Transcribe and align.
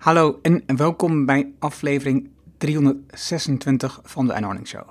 Hallo 0.00 0.38
en 0.42 0.62
welkom 0.76 1.26
bij 1.26 1.52
aflevering 1.58 2.28
326 2.58 4.00
van 4.02 4.26
de 4.26 4.34
Anording 4.34 4.66
Show. 4.68 4.90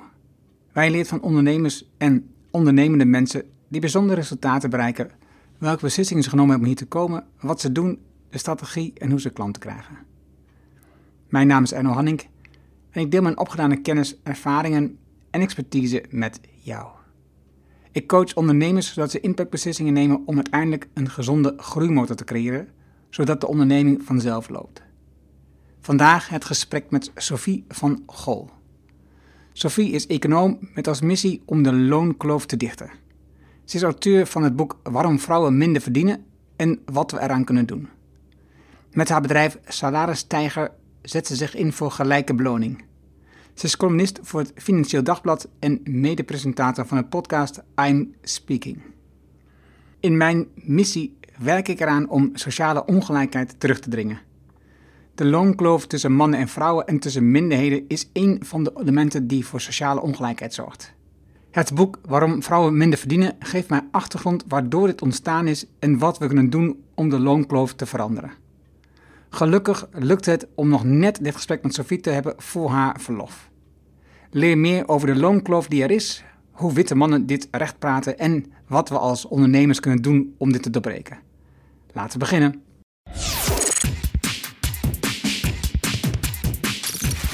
Wij 0.72 0.92
leert 0.92 1.08
van 1.08 1.22
ondernemers 1.22 1.90
en 1.98 2.30
ondernemende 2.52 3.06
mensen 3.06 3.44
die 3.68 3.80
bijzondere 3.80 4.20
resultaten 4.20 4.70
bereiken, 4.70 5.12
welke 5.58 5.82
beslissingen 5.82 6.24
ze 6.24 6.30
genomen 6.30 6.52
hebben 6.52 6.70
om 6.70 6.76
hier 6.76 6.86
te 6.86 6.90
komen, 6.92 7.26
wat 7.40 7.62
ze 7.62 7.72
doen, 7.72 8.00
de 8.30 8.38
strategie 8.38 8.94
en 8.98 9.10
hoe 9.10 9.20
ze 9.20 9.30
klanten 9.30 9.62
krijgen. 9.62 9.98
Mijn 11.30 11.48
naam 11.48 11.64
is 11.64 11.74
Erno 11.74 11.92
Hanning 11.92 12.22
en 12.90 13.02
ik 13.02 13.12
deel 13.12 13.22
mijn 13.22 13.40
opgedane 13.40 13.82
kennis, 13.82 14.16
ervaringen 14.24 14.98
en 15.30 15.42
expertise 15.42 16.04
met 16.10 16.40
jou. 16.62 16.88
Ik 17.92 18.08
coach 18.08 18.36
ondernemers 18.36 18.94
zodat 18.94 19.12
ze 19.12 19.20
impactbeslissingen 19.20 19.94
nemen 19.94 20.22
om 20.26 20.36
uiteindelijk 20.36 20.88
een 20.94 21.10
gezonde 21.10 21.54
groeimotor 21.58 22.16
te 22.16 22.24
creëren, 22.24 22.68
zodat 23.10 23.42
de 23.42 23.48
onderneming 23.48 24.04
vanzelf 24.04 24.50
loopt. 24.50 24.88
Vandaag 25.82 26.30
het 26.30 26.46
gesprek 26.46 26.90
met 26.90 27.12
Sophie 27.16 27.66
van 27.68 28.04
Gol. 28.06 28.50
Sophie 29.54 29.92
is 29.92 30.08
econoom 30.08 30.58
met 30.74 30.88
als 30.88 31.02
missie 31.02 31.42
om 31.46 31.64
de 31.64 31.74
loonkloof 31.74 32.46
te 32.46 32.58
dichten. 32.58 32.90
Ze 33.66 33.76
is 33.76 33.84
auteur 33.84 34.26
van 34.26 34.44
het 34.44 34.56
boek 34.56 34.80
Waarom 34.84 35.20
vrouwen 35.20 35.58
minder 35.58 35.82
verdienen 35.82 36.26
en 36.56 36.80
wat 36.86 37.12
we 37.12 37.20
eraan 37.20 37.44
kunnen 37.44 37.66
doen. 37.66 37.90
Met 38.92 39.10
haar 39.10 39.22
bedrijf 39.22 39.58
Salaris 39.68 40.24
Tijger 40.24 40.72
zet 41.02 41.28
ze 41.28 41.36
zich 41.36 41.56
in 41.56 41.74
voor 41.74 41.92
gelijke 41.92 42.34
beloning. 42.34 42.84
Ze 43.54 43.66
is 43.66 43.78
columnist 43.78 44.20
voor 44.22 44.40
het 44.40 44.52
Financieel 44.56 45.04
Dagblad 45.04 45.50
en 45.60 45.82
medepresentator 45.84 46.86
van 46.86 46.98
de 46.98 47.06
podcast 47.06 47.62
I'm 47.86 48.16
Speaking. 48.22 48.82
In 50.00 50.18
mijn 50.18 50.48
missie 50.54 51.18
werk 51.38 51.68
ik 51.68 51.80
eraan 51.80 52.10
om 52.10 52.30
sociale 52.34 52.86
ongelijkheid 52.86 53.60
terug 53.60 53.80
te 53.80 53.90
dringen. 53.90 54.28
De 55.20 55.26
loonkloof 55.26 55.88
tussen 55.88 56.12
mannen 56.12 56.40
en 56.40 56.48
vrouwen 56.48 56.88
en 56.88 57.00
tussen 57.00 57.32
minderheden 57.32 57.86
is 57.88 58.10
één 58.14 58.46
van 58.46 58.64
de 58.64 58.72
elementen 58.82 59.28
die 59.28 59.46
voor 59.46 59.62
sociale 59.62 60.02
ongelijkheid 60.02 60.54
zorgt. 60.54 60.94
Het 61.52 61.74
boek 61.74 62.00
Waarom 62.08 62.44
vrouwen 62.44 62.78
minder 62.78 63.00
verdienen 63.00 63.36
geeft 63.40 63.70
mij 63.70 63.82
achtergrond 63.92 64.44
waardoor 64.48 64.88
dit 64.88 65.02
ontstaan 65.02 65.48
is 65.48 65.66
en 65.80 65.98
wat 65.98 66.18
we 66.18 66.28
kunnen 66.28 66.50
doen 66.50 66.84
om 66.94 67.10
de 67.10 67.20
loonkloof 67.20 67.74
te 67.74 67.86
veranderen. 67.86 68.32
Gelukkig 69.30 69.88
lukt 69.92 70.26
het 70.26 70.48
om 70.56 70.70
nog 70.70 70.84
net 70.84 71.24
dit 71.24 71.36
gesprek 71.36 71.64
met 71.64 71.74
Sophie 71.74 72.00
te 72.00 72.10
hebben 72.10 72.34
voor 72.38 72.70
haar 72.70 73.00
verlof. 73.02 73.50
Leer 74.32 74.58
meer 74.58 74.88
over 74.88 75.08
de 75.08 75.16
loonkloof 75.16 75.68
die 75.68 75.84
er 75.84 75.92
is, 75.92 76.24
hoe 76.52 76.74
witte 76.74 76.96
mannen 76.96 77.26
dit 77.26 77.48
recht 77.52 77.80
praten 77.80 78.18
en 78.18 78.46
wat 78.68 78.90
we 78.90 78.98
als 78.98 79.26
ondernemers 79.26 79.80
kunnen 79.80 80.02
doen 80.02 80.36
om 80.38 80.52
dit 80.52 80.64
te 80.64 80.70
doorbreken. 80.70 81.18
Laten 81.94 82.14
we 82.14 82.20
beginnen. 82.20 82.64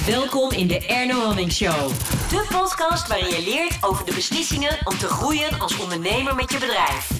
Welkom 0.06 0.50
in 0.50 0.66
de 0.66 0.86
Erno 0.86 1.14
Hamming 1.14 1.52
Show. 1.52 1.88
De 2.30 2.46
podcast 2.50 3.08
waarin 3.08 3.26
je 3.26 3.42
leert 3.44 3.84
over 3.84 4.04
de 4.06 4.14
beslissingen 4.14 4.78
om 4.84 4.98
te 4.98 5.06
groeien 5.06 5.60
als 5.60 5.80
ondernemer 5.80 6.34
met 6.34 6.52
je 6.52 6.58
bedrijf. 6.58 7.10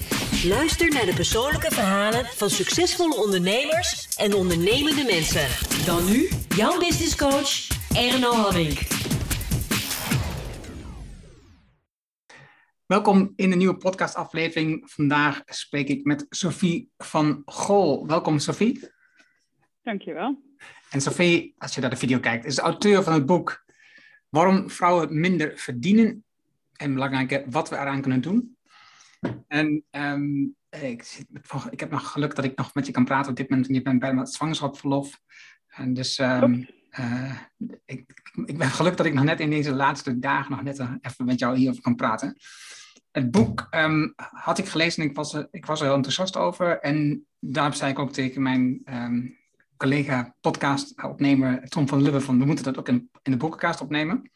Luister 0.45 0.89
naar 0.89 1.05
de 1.05 1.13
persoonlijke 1.13 1.71
verhalen 1.71 2.25
van 2.25 2.49
succesvolle 2.49 3.15
ondernemers 3.15 4.15
en 4.15 4.33
ondernemende 4.33 5.03
mensen. 5.03 5.47
Dan 5.85 6.05
nu, 6.05 6.29
jouw 6.55 6.79
business 6.79 7.15
coach, 7.15 7.67
Erno 7.95 8.31
Hamming. 8.31 8.77
Welkom 12.85 13.33
in 13.35 13.49
de 13.49 13.55
nieuwe 13.55 13.77
podcastaflevering. 13.77 14.91
Vandaag 14.91 15.41
spreek 15.45 15.87
ik 15.87 16.03
met 16.03 16.25
Sophie 16.29 16.91
van 16.97 17.41
Gol. 17.45 18.07
Welkom 18.07 18.39
Sophie. 18.39 18.89
Dankjewel. 19.83 20.46
En 20.89 21.01
Sophie, 21.01 21.55
als 21.57 21.75
je 21.75 21.81
naar 21.81 21.89
de 21.89 21.95
video 21.95 22.19
kijkt, 22.19 22.45
is 22.45 22.55
de 22.55 22.61
auteur 22.61 23.03
van 23.03 23.13
het 23.13 23.25
boek 23.25 23.65
Waarom 24.29 24.69
vrouwen 24.69 25.19
minder 25.19 25.51
verdienen 25.55 26.23
en 26.73 26.93
belangrijke 26.93 27.43
wat 27.49 27.69
we 27.69 27.75
eraan 27.75 28.01
kunnen 28.01 28.21
doen. 28.21 28.57
En 29.47 29.83
ehm, 29.89 30.41
ik, 30.69 31.03
zit, 31.03 31.25
ik 31.69 31.79
heb 31.79 31.91
nog 31.91 32.11
geluk 32.11 32.35
dat 32.35 32.45
ik 32.45 32.57
nog 32.57 32.73
met 32.73 32.85
je 32.85 32.91
kan 32.91 33.05
praten 33.05 33.29
op 33.31 33.37
dit 33.37 33.49
moment. 33.49 33.67
Je 33.67 33.81
bent 33.81 33.99
bij 33.99 34.13
mijn 34.13 34.27
zwangerschapsverlof. 34.27 35.19
En 35.67 35.93
dus 35.93 36.17
um, 36.17 36.67
uh, 36.99 37.37
ik, 37.85 38.21
ik 38.45 38.57
ben 38.57 38.69
gelukkig 38.69 38.97
dat 38.97 39.05
ik 39.05 39.13
nog 39.13 39.23
net 39.23 39.39
in 39.39 39.49
deze 39.49 39.73
laatste 39.73 40.19
dagen 40.19 40.51
nog 40.51 40.63
net 40.63 40.79
even 41.01 41.25
met 41.25 41.39
jou 41.39 41.57
hierover 41.57 41.81
kan 41.81 41.95
praten. 41.95 42.37
Het 43.11 43.31
boek 43.31 43.67
um, 43.71 44.13
had 44.15 44.57
ik 44.57 44.65
gelezen 44.65 45.03
en 45.03 45.09
ik 45.09 45.15
was, 45.15 45.33
ik 45.51 45.65
was 45.65 45.79
er 45.79 45.85
heel 45.85 45.95
enthousiast 45.95 46.37
over. 46.37 46.79
En 46.79 47.25
daarom 47.39 47.73
zei 47.73 47.91
ik 47.91 47.99
ook 47.99 48.13
tegen 48.13 48.41
mijn 48.41 48.81
collega 49.77 50.35
podcast-opnemer 50.41 51.69
Tom 51.69 51.87
van 51.87 52.01
Lubbe 52.01 52.21
van 52.21 52.39
we 52.39 52.45
moeten 52.45 52.65
dat 52.65 52.77
ook 52.77 52.87
in, 52.87 53.09
in 53.23 53.31
de 53.31 53.37
boekenkast 53.37 53.81
opnemen. 53.81 54.31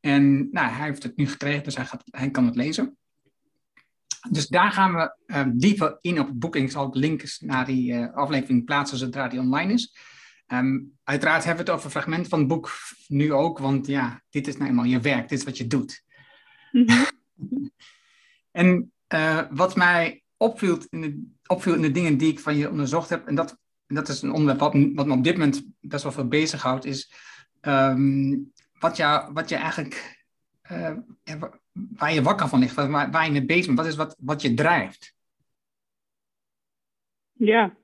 En 0.00 0.50
nou, 0.50 0.72
hij 0.72 0.86
heeft 0.86 1.02
het 1.02 1.16
nu 1.16 1.26
gekregen, 1.28 1.64
dus 1.64 1.76
hij, 1.76 1.86
gaat, 1.86 2.02
hij 2.04 2.30
kan 2.30 2.46
het 2.46 2.56
lezen. 2.56 2.96
Dus 4.30 4.48
daar 4.48 4.72
gaan 4.72 4.94
we 4.94 5.16
uh, 5.26 5.46
dieper 5.54 5.98
in 6.00 6.20
op 6.20 6.26
het 6.26 6.38
boek. 6.38 6.56
Ik 6.56 6.70
zal 6.70 6.84
ook 6.84 6.94
links 6.94 7.40
naar 7.40 7.66
die 7.66 7.92
uh, 7.92 8.14
aflevering 8.14 8.64
plaatsen 8.64 8.98
zodra 8.98 9.28
die 9.28 9.40
online 9.40 9.72
is. 9.72 9.96
Um, 10.46 10.92
uiteraard 11.04 11.44
hebben 11.44 11.64
we 11.64 11.70
het 11.70 11.80
over 11.80 11.90
fragmenten 11.90 12.30
van 12.30 12.38
het 12.38 12.48
boek 12.48 12.72
nu 13.06 13.32
ook, 13.32 13.58
want 13.58 13.86
ja, 13.86 14.22
dit 14.30 14.46
is 14.46 14.56
nou 14.56 14.68
eenmaal 14.68 14.84
je 14.84 15.00
werk, 15.00 15.28
dit 15.28 15.38
is 15.38 15.44
wat 15.44 15.56
je 15.56 15.66
doet. 15.66 16.04
Mm 16.72 16.86
-hmm. 16.86 17.06
en 18.62 18.92
uh, 19.14 19.42
wat 19.50 19.76
mij 19.76 20.22
opviel 20.36 20.78
in, 20.88 21.00
de, 21.00 21.30
opviel 21.46 21.74
in 21.74 21.82
de 21.82 21.90
dingen 21.90 22.16
die 22.16 22.32
ik 22.32 22.40
van 22.40 22.56
je 22.56 22.70
onderzocht 22.70 23.08
heb, 23.08 23.26
en 23.26 23.34
dat 23.34 23.58
en 23.92 23.98
dat 23.98 24.08
is 24.08 24.22
een 24.22 24.32
onderwerp 24.32 24.60
wat, 24.60 24.72
wat 24.94 25.06
me 25.06 25.12
op 25.14 25.24
dit 25.24 25.36
moment 25.36 25.64
best 25.80 26.02
wel 26.02 26.12
veel 26.12 26.28
bezighoudt, 26.28 26.84
is 26.84 27.12
um, 27.60 28.52
wat, 28.78 28.98
wat 29.32 29.48
je 29.48 29.54
eigenlijk, 29.54 30.24
uh, 30.72 30.92
waar 31.72 32.12
je 32.12 32.22
wakker 32.22 32.48
van 32.48 32.58
ligt, 32.58 32.74
waar, 32.74 33.10
waar 33.10 33.24
je 33.24 33.30
mee 33.30 33.44
bezig 33.44 33.66
bent, 33.66 33.78
wat 33.78 33.86
is 33.86 33.96
wat, 33.96 34.16
wat 34.18 34.42
je 34.42 34.54
drijft? 34.54 35.14
Ja, 37.32 37.74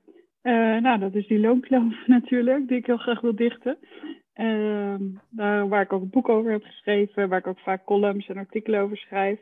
uh, 0.43 0.77
nou 0.81 0.99
dat 0.99 1.15
is 1.15 1.27
die 1.27 1.39
loonkloof 1.39 2.07
natuurlijk, 2.17 2.67
die 2.67 2.77
ik 2.77 2.85
heel 2.85 2.97
graag 2.97 3.21
wil 3.21 3.35
dichten. 3.35 3.77
Uh, 4.35 4.95
daar, 5.29 5.67
waar 5.67 5.81
ik 5.81 5.93
ook 5.93 6.01
een 6.01 6.09
boek 6.09 6.29
over 6.29 6.51
heb 6.51 6.63
geschreven, 6.63 7.29
waar 7.29 7.39
ik 7.39 7.47
ook 7.47 7.59
vaak 7.59 7.85
columns 7.85 8.27
en 8.27 8.37
artikelen 8.37 8.81
over 8.81 8.97
schrijf. 8.97 9.39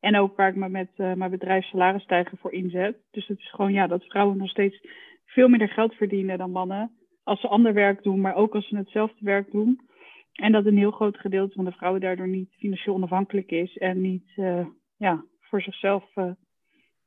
En 0.00 0.16
ook 0.16 0.36
waar 0.36 0.48
ik 0.48 0.56
me 0.56 0.68
met 0.68 0.90
uh, 0.96 1.12
mijn 1.12 1.30
bedrijf 1.30 1.64
Salarisstijger 1.64 2.38
voor 2.38 2.52
inzet. 2.52 2.96
Dus 3.10 3.26
het 3.26 3.38
is 3.38 3.50
gewoon 3.50 3.72
ja, 3.72 3.86
dat 3.86 4.04
vrouwen 4.04 4.36
nog 4.36 4.48
steeds 4.48 4.80
veel 5.28 5.48
minder 5.48 5.68
geld 5.68 5.94
verdienen 5.94 6.38
dan 6.38 6.50
mannen. 6.50 6.90
Als 7.22 7.40
ze 7.40 7.48
ander 7.48 7.74
werk 7.74 8.02
doen, 8.02 8.20
maar 8.20 8.34
ook 8.34 8.54
als 8.54 8.68
ze 8.68 8.76
hetzelfde 8.76 9.24
werk 9.24 9.50
doen. 9.50 9.80
En 10.32 10.52
dat 10.52 10.66
een 10.66 10.76
heel 10.76 10.90
groot 10.90 11.18
gedeelte 11.18 11.54
van 11.54 11.64
de 11.64 11.72
vrouwen 11.72 12.00
daardoor 12.00 12.28
niet 12.28 12.54
financieel 12.58 12.94
onafhankelijk 12.94 13.50
is 13.50 13.76
en 13.76 14.00
niet 14.00 14.32
uh, 14.36 14.66
ja, 14.96 15.24
voor 15.40 15.62
zichzelf 15.62 16.16
uh, 16.16 16.30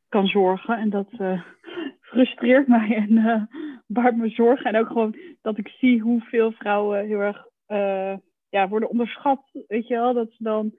kan 0.10 0.28
zorgen. 0.28 0.78
En 0.78 0.90
dat 0.90 1.08
uh, 1.12 1.42
frustreert 2.10 2.68
mij 2.68 2.96
en 2.96 3.50
baart 3.88 4.18
me 4.18 4.30
zorgen. 4.30 4.66
En 4.66 4.80
ook 4.80 4.88
gewoon 4.88 5.16
dat 5.42 5.58
ik 5.58 5.68
zie 5.68 6.02
hoeveel 6.02 6.52
vrouwen 6.52 7.06
heel 7.06 7.20
erg 7.20 7.46
ja, 8.50 8.68
worden 8.70 8.90
onderschat. 8.90 9.44
Weet 9.68 9.88
je 9.88 9.94
wel, 9.94 10.14
dat 10.14 10.32
ze 10.32 10.44
dan 10.44 10.74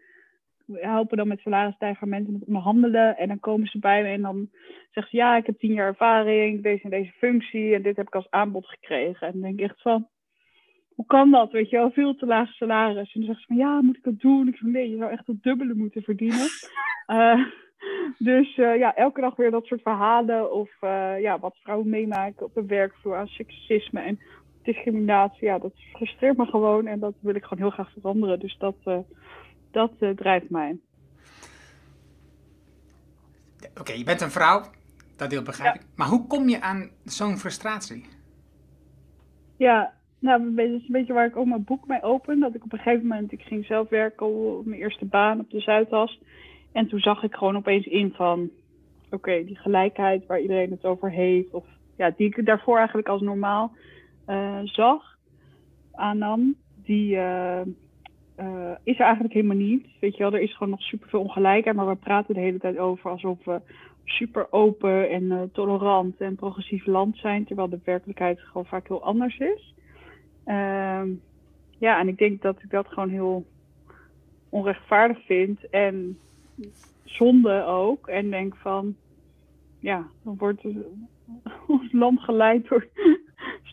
helpen 0.73 1.17
dan 1.17 1.29
met 1.29 1.41
salarisstijgermenten, 1.41 2.33
met 2.33 2.45
onderhandelen. 2.47 3.17
En 3.17 3.29
dan 3.29 3.41
komen 3.41 3.67
ze 3.67 3.79
bij 3.79 4.03
me 4.03 4.09
en 4.09 4.23
dan 4.23 4.49
zeggen 4.91 5.11
ze, 5.11 5.17
ja, 5.17 5.37
ik 5.37 5.47
heb 5.47 5.59
tien 5.59 5.73
jaar 5.73 5.87
ervaring, 5.87 6.63
deze 6.63 6.83
en 6.83 6.91
deze 6.91 7.13
functie. 7.13 7.75
En 7.75 7.83
dit 7.83 7.97
heb 7.97 8.07
ik 8.07 8.15
als 8.15 8.31
aanbod 8.31 8.67
gekregen. 8.67 9.27
En 9.27 9.33
dan 9.33 9.43
denk 9.43 9.59
ik 9.59 9.65
echt 9.71 9.83
van, 9.83 10.09
hoe 10.95 11.07
kan 11.07 11.31
dat? 11.31 11.53
Weet 11.53 11.71
je 11.71 11.77
wel, 11.77 11.91
veel 11.91 12.15
te 12.15 12.27
laag 12.27 12.53
salaris. 12.53 13.13
En 13.13 13.21
dan 13.21 13.23
zeggen 13.23 13.41
ze 13.41 13.47
van, 13.47 13.57
ja, 13.57 13.81
moet 13.81 13.97
ik 13.97 14.05
dat 14.05 14.21
doen? 14.21 14.49
Ik 14.49 14.57
zeg, 14.57 14.71
nee, 14.71 14.91
je 14.91 14.97
zou 14.97 15.11
echt 15.11 15.27
het 15.27 15.43
dubbele 15.43 15.75
moeten 15.75 16.03
verdienen. 16.03 16.49
uh, 17.07 17.47
dus 18.31 18.57
uh, 18.57 18.79
ja, 18.79 18.95
elke 18.95 19.21
dag 19.21 19.37
weer 19.37 19.51
dat 19.51 19.67
soort 19.67 19.83
verhalen. 19.83 20.53
Of 20.53 20.71
uh, 20.81 21.21
ja, 21.21 21.39
wat 21.39 21.57
vrouwen 21.63 21.89
meemaken 21.89 22.47
op 22.47 22.55
de 22.55 22.67
werkvloer 22.67 23.17
aan 23.17 23.27
seksisme 23.27 24.01
en 24.01 24.19
discriminatie. 24.63 25.47
Ja, 25.47 25.59
dat 25.59 25.73
frustreert 25.93 26.37
me 26.37 26.47
gewoon. 26.47 26.87
En 26.87 27.01
dat 27.01 27.15
wil 27.21 27.35
ik 27.35 27.43
gewoon 27.45 27.65
heel 27.65 27.73
graag 27.73 27.93
veranderen. 27.93 28.39
Dus 28.39 28.57
dat 28.59 29.05
dat 29.73 29.93
uh, 30.01 30.11
drijft 30.11 30.51
mij. 30.51 30.79
Oké, 33.71 33.81
okay, 33.81 33.99
je 33.99 34.05
bent 34.05 34.21
een 34.21 34.31
vrouw, 34.31 34.63
dat 35.17 35.31
deel 35.31 35.43
begrijp 35.43 35.75
ja. 35.75 35.81
ik. 35.81 35.87
Maar 35.97 36.09
hoe 36.09 36.27
kom 36.27 36.49
je 36.49 36.61
aan 36.61 36.91
zo'n 37.05 37.39
frustratie? 37.39 38.07
Ja, 39.57 39.93
nou, 40.19 40.55
dat 40.55 40.67
is 40.67 40.73
een 40.73 40.87
beetje 40.89 41.13
waar 41.13 41.27
ik 41.27 41.37
ook 41.37 41.47
mijn 41.47 41.65
boek 41.65 41.87
mee 41.87 42.03
open. 42.03 42.41
Dat 42.41 42.55
ik 42.55 42.65
op 42.65 42.73
een 42.73 42.79
gegeven 42.79 43.07
moment, 43.07 43.33
ik 43.33 43.43
ging 43.43 43.65
zelf 43.65 43.89
werken 43.89 44.27
op 44.27 44.67
mijn 44.67 44.81
eerste 44.81 45.05
baan 45.05 45.41
op 45.41 45.51
de 45.51 45.61
Zuidas. 45.61 46.21
En 46.73 46.89
toen 46.89 47.01
zag 47.01 47.23
ik 47.23 47.35
gewoon 47.35 47.57
opeens 47.57 47.87
in 47.87 48.13
van, 48.13 48.51
oké, 49.05 49.15
okay, 49.15 49.45
die 49.45 49.57
gelijkheid 49.57 50.27
waar 50.27 50.41
iedereen 50.41 50.71
het 50.71 50.85
over 50.85 51.11
heeft. 51.11 51.51
Of 51.51 51.65
ja, 51.97 52.13
die 52.17 52.27
ik 52.27 52.47
daarvoor 52.47 52.77
eigenlijk 52.77 53.09
als 53.09 53.21
normaal 53.21 53.73
uh, 54.29 54.59
zag, 54.63 55.19
aannam. 55.93 56.55
Die, 56.85 57.17
uh, 57.17 57.61
uh, 58.39 58.71
is 58.83 58.99
er 58.99 59.05
eigenlijk 59.05 59.35
helemaal 59.35 59.57
niet. 59.57 59.87
Weet 60.01 60.17
je 60.17 60.23
wel, 60.23 60.33
er 60.33 60.41
is 60.41 60.53
gewoon 60.53 60.71
nog 60.71 60.83
superveel 60.83 61.21
ongelijkheid, 61.21 61.77
maar 61.77 61.89
we 61.89 61.95
praten 61.95 62.35
de 62.35 62.41
hele 62.41 62.59
tijd 62.59 62.79
over 62.79 63.11
alsof 63.11 63.45
we 63.45 63.61
super 64.05 64.53
open 64.53 65.11
en 65.11 65.23
uh, 65.23 65.43
tolerant 65.53 66.21
en 66.21 66.37
progressief 66.37 66.87
land 66.87 67.17
zijn, 67.17 67.45
terwijl 67.45 67.69
de 67.69 67.81
werkelijkheid 67.85 68.41
gewoon 68.41 68.67
vaak 68.67 68.89
heel 68.89 69.03
anders 69.03 69.39
is. 69.39 69.75
Ehm, 70.45 71.09
ja, 71.79 71.99
en 71.99 72.09
ik 72.09 72.19
denk 72.19 72.43
dat 72.43 72.63
ik 72.63 72.71
dat 72.71 72.89
gewoon 72.89 73.09
heel 73.09 73.45
onrechtvaardig 74.49 75.25
vind 75.25 75.71
en 75.71 76.19
zonde 77.05 77.65
ook. 77.65 78.07
En 78.07 78.31
denk 78.31 78.57
van, 78.57 78.97
ja, 79.79 80.07
dan 80.23 80.37
wordt 80.37 80.65
ons 81.67 81.93
land 82.03 82.21
geleid 82.21 82.69
door 82.69 82.87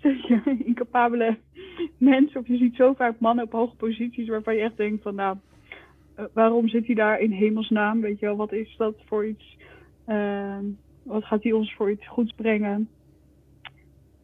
incapabele 0.66 1.38
mensen. 1.98 2.40
Of 2.40 2.48
je 2.48 2.58
ziet 2.58 2.76
zo 2.76 2.94
vaak 2.94 3.20
mannen 3.20 3.46
op 3.46 3.52
hoge 3.52 3.76
posities 3.76 4.28
waarvan 4.28 4.56
je 4.56 4.62
echt 4.62 4.78
denkt 4.78 5.04
van, 5.04 5.16
nou, 5.16 5.38
eh, 6.16 6.26
waarom 6.34 6.68
zit 6.68 6.86
hij 6.86 6.96
daar 6.96 7.20
in 7.20 7.32
hemelsnaam? 7.32 8.02
Weet 8.02 8.20
je 8.20 8.26
wel, 8.26 8.36
wat 8.36 8.52
is 8.52 8.76
dat 8.78 8.96
voor 9.06 9.26
iets? 9.26 9.58
Ehm, 10.06 10.64
wat 11.04 11.24
gaat 11.26 11.44
hij 11.44 11.52
ons 11.52 11.74
voor 11.74 11.92
iets 11.92 12.08
goeds 12.08 12.34
brengen? 12.36 12.90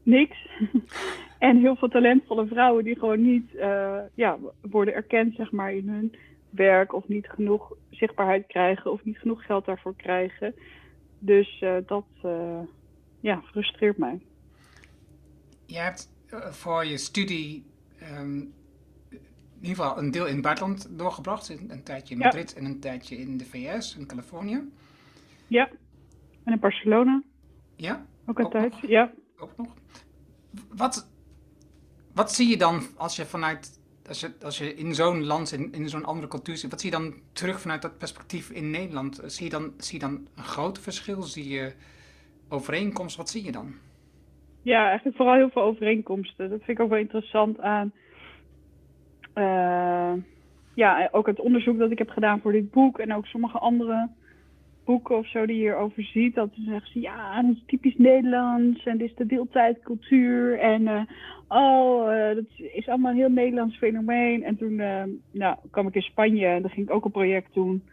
Niks. 0.03 0.47
en 1.39 1.57
heel 1.57 1.75
veel 1.75 1.87
talentvolle 1.87 2.47
vrouwen 2.47 2.83
die 2.83 2.99
gewoon 2.99 3.21
niet 3.21 3.53
uh, 3.53 3.99
ja, 4.13 4.37
worden 4.61 4.93
erkend 4.93 5.35
zeg 5.35 5.51
maar, 5.51 5.73
in 5.73 5.89
hun 5.89 6.15
werk 6.49 6.93
of 6.93 7.07
niet 7.07 7.27
genoeg 7.27 7.73
zichtbaarheid 7.89 8.47
krijgen 8.47 8.91
of 8.91 9.03
niet 9.03 9.17
genoeg 9.17 9.45
geld 9.45 9.65
daarvoor 9.65 9.95
krijgen. 9.95 10.55
Dus 11.19 11.61
uh, 11.61 11.75
dat 11.85 12.05
ja, 13.19 13.41
frustreert 13.41 13.97
mij. 13.97 14.19
Je 15.65 15.77
hebt 15.77 16.09
voor 16.51 16.85
je 16.85 16.97
studie 16.97 17.65
um, 18.19 18.53
in 19.59 19.71
ieder 19.71 19.83
geval 19.83 19.97
een 19.97 20.11
deel 20.11 20.25
in 20.25 20.33
het 20.33 20.41
buitenland 20.41 20.87
doorgebracht. 20.91 21.49
Een 21.49 21.83
tijdje 21.83 22.13
in 22.13 22.19
Madrid 22.19 22.51
ja. 22.51 22.57
en 22.57 22.65
een 22.65 22.79
tijdje 22.79 23.17
in 23.17 23.37
de 23.37 23.45
VS, 23.45 23.95
in 23.95 24.05
Californië. 24.05 24.61
Ja, 25.47 25.69
en 26.43 26.53
in 26.53 26.59
Barcelona. 26.59 27.23
Ja? 27.75 28.05
Ook 28.25 28.39
een 28.39 28.49
tijd, 28.49 28.73
ja. 28.81 29.11
Ook 29.37 29.57
nog. 29.57 29.67
Wat, 30.69 31.09
wat 32.13 32.33
zie 32.33 32.47
je 32.47 32.57
dan 32.57 32.83
als 32.95 33.15
je 33.15 33.25
vanuit, 33.25 33.79
als 34.07 34.19
je, 34.19 34.33
als 34.41 34.57
je 34.57 34.75
in 34.75 34.95
zo'n 34.95 35.23
land, 35.23 35.51
in, 35.51 35.73
in 35.73 35.89
zo'n 35.89 36.05
andere 36.05 36.27
cultuur 36.27 36.57
zit, 36.57 36.69
wat 36.69 36.81
zie 36.81 36.91
je 36.91 36.97
dan 36.97 37.13
terug 37.31 37.61
vanuit 37.61 37.81
dat 37.81 37.97
perspectief 37.97 38.49
in 38.49 38.69
Nederland? 38.69 39.21
Zie 39.25 39.43
je 39.43 39.49
dan, 39.49 39.73
zie 39.77 39.93
je 39.93 40.05
dan 40.05 40.27
een 40.35 40.43
groot 40.43 40.79
verschil? 40.79 41.21
Zie 41.21 41.47
je 41.47 41.73
overeenkomsten? 42.47 43.21
Wat 43.21 43.29
zie 43.29 43.43
je 43.43 43.51
dan? 43.51 43.75
Ja, 44.65 44.87
eigenlijk 44.87 45.17
vooral 45.17 45.35
heel 45.35 45.49
veel 45.49 45.61
overeenkomsten. 45.61 46.49
Dat 46.49 46.63
vind 46.63 46.77
ik 46.77 46.83
ook 46.83 46.89
wel 46.89 46.99
interessant 46.99 47.59
aan 47.59 47.91
uh, 49.35 50.13
ja, 50.75 51.09
ook 51.11 51.27
het 51.27 51.39
onderzoek 51.39 51.77
dat 51.77 51.91
ik 51.91 51.97
heb 51.97 52.09
gedaan 52.09 52.39
voor 52.39 52.51
dit 52.51 52.71
boek 52.71 52.99
en 52.99 53.13
ook 53.13 53.25
sommige 53.25 53.57
andere 53.57 54.09
boeken 54.85 55.17
of 55.17 55.27
zo 55.27 55.45
die 55.45 55.55
hierover 55.55 56.03
ziet, 56.03 56.35
dat 56.35 56.49
ze 56.53 56.61
zeggen 56.61 57.01
ja, 57.01 57.41
dat 57.41 57.51
is 57.55 57.63
typisch 57.65 57.97
Nederlands 57.97 58.85
en 58.85 58.97
dit 58.97 59.09
is 59.09 59.15
de 59.15 59.25
deeltijdcultuur 59.25 60.59
en 60.59 60.81
uh, 60.81 61.01
oh, 61.47 62.11
uh, 62.11 62.35
dat 62.35 62.45
is 62.57 62.87
allemaal 62.87 63.11
een 63.11 63.17
heel 63.17 63.29
Nederlands 63.29 63.77
fenomeen. 63.77 64.43
En 64.43 64.57
toen 64.57 64.75
nou, 65.31 65.57
kwam 65.71 65.87
ik 65.87 65.95
in 65.95 66.01
Spanje 66.01 66.47
en 66.47 66.61
dan 66.61 66.71
ging 66.71 66.87
ik 66.87 66.93
ook 66.93 67.05
een 67.05 67.11
project 67.11 67.53
doen 67.53 67.83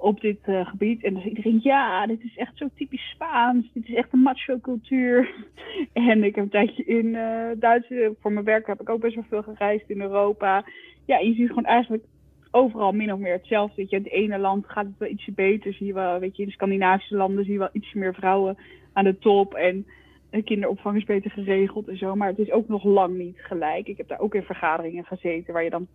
op 0.00 0.20
dit 0.20 0.38
gebied. 0.42 1.04
En 1.04 1.12
zei 1.12 1.28
iedereen, 1.28 1.60
ja, 1.62 2.06
dit 2.06 2.22
is 2.22 2.36
echt 2.36 2.56
zo 2.56 2.68
typisch 2.74 3.10
Spaans. 3.10 3.72
Dit 3.72 3.88
is 3.88 3.94
echt 3.94 4.12
een 4.12 4.22
macho 4.22 4.58
cultuur. 4.58 5.34
en 5.92 6.24
ik 6.24 6.34
heb 6.34 6.44
een 6.44 6.50
tijdje 6.50 6.84
in 6.84 7.12
Duitsland, 7.58 8.16
voor 8.20 8.32
mijn 8.32 8.44
werk 8.44 8.66
heb 8.66 8.80
ik 8.80 8.88
ook 8.88 9.00
best 9.00 9.14
wel 9.14 9.24
veel 9.28 9.42
gereisd 9.42 9.90
in 9.90 10.00
Europa. 10.00 10.64
Ja, 11.06 11.18
je 11.18 11.34
ziet 11.34 11.48
gewoon 11.48 11.64
eigenlijk 11.64 12.04
overal 12.50 12.92
min 12.92 13.12
of 13.12 13.18
meer 13.18 13.32
hetzelfde. 13.32 13.74
Weet 13.76 13.90
je, 13.90 13.96
in 13.96 14.02
het 14.02 14.12
ene 14.12 14.38
land 14.38 14.66
gaat 14.66 14.84
het 14.84 14.98
wel 14.98 15.08
ietsje 15.08 15.32
beter. 15.32 15.72
Zie 15.72 15.86
je 15.86 15.92
wel, 15.92 16.18
weet 16.18 16.36
je, 16.36 16.42
in 16.42 16.48
de 16.48 16.54
Scandinavische 16.54 17.16
landen 17.16 17.44
zie 17.44 17.52
je 17.52 17.58
wel 17.58 17.68
ietsje 17.72 17.98
meer 17.98 18.14
vrouwen 18.14 18.56
aan 18.92 19.04
de 19.04 19.18
top. 19.18 19.54
En 19.54 19.86
de 20.30 20.42
kinderopvang 20.42 20.96
is 20.96 21.04
beter 21.04 21.30
geregeld 21.30 21.88
en 21.88 21.96
zo. 21.96 22.14
Maar 22.14 22.28
het 22.28 22.38
is 22.38 22.50
ook 22.50 22.68
nog 22.68 22.84
lang 22.84 23.16
niet 23.16 23.38
gelijk. 23.38 23.86
Ik 23.86 23.96
heb 23.96 24.08
daar 24.08 24.20
ook 24.20 24.34
in 24.34 24.42
vergaderingen 24.42 25.04
gezeten 25.04 25.52
waar 25.52 25.64
je 25.64 25.70
dan 25.70 25.86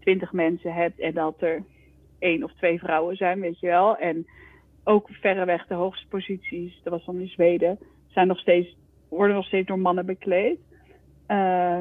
twintig 0.00 0.32
mensen 0.32 0.74
hebt 0.74 1.00
en 1.00 1.14
dat 1.14 1.42
er 1.42 1.62
één 2.18 2.44
of 2.44 2.52
twee 2.52 2.78
vrouwen 2.78 3.16
zijn, 3.16 3.40
weet 3.40 3.60
je 3.60 3.66
wel. 3.66 3.96
En 3.96 4.26
ook 4.84 5.08
verreweg 5.10 5.66
de 5.66 5.74
hoogste 5.74 6.08
posities, 6.08 6.80
dat 6.82 6.92
was 6.92 7.04
dan 7.04 7.20
in 7.20 7.28
Zweden, 7.28 7.78
zijn 8.06 8.26
nog 8.26 8.38
steeds, 8.38 8.76
worden 9.08 9.36
nog 9.36 9.46
steeds 9.46 9.66
door 9.66 9.78
mannen 9.78 10.06
bekleed. 10.06 10.58
Uh, 11.28 11.80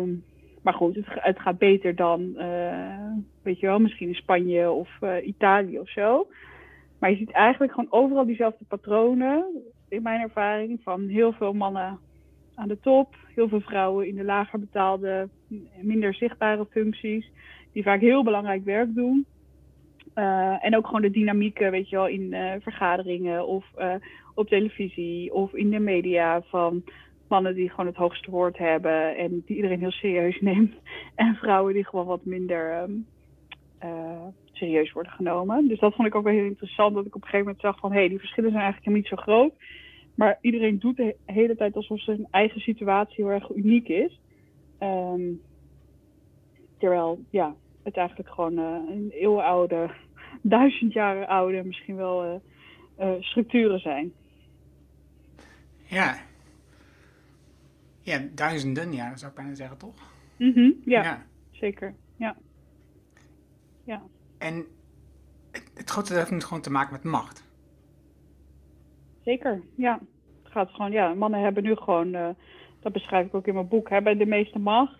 maar 0.61 0.73
goed, 0.73 0.97
het, 1.05 1.39
gaat 1.39 1.57
beter 1.57 1.95
dan, 1.95 2.33
uh, 2.37 3.11
weet 3.41 3.59
je 3.59 3.67
wel, 3.67 3.79
misschien 3.79 4.07
in 4.07 4.15
Spanje 4.15 4.71
of 4.71 4.89
uh, 5.01 5.27
Italië 5.27 5.79
of 5.79 5.89
zo. 5.89 6.27
Maar 6.99 7.09
je 7.09 7.17
ziet 7.17 7.31
eigenlijk 7.31 7.71
gewoon 7.73 7.91
overal 7.91 8.25
diezelfde 8.25 8.65
patronen, 8.67 9.45
in 9.89 10.01
mijn 10.01 10.21
ervaring, 10.21 10.79
van 10.83 11.07
heel 11.07 11.31
veel 11.31 11.53
mannen 11.53 11.99
aan 12.55 12.67
de 12.67 12.79
top, 12.79 13.15
heel 13.35 13.47
veel 13.47 13.61
vrouwen 13.61 14.07
in 14.07 14.15
de 14.15 14.23
lager 14.23 14.59
betaalde, 14.59 15.29
minder 15.81 16.13
zichtbare 16.13 16.65
functies, 16.65 17.31
die 17.71 17.83
vaak 17.83 17.99
heel 17.99 18.23
belangrijk 18.23 18.63
werk 18.63 18.95
doen. 18.95 19.25
Uh, 20.15 20.65
en 20.65 20.75
ook 20.75 20.85
gewoon 20.85 21.01
de 21.01 21.11
dynamieken, 21.11 21.71
weet 21.71 21.89
je 21.89 21.95
wel, 21.95 22.07
in 22.07 22.33
uh, 22.33 22.53
vergaderingen 22.59 23.47
of 23.47 23.65
uh, 23.77 23.95
op 24.35 24.47
televisie 24.47 25.33
of 25.33 25.53
in 25.53 25.69
de 25.69 25.79
media 25.79 26.41
van 26.41 26.83
mannen 27.27 27.55
die 27.55 27.69
gewoon 27.69 27.85
het 27.85 27.95
hoogste 27.95 28.31
woord 28.31 28.57
hebben 28.57 29.17
en 29.17 29.43
die 29.45 29.55
iedereen 29.55 29.79
heel 29.79 29.91
serieus 29.91 30.41
neemt. 30.51 30.73
En 31.15 31.35
vrouwen 31.35 31.73
die 31.73 31.85
gewoon 31.85 32.05
wat 32.05 32.25
minder 32.25 32.81
um, 32.81 33.05
serieus 34.51 34.91
worden 34.91 35.11
genomen. 35.11 35.67
Dus 35.67 35.79
dat 35.79 35.93
vond 35.93 36.07
ik 36.07 36.15
ook 36.15 36.23
wel 36.23 36.33
heel 36.33 36.45
interessant, 36.45 36.95
dat 36.95 37.05
ik 37.05 37.15
op 37.15 37.21
een 37.21 37.27
gegeven 37.27 37.45
moment 37.45 37.63
zag 37.63 37.79
van 37.79 37.91
hé, 37.91 37.97
hey, 37.97 38.07
die 38.07 38.19
verschillen 38.19 38.51
zijn 38.51 38.63
eigenlijk 38.63 38.95
niet 38.95 39.07
zo 39.07 39.15
groot. 39.15 39.53
Maar 40.15 40.37
iedereen 40.41 40.79
doet 40.79 40.97
de 40.97 41.15
hele 41.25 41.55
tijd 41.55 41.75
alsof 41.75 42.01
zijn 42.01 42.27
eigen 42.31 42.61
situatie 42.61 43.23
heel 43.23 43.33
erg 43.33 43.49
uniek 43.49 43.87
is. 43.87 44.19
Um, 44.79 45.41
terwijl, 46.77 47.19
ja, 47.29 47.55
het 47.83 47.97
eigenlijk 47.97 48.29
gewoon 48.29 48.57
een 48.57 49.09
eeuwenoude, 49.11 49.89
duizend 50.43 50.93
jaren 50.93 51.27
oude, 51.27 51.63
misschien 51.63 51.95
wel 51.95 52.25
uh, 52.25 52.39
uh, 52.99 53.21
structuren 53.21 53.79
zijn. 53.79 54.13
Ja. 55.83 56.15
Ja, 58.01 58.21
duizenden 58.31 58.93
jaren 58.93 59.17
zou 59.17 59.31
ik 59.31 59.37
bijna 59.37 59.55
zeggen, 59.55 59.77
toch? 59.77 59.95
Mm 60.37 60.53
-hmm, 60.53 60.75
ja, 60.85 61.03
ja, 61.03 61.25
zeker. 61.51 61.93
Ja. 62.15 62.35
ja. 63.83 64.01
En 64.37 64.65
het, 65.51 65.71
het 65.75 65.89
grote 65.89 66.13
heeft 66.13 66.43
gewoon 66.43 66.61
te 66.61 66.71
maken 66.71 66.93
met 66.93 67.03
macht. 67.03 67.47
Zeker, 69.21 69.61
ja. 69.75 69.99
Het 70.43 70.51
gaat 70.51 70.69
gewoon, 70.69 70.91
ja, 70.91 71.13
mannen 71.13 71.41
hebben 71.41 71.63
nu 71.63 71.75
gewoon, 71.75 72.11
dat 72.79 72.91
beschrijf 72.91 73.25
ik 73.25 73.33
ook 73.33 73.47
in 73.47 73.53
mijn 73.53 73.67
boek, 73.67 73.89
hebben 73.89 74.17
de 74.17 74.25
meeste 74.25 74.59
macht 74.59 74.99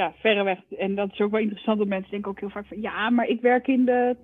ja, 0.00 0.12
verreweg. 0.16 0.58
En 0.78 0.94
dat 0.94 1.12
is 1.12 1.20
ook 1.20 1.30
wel 1.30 1.40
interessant, 1.40 1.78
dat 1.78 1.86
mensen 1.86 2.10
denken 2.10 2.30
ook 2.30 2.40
heel 2.40 2.50
vaak 2.50 2.66
van... 2.66 2.80
ja, 2.80 3.10
maar 3.10 3.26
ik 3.26 3.40
werk 3.40 3.66
in, 3.66 3.84
de, 3.84 4.16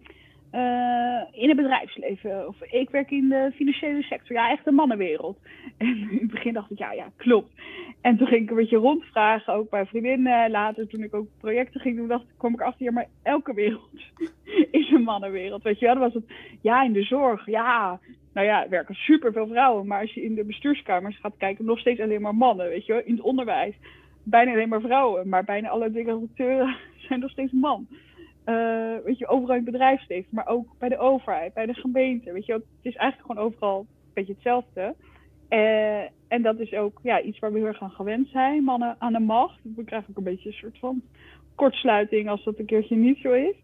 uh, 0.52 1.40
in 1.42 1.48
het 1.48 1.56
bedrijfsleven. 1.56 2.48
Of 2.48 2.62
ik 2.62 2.90
werk 2.90 3.10
in 3.10 3.28
de 3.28 3.52
financiële 3.54 4.02
sector. 4.02 4.36
Ja, 4.36 4.50
echt 4.50 4.64
de 4.64 4.72
mannenwereld. 4.72 5.38
En 5.78 6.08
in 6.10 6.18
het 6.18 6.30
begin 6.30 6.52
dacht 6.52 6.70
ik, 6.70 6.78
ja, 6.78 6.92
ja, 6.92 7.10
klopt. 7.16 7.50
En 8.00 8.16
toen 8.16 8.26
ging 8.26 8.42
ik 8.42 8.50
een 8.50 8.56
beetje 8.56 8.76
rondvragen, 8.76 9.52
ook 9.54 9.70
bij 9.70 9.86
vriendinnen. 9.86 10.50
Later, 10.50 10.88
toen 10.88 11.02
ik 11.02 11.14
ook 11.14 11.28
projecten 11.40 11.80
ging 11.80 11.96
doen, 11.96 12.08
dacht, 12.08 12.24
kwam 12.36 12.52
ik 12.52 12.60
achter... 12.60 12.84
ja, 12.84 12.92
maar 12.92 13.08
elke 13.22 13.54
wereld 13.54 13.90
is 14.80 14.90
een 14.90 15.02
mannenwereld. 15.02 15.62
Weet 15.62 15.78
je 15.78 15.86
wel, 15.86 15.94
dan 15.94 16.02
was 16.02 16.14
het... 16.14 16.32
ja, 16.60 16.84
in 16.84 16.92
de 16.92 17.02
zorg, 17.02 17.46
ja... 17.46 18.00
Nou 18.32 18.48
ja, 18.48 18.62
er 18.62 18.70
werken 18.70 18.94
superveel 18.94 19.46
vrouwen. 19.46 19.86
Maar 19.86 20.00
als 20.00 20.14
je 20.14 20.22
in 20.22 20.34
de 20.34 20.44
bestuurskamers 20.44 21.18
gaat 21.18 21.36
kijken, 21.38 21.64
nog 21.64 21.78
steeds 21.78 22.00
alleen 22.00 22.20
maar 22.20 22.34
mannen. 22.34 22.68
Weet 22.68 22.86
je 22.86 22.92
wel, 22.92 23.02
in 23.04 23.14
het 23.14 23.22
onderwijs 23.22 23.74
bijna 24.28 24.52
alleen 24.52 24.68
maar 24.68 24.80
vrouwen, 24.80 25.28
maar 25.28 25.44
bijna 25.44 25.68
alle 25.68 25.90
directeuren 25.90 26.76
zijn 27.08 27.20
nog 27.20 27.30
steeds 27.30 27.52
man. 27.52 27.86
Uh, 28.46 28.96
weet 29.04 29.18
je, 29.18 29.26
overal 29.26 29.56
in 29.56 29.62
het 29.62 29.70
bedrijfsleven, 29.70 30.28
maar 30.30 30.46
ook 30.46 30.66
bij 30.78 30.88
de 30.88 30.98
overheid, 30.98 31.54
bij 31.54 31.66
de 31.66 31.74
gemeente. 31.74 32.32
Weet 32.32 32.46
je, 32.46 32.52
het 32.52 32.62
is 32.82 32.96
eigenlijk 32.96 33.30
gewoon 33.30 33.46
overal 33.46 33.78
een 33.78 34.10
beetje 34.14 34.32
hetzelfde. 34.32 34.94
Uh, 35.50 36.00
en 36.28 36.42
dat 36.42 36.58
is 36.58 36.72
ook 36.72 37.00
ja, 37.02 37.20
iets 37.20 37.38
waar 37.38 37.52
we 37.52 37.58
heel 37.58 37.66
erg 37.66 37.82
aan 37.82 37.90
gewend 37.90 38.28
zijn, 38.28 38.64
mannen 38.64 38.96
aan 38.98 39.12
de 39.12 39.18
macht. 39.18 39.58
We 39.76 39.84
krijgen 39.84 40.10
ook 40.10 40.16
een 40.16 40.22
beetje 40.22 40.48
een 40.48 40.54
soort 40.54 40.78
van 40.78 41.02
kortsluiting 41.54 42.28
als 42.28 42.44
dat 42.44 42.58
een 42.58 42.66
keertje 42.66 42.96
niet 42.96 43.18
zo 43.18 43.32
is. 43.32 43.54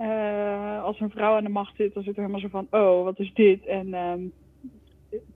Uh, 0.00 0.82
als 0.82 1.00
een 1.00 1.10
vrouw 1.10 1.36
aan 1.36 1.44
de 1.44 1.50
macht 1.50 1.76
zit, 1.76 1.94
dan 1.94 2.02
zit 2.02 2.16
er 2.16 2.20
helemaal 2.20 2.40
zo 2.40 2.48
van, 2.48 2.66
oh, 2.70 3.04
wat 3.04 3.18
is 3.18 3.32
dit? 3.34 3.66
En 3.66 3.94
um, 3.94 4.32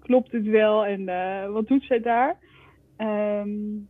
klopt 0.00 0.32
het 0.32 0.46
wel? 0.46 0.86
En 0.86 1.04
wat 1.52 1.66
doet 1.66 1.82
zij 1.82 2.00
daar? 2.00 2.36
Um, 2.98 3.88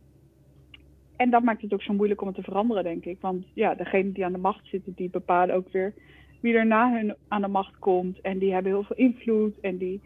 en 1.21 1.29
dat 1.29 1.43
maakt 1.43 1.61
het 1.61 1.73
ook 1.73 1.81
zo 1.81 1.93
moeilijk 1.93 2.21
om 2.21 2.27
het 2.27 2.35
te 2.35 2.43
veranderen, 2.43 2.83
denk 2.83 3.05
ik. 3.05 3.17
Want 3.19 3.45
ja, 3.53 3.75
degenen 3.75 4.11
die 4.11 4.25
aan 4.25 4.31
de 4.31 4.37
macht 4.37 4.67
zitten, 4.67 4.93
die 4.95 5.09
bepalen 5.09 5.55
ook 5.55 5.71
weer 5.71 5.93
wie 6.39 6.53
er 6.53 6.65
na 6.65 6.91
hun 6.91 7.15
aan 7.27 7.41
de 7.41 7.47
macht 7.47 7.79
komt. 7.79 8.21
En 8.21 8.37
die 8.37 8.53
hebben 8.53 8.71
heel 8.71 8.83
veel 8.83 8.95
invloed. 8.95 9.59
En 9.59 9.77
die, 9.77 10.01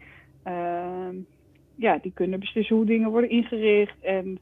uh, 0.46 1.08
ja, 1.74 1.98
die 1.98 2.12
kunnen 2.14 2.40
beslissen 2.40 2.76
hoe 2.76 2.84
dingen 2.84 3.10
worden 3.10 3.30
ingericht. 3.30 4.00
En 4.00 4.38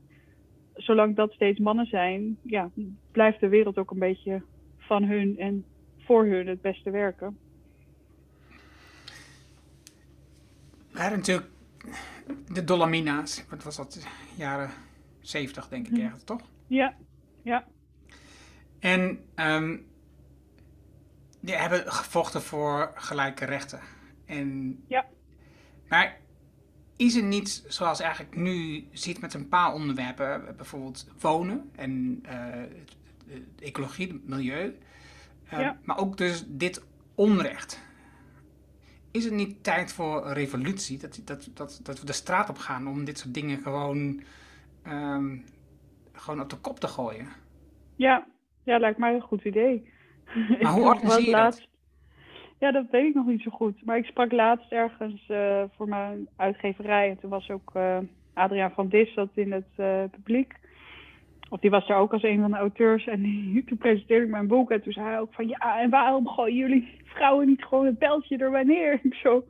zolang 0.74 1.16
dat 1.16 1.32
steeds 1.32 1.58
mannen 1.58 1.86
zijn, 1.86 2.38
ja, 2.42 2.70
blijft 3.12 3.40
de 3.40 3.48
wereld 3.48 3.78
ook 3.78 3.90
een 3.90 3.98
beetje 3.98 4.42
van 4.78 5.04
hun 5.04 5.38
en 5.38 5.64
voor 5.98 6.26
hun 6.26 6.46
het 6.46 6.60
beste 6.60 6.90
werken. 6.90 7.38
We 10.90 11.00
hadden 11.00 11.18
natuurlijk 11.18 11.48
de 12.52 12.64
Dolomina's, 12.64 13.44
wat 13.50 13.64
was 13.64 13.76
dat, 13.76 14.06
jaren 14.36 14.70
70 15.20 15.68
denk 15.68 15.88
ik 15.88 15.98
ergens, 15.98 16.24
toch? 16.24 16.52
Ja, 16.74 16.94
ja. 17.42 17.64
En 18.78 19.24
ehm, 19.34 19.76
die 21.40 21.54
hebben 21.54 21.92
gevochten 21.92 22.42
voor 22.42 22.92
gelijke 22.94 23.44
rechten. 23.44 23.80
En, 24.26 24.82
Ja. 24.88 25.06
Maar 25.88 26.16
is 26.96 27.14
het 27.14 27.24
niet 27.24 27.64
zoals 27.68 28.00
eigenlijk 28.00 28.36
nu 28.36 28.86
ziet 28.92 29.20
met 29.20 29.34
een 29.34 29.48
paar 29.48 29.72
onderwerpen, 29.74 30.56
bijvoorbeeld 30.56 31.06
wonen 31.20 31.70
en 31.74 32.20
eh, 32.22 32.62
ecologie, 33.58 34.08
het 34.08 34.28
milieu, 34.28 34.78
eh, 35.48 35.58
Ja. 35.58 35.78
maar 35.82 35.98
ook 35.98 36.16
dus 36.16 36.44
dit 36.46 36.82
onrecht. 37.14 37.80
Is 39.10 39.24
het 39.24 39.32
niet 39.34 39.64
tijd 39.64 39.92
voor 39.92 40.26
een 40.26 40.32
revolutie? 40.32 40.98
Dat, 40.98 41.20
dat, 41.24 41.48
dat, 41.54 41.80
dat 41.82 42.00
we 42.00 42.06
de 42.06 42.12
straat 42.12 42.48
op 42.48 42.58
gaan 42.58 42.88
om 42.88 43.04
dit 43.04 43.18
soort 43.18 43.34
dingen 43.34 43.62
gewoon, 43.62 44.22
ehm, 44.82 45.36
gewoon 46.14 46.40
op 46.40 46.50
de 46.50 46.56
kop 46.56 46.78
te 46.78 46.88
gooien? 46.88 47.26
Ja, 47.96 48.26
ja, 48.64 48.78
lijkt 48.78 48.98
mij 48.98 49.14
een 49.14 49.20
goed 49.20 49.44
idee. 49.44 49.92
Maar 50.62 50.72
hoe 50.72 50.84
organiseer 50.84 51.24
je 51.24 51.32
dat? 51.32 51.68
Ja, 52.58 52.72
dat 52.72 52.90
weet 52.90 53.06
ik 53.06 53.14
nog 53.14 53.26
niet 53.26 53.42
zo 53.42 53.50
goed. 53.50 53.84
Maar 53.84 53.96
ik 53.96 54.04
sprak 54.04 54.32
laatst 54.32 54.72
ergens 54.72 55.26
eh, 55.28 55.62
voor 55.76 55.88
mijn 55.88 56.28
uitgeverij. 56.36 57.10
En 57.10 57.18
toen 57.18 57.30
was 57.30 57.50
ook 57.50 57.70
eh, 57.74 57.98
Adriaan 58.34 58.70
van 58.70 58.88
Dis 58.88 59.14
dat 59.14 59.28
in 59.34 59.52
het 59.52 59.68
eh, 59.76 60.02
publiek. 60.10 60.54
Of 61.48 61.60
die 61.60 61.70
was 61.70 61.86
daar 61.86 61.98
ook 61.98 62.12
als 62.12 62.22
een 62.22 62.40
van 62.40 62.50
de 62.50 62.56
auteurs. 62.56 63.06
En 63.06 63.22
die, 63.22 63.64
toen 63.66 63.78
presenteerde 63.78 64.24
ik 64.24 64.30
mijn 64.30 64.46
boek. 64.46 64.70
En 64.70 64.82
toen 64.82 64.92
zei 64.92 65.06
hij 65.06 65.20
ook 65.20 65.34
van... 65.34 65.48
Ja, 65.48 65.80
en 65.80 65.90
waarom 65.90 66.28
gooien 66.28 66.56
jullie 66.56 67.00
vrouwen 67.04 67.46
niet 67.46 67.64
gewoon 67.64 67.86
het 67.86 67.98
beltje 67.98 68.36
er 68.36 68.50
wanneer? 68.50 68.92
Ik 69.02 69.14
zo... 69.14 69.44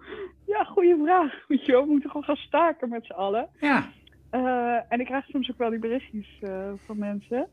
Ja, 0.46 0.64
goede 0.64 1.00
vraag. 1.04 1.44
Weet 1.48 1.66
je 1.66 1.72
wel, 1.72 1.84
we 1.84 1.90
moeten 1.90 2.10
gewoon 2.10 2.26
gaan 2.26 2.36
staken 2.36 2.88
met 2.88 3.04
z'n 3.04 3.12
allen. 3.12 3.48
Ja, 3.60 3.88
Eh, 4.34 4.76
en 4.88 5.00
ik 5.00 5.06
krijg 5.06 5.24
soms 5.24 5.50
ook 5.50 5.58
wel 5.58 5.70
die 5.70 5.78
berichtjes 5.78 6.38
eh, 6.40 6.72
van 6.86 6.98
mensen. 6.98 7.48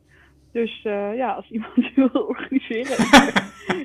Dus 0.51 0.83
eh, 0.83 1.15
ja, 1.15 1.33
als 1.33 1.49
iemand 1.49 1.93
wil 1.95 2.09
organiseren, 2.09 2.97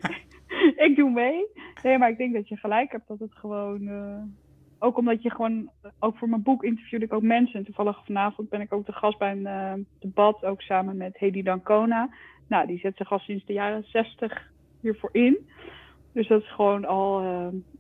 ik 0.87 0.93
doe 0.97 1.11
mee. 1.11 1.47
Nee, 1.83 1.99
maar 1.99 2.11
ik 2.11 2.17
denk 2.17 2.35
dat 2.35 2.49
je 2.49 2.57
gelijk 2.57 2.93
hebt 2.93 3.09
dat 3.09 3.19
het 3.19 3.35
gewoon. 3.35 3.91
ook 4.79 4.99
omdat 4.99 5.23
je 5.23 5.31
gewoon, 5.31 5.71
ook 5.99 6.17
voor 6.17 6.29
mijn 6.29 6.43
boek 6.43 6.65
interviewde 6.65 7.05
ik 7.05 7.12
ook 7.12 7.23
mensen. 7.23 7.59
En 7.59 7.65
toevallig 7.65 8.05
vanavond 8.05 8.49
ben 8.49 8.61
ik 8.61 8.73
ook 8.73 8.87
de 8.87 8.93
gast 8.93 9.19
bij 9.19 9.33
een 9.33 9.87
debat, 9.99 10.45
ook 10.45 10.61
samen 10.62 10.97
met 10.97 11.19
Hedy 11.19 11.43
Dancona. 11.43 12.09
Nou, 12.49 12.67
die 12.67 12.79
zet 12.79 12.97
zich 12.97 13.12
al 13.12 13.19
sinds 13.19 13.45
de 13.45 13.53
jaren 13.53 13.85
60 13.85 14.50
hiervoor 14.81 15.11
in. 15.12 15.49
Dus 16.12 16.29
dat 16.29 16.43
is 16.43 16.53
gewoon 16.53 16.85
al, 16.85 17.23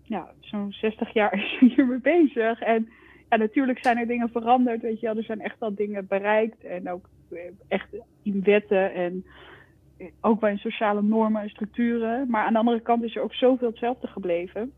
ja, 0.02 0.30
zo'n 0.40 0.72
60 0.72 1.12
jaar 1.12 1.34
is 1.34 1.58
ze 1.58 1.64
hiermee 1.64 2.00
bezig. 2.00 2.60
En 2.60 2.88
ja, 3.28 3.36
natuurlijk 3.36 3.78
zijn 3.78 3.98
er 3.98 4.06
dingen 4.06 4.28
veranderd, 4.28 4.82
weet 4.82 5.00
je 5.00 5.06
wel. 5.06 5.16
Er 5.16 5.22
zijn 5.22 5.40
echt 5.40 5.60
al 5.60 5.74
dingen 5.74 6.06
bereikt 6.06 6.64
en 6.64 6.90
ook 6.90 7.08
eh, 7.30 7.38
echt 7.68 7.88
in 8.22 8.42
wetten 8.42 8.94
en 8.94 9.24
eh, 9.96 10.06
ook 10.20 10.40
wel 10.40 10.50
in 10.50 10.58
sociale 10.58 11.02
normen 11.02 11.42
en 11.42 11.48
structuren. 11.48 12.30
Maar 12.30 12.44
aan 12.44 12.52
de 12.52 12.58
andere 12.58 12.80
kant 12.80 13.02
is 13.02 13.16
er 13.16 13.22
ook 13.22 13.34
zoveel 13.34 13.68
hetzelfde 13.68 14.06
gebleven. 14.06 14.72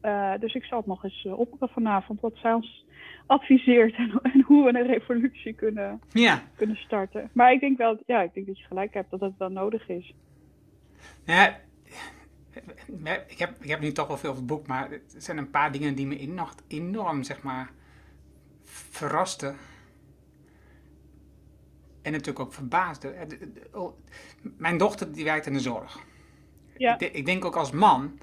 Eh, 0.00 0.32
dus 0.40 0.54
ik 0.54 0.64
zal 0.64 0.78
het 0.78 0.86
nog 0.86 1.04
eens 1.04 1.24
opperen 1.24 1.68
vanavond, 1.68 2.20
wat 2.20 2.36
zij 2.36 2.52
ons 2.52 2.86
adviseert 3.26 3.94
en, 3.94 4.12
en, 4.32 4.42
hoe 4.42 4.64
we 4.64 4.78
een 4.78 4.86
revolutie 4.86 5.52
kunnen, 5.52 6.00
ja. 6.12 6.42
kunnen 6.56 6.76
starten. 6.76 7.30
Maar 7.32 7.52
ik 7.52 7.60
denk 7.60 7.78
wel, 7.78 7.98
ja, 8.06 8.22
ik 8.22 8.34
denk 8.34 8.46
dat 8.46 8.58
je 8.58 8.64
gelijk 8.64 8.94
hebt 8.94 9.10
dat 9.10 9.20
het 9.20 9.36
wel 9.38 9.50
nodig 9.50 9.88
is. 9.88 10.14
Ja, 11.24 11.56
ik 13.28 13.38
heb, 13.38 13.62
ik 13.62 13.68
heb 13.68 13.80
nu 13.80 13.92
toch 13.92 14.06
wel 14.06 14.16
veel 14.16 14.30
over 14.30 14.42
het 14.42 14.50
boek, 14.50 14.66
maar 14.66 14.92
er 14.92 15.00
zijn 15.16 15.38
een 15.38 15.50
paar 15.50 15.72
dingen 15.72 15.94
die 15.94 16.06
me 16.06 16.18
enorm, 16.18 16.50
enorm 16.66 17.22
zeg 17.22 17.42
maar, 17.42 17.70
verrasten. 18.90 19.56
En 22.02 22.12
natuurlijk 22.12 22.40
ook 22.40 22.54
verbaasde. 22.54 23.26
oh, 23.72 23.98
Mijn 24.40 24.78
dochter 24.78 25.12
die 25.12 25.24
werkt 25.24 25.46
in 25.46 25.52
de 25.52 25.60
zorg. 25.60 25.98
Ja. 26.76 26.98
Ik, 26.98 27.26
denk 27.26 27.44
ook 27.44 27.56
als 27.56 27.70
man, 27.70 28.18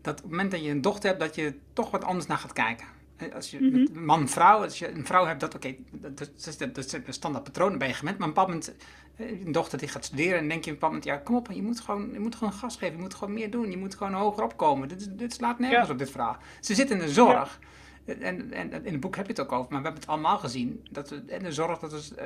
dat 0.00 0.16
op 0.16 0.22
het 0.22 0.30
moment 0.30 0.50
dat 0.50 0.64
je 0.64 0.70
een 0.70 0.80
dochter 0.80 1.08
hebt, 1.08 1.20
dat 1.20 1.34
je 1.34 1.58
toch 1.72 1.90
wat 1.90 2.04
anders 2.04 2.26
naar 2.26 2.38
gaat 2.38 2.52
kijken. 2.52 2.86
Als 3.34 3.50
je 3.50 3.60
mm 3.60 3.72
-hmm. 3.72 4.04
man-vrouw, 4.04 4.62
als 4.62 4.78
je 4.78 4.90
een 4.90 5.06
vrouw 5.06 5.26
hebt, 5.26 5.40
dat 5.40 5.54
oké, 5.54 5.66
okay, 5.66 5.84
dat, 5.90 6.18
dat, 6.18 6.56
dat, 6.58 6.74
dat 6.74 6.88
zijn 6.88 7.04
standaard 7.08 7.44
patronen 7.44 7.78
bij 7.78 7.88
je 7.88 7.94
gewend. 7.94 8.18
Maar 8.18 8.28
op 8.28 8.36
een 8.36 8.44
bepaald 8.44 8.66
moment, 8.66 8.86
een 9.16 9.52
dochter 9.52 9.78
die 9.78 9.88
gaat 9.88 10.04
studeren 10.04 10.38
en 10.38 10.48
denk 10.48 10.64
je 10.64 10.70
op 10.70 10.82
een 10.82 10.88
bepaald 10.88 10.92
moment, 10.92 11.04
ja 11.04 11.16
kom 11.16 11.36
op, 11.36 11.50
je 11.50 11.62
moet 11.62 11.80
gewoon, 11.80 12.12
je 12.12 12.20
moet 12.20 12.34
gewoon 12.34 12.52
gas 12.52 12.76
geven, 12.76 12.96
je 12.96 13.02
moet 13.02 13.14
gewoon 13.14 13.34
meer 13.34 13.50
doen, 13.50 13.70
je 13.70 13.76
moet 13.76 13.94
gewoon 13.94 14.12
hoger 14.12 14.42
opkomen. 14.42 14.88
Dit, 14.88 15.18
dit 15.18 15.32
slaat 15.32 15.58
nergens 15.58 15.86
ja. 15.86 15.92
op 15.92 15.98
dit 15.98 16.10
verhaal. 16.10 16.36
Ze 16.60 16.74
zit 16.74 16.90
in 16.90 16.98
de 16.98 17.08
zorg. 17.08 17.60
Ja. 17.60 18.14
En, 18.14 18.52
en, 18.52 18.72
in 18.84 18.92
het 18.92 19.00
boek 19.00 19.16
heb 19.16 19.26
je 19.26 19.32
het 19.32 19.40
ook 19.40 19.52
over, 19.52 19.72
maar 19.72 19.78
we 19.78 19.84
hebben 19.84 20.02
het 20.02 20.10
allemaal 20.10 20.38
gezien. 20.38 20.86
Dat 20.90 21.10
we, 21.10 21.22
en 21.26 21.42
de 21.42 21.52
zorg, 21.52 21.78
dat 21.78 21.92
is 21.92 22.12
uh, 22.12 22.24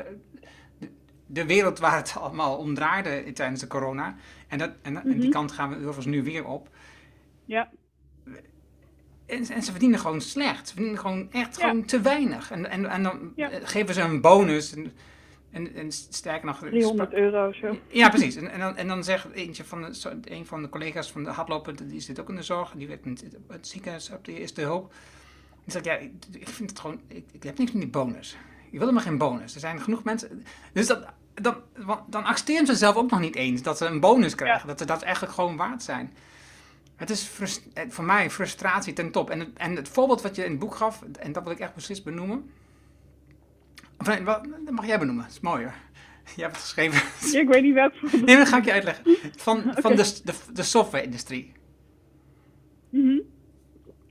de, 0.79 0.91
de, 1.27 1.47
wereld 1.47 1.79
waar 1.79 1.97
het 1.97 2.17
allemaal 2.21 2.57
om 2.57 2.75
draaide 2.75 3.33
tijdens 3.33 3.61
de 3.61 3.67
corona. 3.67 4.17
En, 4.49 4.59
dat, 4.59 4.71
en, 4.83 4.93
mm 4.93 4.99
-hmm. 4.99 5.11
en 5.11 5.21
die 5.21 5.31
kant 5.31 5.53
gaan 5.53 5.69
we 5.69 5.77
overigens 5.77 6.07
nu 6.07 6.23
weer 6.23 6.47
op. 6.47 6.69
Ja. 7.45 7.71
En, 9.27 9.49
en, 9.49 9.63
ze 9.63 9.71
verdienen 9.71 9.99
gewoon 9.99 10.21
slecht. 10.21 10.69
Ze 10.69 10.75
verdienen 10.75 11.01
gewoon 11.01 11.33
echt 11.33 11.57
ja. 11.57 11.69
gewoon 11.69 11.85
te 11.85 12.01
weinig. 12.01 12.51
En, 12.51 12.71
en, 12.71 12.87
en 12.87 13.03
dan 13.03 13.33
ja. 13.37 13.51
geven 13.63 13.95
ze 13.95 14.01
een 14.01 14.21
bonus. 14.21 14.75
En, 14.75 14.93
en, 15.51 15.75
en 15.75 15.93
sterker 15.93 16.47
nog... 16.47 16.59
300 16.59 17.13
euro 17.13 17.53
zo. 17.53 17.79
Ja, 17.89 18.09
precies. 18.09 18.37
En, 18.37 18.51
en, 18.51 18.61
dan, 18.61 18.77
en 18.77 18.89
dan 18.89 19.05
zegt 19.05 19.33
eentje 19.33 19.65
van 19.65 19.83
de, 19.83 20.19
een 20.25 20.47
van 20.47 20.63
de 20.63 20.69
collega's 20.69 21.11
van 21.11 21.25
de 21.25 21.31
hardlopen, 21.31 21.89
die 21.89 22.01
zit 22.01 22.21
ook 22.21 22.29
in 22.29 22.37
de 22.37 22.43
zorg. 22.43 22.73
Die 22.77 22.89
werkt 22.89 23.07
in 23.07 23.19
het 23.49 23.69
ziekenhuis 23.69 24.11
op 24.11 24.25
de 24.25 24.39
eerste 24.39 24.61
hulp. 24.61 24.93
Die 25.65 25.73
zegt, 25.73 25.85
ja, 25.85 25.95
ik, 25.95 26.13
ik 26.31 26.49
vind 26.49 26.71
het 26.71 26.79
gewoon... 26.79 27.01
Ik, 27.09 27.25
ik 27.33 27.43
heb 27.43 27.59
niks 27.59 27.73
met 27.73 27.83
die 27.83 27.91
bonus. 27.91 28.37
Ik 28.65 28.71
wil 28.71 28.81
helemaal 28.81 29.03
geen 29.03 29.19
bonus. 29.19 29.55
Er 29.55 29.61
zijn 29.61 29.81
genoeg 29.81 30.05
mensen... 30.05 30.45
Dus 30.73 30.87
dat, 30.87 31.07
dan, 31.35 31.57
dan 32.07 32.25
accepteren 32.25 32.67
ze 32.67 32.75
zelf 32.75 32.97
ook 32.97 33.11
nog 33.11 33.21
niet 33.21 33.37
eens 33.37 33.63
dat 33.63 33.79
ze 33.79 33.87
een 33.87 34.01
bonus 34.01 34.35
krijgen. 34.35 34.61
Ja. 34.61 34.67
Dat 34.67 34.79
ze 34.79 34.85
dat 34.85 35.03
eigenlijk 35.03 35.35
gewoon 35.35 35.57
waard 35.57 35.83
zijn. 35.83 36.13
Het 36.97 37.11
is 37.11 37.31
voor 37.89 38.05
mij 38.05 38.31
frustratie 38.31 38.93
ten 38.93 39.11
top. 39.11 39.31
En 39.31 39.41
het, 39.41 39.49
en 39.57 39.77
het 39.77 39.89
voorbeeld 39.89 40.23
wat 40.23 40.37
je 40.37 40.45
in 40.45 40.51
het 40.51 40.61
boek 40.61 40.75
gaf, 40.75 41.03
en 41.21 41.33
dat 41.33 41.43
wil 41.43 41.53
ik 41.53 41.59
echt 41.59 41.73
precies 41.73 42.03
benoemen. 42.03 42.51
Of 43.99 44.07
nee, 44.07 44.25
wat, 44.25 44.45
dat 44.65 44.75
mag 44.75 44.87
jij 44.87 44.99
benoemen, 44.99 45.25
dat 45.25 45.33
is 45.33 45.41
mooi 45.41 45.63
hoor. 45.63 45.75
Je 46.37 46.43
hebt 46.43 46.55
het 46.55 46.63
geschreven. 46.63 47.31
Ja, 47.33 47.41
ik 47.41 47.49
weet 47.49 47.63
niet 47.63 47.75
welk. 47.75 47.93
Nee, 48.13 48.37
dat 48.37 48.49
ga 48.49 48.57
ik 48.57 48.65
je 48.65 48.73
uitleggen. 48.73 49.05
Van, 49.37 49.59
okay. 49.59 49.83
van 49.83 49.97
de, 49.97 50.21
de, 50.25 50.33
de 50.53 50.63
software-industrie. 50.63 51.53
Mm 52.91 53.09
-hmm. 53.09 53.23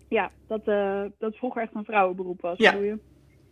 Ja, 0.10 0.32
dat, 0.48 0.68
uh, 0.68 1.02
dat 1.18 1.36
vroeger 1.36 1.62
echt 1.62 1.76
een 1.76 1.86
vrouwenberoep 1.86 2.42
was. 2.42 2.58
Ja. 2.58 2.74
Je? 2.74 3.00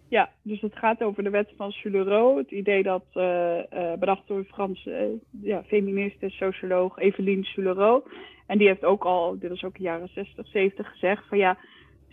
Ja, 0.07 0.29
dus 0.41 0.61
het 0.61 0.75
gaat 0.75 1.03
over 1.03 1.23
de 1.23 1.29
wet 1.29 1.53
van 1.57 1.71
Sulereau. 1.71 2.37
Het 2.37 2.51
idee 2.51 2.83
dat, 2.83 3.05
uh, 3.13 3.57
uh, 3.73 3.93
bedacht 3.93 4.27
door 4.27 4.43
Franse 4.43 5.19
ja, 5.41 5.63
feministe, 5.63 6.29
socioloog 6.29 6.97
Eveline 6.97 7.43
Sulereau. 7.43 8.03
En 8.47 8.57
die 8.57 8.67
heeft 8.67 8.83
ook 8.83 9.03
al, 9.03 9.39
dit 9.39 9.51
is 9.51 9.63
ook 9.63 9.77
in 9.77 9.83
de 9.83 9.89
jaren 9.89 10.09
60, 10.13 10.47
70 10.47 10.89
gezegd 10.89 11.27
van 11.27 11.37
ja, 11.37 11.57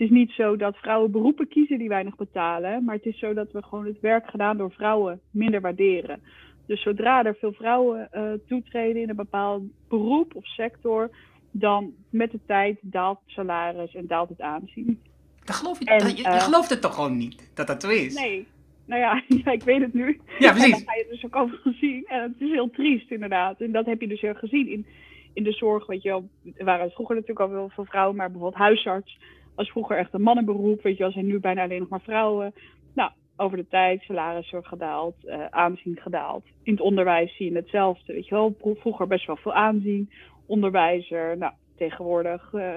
is 0.02 0.10
niet 0.10 0.30
zo 0.30 0.56
dat 0.56 0.76
vrouwen 0.76 1.10
beroepen 1.10 1.48
kiezen 1.48 1.78
die 1.78 1.88
weinig 1.88 2.16
betalen, 2.16 2.84
maar 2.84 2.94
het 2.94 3.06
is 3.06 3.18
zo 3.18 3.34
dat 3.34 3.52
we 3.52 3.62
gewoon 3.62 3.86
het 3.86 4.00
werk 4.00 4.26
gedaan 4.26 4.56
door 4.56 4.72
vrouwen 4.72 5.20
minder 5.30 5.60
waarderen. 5.60 6.22
Dus 6.66 6.82
zodra 6.82 7.24
er 7.24 7.36
veel 7.40 7.52
vrouwen 7.52 8.08
uh, 8.12 8.32
toetreden 8.48 9.02
in 9.02 9.08
een 9.08 9.16
bepaald 9.16 9.62
beroep 9.88 10.34
of 10.34 10.46
sector, 10.46 11.10
dan 11.50 11.92
met 12.10 12.30
de 12.30 12.38
tijd 12.46 12.78
daalt 12.80 13.18
het 13.24 13.34
salaris 13.34 13.94
en 13.94 14.06
daalt 14.06 14.28
het 14.28 14.40
aanzien. 14.40 15.00
Dat 15.44 15.56
geloof 15.56 15.78
je, 15.78 15.84
en, 15.84 15.98
dat, 15.98 16.16
je, 16.16 16.22
je 16.22 16.40
gelooft 16.40 16.70
het 16.70 16.80
toch 16.80 16.94
gewoon 16.94 17.16
niet, 17.16 17.50
dat 17.54 17.66
dat 17.66 17.82
zo 17.82 17.88
is? 17.88 18.14
Nee, 18.14 18.46
nou 18.84 19.00
ja, 19.00 19.22
ja, 19.44 19.52
ik 19.52 19.62
weet 19.62 19.80
het 19.80 19.94
nu. 19.94 20.20
Ja, 20.38 20.50
precies. 20.50 20.64
En 20.64 20.70
dan 20.70 20.86
ga 20.86 20.94
je 20.94 21.00
het 21.00 21.10
dus 21.10 21.24
ook 21.24 21.36
over 21.36 21.60
zien. 21.80 22.04
En 22.06 22.22
het 22.22 22.40
is 22.40 22.50
heel 22.50 22.70
triest 22.70 23.10
inderdaad. 23.10 23.60
En 23.60 23.72
dat 23.72 23.86
heb 23.86 24.00
je 24.00 24.08
dus 24.08 24.20
heel 24.20 24.34
gezien 24.34 24.68
in 24.68 24.86
in 25.32 25.42
de 25.42 25.52
zorg, 25.52 25.86
weet 25.86 26.02
je 26.02 26.08
wel, 26.08 26.28
er 26.56 26.64
waren 26.64 26.90
vroeger 26.90 27.14
natuurlijk 27.14 27.40
al 27.40 27.54
wel 27.54 27.68
veel 27.68 27.84
vrouwen, 27.84 28.16
maar 28.16 28.30
bijvoorbeeld 28.30 28.62
huisarts 28.62 29.18
was 29.54 29.70
vroeger 29.70 29.96
echt 29.96 30.14
een 30.14 30.22
mannenberoep, 30.22 30.82
weet 30.82 30.96
je 30.96 31.02
wel, 31.02 31.12
zijn 31.12 31.26
nu 31.26 31.40
bijna 31.40 31.62
alleen 31.62 31.78
nog 31.78 31.88
maar 31.88 32.00
vrouwen. 32.00 32.52
Nou, 32.94 33.10
over 33.36 33.56
de 33.56 33.68
tijd, 33.68 34.02
salarissen 34.02 34.64
gedaald, 34.64 35.14
uh, 35.24 35.44
aanzien 35.46 35.98
gedaald. 36.00 36.44
In 36.62 36.72
het 36.72 36.82
onderwijs 36.82 37.36
zie 37.36 37.50
je 37.50 37.56
hetzelfde, 37.56 38.12
weet 38.12 38.28
je 38.28 38.34
wel, 38.34 38.56
vroeger 38.60 39.06
best 39.06 39.26
wel 39.26 39.36
veel 39.36 39.54
aanzien, 39.54 40.10
onderwijzer, 40.46 41.36
nou, 41.38 41.52
tegenwoordig 41.76 42.52
uh, 42.52 42.74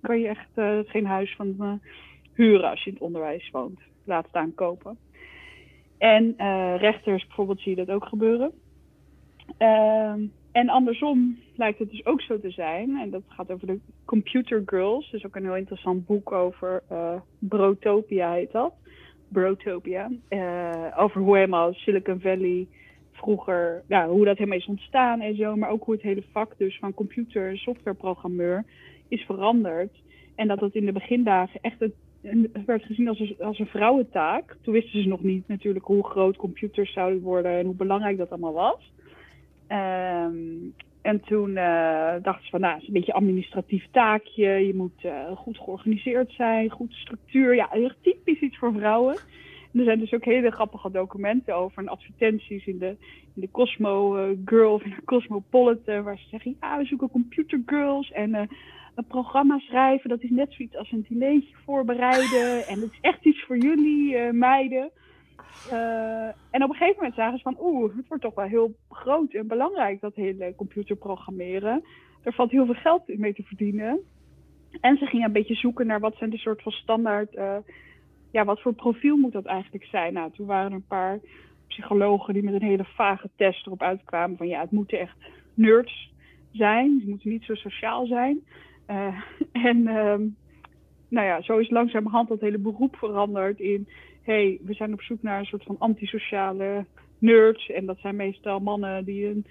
kan 0.00 0.20
je 0.20 0.28
echt 0.28 0.48
uh, 0.54 0.78
geen 0.84 1.06
huis 1.06 1.34
van 1.36 1.80
huren 2.34 2.70
als 2.70 2.82
je 2.82 2.86
in 2.86 2.94
het 2.94 3.04
onderwijs 3.04 3.50
woont, 3.50 3.80
laat 4.04 4.26
staan 4.28 4.54
kopen. 4.54 4.98
En 5.98 6.34
rechters 6.76 7.26
bijvoorbeeld 7.26 7.60
zie 7.60 7.76
je 7.76 7.84
dat 7.84 7.94
ook 7.94 8.04
gebeuren. 8.04 8.52
En 10.52 10.68
andersom 10.68 11.38
lijkt 11.56 11.78
het 11.78 11.90
dus 11.90 12.06
ook 12.06 12.20
zo 12.20 12.40
te 12.40 12.50
zijn, 12.50 12.96
en 12.96 13.10
dat 13.10 13.22
gaat 13.26 13.50
over 13.50 13.66
de 13.66 13.78
Computer 14.04 14.62
Girls, 14.66 15.10
dus 15.10 15.26
ook 15.26 15.36
een 15.36 15.44
heel 15.44 15.56
interessant 15.56 16.06
boek 16.06 16.32
over 16.32 16.82
uh, 16.92 17.20
Brotopia 17.38 18.32
heet 18.32 18.52
dat. 18.52 18.72
Brotopia. 19.28 20.10
Uh, 20.28 20.94
over 20.96 21.20
hoe 21.20 21.36
helemaal 21.36 21.72
Silicon 21.72 22.20
Valley 22.20 22.66
vroeger, 23.12 23.82
ja, 23.88 24.08
hoe 24.08 24.24
dat 24.24 24.36
helemaal 24.36 24.58
is 24.58 24.66
ontstaan 24.66 25.20
en 25.20 25.36
zo, 25.36 25.56
maar 25.56 25.70
ook 25.70 25.84
hoe 25.84 25.94
het 25.94 26.02
hele 26.02 26.24
vak 26.32 26.58
dus 26.58 26.78
van 26.78 26.94
computer- 26.94 27.48
en 27.48 27.56
softwareprogrammeur 27.56 28.64
is 29.08 29.22
veranderd. 29.22 30.02
En 30.34 30.48
dat 30.48 30.60
het 30.60 30.74
in 30.74 30.86
de 30.86 30.92
begindagen 30.92 31.60
echt 31.62 31.80
het 31.80 31.92
werd 32.66 32.84
gezien 32.84 33.08
als 33.08 33.38
als 33.40 33.58
een 33.58 33.66
vrouwentaak. 33.66 34.56
Toen 34.62 34.74
wisten 34.74 35.02
ze 35.02 35.08
nog 35.08 35.22
niet 35.22 35.48
natuurlijk 35.48 35.84
hoe 35.84 36.04
groot 36.04 36.36
computers 36.36 36.92
zouden 36.92 37.20
worden 37.20 37.58
en 37.58 37.66
hoe 37.66 37.74
belangrijk 37.74 38.16
dat 38.16 38.30
allemaal 38.30 38.52
was. 38.52 38.92
Ehm, 39.70 40.70
en 41.02 41.20
toen 41.20 41.50
uh, 41.50 42.14
dachten 42.22 42.44
ze 42.44 42.50
van, 42.50 42.60
nou, 42.60 42.72
het 42.72 42.82
is 42.82 42.88
een 42.88 42.94
beetje 42.94 43.12
een 43.12 43.18
administratief 43.18 43.86
taakje. 43.90 44.66
Je 44.66 44.74
moet 44.74 45.04
uh, 45.04 45.36
goed 45.36 45.58
georganiseerd 45.58 46.32
zijn, 46.32 46.70
goede 46.70 46.94
structuur. 46.94 47.54
Ja, 47.54 47.70
echt 47.72 47.96
typisch 48.02 48.40
iets 48.40 48.58
voor 48.58 48.72
vrouwen. 48.72 49.14
En 49.72 49.78
er 49.78 49.84
zijn 49.84 49.98
dus 49.98 50.12
ook 50.12 50.24
hele 50.24 50.50
grappige 50.50 50.90
documenten 50.90 51.54
over 51.54 51.78
en 51.78 51.88
advertenties 51.88 52.66
in 52.66 52.78
de, 52.78 52.96
in 53.34 53.40
de 53.40 53.50
Cosmo 53.50 54.16
uh, 54.16 54.36
Girl 54.44 54.72
of 54.72 54.82
in 54.82 54.90
de 54.90 55.04
Cosmopolitan. 55.04 56.02
Waar 56.02 56.18
ze 56.18 56.28
zeggen, 56.28 56.56
ja, 56.60 56.78
we 56.78 56.84
zoeken 56.84 57.10
computer 57.10 57.62
girls 57.66 58.12
en 58.12 58.34
een 58.94 59.06
programma 59.08 59.58
schrijven. 59.58 60.10
Dat 60.10 60.22
is 60.22 60.30
net 60.30 60.52
zoiets 60.52 60.76
als 60.76 60.92
een 60.92 61.06
dinertje 61.08 61.54
voorbereiden. 61.64 62.66
En 62.66 62.80
dat 62.80 62.90
is 62.90 62.98
echt 63.00 63.24
iets 63.24 63.44
voor 63.44 63.58
jullie, 63.58 64.32
meiden. 64.32 64.90
Uh, 65.72 66.26
en 66.50 66.62
op 66.62 66.70
een 66.70 66.76
gegeven 66.76 66.96
moment 66.96 67.14
zagen 67.14 67.36
ze 67.36 67.42
van, 67.42 67.56
oeh, 67.60 67.96
het 67.96 68.08
wordt 68.08 68.22
toch 68.22 68.34
wel 68.34 68.46
heel 68.46 68.74
groot 68.90 69.32
en 69.32 69.46
belangrijk, 69.46 70.00
dat 70.00 70.14
hele 70.14 70.54
computerprogrammeren. 70.56 71.84
Er 72.22 72.32
valt 72.32 72.50
heel 72.50 72.64
veel 72.64 72.74
geld 72.74 73.18
mee 73.18 73.34
te 73.34 73.42
verdienen. 73.42 74.00
En 74.80 74.96
ze 74.96 75.06
gingen 75.06 75.26
een 75.26 75.32
beetje 75.32 75.54
zoeken 75.54 75.86
naar 75.86 76.00
wat 76.00 76.16
zijn 76.16 76.30
de 76.30 76.38
soort 76.38 76.62
van 76.62 76.72
standaard, 76.72 77.34
uh, 77.34 77.56
ja, 78.30 78.44
wat 78.44 78.60
voor 78.60 78.72
profiel 78.72 79.16
moet 79.16 79.32
dat 79.32 79.44
eigenlijk 79.44 79.84
zijn. 79.84 80.12
Nou, 80.12 80.30
toen 80.32 80.46
waren 80.46 80.70
er 80.70 80.76
een 80.76 80.84
paar 80.86 81.20
psychologen 81.66 82.34
die 82.34 82.42
met 82.42 82.54
een 82.54 82.68
hele 82.68 82.84
vage 82.84 83.30
test 83.36 83.66
erop 83.66 83.82
uitkwamen 83.82 84.36
van, 84.36 84.48
ja, 84.48 84.60
het 84.60 84.70
moeten 84.70 84.98
echt 84.98 85.16
nerds 85.54 86.12
zijn. 86.52 87.00
Ze 87.00 87.08
moeten 87.08 87.30
niet 87.30 87.44
zo 87.44 87.54
sociaal 87.54 88.06
zijn. 88.06 88.40
Uh, 88.88 89.20
en 89.68 89.82
nou 91.08 91.26
ja, 91.26 91.42
zo 91.42 91.58
is 91.58 91.70
langzamerhand 91.70 92.28
dat 92.28 92.40
hele 92.40 92.58
beroep 92.58 92.96
veranderd 92.96 93.60
in 93.60 93.88
hey, 94.30 94.60
we 94.64 94.74
zijn 94.74 94.92
op 94.92 95.02
zoek 95.02 95.22
naar 95.22 95.38
een 95.38 95.44
soort 95.44 95.62
van 95.62 95.76
antisociale 95.78 96.84
nerds. 97.18 97.70
En 97.70 97.86
dat 97.86 97.98
zijn 97.98 98.16
meestal 98.16 98.58
mannen 98.60 99.04
die 99.04 99.26
een 99.26 99.46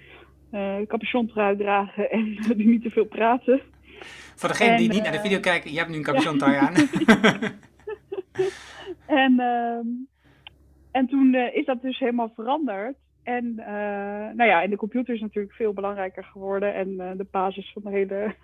uh, 0.52 0.86
capuchon 0.86 1.30
eruit 1.34 1.58
dragen 1.58 2.10
en 2.10 2.36
die 2.56 2.68
niet 2.68 2.82
te 2.82 2.90
veel 2.90 3.04
praten. 3.04 3.60
Voor 4.34 4.48
degene 4.48 4.76
die 4.76 4.88
niet 4.88 5.02
naar 5.02 5.12
de 5.12 5.18
eh, 5.18 5.24
video 5.24 5.40
kijken, 5.40 5.70
je 5.70 5.78
hebt 5.78 5.90
nu 5.90 5.96
een 5.96 6.02
capuchon 6.10 6.44
aan. 6.44 6.74
en, 9.24 9.32
uh, 9.32 9.78
en 10.90 11.06
toen 11.06 11.34
uh, 11.34 11.54
is 11.56 11.64
dat 11.64 11.82
dus 11.82 11.98
helemaal 11.98 12.32
veranderd. 12.34 12.96
En, 13.22 13.54
nou 14.34 14.44
ja, 14.44 14.62
en 14.62 14.70
de 14.70 14.76
computer 14.76 15.14
is 15.14 15.20
natuurlijk 15.20 15.54
veel 15.54 15.72
belangrijker 15.72 16.24
geworden. 16.24 16.74
En 16.74 16.96
de 17.16 17.26
basis 17.30 17.72
van 17.72 17.82
de 17.82 17.90
hele 17.90 18.34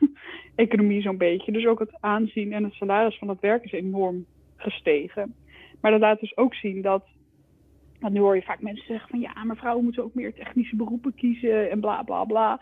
economie 0.55 1.03
zo'n 1.03 1.17
beetje. 1.17 1.53
Dus 1.53 1.67
ook 1.67 1.79
het 1.79 1.97
aanzien 2.01 2.53
en 2.53 2.65
het 2.65 2.73
salaris 2.73 3.19
van 3.19 3.29
het 3.29 3.41
werk 3.41 3.65
is 3.65 3.73
enorm 3.73 4.27
gestegen. 4.57 5.35
Maar 5.87 5.99
dat 5.99 6.05
laat 6.05 6.21
dus 6.21 6.37
ook 6.37 6.55
zien 6.55 6.83
dat. 6.83 7.05
Want 8.01 8.13
nu 8.13 8.21
hoor 8.21 8.35
je 8.35 8.43
vaak 8.43 8.61
mensen 8.61 8.87
zeggen 8.87 9.09
van 9.09 9.21
ja, 9.21 9.45
maar 9.45 9.57
vrouwen 9.57 9.85
moeten 9.85 10.05
ook 10.05 10.15
meer 10.15 10.35
technische 10.35 10.77
beroepen 10.77 11.15
kiezen 11.15 11.71
en 11.71 11.81
bla 11.81 12.03
bla 12.03 12.25
bla. 12.25 12.57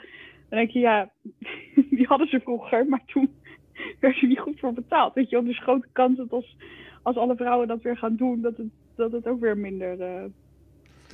Dan 0.48 0.58
denk 0.58 0.70
je 0.70 0.78
ja, 0.78 1.10
die 1.96 2.06
hadden 2.06 2.28
ze 2.28 2.40
vroeger, 2.40 2.86
maar 2.86 3.02
toen 3.06 3.34
werd 4.00 4.18
je 4.18 4.26
niet 4.26 4.38
goed 4.38 4.60
voor 4.60 4.72
betaald. 4.72 5.14
Weet 5.14 5.30
je, 5.30 5.42
dus 5.42 5.62
grote 5.62 5.88
kans 5.92 6.16
dat 6.16 6.30
als, 6.32 6.56
als 7.02 7.16
alle 7.16 7.36
vrouwen 7.36 7.68
dat 7.68 7.82
weer 7.82 7.96
gaan 7.96 8.16
doen, 8.16 8.40
dat 8.40 8.56
het, 8.56 8.70
dat 8.94 9.12
het 9.12 9.26
ook 9.26 9.40
weer 9.40 9.58
minder 9.58 10.00
uh, 10.00 10.24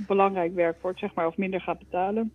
belangrijk 0.07 0.55
werk 0.55 0.83
wordt, 0.83 0.99
zeg 0.99 1.15
maar, 1.15 1.27
of 1.27 1.37
minder 1.37 1.61
gaat 1.61 1.79
betalen. 1.79 2.33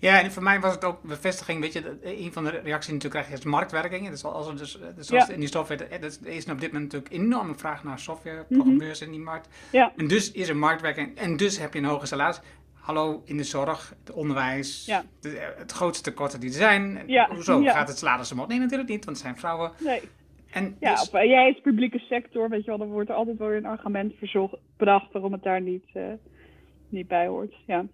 Ja, 0.00 0.22
en 0.22 0.32
voor 0.32 0.42
mij 0.42 0.60
was 0.60 0.74
het 0.74 0.84
ook 0.84 1.02
bevestiging, 1.02 1.60
weet 1.60 1.72
je, 1.72 1.98
een 2.02 2.32
van 2.32 2.44
de 2.44 2.50
reacties 2.50 2.86
die 2.86 2.94
natuurlijk 2.94 3.24
krijg 3.24 3.28
je 3.28 3.34
is 3.34 3.44
marktwerking. 3.44 4.08
Dus 4.08 4.24
als 4.24 4.48
er 4.48 4.56
dus, 4.56 4.78
dus 4.96 5.12
als 5.12 5.28
in 5.28 5.40
die 5.40 5.48
software, 5.48 5.84
er 5.84 6.04
is 6.04 6.50
op 6.50 6.60
dit 6.60 6.72
moment 6.72 6.92
natuurlijk 6.92 7.12
enorme 7.12 7.54
vraag 7.54 7.84
naar 7.84 7.98
softwareprogrammeurs 7.98 9.00
mm 9.00 9.06
-hmm. 9.06 9.14
in 9.14 9.18
die 9.18 9.30
markt. 9.30 9.48
Ja. 9.72 9.92
En 9.96 10.08
dus 10.08 10.32
is 10.32 10.48
er 10.48 10.56
marktwerking 10.56 11.16
en 11.16 11.36
dus 11.36 11.58
heb 11.58 11.72
je 11.72 11.78
een 11.78 11.84
hoge 11.84 12.06
salaris. 12.06 12.40
Hallo, 12.72 13.22
in 13.24 13.36
de 13.36 13.44
zorg, 13.44 13.94
het 14.04 14.14
onderwijs, 14.14 14.86
ja. 14.86 15.04
de, 15.20 15.54
het 15.56 15.72
grootste 15.72 16.10
tekorten 16.10 16.40
die 16.40 16.48
er 16.48 16.54
zijn. 16.54 17.00
Hoezo 17.28 17.62
gaat 17.62 17.88
het 17.88 17.98
salaris 17.98 18.32
omhoog? 18.32 18.48
Nee, 18.48 18.58
natuurlijk 18.58 18.88
niet, 18.88 19.04
want 19.04 19.16
het 19.16 19.26
zijn 19.26 19.38
vrouwen. 19.38 19.72
Nee. 19.78 20.00
En 20.50 20.76
ja, 20.80 20.94
dus, 20.94 21.08
op, 21.08 21.14
jij 21.14 21.48
is 21.48 21.60
publieke 21.60 21.98
sector, 21.98 22.48
weet 22.48 22.64
je 22.64 22.70
wel, 22.70 22.78
dan 22.78 22.88
wordt 22.88 23.08
er 23.08 23.14
altijd 23.14 23.38
wel 23.38 23.48
weer 23.48 23.56
een 23.56 23.66
argument 23.66 24.14
verzocht, 24.18 24.56
bedacht 24.76 25.12
waarom 25.12 25.32
het 25.32 25.42
daar 25.42 25.60
niet, 25.60 25.84
uh, 25.94 26.04
niet 26.88 27.08
bij 27.08 27.26
hoort. 27.26 27.54
Ja. 27.66 27.84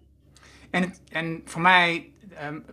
En, 0.75 0.81
het, 0.81 1.01
en 1.09 1.41
voor 1.45 1.61
mij, 1.61 2.11
um, 2.43 2.63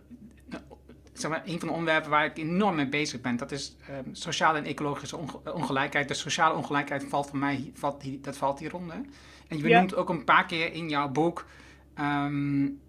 zeg 1.13 1.31
maar, 1.31 1.41
een 1.45 1.59
van 1.59 1.67
de 1.67 1.73
onderwerpen 1.73 2.09
waar 2.09 2.25
ik 2.25 2.37
enorm 2.37 2.75
mee 2.75 2.89
bezig 2.89 3.21
ben, 3.21 3.37
dat 3.37 3.51
is 3.51 3.75
um, 3.89 4.15
sociale 4.15 4.57
en 4.57 4.65
ecologische 4.65 5.17
ongelijkheid. 5.53 6.07
De 6.07 6.13
sociale 6.13 6.55
ongelijkheid 6.55 7.03
valt 7.03 7.29
voor 7.29 7.39
mij, 7.39 7.71
valt 7.73 8.23
dat 8.23 8.37
valt 8.37 8.59
hieronder. 8.59 8.95
En 9.47 9.57
je 9.57 9.63
benoemt 9.63 9.89
ja. 9.89 9.95
ook 9.95 10.09
een 10.09 10.23
paar 10.23 10.45
keer 10.45 10.73
in 10.73 10.89
jouw 10.89 11.09
boek, 11.09 11.45
um, 11.99 12.79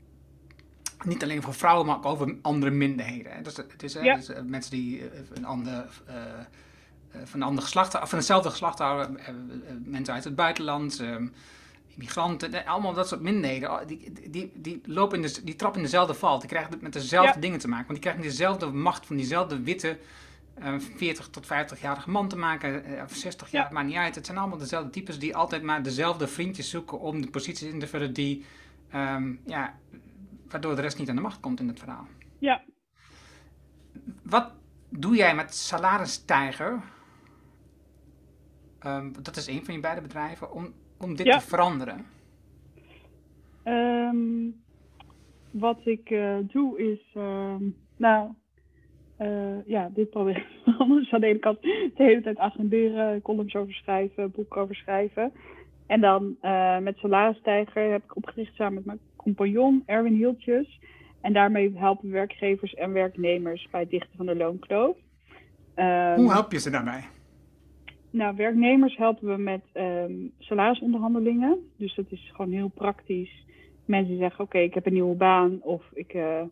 niet 1.04 1.22
alleen 1.22 1.42
voor 1.42 1.54
vrouwen, 1.54 1.86
maar 1.86 1.96
ook 1.96 2.04
over 2.04 2.36
andere 2.42 2.72
minderheden. 2.72 3.42
Dus, 3.42 3.54
dus, 3.76 3.92
ja. 3.92 4.14
dus 4.14 4.30
uh, 4.30 4.40
mensen 4.40 4.70
die 4.70 4.98
uh, 4.98 5.06
een 5.32 5.44
ander... 5.44 5.86
Uh, 6.08 6.14
van 7.24 7.40
een 7.40 7.46
ander 7.46 7.62
geslacht, 7.62 7.92
van 7.92 8.18
hetzelfde 8.18 8.50
geslacht 8.50 8.78
houden, 8.78 9.18
mensen 9.84 10.14
uit 10.14 10.24
het 10.24 10.34
buitenland, 10.34 11.02
immigranten, 11.94 12.66
allemaal 12.66 12.92
dat 12.92 13.08
soort 13.08 13.20
minderheden, 13.20 13.86
die, 13.86 14.30
die, 14.30 14.52
die, 14.54 14.80
lopen 14.84 15.16
in 15.16 15.22
de, 15.22 15.44
die 15.44 15.56
trappen 15.56 15.80
in 15.80 15.86
dezelfde 15.86 16.14
val. 16.14 16.38
Die 16.38 16.48
krijgen 16.48 16.78
met 16.80 16.92
dezelfde 16.92 17.34
ja. 17.34 17.40
dingen 17.40 17.58
te 17.58 17.68
maken. 17.68 17.86
Want 17.86 18.00
die 18.02 18.10
krijgen 18.10 18.30
dezelfde 18.30 18.66
macht 18.66 19.06
van 19.06 19.16
diezelfde 19.16 19.62
witte 19.62 19.98
uh, 20.58 20.74
40 20.96 21.28
tot 21.28 21.46
50-jarige 21.46 22.10
man 22.10 22.28
te 22.28 22.36
maken, 22.36 22.90
uh, 22.90 23.02
of 23.02 23.14
60 23.14 23.50
jaar, 23.50 23.66
ja. 23.66 23.72
maakt 23.72 23.86
niet 23.86 23.96
uit. 23.96 24.14
Het 24.14 24.26
zijn 24.26 24.38
allemaal 24.38 24.58
dezelfde 24.58 24.90
types 24.90 25.18
die 25.18 25.36
altijd 25.36 25.62
maar 25.62 25.82
dezelfde 25.82 26.28
vriendjes 26.28 26.70
zoeken 26.70 27.00
om 27.00 27.20
de 27.20 27.30
posities 27.30 27.68
in 27.68 27.80
te 27.80 27.86
vullen 27.86 28.12
die, 28.12 28.44
um, 28.94 29.40
ja, 29.46 29.74
waardoor 30.48 30.76
de 30.76 30.82
rest 30.82 30.98
niet 30.98 31.08
aan 31.08 31.16
de 31.16 31.22
macht 31.22 31.40
komt 31.40 31.60
in 31.60 31.68
het 31.68 31.78
verhaal. 31.78 32.06
Ja. 32.38 32.62
Wat 34.22 34.50
doe 34.88 35.16
jij 35.16 35.34
met 35.34 35.54
Salarisstijger? 35.54 36.80
Um, 38.86 39.12
dat 39.22 39.36
is 39.36 39.46
een 39.46 39.64
van 39.64 39.74
je 39.74 39.80
beide 39.80 40.00
bedrijven, 40.00 40.52
om, 40.52 40.72
om 41.04 41.16
dit 41.16 41.26
ja. 41.26 41.38
te 41.38 41.46
veranderen? 41.46 42.06
Um, 43.64 44.62
wat 45.50 45.80
ik 45.84 46.10
uh, 46.10 46.36
doe 46.42 46.78
is, 46.92 47.14
uh, 47.16 47.54
nou, 47.96 48.30
uh, 49.20 49.66
ja, 49.66 49.90
dit 49.94 50.10
probeer 50.10 50.36
ik 50.36 50.46
anders 50.78 51.12
aan 51.12 51.20
de 51.20 51.26
ene 51.26 51.38
kant 51.38 51.62
de 51.62 51.92
hele 51.94 52.22
tijd 52.22 52.38
agenderen, 52.38 53.22
columns 53.22 53.54
over 53.54 53.74
schrijven, 53.74 54.30
boeken 54.30 54.60
over 54.60 54.74
schrijven. 54.74 55.32
En 55.86 56.00
dan 56.00 56.36
uh, 56.42 56.78
met 56.78 56.96
Salarisstijger 56.96 57.90
heb 57.90 58.04
ik 58.04 58.16
opgericht 58.16 58.54
samen 58.54 58.74
met 58.74 58.84
mijn 58.84 58.98
compagnon 59.16 59.82
Erwin 59.86 60.14
Hieltjes. 60.14 60.80
En 61.20 61.32
daarmee 61.32 61.72
helpen 61.74 62.10
werkgevers 62.10 62.74
en 62.74 62.92
werknemers 62.92 63.68
bij 63.70 63.80
het 63.80 63.90
dichten 63.90 64.16
van 64.16 64.26
de 64.26 64.36
loonkloof. 64.36 64.96
Um, 65.76 66.14
Hoe 66.14 66.32
help 66.32 66.52
je 66.52 66.58
ze 66.58 66.70
daarbij? 66.70 67.04
Nou, 68.14 68.36
werknemers 68.36 68.96
helpen 68.96 69.28
we 69.28 69.36
met 69.36 69.62
um, 69.74 70.32
salarisonderhandelingen. 70.38 71.58
Dus 71.76 71.94
dat 71.94 72.04
is 72.08 72.30
gewoon 72.34 72.52
heel 72.52 72.68
praktisch. 72.68 73.44
Mensen 73.84 74.16
zeggen, 74.16 74.44
oké, 74.44 74.56
okay, 74.56 74.62
ik 74.62 74.74
heb 74.74 74.86
een 74.86 74.92
nieuwe 74.92 75.14
baan 75.14 75.62
of 75.62 75.82
ik 75.92 76.14
uh, 76.14 76.42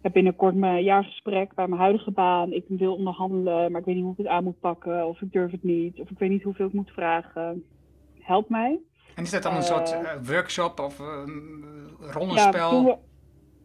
heb 0.00 0.12
binnenkort 0.12 0.54
mijn 0.54 0.84
jaargesprek 0.84 1.54
bij 1.54 1.68
mijn 1.68 1.80
huidige 1.80 2.10
baan. 2.10 2.52
Ik 2.52 2.64
wil 2.68 2.94
onderhandelen, 2.94 3.70
maar 3.70 3.80
ik 3.80 3.86
weet 3.86 3.94
niet 3.94 4.04
hoe 4.04 4.12
ik 4.12 4.18
het 4.18 4.26
aan 4.26 4.44
moet 4.44 4.60
pakken 4.60 5.06
of 5.06 5.20
ik 5.20 5.32
durf 5.32 5.50
het 5.50 5.62
niet 5.62 6.00
of 6.00 6.10
ik 6.10 6.18
weet 6.18 6.30
niet 6.30 6.42
hoeveel 6.42 6.66
ik 6.66 6.72
moet 6.72 6.90
vragen. 6.90 7.64
Help 8.20 8.48
mij. 8.48 8.80
En 9.14 9.22
is 9.22 9.30
dat 9.30 9.42
dan 9.42 9.52
een 9.52 9.58
uh, 9.58 9.64
soort 9.64 9.92
uh, 9.92 10.12
workshop 10.22 10.80
of 10.80 10.98
rollenspel? 12.00 12.86
Ja, 12.86 12.98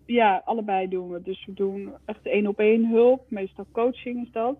ja, 0.05 0.41
allebei 0.45 0.87
doen 0.87 1.09
we. 1.09 1.21
Dus 1.21 1.45
we 1.45 1.53
doen 1.53 1.93
echt 2.05 2.25
één 2.25 2.47
op 2.47 2.59
één 2.59 2.89
hulp. 2.89 3.29
Meestal 3.29 3.65
coaching 3.71 4.25
is 4.25 4.31
dat. 4.31 4.57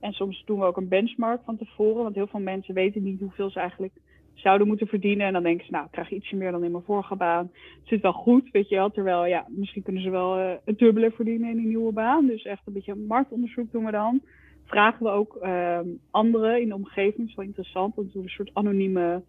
En 0.00 0.12
soms 0.12 0.42
doen 0.44 0.58
we 0.58 0.64
ook 0.64 0.76
een 0.76 0.88
benchmark 0.88 1.40
van 1.44 1.56
tevoren. 1.56 2.02
Want 2.02 2.14
heel 2.14 2.26
veel 2.26 2.40
mensen 2.40 2.74
weten 2.74 3.02
niet 3.02 3.20
hoeveel 3.20 3.50
ze 3.50 3.58
eigenlijk 3.58 3.92
zouden 4.34 4.66
moeten 4.66 4.86
verdienen. 4.86 5.26
En 5.26 5.32
dan 5.32 5.42
denken 5.42 5.66
ze, 5.66 5.72
nou, 5.72 5.84
ik 5.84 5.90
krijg 5.90 6.10
ietsje 6.10 6.36
meer 6.36 6.50
dan 6.50 6.64
in 6.64 6.70
mijn 6.70 6.84
vorige 6.84 7.16
baan. 7.16 7.50
Het 7.52 7.88
zit 7.88 8.00
wel 8.00 8.12
goed, 8.12 8.50
weet 8.50 8.68
je 8.68 8.74
wel. 8.74 8.90
Terwijl, 8.90 9.26
ja, 9.26 9.46
misschien 9.48 9.82
kunnen 9.82 10.02
ze 10.02 10.10
wel 10.10 10.38
uh, 10.38 10.52
het 10.64 10.78
dubbele 10.78 11.10
verdienen 11.10 11.50
in 11.50 11.56
die 11.56 11.66
nieuwe 11.66 11.92
baan. 11.92 12.26
Dus 12.26 12.44
echt 12.44 12.66
een 12.66 12.72
beetje 12.72 12.94
marktonderzoek 12.94 13.72
doen 13.72 13.84
we 13.84 13.90
dan. 13.90 14.20
Vragen 14.64 15.04
we 15.04 15.10
ook 15.10 15.38
uh, 15.42 15.78
anderen 16.10 16.60
in 16.60 16.68
de 16.68 16.74
omgeving. 16.74 17.16
Dat 17.16 17.28
is 17.28 17.34
wel 17.34 17.44
interessant. 17.44 17.94
Dan 17.94 18.04
doen 18.04 18.22
we 18.22 18.28
een 18.28 18.34
soort 18.34 18.54
anonieme 18.54 19.22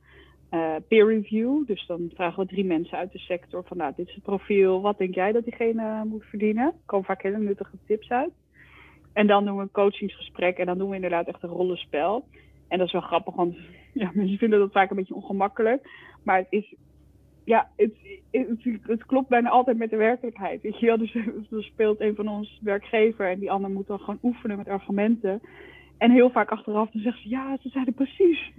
uh, 0.52 0.76
peer 0.88 1.08
review. 1.08 1.66
Dus 1.68 1.86
dan 1.86 2.12
vragen 2.14 2.44
we 2.44 2.50
drie 2.50 2.66
mensen 2.66 2.98
uit 2.98 3.12
de 3.12 3.20
sector 3.20 3.64
van, 3.66 3.78
nou, 3.78 3.94
dit 3.96 4.08
is 4.08 4.14
het 4.14 4.24
profiel. 4.24 4.82
Wat 4.82 4.98
denk 4.98 5.16
jij 5.16 5.32
dat 5.32 5.44
diegene 5.44 6.06
moet 6.06 6.24
verdienen? 6.24 6.66
Er 6.66 6.74
komen 6.86 7.06
vaak 7.06 7.22
hele 7.22 7.38
nuttige 7.38 7.78
tips 7.86 8.10
uit. 8.10 8.32
En 9.14 9.28
dan 9.28 9.46
doen 9.46 9.56
we 9.56 9.62
een 9.62 9.72
coachingsgesprek 9.72 10.58
en 10.58 10.66
dan 10.66 10.78
doen 10.78 10.90
we 10.90 10.96
inderdaad 10.96 11.28
echt 11.28 11.44
een 11.44 11.50
rollenspel. 11.50 12.26
En 12.68 12.78
dat 12.78 12.88
is 12.88 12.94
wel 12.94 13.02
grappig, 13.02 13.36
want 13.36 13.56
ja, 13.94 14.12
mensen 14.14 14.38
vinden 14.38 14.60
dat 14.60 14.72
vaak 14.72 14.90
een 14.90 14.96
beetje 14.96 15.16
ongemakkelijk. 15.16 15.90
Maar 16.24 16.38
het 16.38 16.48
is, 16.50 16.76
ja, 17.44 17.70
het, 17.76 17.94
het, 18.32 18.80
het 18.82 19.06
klopt 19.06 19.30
bijna 19.30 19.50
altijd 19.50 19.78
met 19.78 19.90
de 19.90 19.98
werkelijkheid. 19.98 20.62
Weet 20.62 20.80
je 20.80 20.86
wel? 20.86 20.98
Dus 20.98 21.18
speelt 21.72 22.00
een 22.00 22.16
van 22.16 22.28
ons 22.28 22.60
werkgever 22.62 23.30
en 23.30 23.40
die 23.40 23.52
ander 23.52 23.70
moet 23.70 23.88
dan 23.88 24.00
gewoon 24.00 24.20
oefenen 24.24 24.58
met 24.58 24.68
argumenten. 24.68 25.42
En 25.98 26.12
heel 26.12 26.30
vaak 26.30 26.50
achteraf 26.50 26.90
dan 26.92 27.02
zegt 27.02 27.22
ze, 27.22 27.30
ja, 27.30 27.58
ze 27.62 27.70
zeiden 27.70 27.94
precies 27.94 28.52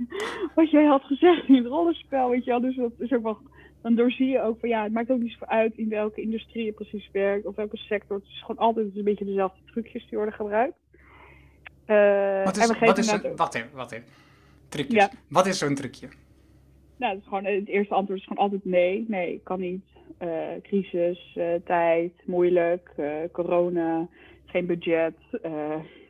wat 0.54 0.70
jij 0.70 0.84
had 0.84 1.02
gezegd 1.02 1.48
in 1.48 1.54
het 1.54 1.66
rollenspel, 1.66 2.30
weet 2.30 2.44
je 2.44 2.50
wel. 2.50 2.60
Dus 2.60 2.76
dat 2.76 2.92
is 2.98 3.12
ook 3.12 3.22
wel, 3.22 3.38
dan 3.82 3.94
doorzie 3.94 4.28
je 4.28 4.42
ook 4.42 4.58
van, 4.60 4.68
ja, 4.68 4.82
het 4.82 4.92
maakt 4.92 5.10
ook 5.10 5.20
niet 5.20 5.36
zo 5.38 5.44
uit 5.44 5.76
in 5.76 5.88
welke 5.88 6.20
industrie 6.20 6.64
je 6.64 6.72
precies 6.72 7.08
werkt 7.12 7.46
of 7.46 7.56
welke 7.56 7.76
sector. 7.76 8.16
Het 8.16 8.26
is 8.26 8.40
gewoon 8.40 8.66
altijd 8.66 8.96
een 8.96 9.04
beetje 9.04 9.24
dezelfde 9.24 9.60
trucjes 9.66 10.08
die 10.08 10.18
worden 10.18 10.34
gebruikt. 10.34 10.76
Uh, 11.86 12.44
wat 12.44 12.56
is, 12.56 12.78
wat 12.78 12.98
is 12.98 13.18
wat 13.36 13.54
in, 13.54 13.64
wat? 13.72 14.00
Trucjes. 14.68 14.94
Ja. 14.94 15.10
Wat 15.28 15.46
is 15.46 15.58
zo'n 15.58 15.74
trucje? 15.74 16.08
Nou, 16.96 17.12
het, 17.12 17.22
is 17.22 17.28
gewoon, 17.28 17.44
het 17.44 17.68
eerste 17.68 17.94
antwoord 17.94 18.18
is 18.18 18.26
gewoon 18.26 18.42
altijd 18.42 18.64
nee. 18.64 19.04
Nee, 19.08 19.40
kan 19.44 19.60
niet. 19.60 19.84
Uh, 20.22 20.28
crisis, 20.62 21.34
uh, 21.38 21.54
tijd, 21.64 22.12
moeilijk, 22.24 22.90
corona, 23.32 24.08
geen 24.46 24.66
budget. 24.66 25.14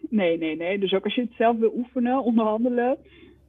nee, 0.08 0.38
nee, 0.38 0.56
nee. 0.56 0.78
Dus 0.78 0.92
ook 0.92 1.04
als 1.04 1.14
je 1.14 1.20
het 1.20 1.32
zelf 1.37 1.58
wil 1.58 1.72
oefenen, 1.76 2.22
onderhandelen, 2.22 2.98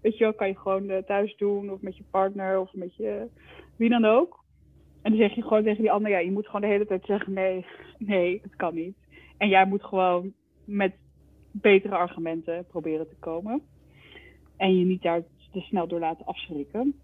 weet 0.03 0.17
je 0.17 0.23
wel, 0.23 0.33
kan 0.33 0.47
je 0.47 0.57
gewoon 0.57 1.03
thuis 1.05 1.35
doen 1.35 1.71
of 1.71 1.81
met 1.81 1.97
je 1.97 2.03
partner 2.11 2.59
of 2.59 2.73
met 2.73 2.95
je 2.95 3.27
wie 3.75 3.89
dan 3.89 4.05
ook. 4.05 4.43
En 5.01 5.11
dan 5.11 5.19
zeg 5.19 5.35
je 5.35 5.41
gewoon 5.41 5.63
tegen 5.63 5.81
die 5.81 5.91
ander, 5.91 6.11
ja, 6.11 6.17
je 6.17 6.31
moet 6.31 6.45
gewoon 6.45 6.61
de 6.61 6.67
hele 6.67 6.85
tijd 6.85 7.05
zeggen 7.05 7.33
nee, 7.33 7.65
nee, 7.97 8.39
het 8.43 8.55
kan 8.55 8.75
niet. 8.75 8.95
En 9.37 9.49
jij 9.49 9.65
moet 9.65 9.83
gewoon 9.83 10.33
met 10.65 10.93
betere 11.51 11.95
argumenten 11.95 12.65
proberen 12.65 13.07
te 13.07 13.15
komen. 13.19 13.61
En 14.57 14.77
je 14.79 14.85
niet 14.85 15.01
daar 15.01 15.21
te 15.51 15.59
snel 15.59 15.87
door 15.87 15.99
laten 15.99 16.25
afschrikken. 16.25 16.95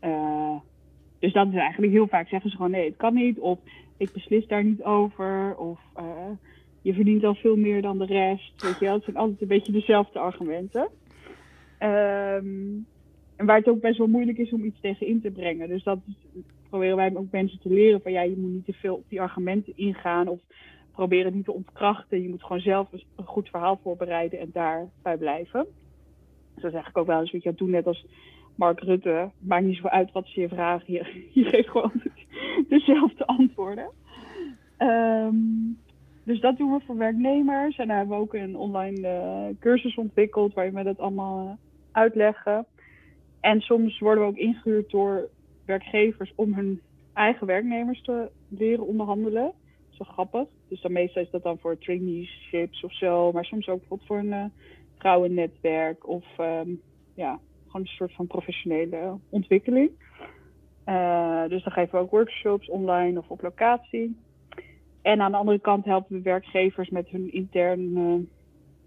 Uh, 0.00 0.60
dus 1.18 1.32
dat 1.32 1.48
is 1.48 1.54
eigenlijk 1.54 1.92
heel 1.92 2.06
vaak 2.06 2.28
zeggen 2.28 2.50
ze 2.50 2.56
gewoon 2.56 2.70
nee, 2.70 2.88
het 2.88 2.96
kan 2.96 3.14
niet. 3.14 3.38
Of 3.38 3.58
ik 3.96 4.12
beslis 4.12 4.46
daar 4.46 4.64
niet 4.64 4.82
over. 4.82 5.56
Of 5.56 5.80
uh, 5.98 6.30
je 6.82 6.94
verdient 6.94 7.24
al 7.24 7.34
veel 7.34 7.56
meer 7.56 7.82
dan 7.82 7.98
de 7.98 8.04
rest. 8.04 8.62
Weet 8.62 8.78
je 8.78 8.84
wel, 8.84 8.94
het 8.94 9.04
zijn 9.04 9.16
altijd 9.16 9.40
een 9.40 9.48
beetje 9.48 9.72
dezelfde 9.72 10.18
argumenten. 10.18 10.88
Um, 11.82 12.86
en 13.36 13.46
waar 13.46 13.56
het 13.56 13.68
ook 13.68 13.80
best 13.80 13.98
wel 13.98 14.06
moeilijk 14.06 14.38
is 14.38 14.52
om 14.52 14.64
iets 14.64 14.80
tegen 14.80 15.06
in 15.06 15.20
te 15.20 15.30
brengen. 15.30 15.68
Dus 15.68 15.82
dat 15.82 15.98
proberen 16.68 16.96
wij 16.96 17.12
ook 17.14 17.30
mensen 17.30 17.60
te 17.60 17.72
leren 17.72 18.00
van 18.02 18.12
ja, 18.12 18.22
je 18.22 18.36
moet 18.36 18.50
niet 18.50 18.64
te 18.64 18.72
veel 18.72 18.94
op 18.94 19.04
die 19.08 19.20
argumenten 19.20 19.72
ingaan. 19.76 20.28
Of 20.28 20.40
probeer 20.92 21.24
het 21.24 21.34
niet 21.34 21.44
te 21.44 21.52
ontkrachten. 21.52 22.22
Je 22.22 22.28
moet 22.28 22.42
gewoon 22.42 22.60
zelf 22.60 22.92
een 22.92 23.24
goed 23.24 23.48
verhaal 23.48 23.78
voorbereiden 23.82 24.38
en 24.38 24.50
daarbij 24.52 25.16
blijven. 25.16 25.66
Dus 26.54 26.62
dat 26.62 26.72
zeg 26.72 26.88
ik 26.88 26.98
ook 26.98 27.06
wel 27.06 27.20
eens, 27.20 27.30
weet 27.30 27.42
je, 27.42 27.54
doe 27.54 27.68
net 27.68 27.86
als 27.86 28.06
Mark 28.54 28.80
Rutte. 28.80 29.30
Maakt 29.38 29.64
niet 29.64 29.76
zo 29.76 29.86
uit 29.86 30.12
wat 30.12 30.26
ze 30.26 30.40
je 30.40 30.48
vragen. 30.48 30.92
Je, 30.92 31.26
je 31.42 31.44
geeft 31.44 31.68
gewoon 31.68 32.02
dezelfde 32.68 33.26
antwoorden. 33.26 33.90
Um, 34.78 35.78
dus 36.24 36.40
dat 36.40 36.56
doen 36.56 36.72
we 36.72 36.80
voor 36.86 36.96
werknemers. 36.96 37.76
En 37.76 37.88
daar 37.88 37.96
hebben 37.96 38.16
we 38.16 38.22
ook 38.22 38.34
een 38.34 38.56
online 38.56 39.08
uh, 39.08 39.60
cursus 39.60 39.94
ontwikkeld 39.94 40.54
waar 40.54 40.64
je 40.64 40.72
me 40.72 40.82
dat 40.82 40.98
allemaal 40.98 41.58
uitleggen. 41.92 42.66
En 43.40 43.60
soms 43.60 43.98
worden 43.98 44.24
we 44.24 44.30
ook 44.30 44.36
ingehuurd 44.36 44.90
door 44.90 45.28
werkgevers 45.66 46.32
om 46.34 46.54
hun 46.54 46.80
eigen 47.12 47.46
werknemers 47.46 48.02
te 48.02 48.30
leren 48.48 48.86
onderhandelen. 48.86 49.44
Dat 49.44 49.90
is 49.90 49.98
wel 49.98 50.12
grappig. 50.12 50.48
Dus 50.68 50.80
dan 50.80 50.92
meestal 50.92 51.22
is 51.22 51.30
dat 51.30 51.42
dan 51.42 51.58
voor 51.58 51.78
traineeships 51.78 52.84
of 52.84 52.94
zo. 52.94 53.32
Maar 53.32 53.44
soms 53.44 53.68
ook 53.68 53.78
bijvoorbeeld 53.78 54.08
voor 54.08 54.18
een 54.18 54.26
uh, 54.26 54.44
vrouwennetwerk 54.98 56.08
of 56.08 56.24
um, 56.38 56.80
ja, 57.14 57.40
gewoon 57.66 57.82
een 57.82 57.86
soort 57.86 58.14
van 58.14 58.26
professionele 58.26 59.18
ontwikkeling. 59.28 59.90
Uh, 60.86 61.48
dus 61.48 61.62
dan 61.62 61.72
geven 61.72 61.90
we 61.90 62.04
ook 62.04 62.10
workshops 62.10 62.68
online 62.68 63.18
of 63.18 63.28
op 63.28 63.42
locatie. 63.42 64.16
En 65.02 65.20
aan 65.20 65.30
de 65.30 65.36
andere 65.36 65.58
kant 65.58 65.84
helpen 65.84 66.16
we 66.16 66.22
werkgevers 66.22 66.88
met 66.88 67.08
hun 67.08 67.32
intern 67.32 67.98
uh, 67.98 68.14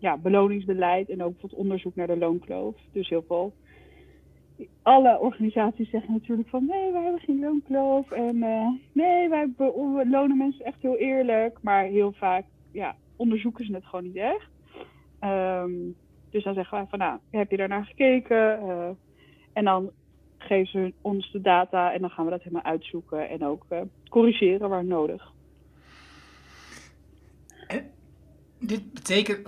ja, 0.06 0.18
beloningsbeleid 0.18 1.10
en 1.10 1.24
ook 1.24 1.32
bijvoorbeeld 1.32 1.62
onderzoek 1.62 1.96
naar 1.96 2.08
de 2.08 2.18
loonkloof. 2.18 2.76
Dus 2.92 3.10
heel 3.10 3.24
veel 3.28 3.54
alle 4.82 5.20
organisaties 5.20 5.90
zeggen 5.90 6.14
natuurlijk 6.14 6.50
van 6.50 6.66
nee, 6.66 6.92
wij 6.92 7.04
hebben 7.04 7.22
geen 7.22 7.40
loonkloof. 7.40 8.12
En 8.12 8.36
uh, 8.36 8.68
nee, 8.92 9.30
wij 9.30 9.54
belonen 9.58 10.38
mensen 10.38 10.66
echt 10.66 10.82
heel 10.82 10.98
eerlijk. 10.98 11.58
Maar 11.62 11.84
heel 11.84 12.12
vaak 12.12 12.46
ja, 12.72 12.96
onderzoeken 13.16 13.66
ze 13.66 13.74
het 13.74 13.86
gewoon 13.86 14.06
niet 14.06 14.16
echt. 14.16 14.50
Um, 15.22 15.96
dus 16.30 16.44
dan 16.44 16.54
zeggen 16.54 16.78
wij 16.78 16.88
van 16.88 17.00
nou, 17.00 17.20
heb 17.30 17.52
je 17.52 17.58
daarnaar 17.58 17.86
gekeken? 17.86 18.60
Uh, 18.66 18.90
en 19.54 19.64
dan 19.64 19.92
geven 20.38 20.68
ze 20.72 20.94
ons 21.02 21.32
de 21.32 21.42
data 21.42 21.94
en 21.94 22.02
dan 22.02 22.10
gaan 22.10 22.26
we 22.26 22.32
dat 22.32 22.44
helemaal 22.44 22.64
uitzoeken 22.64 23.30
en 23.30 23.46
ook 23.46 23.66
uh, 23.70 23.82
corrigeren 24.10 24.70
waar 24.70 24.86
nodig. 24.86 25.34
Dit 28.60 28.94
betekent. 28.94 29.48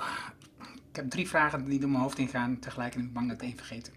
Ik 0.97 1.03
heb 1.03 1.11
drie 1.11 1.27
vragen 1.27 1.65
die 1.65 1.79
door 1.79 1.89
mijn 1.89 2.01
hoofd 2.01 2.17
ingaan 2.17 2.59
tegelijk 2.59 2.93
en 2.93 2.99
ik 2.99 3.05
ben 3.05 3.13
bang 3.13 3.27
dat 3.27 3.41
ik 3.41 3.47
één 3.47 3.57
vergeten. 3.57 3.93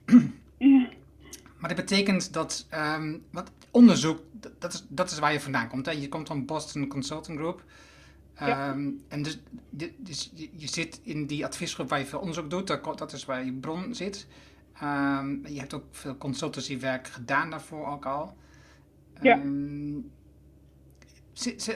Ja. 0.59 0.89
Maar 1.59 1.75
dat 1.75 1.87
betekent 1.87 2.33
dat 2.33 2.67
um, 2.75 3.23
wat 3.31 3.51
onderzoek, 3.71 4.23
dat 4.59 4.73
is, 4.73 4.85
dat 4.89 5.11
is 5.11 5.19
waar 5.19 5.33
je 5.33 5.41
vandaan 5.41 5.69
komt. 5.69 5.87
Hè? 5.87 5.93
Je 5.93 6.09
komt 6.09 6.27
van 6.29 6.45
Boston 6.45 6.87
Consulting 6.87 7.39
Group. 7.39 7.65
Ja. 8.39 8.71
Um, 8.71 9.03
en 9.09 9.23
dus, 9.23 9.39
dus 9.97 10.31
je, 10.35 10.49
je, 10.57 10.69
zit 10.69 11.01
in 11.03 11.27
die 11.27 11.45
adviesgroep 11.45 11.89
waar 11.89 11.99
je 11.99 12.07
veel 12.07 12.19
onderzoek 12.19 12.51
doet, 12.51 12.67
dat, 12.67 12.99
dat 12.99 13.13
is 13.13 13.25
waar 13.25 13.45
je 13.45 13.53
bron 13.53 13.95
zit. 13.95 14.27
Um, 14.83 15.47
je 15.47 15.59
hebt 15.59 15.75
ook 15.75 15.85
veel 15.91 16.17
consultancywerk 16.17 17.07
gedaan 17.07 17.51
daarvoor 17.51 17.87
ook 17.87 18.07
al. 18.07 18.37
Ja. 19.21 19.41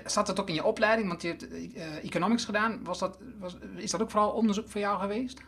Zat 0.04 0.26
dat 0.26 0.40
ook 0.40 0.48
in 0.48 0.54
je 0.54 0.64
opleiding? 0.64 1.08
Want 1.08 1.22
je 1.22 1.28
hebt 1.28 1.52
uh, 1.52 2.04
economics 2.04 2.44
gedaan. 2.44 2.84
Was 2.84 2.98
dat, 2.98 3.22
was, 3.40 3.58
is 3.76 3.90
dat 3.90 4.02
ook 4.02 4.10
vooral 4.10 4.30
onderzoek 4.30 4.68
voor 4.68 4.80
jou 4.80 5.00
geweest? 5.00 5.44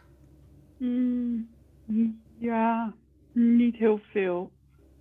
Mm, 0.78 1.48
ja, 2.38 2.94
niet 3.32 3.76
heel 3.76 4.00
veel. 4.10 4.50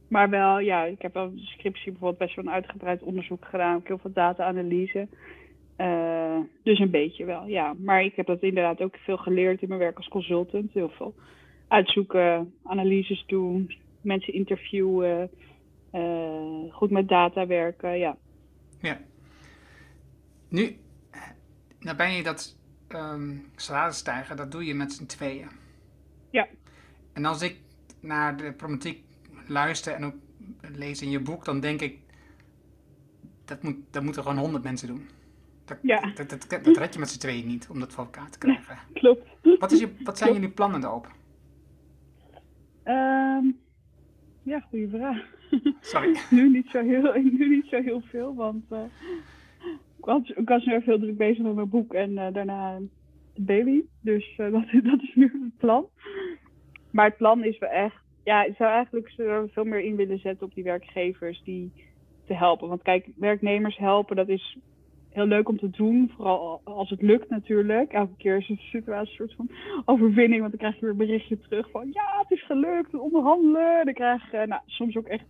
Maar 0.08 0.30
wel, 0.30 0.60
ja, 0.60 0.84
ik 0.84 1.02
heb 1.02 1.14
wel 1.14 1.32
de 1.32 1.40
scriptie 1.40 1.92
bijvoorbeeld 1.92 2.20
best 2.20 2.36
wel 2.36 2.46
een 2.46 2.52
uitgebreid 2.52 3.04
onderzoek 3.04 3.46
gedaan. 3.46 3.74
Heb 3.74 3.88
heel 3.88 3.98
veel 3.98 4.14
data-analyse. 4.14 5.08
Uh, 5.78 6.40
dus 6.64 6.80
een 6.80 6.92
beetje 6.92 7.26
wel, 7.26 7.48
ja. 7.48 7.76
Maar 7.78 8.04
ik 8.04 8.16
heb 8.16 8.26
dat 8.26 8.42
inderdaad 8.42 8.82
ook 8.82 8.98
veel 8.98 9.18
geleerd 9.18 9.62
in 9.62 9.68
mijn 9.68 9.80
werk 9.80 9.98
als 9.98 10.08
consultant. 10.08 10.72
Heel 10.74 10.90
veel 10.90 11.14
uitzoeken, 11.68 12.54
analyses 12.64 13.24
doen, 13.28 13.72
mensen 14.02 14.34
interviewen, 14.34 15.30
goed 16.72 16.92
met 16.92 17.08
data 17.08 17.48
werken, 17.48 17.98
ja. 17.98 18.18
Ja. 18.86 19.00
Nu, 20.50 20.78
nou 21.80 21.98
ben 21.98 22.12
je 22.12 22.24
dat 22.24 22.58
um, 22.90 23.46
salaris 23.56 23.98
stijgen, 23.98 24.38
dat 24.38 24.52
doe 24.52 24.66
je 24.66 24.76
met 24.76 24.94
z'n 24.94 25.06
tweeën. 25.06 25.50
Ja. 26.30 26.48
En 27.14 27.26
als 27.26 27.42
ik 27.42 27.60
naar 28.00 28.38
de 28.38 28.54
problematiek 28.54 29.04
luister 29.48 29.94
en 29.94 30.06
ook 30.06 30.16
lees 30.62 31.02
in 31.02 31.10
je 31.10 31.20
boek, 31.20 31.46
dan 31.46 31.60
denk 31.60 31.82
ik, 31.82 32.00
dat, 33.46 33.64
moet, 33.64 33.76
dat 33.92 34.04
moeten 34.04 34.22
gewoon 34.22 34.38
honderd 34.38 34.64
mensen 34.64 34.88
doen. 34.88 35.10
Dat, 35.66 35.78
ja. 35.82 36.12
dat, 36.16 36.30
dat, 36.30 36.50
dat, 36.50 36.78
red 36.78 36.94
je 36.94 37.00
met 37.00 37.10
z'n 37.10 37.20
tweeën 37.20 37.48
niet 37.48 37.68
om 37.70 37.80
dat 37.80 37.94
voor 37.94 38.04
elkaar 38.04 38.30
te 38.30 38.38
krijgen. 38.38 38.78
klopt. 38.94 39.28
Wat, 39.60 39.72
is 39.72 39.80
je, 39.80 39.96
wat 40.04 40.18
zijn 40.18 40.34
jullie 40.34 40.50
plannen 40.50 40.82
daarop? 40.82 41.12
Um, 42.86 43.60
ja, 44.44 44.60
goede 44.60 44.90
vraag. 44.90 45.34
Sorry. 45.82 46.18
nu, 46.30 46.50
niet 46.50 46.68
zo 46.70 46.84
heel, 46.84 47.14
nu 47.38 47.50
niet 47.50 47.68
zo 47.70 47.82
heel 47.82 48.02
veel, 48.02 48.36
want 48.36 48.64
uh, 48.72 48.80
ik, 49.98 50.06
was, 50.06 50.30
ik 50.30 50.50
was 50.50 50.66
nu 50.66 50.74
erg 50.74 50.84
veel 50.84 51.00
druk 51.00 51.18
bezig 51.18 51.44
met 51.44 51.56
mijn 51.56 51.70
boek 51.70 51.94
en 51.94 52.12
uh, 52.12 52.28
daarna 52.34 52.80
de 53.34 53.42
baby. 53.42 53.84
Dus 54.02 54.38
uh, 54.38 54.52
dat, 54.54 54.84
dat 54.84 55.02
is 55.02 55.16
nu 55.16 55.24
het 55.24 55.58
plan. 55.58 55.88
Maar 56.92 57.06
het 57.06 57.18
plan 57.18 57.44
is 57.44 57.58
wel 57.58 57.70
echt, 57.70 58.04
ja, 58.24 58.44
ik 58.44 58.56
zou 58.56 58.72
eigenlijk 58.72 59.14
veel 59.52 59.64
meer 59.64 59.80
in 59.80 59.96
willen 59.96 60.20
zetten 60.20 60.46
op 60.46 60.54
die 60.54 60.64
werkgevers 60.64 61.42
die 61.44 61.72
te 62.26 62.34
helpen. 62.34 62.68
Want 62.68 62.82
kijk, 62.82 63.08
werknemers 63.16 63.78
helpen, 63.78 64.16
dat 64.16 64.30
is 64.30 64.58
heel 65.16 65.26
leuk 65.26 65.50
om 65.50 65.58
te 65.58 65.70
doen. 65.70 66.12
Vooral 66.16 66.62
als 66.64 66.90
het 66.90 67.02
lukt 67.02 67.30
natuurlijk. 67.30 67.92
Elke 67.92 68.16
keer 68.18 68.38
is 68.38 68.48
het 68.48 68.58
een 68.58 68.64
situatie 68.64 69.22
een 69.22 69.28
soort 69.28 69.36
van 69.36 69.50
overwinning. 69.86 70.42
Want 70.42 70.52
dan 70.52 70.60
krijg 70.60 70.76
je 70.76 70.82
weer 70.82 70.90
een 70.90 70.98
berichtje 70.98 71.40
terug 71.40 71.70
van 71.72 71.88
ja, 71.92 72.20
het 72.20 72.32
is 72.32 72.46
gelukt, 72.46 72.94
onderhandelen. 72.94 73.86
Dan 73.86 73.94
krijg 73.94 74.32
je 74.32 74.44
nou, 74.48 74.62
soms 74.66 74.98
ook 74.98 75.08
echt... 75.08 75.26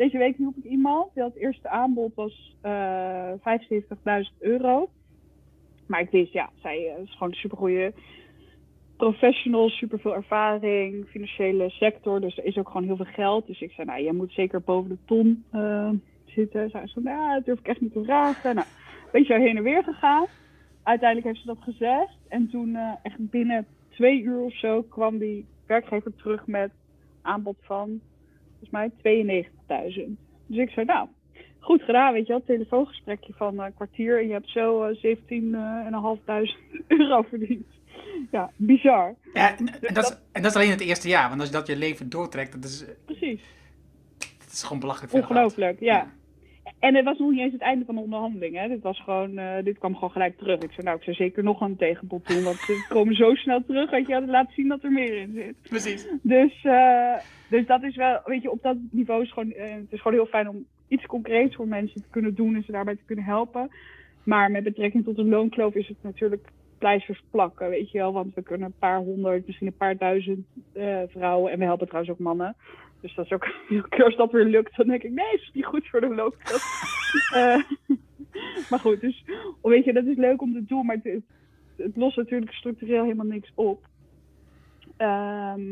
Deze 0.00 0.18
week 0.18 0.36
hielp 0.36 0.56
ik 0.56 0.64
iemand. 0.64 1.10
Het 1.14 1.36
eerste 1.36 1.68
aanbod 1.68 2.14
was 2.14 2.56
uh, 2.62 3.32
eh, 3.32 3.60
75.000 4.32 4.38
euro. 4.38 4.88
Maar 5.86 6.00
ik 6.00 6.10
wist, 6.10 6.32
ja, 6.32 6.50
zij 6.62 6.76
uh, 6.76 7.02
is 7.02 7.12
gewoon 7.12 7.28
een 7.28 7.34
supergoeie 7.34 7.92
professional, 8.96 9.68
superveel 9.68 10.14
ervaring, 10.14 11.06
financiële 11.08 11.70
sector. 11.70 12.20
Dus 12.20 12.38
er 12.38 12.44
is 12.44 12.56
ook 12.56 12.66
gewoon 12.66 12.86
heel 12.86 12.96
veel 12.96 13.12
geld. 13.12 13.46
Dus 13.46 13.60
ik 13.60 13.72
zei, 13.72 13.86
nou, 13.86 14.02
jij 14.02 14.12
moet 14.12 14.32
zeker 14.32 14.60
boven 14.60 14.90
de 14.90 14.98
ton 15.04 15.44
uh, 15.52 15.90
zitten. 16.24 16.70
Zij 16.70 16.86
zei, 16.86 17.04
nou, 17.04 17.34
dat 17.34 17.44
durf 17.44 17.58
ik 17.58 17.66
echt 17.66 17.80
niet 17.80 17.92
te 17.92 18.04
vragen. 18.04 18.54
Nou, 18.54 18.66
weet 19.12 19.26
je, 19.26 19.34
heen 19.34 19.56
en 19.56 19.62
weer 19.62 19.84
gegaan. 19.84 20.26
Uiteindelijk 20.82 21.28
heeft 21.28 21.40
ze 21.40 21.54
dat 21.54 21.62
gezegd. 21.62 22.16
En 22.28 22.48
toen, 22.48 22.76
echt 23.02 23.30
binnen 23.30 23.66
twee 23.88 24.22
uur 24.22 24.40
of 24.40 24.54
zo, 24.58 24.82
kwam 24.82 25.18
die 25.18 25.46
werkgever 25.66 26.16
terug 26.16 26.46
met 26.46 26.70
aanbod 27.22 27.56
van, 27.60 28.00
volgens 28.60 28.92
mij, 29.02 29.44
92.000. 30.06 30.10
Dus 30.46 30.58
ik 30.58 30.70
zei, 30.70 30.86
nou, 30.86 31.08
goed 31.58 31.82
gedaan, 31.82 32.12
weet 32.12 32.26
je 32.26 32.32
wel. 32.32 32.44
Telefoongesprekje 32.44 33.32
van 33.36 33.60
een 33.60 33.74
kwartier. 33.74 34.18
En 34.18 34.26
je 34.26 34.32
hebt 34.32 34.48
zo 34.50 34.88
uh, 34.88 35.04
17.500 35.04 35.10
euro 36.98 37.22
verdiend. 37.22 37.66
ja, 38.30 38.50
bizar. 38.56 39.14
Ja, 39.32 39.56
en, 39.58 39.80
en 39.80 39.94
dat 39.94 40.04
is, 40.04 40.16
en 40.32 40.42
dat 40.42 40.50
is 40.50 40.56
alleen 40.56 40.70
het 40.70 40.80
eerste 40.80 41.08
jaar, 41.08 41.28
want 41.28 41.40
als 41.40 41.48
je 41.48 41.54
dat 41.54 41.66
je 41.66 41.76
leven 41.76 42.08
doortrekt, 42.08 42.52
dat 42.52 42.64
is, 42.64 42.84
Precies. 43.04 43.42
dat 44.18 44.52
is 44.52 44.62
gewoon 44.62 44.80
belachelijk 44.80 45.12
veel. 45.12 45.20
Ongelooflijk, 45.20 45.80
ja. 45.80 46.12
En 46.80 46.94
het 46.94 47.04
was 47.04 47.18
nog 47.18 47.30
niet 47.30 47.40
eens 47.40 47.52
het 47.52 47.60
einde 47.60 47.84
van 47.84 47.94
de 47.94 48.00
onderhandeling. 48.00 48.56
Hè. 48.56 48.68
Dit, 48.68 48.82
was 48.82 49.02
gewoon, 49.02 49.38
eh, 49.38 49.64
dit 49.64 49.78
kwam 49.78 49.94
gewoon 49.94 50.10
gelijk 50.10 50.38
terug. 50.38 50.60
Ik 50.60 50.70
zei, 50.70 50.86
nou, 50.86 50.96
ik 50.96 51.02
zou 51.02 51.16
zeker 51.16 51.42
nog 51.42 51.60
een 51.60 51.76
tegenbod 51.76 52.28
doen. 52.28 52.42
Want 52.42 52.56
ze 52.56 52.84
komen 52.94 53.14
zo 53.14 53.34
snel 53.34 53.64
terug 53.66 53.90
dat 53.90 54.06
je 54.06 54.14
had 54.14 54.26
laten 54.26 54.54
zien 54.54 54.68
dat 54.68 54.82
er 54.82 54.92
meer 54.92 55.16
in 55.16 55.32
zit. 55.34 55.54
Precies. 55.62 56.08
Dus, 56.22 56.64
eh, 56.64 57.14
dus 57.48 57.66
dat 57.66 57.82
is 57.82 57.96
wel, 57.96 58.20
weet 58.24 58.42
je, 58.42 58.50
op 58.50 58.62
dat 58.62 58.76
niveau 58.90 59.22
is 59.22 59.32
gewoon, 59.32 59.52
eh, 59.52 59.70
het 59.70 59.92
is 59.92 60.00
gewoon 60.00 60.18
heel 60.18 60.26
fijn 60.26 60.48
om 60.48 60.66
iets 60.88 61.06
concreets 61.06 61.54
voor 61.54 61.68
mensen 61.68 62.02
te 62.02 62.08
kunnen 62.10 62.34
doen 62.34 62.54
en 62.54 62.62
ze 62.62 62.72
daarbij 62.72 62.96
te 62.96 63.04
kunnen 63.06 63.24
helpen. 63.24 63.70
Maar 64.24 64.50
met 64.50 64.64
betrekking 64.64 65.04
tot 65.04 65.18
een 65.18 65.28
loonkloof 65.28 65.74
is 65.74 65.88
het 65.88 66.02
natuurlijk 66.02 66.48
pleisters 66.78 67.22
plakken, 67.30 67.68
weet 67.68 67.90
je 67.90 67.98
wel. 67.98 68.12
Want 68.12 68.34
we 68.34 68.42
kunnen 68.42 68.66
een 68.66 68.78
paar 68.78 68.98
honderd, 68.98 69.46
misschien 69.46 69.66
een 69.66 69.76
paar 69.76 69.96
duizend 69.96 70.46
vrouwen, 71.06 71.52
en 71.52 71.58
we 71.58 71.64
helpen 71.64 71.86
trouwens 71.86 72.12
ook 72.12 72.18
mannen. 72.18 72.56
Dus 73.00 73.14
dat 73.14 73.24
is 73.24 73.32
ook, 73.32 73.44
elke 73.70 73.88
keer 73.88 74.04
als 74.04 74.16
dat 74.16 74.32
weer 74.32 74.44
lukt, 74.44 74.76
dan 74.76 74.86
denk 74.86 75.02
ik, 75.02 75.12
nee, 75.12 75.30
het 75.30 75.40
is 75.40 75.50
niet 75.52 75.64
goed 75.64 75.88
voor 75.88 76.00
de 76.00 76.14
loonkloof. 76.14 76.64
Eh, 77.34 77.62
maar 78.70 78.78
goed, 78.78 79.00
dus 79.00 79.24
weet 79.62 79.84
je, 79.84 79.92
dat 79.92 80.04
is 80.04 80.16
leuk 80.16 80.42
om 80.42 80.52
te 80.52 80.64
doen, 80.64 80.86
maar 80.86 80.98
het, 81.02 81.22
het, 81.76 81.96
lost 81.96 82.16
natuurlijk 82.16 82.52
structureel 82.52 83.02
helemaal 83.02 83.26
niks 83.26 83.52
op. 83.54 83.86
Ehm, 84.96 85.62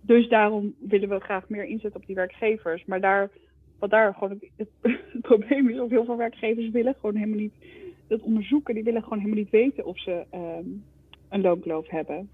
dus 0.00 0.28
daarom 0.28 0.74
willen 0.78 1.08
we 1.08 1.20
graag 1.20 1.48
meer 1.48 1.64
inzetten 1.64 2.00
op 2.00 2.06
die 2.06 2.14
werkgevers. 2.14 2.84
Maar 2.84 3.00
daar, 3.00 3.30
wat 3.78 3.90
daar 3.90 4.14
gewoon 4.14 4.40
het, 4.56 4.68
het 5.12 5.20
probleem 5.20 5.68
is, 5.68 5.78
of 5.78 5.90
heel 5.90 6.04
veel 6.04 6.16
werkgevers 6.16 6.70
willen 6.70 6.94
gewoon 6.94 7.16
helemaal 7.16 7.38
niet 7.38 7.54
dat 8.06 8.20
onderzoeken, 8.20 8.74
die 8.74 8.84
willen 8.84 9.02
gewoon 9.02 9.18
helemaal 9.18 9.38
niet 9.38 9.50
weten 9.50 9.84
of 9.84 9.98
ze 9.98 10.24
ehm, 10.30 10.68
een 11.28 11.40
loonkloof 11.40 11.88
hebben. 11.88 12.28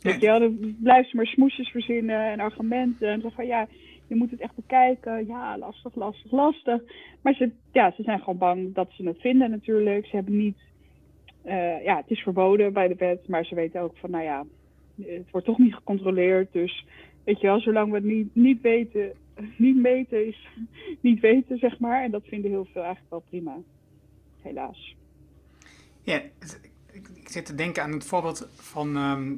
Weet 0.00 0.20
je 0.20 0.26
wel, 0.26 0.38
dan 0.38 0.76
blijven 0.82 1.10
ze 1.10 1.16
maar 1.16 1.26
smoesjes 1.26 1.68
verzinnen 1.68 2.30
en 2.30 2.40
argumenten. 2.40 3.08
En 3.08 3.20
zo 3.20 3.28
van 3.28 3.46
ja, 3.46 3.68
je 4.06 4.16
moet 4.16 4.30
het 4.30 4.40
echt 4.40 4.54
bekijken. 4.54 5.26
Ja, 5.26 5.58
lastig, 5.58 5.94
lastig, 5.94 6.30
lastig. 6.32 6.82
Maar 7.22 7.34
ze, 7.34 7.50
ja, 7.72 7.92
ze 7.96 8.02
zijn 8.02 8.18
gewoon 8.18 8.38
bang 8.38 8.74
dat 8.74 8.88
ze 8.90 9.06
het 9.06 9.20
vinden 9.20 9.50
natuurlijk. 9.50 10.06
Ze 10.06 10.16
hebben 10.16 10.36
niet, 10.36 10.58
eh, 11.42 11.84
ja, 11.84 11.96
het 11.96 12.10
is 12.10 12.20
verboden 12.20 12.72
bij 12.72 12.88
de 12.88 12.94
wet, 12.94 13.28
maar 13.28 13.44
ze 13.44 13.54
weten 13.54 13.80
ook 13.80 13.96
van 13.96 14.10
nou 14.10 14.24
ja, 14.24 14.44
het 15.02 15.30
wordt 15.30 15.46
toch 15.46 15.58
niet 15.58 15.74
gecontroleerd. 15.74 16.52
Dus 16.52 16.86
weet 17.24 17.40
je 17.40 17.46
wel, 17.46 17.60
zolang 17.60 17.90
we 17.90 17.96
het 17.96 18.04
niet, 18.04 18.34
niet 18.34 18.60
weten, 18.60 19.12
niet 19.56 19.76
meten 19.76 20.26
is 20.26 20.48
niet 21.00 21.20
weten, 21.20 21.58
zeg 21.58 21.78
maar. 21.78 22.04
En 22.04 22.10
dat 22.10 22.24
vinden 22.24 22.50
heel 22.50 22.68
veel 22.72 22.82
eigenlijk 22.82 23.10
wel 23.10 23.24
prima. 23.28 23.56
Helaas. 24.42 24.96
Ja, 26.02 26.20
ik 26.92 27.28
zit 27.28 27.46
te 27.46 27.54
denken 27.54 27.82
aan 27.82 27.92
het 27.92 28.06
voorbeeld 28.06 28.48
van. 28.54 28.96
ehm 28.96 29.32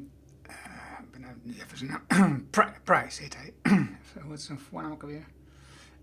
eh, 0.49 1.05
ik 1.05 1.11
ben 1.11 1.21
nou 1.21 1.35
niet 1.35 1.38
even 1.55 1.79
zijn 1.79 1.91
naam. 2.09 2.47
Pri- 2.51 2.73
Price 2.85 3.23
heet 3.23 3.37
hij. 3.37 3.53
Hoe 4.25 4.33
is 4.35 4.45
zijn 4.45 4.59
voornaam 4.59 4.93
ook 4.93 5.03
alweer? 5.03 5.25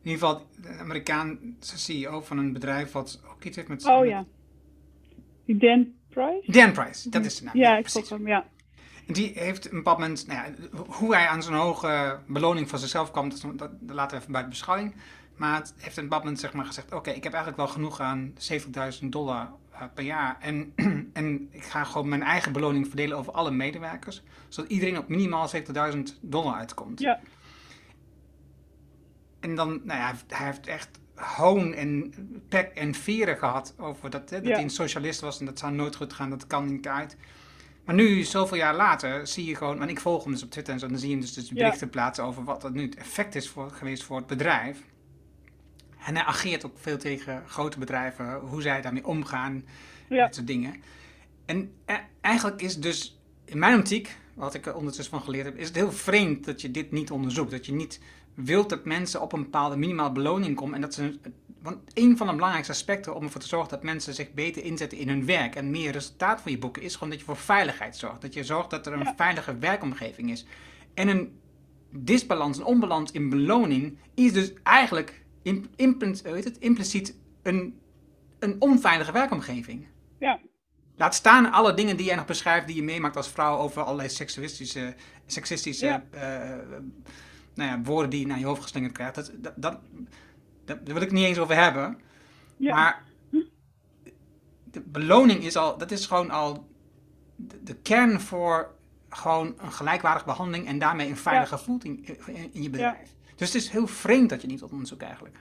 In 0.02 0.12
ieder 0.12 0.28
geval, 0.28 0.48
de 0.62 0.70
Amerikaanse 0.70 1.78
CEO 1.80 2.22
van 2.22 2.38
een 2.38 2.54
bedrijf 2.54 2.92
wat 2.92 3.22
ook 3.32 3.44
iets 3.44 3.56
heeft 3.56 3.68
met. 3.68 3.86
Oh 3.86 4.00
met- 4.00 4.10
ja. 4.10 4.26
Die 5.46 5.58
Dan 5.58 5.88
Price? 6.10 6.52
Dan 6.52 6.72
Price, 6.72 7.10
dat 7.10 7.26
is 7.26 7.38
de 7.38 7.44
naam. 7.44 7.58
Ja, 7.58 7.76
ik 7.76 7.82
precies. 7.82 8.08
volg 8.08 8.20
hem, 8.20 8.28
ja. 8.28 8.46
En 9.08 9.14
die 9.14 9.32
heeft 9.36 9.66
een 9.66 9.78
bepaald 9.78 9.98
moment, 9.98 10.28
nou 10.28 10.40
ja, 10.40 10.54
hoe 10.88 11.16
hij 11.16 11.28
aan 11.28 11.44
zo'n 11.44 11.54
hoge 11.54 12.20
beloning 12.28 12.70
van 12.70 12.80
zichzelf 12.80 13.12
kwam, 13.12 13.30
dat, 13.30 13.42
dat, 13.42 13.58
dat 13.58 13.96
laten 13.96 14.12
we 14.16 14.22
even 14.22 14.32
buiten 14.32 14.52
beschouwing. 14.54 14.96
Maar 15.36 15.56
het 15.60 15.74
heeft 15.78 15.98
een 15.98 16.04
bepaald 16.04 16.24
moment 16.24 16.42
zeg 16.42 16.54
maar, 16.54 16.66
gezegd, 16.66 16.94
oké, 16.94 17.10
ik 17.10 17.24
heb 17.24 17.34
eigenlijk 17.34 17.64
wel 17.64 17.72
genoeg 17.74 18.00
aan 18.00 18.34
70.000 19.02 19.10
dollar 19.10 19.50
per 19.94 20.04
jaar. 20.04 20.38
En, 20.42 20.74
en 21.14 21.48
ik 21.52 21.64
ga 21.64 21.84
gewoon 21.84 22.10
mijn 22.10 22.24
eigen 22.24 22.52
beloning 22.52 22.88
verdelen 22.88 23.18
over 23.18 23.34
alle 23.34 23.52
medewerkers, 23.52 24.24
zodat 24.48 24.72
iedereen 24.72 24.98
op 24.98 25.08
minimaal 25.08 25.50
70.000 25.94 26.00
dollar 26.22 26.54
uitkomt. 26.56 27.00
Ja, 27.00 27.20
En 29.40 29.56
dan, 29.56 29.70
nou 29.84 30.00
ja, 30.00 30.14
hij 30.28 30.46
heeft 30.46 30.68
echt 30.68 30.90
hoon 31.16 31.74
en 31.74 32.14
pek 32.50 32.72
en 32.76 32.94
veren 32.94 33.38
gehad 33.38 33.74
over 33.78 34.10
dat, 34.10 34.30
hè, 34.30 34.38
dat 34.38 34.48
Ja. 34.48 34.54
hij 34.54 34.64
een 34.64 34.70
socialist 34.70 35.22
was 35.22 35.40
en 35.40 35.46
dat 35.46 35.60
zou 35.60 35.74
nooit 35.74 35.96
goed 35.96 36.14
gaan, 36.14 36.30
dat 36.30 36.48
kan 36.48 36.66
niet 36.66 36.88
uit. 36.88 37.18
Maar 37.86 37.96
nu, 37.96 38.24
zoveel 38.24 38.58
jaar 38.58 38.76
later, 38.76 39.28
zie 39.28 39.46
je 39.46 39.56
gewoon, 39.56 39.82
en 39.82 39.90
ik 39.90 40.00
volg 40.00 40.24
hem 40.24 40.34
dus 40.34 40.44
op 40.44 40.52
Twitter 40.52 40.74
en 40.74 40.80
zo, 40.80 40.88
dan 40.88 40.98
zie 40.98 41.08
je 41.08 41.14
hem 41.14 41.24
dus, 41.24 41.34
dus 41.34 41.50
Ja. 41.50 41.54
berichten 41.54 41.90
plaatsen 41.90 42.24
over 42.24 42.44
wat 42.44 42.62
dat 42.62 42.74
nu 42.74 42.82
het 42.82 42.96
effect 42.96 43.36
is 43.36 43.50
voor, 43.50 43.72
geweest 43.72 44.04
voor 44.04 44.18
het 44.18 44.28
bedrijf. 44.28 44.84
En 46.06 46.16
hij 46.16 46.26
ageert 46.26 46.66
ook 46.66 46.78
veel 46.80 46.98
tegen 46.98 47.44
grote 47.48 47.80
bedrijven, 47.80 48.40
hoe 48.40 48.62
zij 48.62 48.82
daarmee 48.82 49.06
omgaan, 49.06 49.66
ja, 50.10 50.26
dat 50.26 50.36
soort 50.36 50.48
dingen. 50.48 50.76
En 51.46 51.74
eh, 51.86 51.96
eigenlijk 52.22 52.62
is 52.62 52.80
dus, 52.80 53.20
in 53.46 53.60
mijn 53.60 53.80
optiek, 53.80 54.18
wat 54.34 54.54
ik 54.54 54.66
er 54.66 54.76
ondertussen 54.76 55.14
van 55.14 55.24
geleerd 55.24 55.46
heb, 55.46 55.58
is 55.58 55.68
het 55.68 55.76
heel 55.76 55.92
vreemd 55.92 56.46
dat 56.46 56.62
je 56.62 56.72
dit 56.72 56.92
niet 56.92 57.12
onderzoekt. 57.12 57.52
Dat 57.52 57.66
je 57.66 57.74
niet 57.74 58.00
wilt 58.34 58.70
dat 58.70 58.86
mensen 58.86 59.22
op 59.22 59.34
een 59.34 59.44
bepaalde 59.44 59.78
minimale 59.78 60.12
beloning 60.12 60.56
komen. 60.56 60.76
En 60.76 60.82
dat 60.82 60.94
ze, 60.94 61.20
want 61.62 61.78
een 61.94 62.18
van 62.18 62.28
de 62.28 62.34
belangrijkste 62.34 62.74
aspecten 62.74 63.16
om 63.16 63.24
ervoor 63.24 63.42
te 63.42 63.48
zorgen 63.48 63.70
dat 63.70 63.84
mensen 63.84 64.14
zich 64.14 64.34
beter 64.34 64.64
inzetten 64.64 64.98
in 64.98 65.08
hun 65.08 65.26
werk 65.26 65.56
en 65.56 65.72
meer 65.72 65.92
resultaat 65.92 66.42
van 66.42 66.52
je 66.52 66.58
boeken, 66.58 66.82
is 66.82 66.94
gewoon 66.94 67.10
dat 67.10 67.20
je 67.20 67.26
voor 67.26 67.38
veiligheid 67.38 67.98
zorgt. 67.98 68.22
Dat 68.22 68.34
je 68.34 68.44
zorgt 68.44 68.70
dat 68.70 68.86
er 68.86 68.94
een 68.94 69.14
veilige 69.16 69.58
werkomgeving 69.58 70.32
is. 70.32 70.46
En 70.94 71.08
een 71.08 71.40
disbalans, 71.90 72.58
een 72.58 72.66
onbalans 72.66 73.12
in 73.12 73.30
beloning, 73.30 73.98
is 74.14 74.34
dus 74.34 74.54
eigenlijk 74.64 75.24
hoe 75.52 76.36
heet 76.36 76.44
het, 76.44 76.58
impliciet 76.58 77.16
een, 77.44 77.80
een 78.40 78.56
onveilige 78.60 79.12
werkomgeving. 79.12 79.88
ja, 80.20 80.40
Laat 80.98 81.16
staan 81.16 81.52
alle 81.52 81.74
dingen 81.74 81.98
die 81.98 82.06
jij 82.06 82.16
nog 82.16 82.26
beschrijft 82.26 82.68
die 82.68 82.76
je 82.76 82.84
meemaakt 82.84 83.16
als 83.16 83.30
vrouw 83.30 83.58
over 83.58 83.82
allerlei 83.84 84.10
seksuïstische, 84.10 84.96
seksistische 85.26 85.86
Ja. 85.86 86.04
eh, 86.12 86.80
nou 87.54 87.70
ja, 87.70 87.82
woorden 87.82 88.10
die 88.10 88.20
je 88.20 88.28
naar 88.28 88.40
je 88.40 88.46
hoofd 88.46 88.62
geslingerd 88.62 88.94
krijgt. 88.94 89.16
Dat, 89.16 89.32
dat, 89.56 89.80
dat, 90.66 90.78
wil 90.84 91.02
ik 91.02 91.12
niet 91.12 91.26
eens 91.26 91.38
over 91.38 91.56
hebben. 91.56 92.00
ja. 92.58 92.76
Maar 92.76 93.04
de 94.64 94.82
beloning 94.82 95.44
is 95.44 95.56
al, 95.56 95.78
dat 95.78 95.92
is 95.92 96.06
gewoon 96.06 96.30
al 96.30 96.68
de, 97.36 97.64
de 97.64 97.76
kern 97.76 98.22
voor 98.22 98.76
gewoon 99.10 99.56
een 99.58 99.72
gelijkwaardige 99.72 100.26
behandeling 100.26 100.68
en 100.68 100.80
daarmee 100.80 101.10
een 101.10 101.18
veilige 101.18 101.60
in, 101.84 102.06
in, 102.26 102.54
in 102.54 102.62
je 102.64 102.70
bedrijf. 102.70 103.15
Dus 103.36 103.54
het 103.54 103.62
is 103.62 103.70
heel 103.70 103.88
vreemd 103.88 104.30
dat 104.30 104.42
je 104.42 104.48
niet 104.48 104.60
tot 104.60 104.72
onderzoek 104.72 105.02
eigenlijk. 105.02 105.38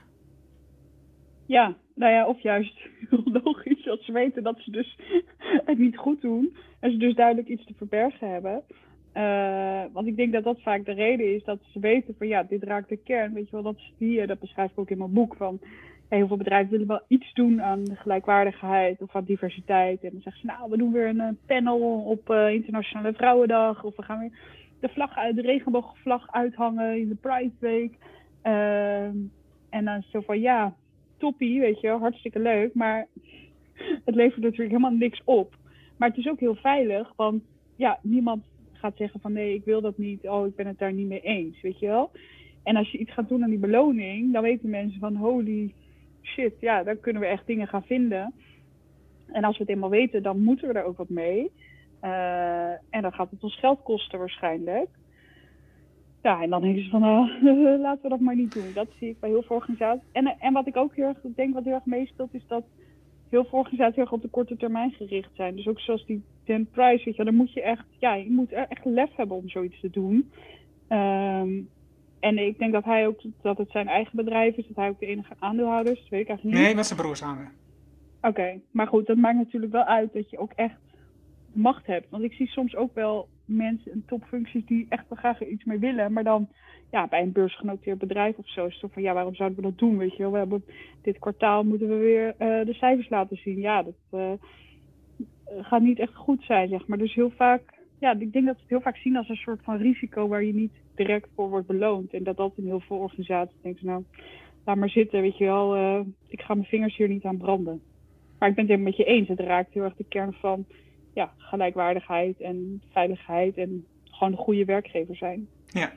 Ja, 1.45 1.75
nou 1.95 2.11
ja, 2.11 2.27
of 2.27 2.39
juist 2.39 2.79
logisch 3.43 3.83
dat 3.83 4.01
ze 4.01 4.11
weten 4.11 4.43
dat 4.43 4.59
ze 4.59 4.71
dus 4.71 4.97
het 5.69 5.77
niet 5.77 5.97
goed 5.97 6.21
doen. 6.21 6.55
En 6.79 6.91
ze 6.91 6.97
dus 6.97 7.15
duidelijk 7.15 7.47
iets 7.47 7.65
te 7.65 7.73
verbergen 7.77 8.29
hebben. 8.29 8.63
Eh, 9.11 9.83
want 9.93 10.07
ik 10.07 10.15
denk 10.15 10.33
dat 10.33 10.43
dat 10.43 10.61
vaak 10.61 10.85
de 10.85 10.93
reden 10.93 11.35
is 11.35 11.43
dat 11.43 11.59
ze 11.73 11.79
weten 11.79 12.15
van 12.17 12.27
ja, 12.27 12.43
dit 12.43 12.63
raakt 12.63 12.89
de 12.89 12.97
kern. 12.97 13.33
Weet 13.33 13.45
je 13.45 13.51
wel, 13.51 13.63
dat 13.63 13.79
zie 13.97 14.11
je, 14.11 14.27
dat 14.27 14.39
beschrijf 14.39 14.71
ik 14.71 14.79
ook 14.79 14.89
in 14.89 14.97
mijn 14.97 15.13
boek. 15.13 15.35
Van 15.35 15.59
heel 16.15 16.27
veel 16.27 16.37
bedrijven 16.37 16.71
willen 16.71 16.87
wel 16.87 17.01
iets 17.07 17.33
doen 17.33 17.61
aan 17.61 17.83
gelijkwaardigheid 17.93 19.01
of 19.01 19.15
aan 19.15 19.23
diversiteit. 19.23 20.03
En 20.03 20.09
dan 20.11 20.21
zeggen 20.21 20.41
ze 20.41 20.47
nou, 20.47 20.69
we 20.69 20.77
doen 20.77 20.91
weer 20.91 21.07
een 21.07 21.19
eh, 21.19 21.29
panel 21.45 22.03
op 22.05 22.29
eh, 22.29 22.53
Internationale 22.53 23.13
Vrouwendag. 23.13 23.83
Of 23.83 23.95
we 23.95 24.03
gaan 24.03 24.19
weer 24.19 24.31
de, 24.79 24.89
vlag 24.89 25.13
de 25.13 25.41
regenboogvlag 25.41 26.31
uithangen 26.31 26.99
in 26.99 27.09
de 27.09 27.15
Pride 27.15 27.53
Week. 27.59 27.93
Ehm, 28.41 29.17
en 29.69 29.85
dan 29.85 30.03
zo 30.11 30.21
van 30.21 30.39
ja, 30.39 30.75
toppie, 31.17 31.59
weet 31.59 31.81
je 31.81 31.87
wel, 31.87 31.99
hartstikke 31.99 32.39
leuk. 32.39 32.73
Maar 32.73 33.07
het 34.05 34.15
levert 34.15 34.41
natuurlijk 34.41 34.69
helemaal 34.69 34.97
niks 34.97 35.21
op. 35.23 35.55
Maar 35.97 36.09
het 36.09 36.17
is 36.17 36.27
ook 36.27 36.39
heel 36.39 36.55
veilig, 36.55 37.13
want 37.15 37.43
ja, 37.75 37.99
niemand 38.01 38.43
gaat 38.73 38.97
zeggen 38.97 39.19
van 39.19 39.33
nee, 39.33 39.53
ik 39.53 39.65
wil 39.65 39.81
dat 39.81 39.97
niet. 39.97 40.27
Oh, 40.27 40.47
ik 40.47 40.55
ben 40.55 40.67
het 40.67 40.79
daar 40.79 40.93
niet 40.93 41.07
mee 41.07 41.21
eens, 41.21 41.61
weet 41.61 41.79
je 41.79 41.87
wel. 41.87 42.11
En 42.63 42.75
als 42.75 42.91
je 42.91 42.97
iets 42.97 43.13
gaat 43.13 43.29
doen 43.29 43.43
aan 43.43 43.49
die 43.49 43.59
beloning, 43.59 44.33
dan 44.33 44.41
weten 44.41 44.69
mensen 44.69 44.99
van 44.99 45.15
holy 45.15 45.73
shit, 46.25 46.53
ja, 46.59 46.83
dan 46.83 46.99
kunnen 46.99 47.21
we 47.21 47.27
echt 47.27 47.45
dingen 47.45 47.67
gaan 47.67 47.83
vinden. 47.83 48.33
En 49.27 49.43
als 49.43 49.57
we 49.57 49.63
het 49.63 49.71
eenmaal 49.71 49.89
weten, 49.89 50.23
dan 50.23 50.43
moeten 50.43 50.67
we 50.67 50.73
er 50.73 50.85
ook 50.85 50.97
wat 50.97 51.09
mee. 51.09 51.51
Eh, 51.99 52.69
en 52.69 53.01
dan 53.01 53.13
gaat 53.13 53.31
het 53.31 53.43
ons 53.43 53.59
geld 53.59 53.83
kosten 53.83 54.19
waarschijnlijk. 54.19 54.89
Ja, 56.21 56.41
en 56.41 56.49
dan 56.49 56.61
denken 56.61 56.83
ze 56.83 56.89
van, 56.89 57.01
nou, 57.01 57.29
laten 57.85 58.03
we 58.03 58.09
dat 58.09 58.19
maar 58.19 58.35
niet 58.35 58.53
doen. 58.53 58.73
Dat 58.73 58.87
zie 58.99 59.09
ik 59.09 59.19
bij 59.19 59.29
heel 59.29 59.43
veel 59.43 59.55
organisaties. 59.55 60.09
En, 60.11 60.35
en 60.39 60.53
wat 60.53 60.67
ik 60.67 60.77
ook 60.77 60.95
heel 60.95 61.07
erg 61.07 61.17
denk, 61.35 61.53
wat 61.53 61.63
heel 61.63 61.73
erg 61.73 61.85
meespeelt, 61.85 62.33
is 62.33 62.47
dat 62.47 62.63
heel 63.29 63.45
veel 63.45 63.59
organisaties 63.59 63.95
heel 63.95 64.03
erg 64.03 64.13
op 64.13 64.21
de 64.21 64.27
korte 64.27 64.57
termijn 64.57 64.91
gericht 64.91 65.29
zijn. 65.33 65.55
Dus 65.55 65.67
ook 65.67 65.79
zoals 65.79 66.05
die 66.05 66.23
Dan 66.45 66.67
Price, 66.71 67.05
weet 67.05 67.15
je, 67.15 67.23
dan 67.23 67.35
moet 67.35 67.53
je 67.53 67.61
echt, 67.61 67.85
ja, 67.99 68.13
je 68.13 68.31
moet 68.31 68.51
echt 68.51 68.85
lef 68.85 69.15
hebben 69.15 69.37
om 69.37 69.49
zoiets 69.49 69.79
te 69.79 69.89
doen. 69.89 70.31
Ehm, 70.87 71.61
en 72.19 72.37
ik 72.37 72.57
denk 72.57 72.73
dat 72.73 72.83
hij 72.83 73.07
ook, 73.07 73.21
dat 73.41 73.57
het 73.57 73.71
zijn 73.71 73.87
eigen 73.87 74.15
bedrijf 74.15 74.55
is, 74.55 74.67
dat 74.67 74.75
hij 74.75 74.89
ook 74.89 74.99
de 74.99 75.05
enige 75.05 75.33
aandeelhouder 75.39 75.93
is. 75.93 75.99
Dat 75.99 76.09
weet 76.09 76.21
ik 76.21 76.27
eigenlijk 76.27 76.57
niet. 76.57 76.67
Nee, 76.67 76.75
met 76.75 76.85
zijn 76.85 76.99
broer 76.99 77.15
samen. 77.15 77.51
Oké, 78.21 78.59
maar 78.71 78.87
goed, 78.87 79.07
dat 79.07 79.17
maakt 79.17 79.37
natuurlijk 79.37 79.71
wel 79.71 79.83
uit 79.83 80.13
dat 80.13 80.29
je 80.29 80.37
ook 80.37 80.51
echt 80.55 80.79
macht 81.53 81.85
hebt. 81.85 82.09
Want 82.09 82.23
ik 82.23 82.33
zie 82.33 82.47
soms 82.47 82.75
ook 82.75 82.93
wel 82.93 83.27
mensen 83.45 83.91
in 83.91 84.03
topfuncties 84.05 84.65
die 84.65 84.85
echt 84.89 85.03
wel 85.09 85.17
graag 85.17 85.41
er 85.41 85.47
iets 85.47 85.63
mee 85.63 85.79
willen. 85.79 86.13
Maar 86.13 86.23
dan 86.23 86.47
ja, 86.91 87.07
bij 87.07 87.21
een 87.21 87.31
beursgenoteerd 87.31 87.97
bedrijf 87.97 88.37
of 88.37 88.49
zo 88.49 88.65
is 88.65 88.71
het 88.71 88.81
zo 88.81 88.87
van 88.93 89.01
ja, 89.01 89.13
waarom 89.13 89.35
zouden 89.35 89.57
we 89.57 89.63
dat 89.63 89.77
doen? 89.77 89.97
Weet 89.97 90.15
je 90.15 90.23
wel, 90.23 90.31
we 90.31 90.37
hebben 90.37 90.65
dit 91.01 91.19
kwartaal 91.19 91.63
moeten 91.63 91.87
we 91.87 91.95
weer 91.95 92.35
eh, 92.37 92.65
de 92.65 92.73
cijfers 92.73 93.09
laten 93.09 93.37
zien. 93.37 93.59
Ja, 93.59 93.83
dat 93.83 93.93
eh, 94.09 94.31
gaat 95.61 95.81
niet 95.81 95.99
echt 95.99 96.15
goed 96.15 96.43
zijn, 96.43 96.69
zeg 96.69 96.87
maar. 96.87 96.97
Dus 96.97 97.13
heel 97.13 97.31
vaak 97.35 97.74
ja, 97.99 98.15
ik 98.19 98.33
denk 98.33 98.45
dat 98.45 98.55
ze 98.55 98.61
het 98.61 98.69
heel 98.69 98.81
vaak 98.81 98.97
zien 98.97 99.15
als 99.15 99.29
een 99.29 99.35
soort 99.35 99.59
van 99.63 99.77
risico 99.77 100.27
waar 100.27 100.43
je 100.43 100.53
niet 100.53 100.73
direct 100.95 101.27
voor 101.35 101.49
wordt 101.49 101.67
beloond. 101.67 102.13
En 102.13 102.23
dat 102.23 102.37
dat 102.37 102.53
in 102.55 102.65
heel 102.65 102.79
veel 102.79 102.97
organisaties 102.97 103.61
denkt, 103.61 103.81
nou, 103.81 104.03
laat 104.65 104.75
maar 104.75 104.89
zitten, 104.89 105.21
weet 105.21 105.37
je 105.37 105.45
wel, 105.45 105.77
uh, 105.77 105.99
ik 106.27 106.41
ga 106.41 106.53
mijn 106.53 106.67
vingers 106.67 106.97
hier 106.97 107.07
niet 107.07 107.25
aan 107.25 107.37
branden. 107.37 107.81
Maar 108.39 108.49
ik 108.49 108.55
ben 108.55 108.63
het 108.63 108.73
helemaal 108.73 108.93
met 108.97 108.97
je 108.97 109.13
eens, 109.13 109.27
het 109.27 109.39
raakt 109.39 109.73
heel 109.73 109.83
erg 109.83 109.95
de 109.95 110.05
kern 110.09 110.33
van 110.33 110.65
ja, 111.13 111.33
gelijkwaardigheid 111.37 112.41
en 112.41 112.81
veiligheid 112.91 113.57
en 113.57 113.85
gewoon 114.03 114.33
een 114.33 114.39
goede 114.39 114.65
werkgever 114.65 115.15
zijn. 115.15 115.47
Ja. 115.67 115.93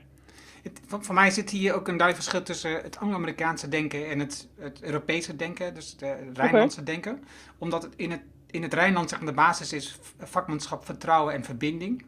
Het, 0.63 0.81
voor 0.87 1.15
mij 1.15 1.31
zit 1.31 1.51
hier 1.51 1.75
ook 1.75 1.89
een 1.89 1.97
duidelijk 1.97 2.17
verschil 2.17 2.43
tussen 2.43 2.83
het 2.83 2.99
Anglo-Amerikaanse 2.99 3.69
denken 3.69 4.09
en 4.11 4.19
het, 4.19 4.49
het 4.59 4.83
Europese 4.83 5.37
denken, 5.37 5.75
dus 5.75 5.91
het 5.91 6.37
Rijnlandse 6.37 6.83
denken. 6.83 7.23
Omdat 7.59 7.83
het 7.83 7.95
in 7.97 8.11
het, 8.11 8.23
in 8.51 8.63
het 8.63 8.75
Rijnland 8.75 9.09
zeg 9.09 9.19
maar, 9.19 9.29
de 9.29 9.35
basis 9.35 9.73
is 9.73 9.99
vakmanschap, 10.19 10.85
vertrouwen 10.85 11.35
en 11.35 11.45
verbinding. 11.45 12.05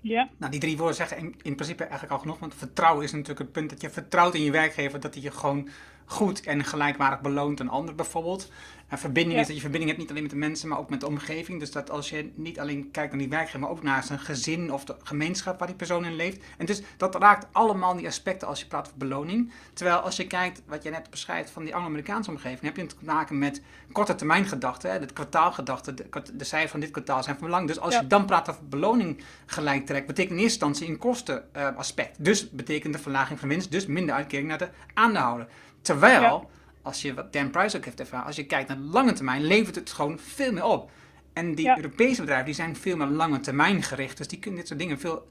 Ja. 0.00 0.28
Nou, 0.36 0.50
die 0.50 0.60
drie 0.60 0.76
woorden 0.76 0.96
zeggen 0.96 1.18
in, 1.18 1.34
in 1.42 1.54
principe 1.54 1.82
eigenlijk 1.82 2.12
al 2.12 2.18
genoeg, 2.18 2.38
want 2.38 2.54
vertrouwen 2.54 3.04
is 3.04 3.12
natuurlijk 3.12 3.38
het 3.38 3.52
punt 3.52 3.70
dat 3.70 3.80
je 3.80 3.90
vertrouwt 3.90 4.34
in 4.34 4.42
je 4.42 4.50
werkgever, 4.50 5.00
dat 5.00 5.14
hij 5.14 5.22
je 5.22 5.30
gewoon 5.30 5.68
goed 6.06 6.40
en 6.40 6.64
gelijkwaardig 6.64 7.20
beloont 7.20 7.60
een 7.60 7.68
ander 7.68 7.94
bijvoorbeeld. 7.94 8.50
En 8.88 8.98
verbinding 8.98 9.40
is 9.40 9.46
dat 9.46 9.56
je 9.56 9.60
verbinding 9.62 9.90
hebt 9.90 10.02
niet 10.02 10.10
alleen 10.10 10.22
met 10.22 10.32
de 10.32 10.38
mensen, 10.38 10.68
maar 10.68 10.78
ook 10.78 10.90
met 10.90 11.00
de 11.00 11.06
omgeving. 11.06 11.60
Dus 11.60 11.70
dat 11.70 11.90
als 11.90 12.10
je 12.10 12.32
niet 12.34 12.60
alleen 12.60 12.90
kijkt 12.90 13.10
naar 13.10 13.20
die 13.20 13.28
werkgever, 13.28 13.60
maar 13.60 13.70
ook 13.70 13.82
naar 13.82 14.04
zijn 14.04 14.18
gezin 14.18 14.72
of 14.72 14.84
de 14.84 14.96
gemeenschap 15.02 15.58
waar 15.58 15.68
die 15.68 15.76
persoon 15.76 16.04
in 16.04 16.16
leeft. 16.16 16.44
En 16.58 16.66
dus 16.66 16.82
dat 16.96 17.14
raakt 17.14 17.46
allemaal 17.52 17.96
die 17.96 18.06
aspecten 18.06 18.48
als 18.48 18.60
je 18.60 18.66
praat 18.66 18.86
over 18.86 18.98
beloning. 18.98 19.52
Terwijl 19.72 19.98
als 19.98 20.16
je 20.16 20.26
kijkt, 20.26 20.62
wat 20.66 20.82
je 20.82 20.90
net 20.90 21.10
beschrijft 21.10 21.50
van 21.50 21.64
die 21.64 21.74
Anglo-Amerikaanse 21.74 22.30
omgeving, 22.30 22.60
heb 22.60 22.76
je 22.76 22.86
te 22.86 22.94
maken 23.00 23.38
met 23.38 23.62
korte 23.92 24.14
termijn 24.14 24.46
gedachten, 24.46 24.90
het 24.90 25.12
kwartaalgedachte, 25.12 25.94
de, 25.94 26.08
de 26.34 26.44
cijfers 26.44 26.70
van 26.70 26.80
dit 26.80 26.90
kwartaal 26.90 27.22
zijn 27.22 27.36
van 27.36 27.46
belang. 27.46 27.66
Dus 27.66 27.78
als 27.78 27.94
je 27.94 28.06
dan 28.06 28.26
praat 28.26 28.50
over 28.50 28.68
beloning 28.68 29.22
gelijk 29.46 29.86
trekt, 29.86 30.06
betekent 30.06 30.38
in 30.38 30.42
eerste 30.44 30.66
instantie 30.66 30.92
een 30.92 30.98
kostenaspect. 30.98 32.24
dus 32.24 32.50
betekent 32.50 32.92
de 32.92 32.98
verlaging 32.98 33.38
van 33.38 33.48
winst, 33.48 33.70
dus 33.70 33.86
minder 33.86 34.14
uitkering 34.14 34.48
naar 34.48 34.58
de 34.58 34.68
aandeelhouder. 34.94 35.48
Terwijl, 35.86 36.50
als 36.82 37.02
je 37.02 37.14
wat 37.14 37.32
Dan 37.32 37.50
Price 37.50 37.76
ook 37.76 37.84
heeft 37.84 38.00
ervaren, 38.00 38.26
als 38.26 38.36
je 38.36 38.46
kijkt 38.46 38.68
naar 38.68 38.76
de 38.76 38.82
lange 38.82 39.12
termijn, 39.12 39.44
levert 39.44 39.74
het 39.74 39.92
gewoon 39.92 40.18
veel 40.18 40.52
meer 40.52 40.64
op. 40.64 40.90
En 41.32 41.54
die 41.54 41.76
Europese 41.76 42.20
bedrijven 42.20 42.46
die 42.46 42.54
zijn 42.54 42.76
veel 42.76 42.96
meer 42.96 43.06
lange 43.06 43.40
termijn 43.40 43.82
gericht. 43.82 44.16
Dus 44.16 44.28
die 44.28 44.38
kunnen 44.38 44.58
dit 44.58 44.68
soort 44.68 44.80
dingen 44.80 44.98
veel, 44.98 45.28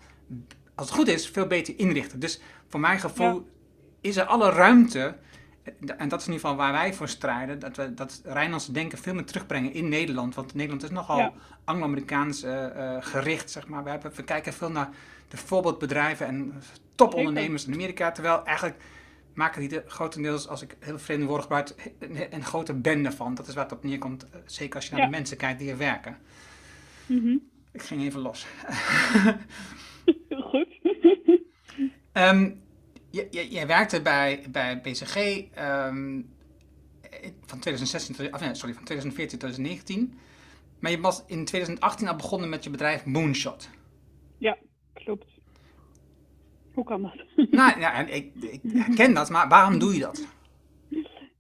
als 0.76 0.88
het 0.88 0.98
goed 0.98 1.08
is, 1.08 1.30
veel 1.30 1.48
beter 1.48 1.74
inrichten. 1.80 2.20
Dus 2.20 2.42
voor 2.68 2.80
mijn 2.80 3.00
gevoel 3.00 3.48
is 4.02 4.18
er 4.18 4.26
alle 4.26 4.50
ruimte, 4.50 5.16
en 5.98 6.10
dat 6.10 6.20
is 6.20 6.28
in 6.28 6.34
ieder 6.34 6.50
geval 6.50 6.56
waar 6.56 6.72
wij 6.72 6.94
voor 6.94 7.08
strijden, 7.08 7.60
dat 7.60 7.76
we 7.76 7.94
dat 7.94 8.22
Rijnlandse 8.24 8.72
denken 8.72 8.98
veel 8.98 9.14
meer 9.14 9.26
terugbrengen 9.26 9.74
in 9.74 9.90
Nederland. 9.90 10.36
Want 10.36 10.54
Nederland 10.54 10.84
is 10.84 10.90
nogal 10.90 11.34
Anglo-Amerikaans 11.64 12.44
uh, 12.44 12.68
gericht, 13.00 13.52
zeg 13.52 13.68
maar. 13.68 13.84
We, 13.84 13.90
hebben, 13.90 14.12
we 14.16 14.24
kijken 14.24 14.54
veel 14.54 14.72
naar 14.72 14.90
de 15.28 15.38
voorbeeldbedrijven 15.38 16.28
en 16.28 16.62
topondernemers 16.96 17.66
in 17.66 17.74
Amerika. 17.74 18.12
Terwijl 18.12 18.46
eigenlijk 18.46 18.78
maken 19.36 19.62
die 19.62 19.82
er 19.82 19.90
grotendeels, 19.90 20.48
als 20.48 20.62
ik 20.62 20.78
heel 20.80 21.00
vreemde 21.00 21.26
woorden 21.26 21.44
gebruik, 21.44 21.94
een, 22.00 22.34
een, 22.34 22.44
grote 22.44 22.74
bende 22.74 23.12
van. 23.12 23.36
Dat 23.36 23.48
is 23.48 23.54
waar 23.54 23.64
het 23.64 23.74
op 23.74 23.84
neerkomt, 23.84 24.30
eh, 24.30 24.40
zeker 24.46 24.76
als 24.76 24.88
je 24.88 24.96
naar 24.96 25.06
de 25.06 25.12
mensen 25.12 25.38
kijkt 25.38 25.60
die 25.60 25.72
er 25.72 25.78
werken. 25.78 26.18
Mhm. 27.06 27.38
Ik 27.72 27.82
ging 27.82 28.02
even 28.02 28.22
los. 28.22 28.46
Goed. 30.52 30.80
um, 32.14 32.64
jij 33.30 33.68
werkte 33.68 34.02
bij, 34.02 34.44
bij 34.50 34.82
BCG 34.82 35.16
um, 35.60 36.34
van, 37.46 37.60
2016 37.60 38.16
tot, 38.16 38.58
sorry, 38.58 38.74
van 38.74 38.84
2014 38.84 39.40
tot 39.40 39.40
2019. 39.40 40.20
Maar 40.80 40.92
je 40.92 41.00
was 41.00 41.24
in 41.28 41.46
2018 41.46 42.08
al 42.08 42.16
begonnen 42.16 42.50
met 42.50 42.64
je 42.64 42.70
bedrijf 42.70 43.06
Moonshot. 43.06 43.70
Ja, 44.38 44.58
klopt. 44.94 45.35
Hoe 46.76 46.84
kan 46.84 47.02
dat? 47.02 47.48
Nou, 47.52 47.80
ja, 47.80 48.08
ik, 48.08 48.32
ik 48.36 48.62
herken 48.64 49.14
dat, 49.14 49.30
maar 49.30 49.48
waarom 49.48 49.80
doe 49.80 49.94
je 49.94 50.00
dat? 50.00 50.28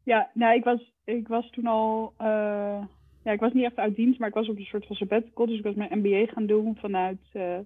Ja, 0.04 0.30
nou, 0.34 0.56
ik 0.56 0.63
was, 0.63 0.93
ik 1.04 1.28
was 1.28 1.50
toen 1.50 1.67
al... 1.67 2.13
Uh, 2.21 2.84
ja, 3.24 3.32
ik 3.32 3.39
was 3.39 3.54
niet 3.54 3.63
echt 3.63 3.78
uit 3.78 3.95
dienst, 3.95 4.19
maar 4.19 4.28
ik 4.28 4.34
was 4.34 4.50
op 4.50 4.58
een 4.58 4.65
soort 4.65 4.86
van 4.86 4.95
sabbatical. 4.95 5.45
Dus 5.45 5.58
ik 5.58 5.63
was 5.63 5.76
mijn 5.76 6.00
MBA 6.00 6.26
gaan 6.26 6.45
doen 6.45 6.78
vanuit 6.80 7.19
uh, 7.34 7.58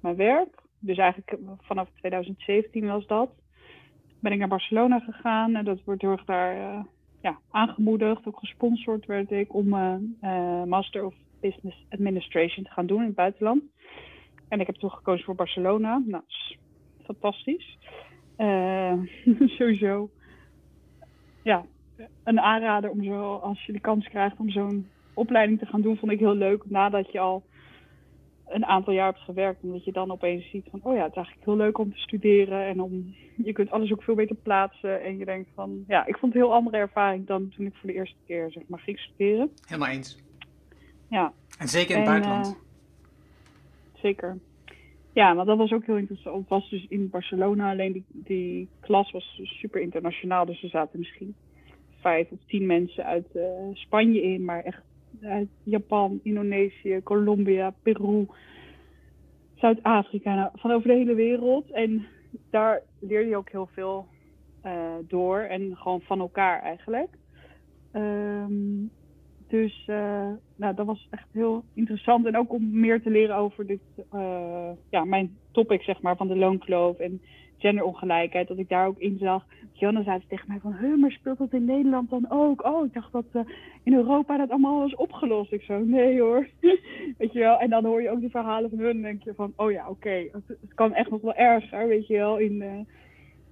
mijn 0.00 0.16
werk. 0.16 0.62
Dus 0.78 0.98
eigenlijk 0.98 1.36
vanaf 1.60 1.88
2017 1.94 2.86
was 2.86 3.06
dat. 3.06 3.30
Ben 4.20 4.32
ik 4.32 4.38
naar 4.38 4.48
Barcelona 4.48 4.98
gegaan 4.98 5.54
en 5.54 5.64
dat 5.64 5.84
wordt 5.84 6.00
heel 6.00 6.10
erg 6.10 6.24
daar 6.24 6.56
uh, 6.56 6.84
ja, 7.22 7.38
aangemoedigd. 7.50 8.26
Ook 8.26 8.38
gesponsord 8.38 9.06
werd 9.06 9.30
ik 9.30 9.54
om 9.54 9.68
Master 10.68 11.04
of 11.04 11.14
Business 11.40 11.86
Administration 11.90 12.64
te 12.64 12.70
gaan 12.70 12.86
doen 12.86 13.00
in 13.00 13.06
het 13.06 13.14
buitenland. 13.14 13.62
En 14.48 14.60
ik 14.60 14.66
heb 14.66 14.76
toen 14.76 14.90
gekozen 14.90 15.24
voor 15.24 15.34
Barcelona. 15.34 16.02
Nou, 16.06 16.22
fantastisch. 17.06 17.78
Uh, 18.38 18.92
sowieso. 19.58 20.10
Ja, 21.42 21.64
een 22.24 22.40
aanrader 22.40 22.90
om 22.90 23.04
zo, 23.04 23.34
als 23.34 23.64
je 23.64 23.72
de 23.72 23.80
kans 23.80 24.08
krijgt 24.08 24.38
om 24.38 24.50
zo'n 24.50 24.88
opleiding 25.14 25.58
te 25.58 25.66
gaan 25.66 25.80
doen, 25.80 25.96
vond 25.96 26.12
ik 26.12 26.18
heel 26.18 26.34
leuk. 26.34 26.70
Nadat 26.70 27.12
je 27.12 27.18
al 27.18 27.44
een 28.48 28.64
aantal 28.64 28.92
jaar 28.92 29.12
hebt 29.12 29.24
gewerkt. 29.24 29.62
Omdat 29.62 29.84
je 29.84 29.92
dan 29.92 30.10
opeens 30.10 30.50
ziet 30.50 30.66
van, 30.70 30.80
oh 30.82 30.94
ja, 30.94 31.02
het 31.02 31.10
is 31.10 31.16
eigenlijk 31.16 31.46
heel 31.46 31.56
leuk 31.56 31.78
om 31.78 31.92
te 31.92 31.98
studeren. 31.98 32.66
En 32.66 32.80
om, 32.80 33.14
je 33.36 33.52
kunt 33.52 33.70
alles 33.70 33.92
ook 33.92 34.02
veel 34.02 34.14
beter 34.14 34.36
plaatsen. 34.36 35.02
En 35.02 35.18
je 35.18 35.24
denkt 35.24 35.50
van, 35.54 35.84
ja, 35.88 36.06
ik 36.06 36.16
vond 36.16 36.32
het 36.32 36.42
een 36.42 36.48
heel 36.48 36.56
andere 36.56 36.76
ervaring 36.76 37.26
dan 37.26 37.48
toen 37.48 37.66
ik 37.66 37.74
voor 37.74 37.88
de 37.88 37.94
eerste 37.94 38.16
keer, 38.26 38.50
zeg 38.50 38.62
maar, 38.66 38.78
ging 38.78 38.98
studeren. 38.98 39.50
Helemaal 39.66 39.90
eens. 39.90 40.18
Ja. 41.08 41.32
En 41.58 41.68
zeker 41.68 41.90
in 41.90 42.00
het 42.00 42.10
buitenland. 42.10 42.46
Uh, 42.46 44.00
zeker. 44.00 44.38
Ja, 45.16 45.34
maar 45.34 45.44
dat 45.44 45.56
was 45.56 45.72
ook 45.72 45.86
heel 45.86 45.96
interessant. 45.96 46.36
Het 46.40 46.48
was 46.48 46.70
dus 46.70 46.86
in 46.88 47.10
Barcelona, 47.10 47.70
alleen 47.70 47.92
die, 47.92 48.04
die 48.08 48.68
klas 48.80 49.10
was 49.10 49.40
super 49.44 49.80
internationaal. 49.80 50.46
Dus 50.46 50.62
er 50.62 50.68
zaten 50.68 50.98
misschien 50.98 51.34
vijf 52.00 52.30
of 52.30 52.38
tien 52.46 52.66
mensen 52.66 53.04
uit 53.04 53.26
uh, 53.34 53.42
Spanje 53.72 54.22
in, 54.22 54.44
maar 54.44 54.62
echt 54.62 54.82
uit 55.22 55.48
Japan, 55.62 56.20
Indonesië, 56.22 57.00
Colombia, 57.02 57.74
Peru, 57.82 58.26
Zuid-Afrika, 59.54 60.34
nou, 60.34 60.50
van 60.54 60.70
over 60.70 60.88
de 60.88 60.94
hele 60.94 61.14
wereld. 61.14 61.70
En 61.70 62.06
daar 62.50 62.82
leer 63.00 63.26
je 63.26 63.36
ook 63.36 63.50
heel 63.50 63.68
veel 63.72 64.06
uh, 64.64 64.94
door 65.08 65.38
en 65.38 65.76
gewoon 65.76 66.00
van 66.00 66.20
elkaar 66.20 66.62
eigenlijk. 66.62 67.10
Um, 67.92 68.90
dus 69.48 69.86
uh, 69.86 70.28
nou, 70.56 70.74
dat 70.74 70.86
was 70.86 71.06
echt 71.10 71.28
heel 71.32 71.64
interessant. 71.74 72.26
En 72.26 72.36
ook 72.36 72.52
om 72.52 72.80
meer 72.80 73.02
te 73.02 73.10
leren 73.10 73.36
over 73.36 73.66
dit, 73.66 73.80
uh, 74.14 74.70
ja, 74.90 75.04
mijn 75.04 75.36
topic 75.52 75.82
zeg 75.82 76.00
maar, 76.00 76.16
van 76.16 76.28
de 76.28 76.36
loonkloof 76.36 76.98
en 76.98 77.20
genderongelijkheid. 77.58 78.48
Dat 78.48 78.58
ik 78.58 78.68
daar 78.68 78.86
ook 78.86 78.98
in 78.98 79.18
zag. 79.18 79.44
Johanna 79.72 80.02
zei 80.02 80.22
tegen 80.28 80.48
mij 80.48 80.58
van, 80.60 80.72
huh, 80.72 80.96
maar 80.96 81.10
speelt 81.10 81.38
dat 81.38 81.52
in 81.52 81.64
Nederland 81.64 82.10
dan 82.10 82.26
ook? 82.28 82.64
Oh, 82.64 82.84
ik 82.84 82.92
dacht 82.92 83.12
dat 83.12 83.24
uh, 83.32 83.42
in 83.82 83.94
Europa 83.94 84.36
dat 84.36 84.50
allemaal 84.50 84.80
was 84.80 84.94
opgelost. 84.94 85.52
Ik 85.52 85.62
zo, 85.62 85.78
nee 85.78 86.20
hoor. 86.20 86.48
weet 87.18 87.32
je 87.32 87.38
wel? 87.38 87.58
En 87.58 87.70
dan 87.70 87.84
hoor 87.84 88.02
je 88.02 88.10
ook 88.10 88.20
die 88.20 88.30
verhalen 88.30 88.70
van 88.70 88.78
hun 88.78 88.96
en 88.96 89.02
denk 89.02 89.22
je 89.22 89.34
van, 89.34 89.52
oh 89.56 89.70
ja, 89.70 89.88
oké. 89.88 90.28
Het, 90.32 90.74
kan 90.74 90.94
echt 90.94 91.10
nog 91.10 91.20
wel 91.20 91.34
erger, 91.34 91.88
weet 91.88 92.06
je 92.06 92.16
wel. 92.16 92.38
In 92.38 92.86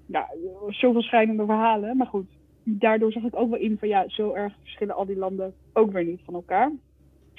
ja, 0.06 0.28
zoveel 0.68 1.02
schijnende 1.02 1.44
verhalen. 1.44 1.96
Maar 1.96 2.06
goed, 2.06 2.26
daardoor 2.64 3.12
zag 3.12 3.22
ik 3.22 3.36
ook 3.36 3.50
wel 3.50 3.60
in 3.60 3.78
van 3.78 3.88
ja, 3.88 4.04
zo 4.08 4.32
erg 4.32 4.54
verschillen 4.60 4.94
al 4.94 5.06
die 5.06 5.16
landen 5.16 5.54
ook 5.72 5.92
weer 5.92 6.04
niet 6.04 6.20
van 6.24 6.34
elkaar. 6.34 6.72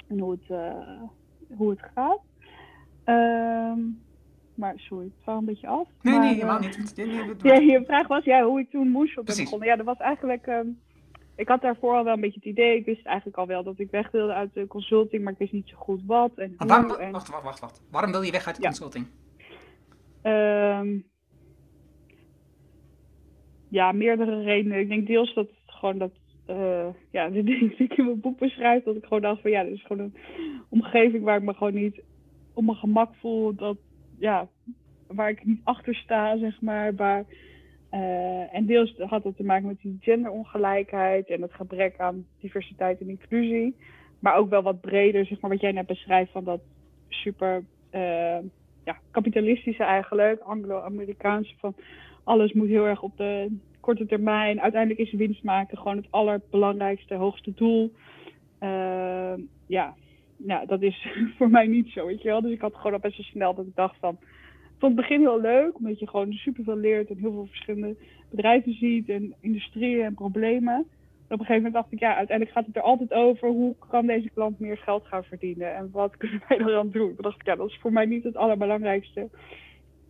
En 0.08 0.18
hoe 0.18 0.30
het, 0.30 0.50
uh, 0.50 1.02
hoe 1.56 1.70
het 1.70 1.80
gaat. 1.94 2.20
Um, 3.04 4.02
maar 4.54 4.74
sorry, 4.76 5.10
het 5.24 5.34
een 5.34 5.44
beetje 5.44 5.66
af. 5.66 5.88
Nee, 6.02 6.14
maar, 6.14 6.24
nee, 6.24 6.34
helemaal 6.34 6.58
niet. 6.58 6.92
Ja, 7.42 7.54
je 7.54 7.84
vraag 7.84 8.06
was 8.06 8.24
ja, 8.24 8.44
hoe 8.44 8.60
ik 8.60 8.70
toen 8.70 8.88
Moonshot 8.88 9.24
ben 9.24 9.36
begonnen. 9.36 9.68
Ja, 9.68 9.76
dat 9.76 9.86
was 9.86 9.98
eigenlijk... 9.98 10.46
Um, 10.46 10.78
ik 11.36 11.48
had 11.48 11.60
daarvoor 11.60 11.94
al 11.94 12.04
wel 12.04 12.14
een 12.14 12.20
beetje 12.20 12.40
het 12.40 12.48
idee. 12.48 12.76
Ik 12.76 12.84
wist 12.84 13.06
eigenlijk 13.06 13.36
al 13.36 13.46
wel 13.46 13.62
dat 13.62 13.78
ik 13.78 13.90
weg 13.90 14.10
wilde 14.10 14.32
uit 14.32 14.54
de 14.54 14.66
consulting, 14.66 15.22
maar 15.22 15.32
ik 15.32 15.38
wist 15.38 15.52
niet 15.52 15.68
zo 15.68 15.76
goed 15.76 16.02
wat. 16.06 16.34
En 16.34 16.54
hoe, 16.58 16.66
waarom, 16.66 16.90
en... 16.90 17.12
Wacht, 17.12 17.28
wacht, 17.28 17.42
wacht, 17.42 17.60
wacht. 17.60 17.82
Waarom 17.90 18.10
wil 18.10 18.22
je 18.22 18.32
weg 18.32 18.46
uit 18.46 18.56
de 18.56 18.62
ja. 18.62 18.68
consulting? 18.68 19.06
Um, 20.22 21.04
ja, 23.76 23.92
meerdere 23.92 24.42
redenen. 24.42 24.78
Ik 24.78 24.88
denk 24.88 25.06
deels 25.06 25.34
dat 25.34 25.48
gewoon 25.66 25.98
dat, 25.98 26.12
uh, 26.50 26.86
ja, 27.10 27.28
de 27.36 27.42
dingen 27.42 27.68
die 27.68 27.86
ik 27.88 27.96
in 27.96 28.04
mijn 28.04 28.20
boek 28.20 28.38
beschrijf, 28.38 28.84
dat 28.84 28.96
ik 28.96 29.04
gewoon 29.04 29.22
dacht 29.22 29.40
van 29.40 29.50
ja, 29.50 29.62
dit 29.62 29.72
is 29.72 29.84
gewoon 29.86 30.02
een 30.02 30.14
omgeving 30.68 31.24
waar 31.24 31.36
ik 31.36 31.42
me 31.42 31.54
gewoon 31.54 31.74
niet 31.74 32.02
op 32.54 32.64
mijn 32.64 32.76
gemak 32.76 33.14
voel, 33.14 33.54
dat, 33.54 33.76
ja, 34.18 34.48
waar 35.06 35.30
ik 35.30 35.44
niet 35.44 35.60
achter 35.64 35.94
sta, 35.94 36.38
zeg 36.38 36.60
maar, 36.60 36.94
waar, 36.94 37.24
uh, 37.92 38.54
en 38.54 38.66
deels 38.66 38.94
had 38.96 39.22
dat 39.22 39.36
te 39.36 39.44
maken 39.44 39.66
met 39.66 39.80
die 39.80 39.96
genderongelijkheid 40.00 41.28
en 41.28 41.42
het 41.42 41.52
gebrek 41.52 41.98
aan 41.98 42.26
diversiteit 42.40 43.00
en 43.00 43.08
inclusie, 43.08 43.76
maar 44.18 44.36
ook 44.36 44.50
wel 44.50 44.62
wat 44.62 44.80
breder, 44.80 45.26
zeg 45.26 45.40
maar, 45.40 45.50
wat 45.50 45.60
jij 45.60 45.72
net 45.72 45.86
beschrijft 45.86 46.32
van 46.32 46.44
dat 46.44 46.60
super, 47.08 47.64
uh, 47.92 48.38
ja, 48.84 48.98
kapitalistische 49.10 49.84
eigenlijk, 49.84 50.40
Anglo-Amerikaanse 50.40 51.54
van 51.58 51.74
alles 52.26 52.52
moet 52.52 52.68
heel 52.68 52.86
erg 52.86 53.02
op 53.02 53.16
de 53.16 53.56
korte 53.80 54.06
termijn. 54.06 54.60
Uiteindelijk 54.60 55.00
is 55.00 55.12
winst 55.12 55.42
maken 55.42 55.78
gewoon 55.78 55.96
het 55.96 56.10
allerbelangrijkste, 56.10 57.14
hoogste 57.14 57.52
doel. 57.54 57.92
Uh, 58.62 59.34
ja, 59.66 59.94
ja, 60.36 60.64
dat 60.64 60.82
is 60.82 61.06
voor 61.36 61.50
mij 61.50 61.66
niet 61.66 61.88
zo, 61.88 62.06
weet 62.06 62.22
je 62.22 62.28
wel. 62.28 62.40
Dus 62.40 62.52
ik 62.52 62.60
had 62.60 62.74
gewoon 62.74 62.92
al 62.92 62.98
best 62.98 63.16
wel 63.16 63.26
snel 63.26 63.54
dat 63.54 63.66
ik 63.66 63.74
dacht 63.74 63.96
van... 64.00 64.18
Ik 64.20 64.82
vond 64.82 64.96
het 64.96 65.06
begin 65.06 65.20
heel 65.20 65.40
leuk, 65.40 65.76
omdat 65.76 65.98
je 65.98 66.08
gewoon 66.08 66.32
superveel 66.32 66.76
leert 66.76 67.10
en 67.10 67.18
heel 67.18 67.32
veel 67.32 67.46
verschillende 67.46 67.96
bedrijven 68.30 68.72
ziet 68.72 69.08
en 69.08 69.34
industrieën 69.40 70.04
en 70.04 70.14
problemen. 70.14 70.74
En 70.74 71.34
op 71.34 71.40
een 71.40 71.46
gegeven 71.46 71.54
moment 71.54 71.74
dacht 71.74 71.92
ik, 71.92 71.98
ja, 71.98 72.16
uiteindelijk 72.16 72.56
gaat 72.56 72.66
het 72.66 72.76
er 72.76 72.82
altijd 72.82 73.12
over 73.12 73.48
hoe 73.48 73.74
kan 73.88 74.06
deze 74.06 74.30
klant 74.30 74.58
meer 74.58 74.78
geld 74.78 75.06
gaan 75.06 75.24
verdienen 75.24 75.74
en 75.74 75.88
wat 75.92 76.16
kunnen 76.20 76.42
wij 76.48 76.76
aan 76.76 76.90
doen. 76.90 77.14
Toen 77.14 77.22
dacht 77.22 77.40
ik, 77.40 77.46
ja, 77.46 77.54
dat 77.54 77.68
is 77.68 77.78
voor 77.80 77.92
mij 77.92 78.06
niet 78.06 78.24
het 78.24 78.36
allerbelangrijkste 78.36 79.28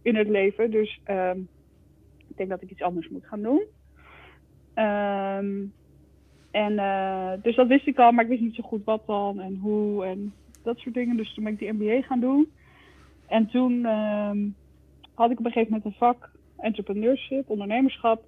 in 0.02 0.16
het 0.16 0.28
leven. 0.28 0.70
Dus 0.70 1.00
ehm, 1.04 1.38
ik 2.36 2.46
denk 2.46 2.60
dat 2.60 2.62
ik 2.62 2.70
iets 2.70 2.82
anders 2.82 3.08
moet 3.08 3.26
gaan 3.26 3.42
doen. 3.42 3.62
Ehm, 4.74 5.64
en 6.50 6.72
uh, 6.72 7.32
dus 7.42 7.56
dat 7.56 7.66
wist 7.66 7.86
ik 7.86 7.98
al, 7.98 8.12
maar 8.12 8.24
ik 8.24 8.30
wist 8.30 8.42
niet 8.42 8.54
zo 8.54 8.62
goed 8.62 8.84
wat 8.84 9.06
dan 9.06 9.40
en 9.40 9.56
hoe 9.56 10.04
en 10.04 10.32
dat 10.62 10.78
soort 10.78 10.94
dingen. 10.94 11.16
Dus 11.16 11.34
toen 11.34 11.44
ben 11.44 11.52
ik 11.52 11.58
die 11.58 11.72
MBA 11.72 12.02
gaan 12.02 12.20
doen. 12.20 12.48
En 13.26 13.46
toen 13.46 13.86
um, 13.86 14.54
had 15.14 15.30
ik 15.30 15.38
op 15.38 15.44
een 15.44 15.52
gegeven 15.52 15.72
moment 15.72 15.84
een 15.84 15.98
vak 15.98 16.30
entrepreneurship, 16.56 17.50
ondernemerschap. 17.50 18.24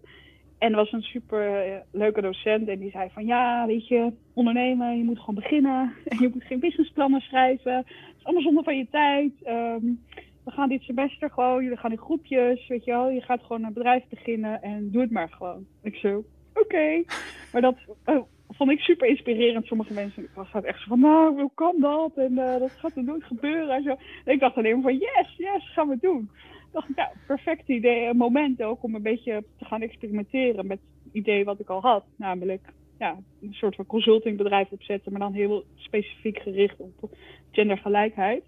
En 0.58 0.72
was 0.72 0.92
een 0.92 1.02
super 1.02 1.64
eh, 1.64 1.80
leuke 1.92 2.20
docent 2.20 2.68
en 2.68 2.78
die 2.78 2.90
zei 2.90 3.10
van 3.10 3.26
ja, 3.26 3.66
weet 3.66 3.88
je, 3.88 4.12
ondernemen, 4.32 4.98
je 4.98 5.04
moet 5.04 5.18
gewoon 5.18 5.34
beginnen. 5.34 5.92
En 6.04 6.18
je 6.22 6.30
moet 6.32 6.44
geen 6.44 6.60
businessplannen 6.60 7.20
schrijven. 7.20 7.76
Het 7.76 8.16
is 8.18 8.24
allemaal 8.24 8.42
zonde 8.42 8.62
van 8.62 8.76
je 8.76 8.86
tijd. 8.90 9.32
Um, 9.46 10.00
we 10.48 10.54
gaan 10.54 10.68
dit 10.68 10.82
semester 10.82 11.30
gewoon, 11.30 11.62
jullie 11.62 11.78
gaan 11.78 11.90
in 11.90 11.98
groepjes, 11.98 12.66
weet 12.66 12.84
je 12.84 12.90
wel. 12.90 13.10
Je 13.10 13.20
gaat 13.20 13.42
gewoon 13.42 13.64
een 13.64 13.72
bedrijf 13.72 14.04
beginnen 14.08 14.62
en 14.62 14.90
doe 14.90 15.00
het 15.00 15.10
maar 15.10 15.28
gewoon. 15.28 15.66
Ik 15.82 15.94
zo, 15.94 16.24
oké. 16.54 17.02
Maar 17.52 17.60
dat 17.60 17.76
oh, 18.04 18.28
vond 18.48 18.70
ik 18.70 18.80
super 18.80 19.08
inspirerend. 19.08 19.66
Sommige 19.66 19.92
mensen, 19.92 20.22
ik 20.22 20.30
was 20.34 20.48
echt 20.62 20.80
zo 20.80 20.84
van, 20.88 21.00
nou, 21.00 21.40
hoe 21.40 21.50
kan 21.54 21.74
dat? 21.80 22.12
En 22.16 22.32
uh, 22.32 22.58
dat 22.58 22.70
gaat 22.70 22.96
er 22.96 23.04
nooit 23.04 23.24
gebeuren. 23.24 23.76
En, 23.76 23.82
zo. 23.82 23.90
en 24.24 24.32
ik 24.32 24.40
dacht 24.40 24.56
alleen 24.56 24.72
maar 24.72 24.82
van, 24.82 24.98
yes, 24.98 25.34
yes, 25.36 25.72
gaan 25.72 25.86
we 25.86 25.92
het 25.92 26.02
doen. 26.02 26.30
Ik 26.66 26.72
dacht, 26.72 26.96
nou, 26.96 27.08
perfect 27.26 27.68
idee, 27.68 28.06
een 28.06 28.16
moment 28.16 28.62
ook 28.62 28.82
om 28.82 28.94
een 28.94 29.02
beetje 29.02 29.44
te 29.58 29.64
gaan 29.64 29.82
experimenteren 29.82 30.66
met 30.66 30.78
het 31.04 31.14
idee 31.14 31.44
wat 31.44 31.60
ik 31.60 31.68
al 31.68 31.80
had. 31.80 32.04
Namelijk, 32.16 32.72
ja, 32.98 33.16
een 33.40 33.54
soort 33.54 33.74
van 33.74 33.86
consultingbedrijf 33.86 34.70
opzetten, 34.70 35.12
maar 35.12 35.20
dan 35.20 35.32
heel 35.32 35.64
specifiek 35.76 36.38
gericht 36.38 36.80
op 37.00 37.10
gendergelijkheid. 37.50 38.44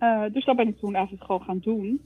Uh, 0.00 0.24
dus 0.32 0.44
dat 0.44 0.56
ben 0.56 0.68
ik 0.68 0.78
toen 0.78 0.94
eigenlijk 0.94 1.24
gewoon 1.24 1.42
gaan 1.42 1.58
doen. 1.58 2.00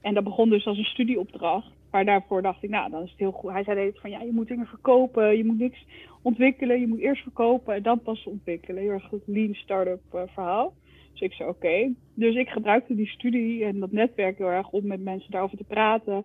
En 0.00 0.14
dat 0.14 0.24
begon 0.24 0.50
dus 0.50 0.66
als 0.66 0.78
een 0.78 0.84
studieopdracht. 0.84 1.70
Maar 1.90 2.04
daarvoor 2.04 2.42
dacht 2.42 2.62
ik, 2.62 2.70
nou, 2.70 2.90
dan 2.90 3.02
is 3.02 3.10
het 3.10 3.18
heel 3.18 3.32
goed. 3.32 3.52
Hij 3.52 3.64
zei 3.64 3.92
van, 3.94 4.10
ja, 4.10 4.20
je 4.20 4.32
moet 4.32 4.48
dingen 4.48 4.66
verkopen, 4.66 5.36
je 5.36 5.44
moet 5.44 5.58
niks 5.58 5.84
ontwikkelen, 6.22 6.80
je 6.80 6.86
moet 6.86 6.98
eerst 6.98 7.22
verkopen 7.22 7.74
en 7.74 7.82
dan 7.82 8.00
pas 8.00 8.24
ontwikkelen. 8.24 8.82
Heel 8.82 8.90
erg 8.90 9.10
het 9.10 9.22
lean 9.26 9.54
startup 9.54 10.00
uh, 10.14 10.22
verhaal. 10.26 10.72
Dus 11.12 11.20
ik 11.20 11.32
zei, 11.32 11.48
oké. 11.48 11.92
Dus 12.14 12.34
ik 12.34 12.48
gebruikte 12.48 12.94
die 12.94 13.08
studie 13.08 13.64
en 13.64 13.78
dat 13.78 13.92
netwerk 13.92 14.38
heel 14.38 14.50
erg 14.50 14.70
om 14.70 14.86
met 14.86 15.02
mensen 15.02 15.30
daarover 15.30 15.56
te 15.56 15.64
praten. 15.64 16.24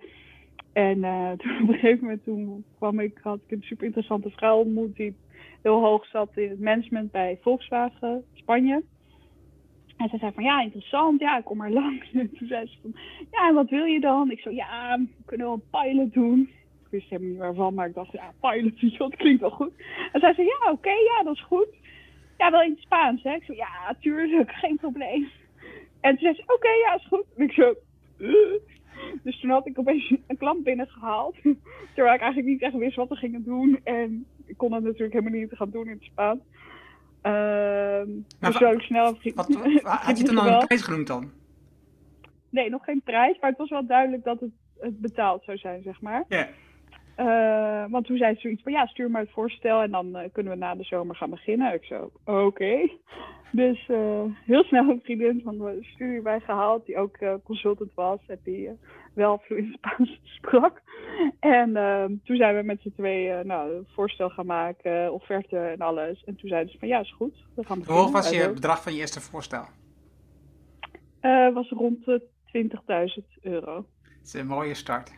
En 0.74 0.98
uh, 0.98 1.32
toen 1.40 1.62
op 1.62 1.68
een 1.68 1.74
gegeven 1.74 2.02
moment 2.02 2.24
toen 2.24 2.64
kwam 2.78 3.00
ik, 3.00 3.20
had 3.22 3.40
ik 3.46 3.52
een 3.52 3.64
super 3.64 3.86
interessante 3.86 4.30
vrouw 4.30 4.58
ontmoet 4.58 4.96
die 4.96 5.16
heel 5.62 5.80
hoog 5.82 6.06
zat 6.06 6.30
in 6.36 6.50
het 6.50 6.60
management 6.60 7.12
bij 7.12 7.38
Volkswagen 7.42 8.24
Spanje. 8.34 8.84
En 10.04 10.10
ze 10.10 10.18
zei 10.18 10.32
van, 10.32 10.44
ja, 10.44 10.62
interessant, 10.62 11.20
ja, 11.20 11.38
ik 11.38 11.44
kom 11.44 11.58
maar 11.58 11.72
langs. 11.72 12.12
En 12.14 12.38
toen 12.38 12.48
zei 12.48 12.68
ze 12.68 12.78
van, 12.82 12.96
ja, 13.32 13.48
en 13.48 13.54
wat 13.54 13.70
wil 13.70 13.86
je 13.86 14.00
dan? 14.00 14.32
Ik 14.32 14.40
zo, 14.40 14.50
ja, 14.50 14.98
we 15.00 15.24
kunnen 15.26 15.48
wel 15.48 15.56
een 15.56 15.82
pilot 15.82 16.14
doen. 16.14 16.50
Ik 16.84 16.88
wist 16.90 17.10
helemaal 17.10 17.32
niet 17.32 17.40
waarvan, 17.40 17.74
maar 17.74 17.88
ik 17.88 17.94
dacht, 17.94 18.12
ja, 18.12 18.34
pilot, 18.40 18.98
dat 18.98 19.16
klinkt 19.16 19.42
wel 19.42 19.50
goed. 19.50 19.72
En 20.12 20.20
zij 20.20 20.34
zei, 20.34 20.48
ja, 20.48 20.72
oké, 20.72 20.90
ja, 20.90 21.24
dat 21.24 21.34
is 21.34 21.44
goed. 21.44 21.68
Ja, 22.38 22.52
wel 22.52 22.62
in 22.62 22.72
het 22.72 22.80
Spaans, 22.80 23.24
hè? 23.24 23.34
Ik 23.34 23.44
zo, 23.44 23.54
ja, 23.54 23.96
tuurlijk, 24.00 24.52
geen 24.64 24.78
probleem. 24.78 25.30
En 26.02 26.10
toen 26.10 26.20
zei 26.20 26.34
ze, 26.34 26.44
oké, 26.46 26.70
ja, 26.70 26.96
is 26.96 27.08
goed. 27.08 27.26
En 27.36 27.44
ik 27.44 27.52
zo. 27.52 27.74
Dus 29.24 29.40
toen 29.40 29.50
had 29.50 29.68
ik 29.68 29.80
opeens 29.80 30.16
een 30.28 30.38
klant 30.38 30.64
binnengehaald. 30.64 31.36
Terwijl 31.94 32.16
ik 32.16 32.22
eigenlijk 32.22 32.46
niet 32.46 32.62
echt 32.62 32.76
wist 32.76 32.96
wat 32.96 33.10
we 33.10 33.16
gingen 33.16 33.44
doen. 33.44 33.80
En 33.84 34.26
ik 34.46 34.58
kon 34.58 34.72
dat 34.72 34.84
natuurlijk 34.84 35.14
helemaal 35.14 35.40
niet 35.40 35.54
gaan 35.54 35.70
doen 35.70 35.88
in 35.88 35.94
het 35.94 36.04
Spaans. 36.04 36.40
Uh, 37.24 38.02
dus 38.40 38.58
zo 38.58 38.80
snel... 38.80 39.18
Wat, 39.36 39.48
wat, 39.48 39.82
had 40.08 40.18
je 40.18 40.24
toen 40.24 40.38
al 40.38 40.48
een 40.48 40.68
prijs 40.68 40.82
genoemd 40.82 41.08
dan? 41.08 41.32
Nee, 42.50 42.70
nog 42.70 42.84
geen 42.84 43.02
prijs, 43.04 43.40
maar 43.40 43.50
het 43.50 43.60
was 43.60 43.70
wel 43.70 43.86
duidelijk 43.86 44.24
dat 44.24 44.40
het, 44.40 44.52
het 44.80 45.00
betaald 45.00 45.44
zou 45.44 45.58
zijn, 45.58 45.82
zeg 45.82 46.02
maar. 46.02 46.26
Ja. 46.28 46.38
Yeah. 46.38 46.48
Uh, 47.18 47.92
want 47.92 48.06
toen 48.06 48.18
zei 48.18 48.34
ze 48.34 48.40
zoiets 48.40 48.64
van, 48.64 48.72
ja, 48.72 48.86
stuur 48.86 49.12
maar 49.12 49.22
het 49.22 49.32
voorstel 49.32 49.82
en 49.82 49.92
dan 49.92 50.08
uh, 50.08 50.24
kunnen 50.32 50.52
we 50.52 50.58
na 50.58 50.76
de 50.76 50.84
zomer 50.84 51.16
gaan 51.16 51.30
beginnen. 51.30 51.74
Ik 51.74 51.84
zo, 51.84 52.12
oké. 52.26 52.32
Okay. 52.32 52.92
Dus 53.52 53.88
uh, 53.88 54.24
heel 54.46 54.64
snel 54.64 54.90
een 54.90 55.02
vriendin 55.04 55.42
van 55.44 55.58
de 55.58 55.78
studie 55.82 56.22
bij 56.22 56.40
gehaald, 56.40 56.86
die 56.86 56.98
ook 56.98 57.18
consultant 57.44 57.94
was 57.94 58.20
en 58.28 58.40
die 58.44 58.70
wel 59.14 59.42
vloeiend 59.46 59.74
Spaans 59.74 60.20
sprak. 60.24 60.82
En 61.40 61.76
ehm, 61.76 62.12
toen 62.24 62.36
zijn 62.36 62.56
we 62.56 62.64
met 62.64 62.82
z'n 62.82 62.94
tweeën 62.96 63.48
nou, 63.48 63.76
een 63.76 63.88
voorstel 63.94 64.30
gaan 64.30 64.46
maken, 64.46 65.14
offerte 65.14 65.58
en 65.58 65.80
alles. 65.80 66.24
En 66.24 66.36
toen 66.36 66.50
zeiden 66.50 66.72
ze 66.72 66.80
van, 66.80 66.88
ja, 66.88 67.00
is 67.00 67.14
goed. 67.18 67.46
We 67.56 67.66
gaan 67.66 67.84
Hoe 67.86 67.96
hoog 67.96 68.12
was 68.12 68.30
je 68.30 68.52
bedrag 68.54 68.84
van 68.84 68.94
je 68.94 69.00
eerste 69.00 69.22
voorstel? 69.22 69.66
was 71.54 71.70
rond 71.70 72.06
de 72.06 72.22
20.000 72.58 73.42
euro. 73.42 73.86
Het 74.02 74.26
is 74.26 74.34
een 74.34 74.48
mooie 74.48 74.74
start. 74.74 75.12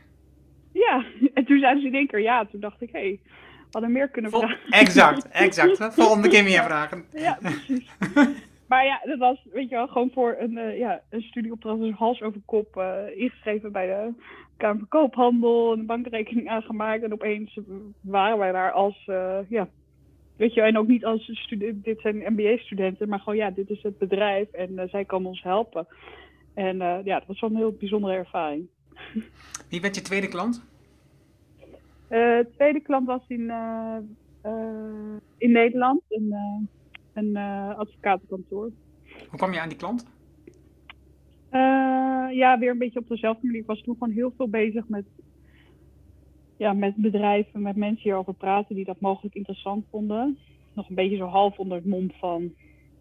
Ja, 0.72 1.06
en 1.34 1.46
toen 1.46 1.60
zeiden 1.60 1.82
ze 1.82 1.88
in 1.88 1.96
één 1.96 2.08
keer 2.08 2.22
ja. 2.22 2.46
Toen 2.46 2.60
dacht 2.60 2.82
ik, 2.82 2.92
hé, 2.92 3.00
hey, 3.00 3.20
we 3.24 3.72
hadden 3.72 3.92
meer 3.92 4.10
kunnen 4.10 4.32
Vol 4.32 4.40
vragen. 4.40 4.70
Exact, 4.70 5.30
exact. 5.30 5.78
Volgende 5.94 6.28
keer 6.28 6.44
meer 6.44 6.64
vragen. 6.64 7.06
Ja, 7.14 7.38
precies. 7.42 7.90
maar 8.68 8.86
ja, 8.86 9.02
dat 9.04 9.18
was, 9.18 9.48
weet 9.52 9.70
je 9.70 9.76
wel, 9.76 9.88
gewoon 9.88 10.12
voor 10.14 10.36
een, 10.40 10.52
uh, 10.52 10.78
ja, 10.78 11.02
een 11.10 11.22
studieopdracht, 11.22 11.80
dus 11.80 11.96
hals 11.96 12.22
over 12.22 12.42
kop 12.46 12.76
uh, 12.76 12.98
ingeschreven 13.16 13.72
bij 13.72 13.86
de 13.86 14.14
Kamer 14.58 14.78
van 14.78 14.88
Koophandel, 14.88 15.74
een 15.74 15.86
bankrekening 15.86 16.50
aangemaakt. 16.50 17.04
En 17.04 17.14
opeens 17.14 17.60
waren 18.02 18.38
wij 18.38 18.52
daar 18.52 18.72
als, 18.72 19.08
uh, 19.08 19.40
ja, 19.50 19.68
weet 20.38 20.54
je, 20.54 20.62
en 20.62 20.78
ook 20.78 20.88
niet 20.88 21.06
als 21.06 21.30
student, 21.34 21.84
dit 21.84 22.00
zijn 22.00 22.34
MBA-studenten, 22.34 23.10
maar 23.10 23.20
gewoon, 23.20 23.36
ja, 23.36 23.52
dit 23.52 23.70
is 23.70 23.84
het 23.84 23.98
bedrijf 23.98 24.52
en 24.52 24.90
zij 24.90 25.06
kan 25.06 25.26
ons 25.26 25.42
helpen. 25.44 25.88
En 26.54 26.78
ja, 26.78 27.20
dat 27.20 27.28
was 27.28 27.40
wel 27.40 27.50
een 27.50 27.56
heel 27.56 27.76
bijzondere 27.80 28.14
ervaring. 28.14 28.68
Wie 29.70 29.82
werd 29.82 29.96
je 29.96 30.02
tweede 30.02 30.28
klant? 30.28 30.66
Tweede 32.56 32.82
klant 32.84 33.08
was 33.08 33.22
in, 33.28 33.52
in 35.38 35.52
Nederland, 35.52 36.02
een, 37.16 37.36
een 37.36 37.76
advocatenkantoor. 37.76 38.72
Hoe 39.30 39.38
kwam 39.38 39.54
je 39.54 39.60
aan 39.60 39.70
die 39.70 39.78
klant? 39.78 40.14
ja, 42.36 42.60
weer 42.60 42.70
een 42.70 42.78
beetje 42.78 43.00
op 43.00 43.08
dezelfde 43.08 43.46
manier. 43.46 43.62
Ik 43.62 43.68
was 43.68 43.82
toen 43.82 43.96
gewoon 44.00 44.14
heel 44.14 44.34
veel 44.38 44.50
bezig 44.50 44.88
met, 44.88 45.06
ja, 46.58 46.74
met 46.74 46.96
bedrijven, 46.96 47.62
met 47.62 47.76
mensen 47.76 48.04
hierover 48.04 48.34
praten 48.34 48.76
die 48.76 48.86
dat 48.86 49.00
mogelijk 49.00 49.36
interessant 49.36 49.86
vonden. 49.90 50.38
Nog 50.74 50.90
een 50.90 50.96
beetje 50.96 51.18
zo 51.18 51.26
half 51.26 51.58
onder 51.58 51.78
het 51.78 51.86
mom 51.86 52.12
van 52.12 52.54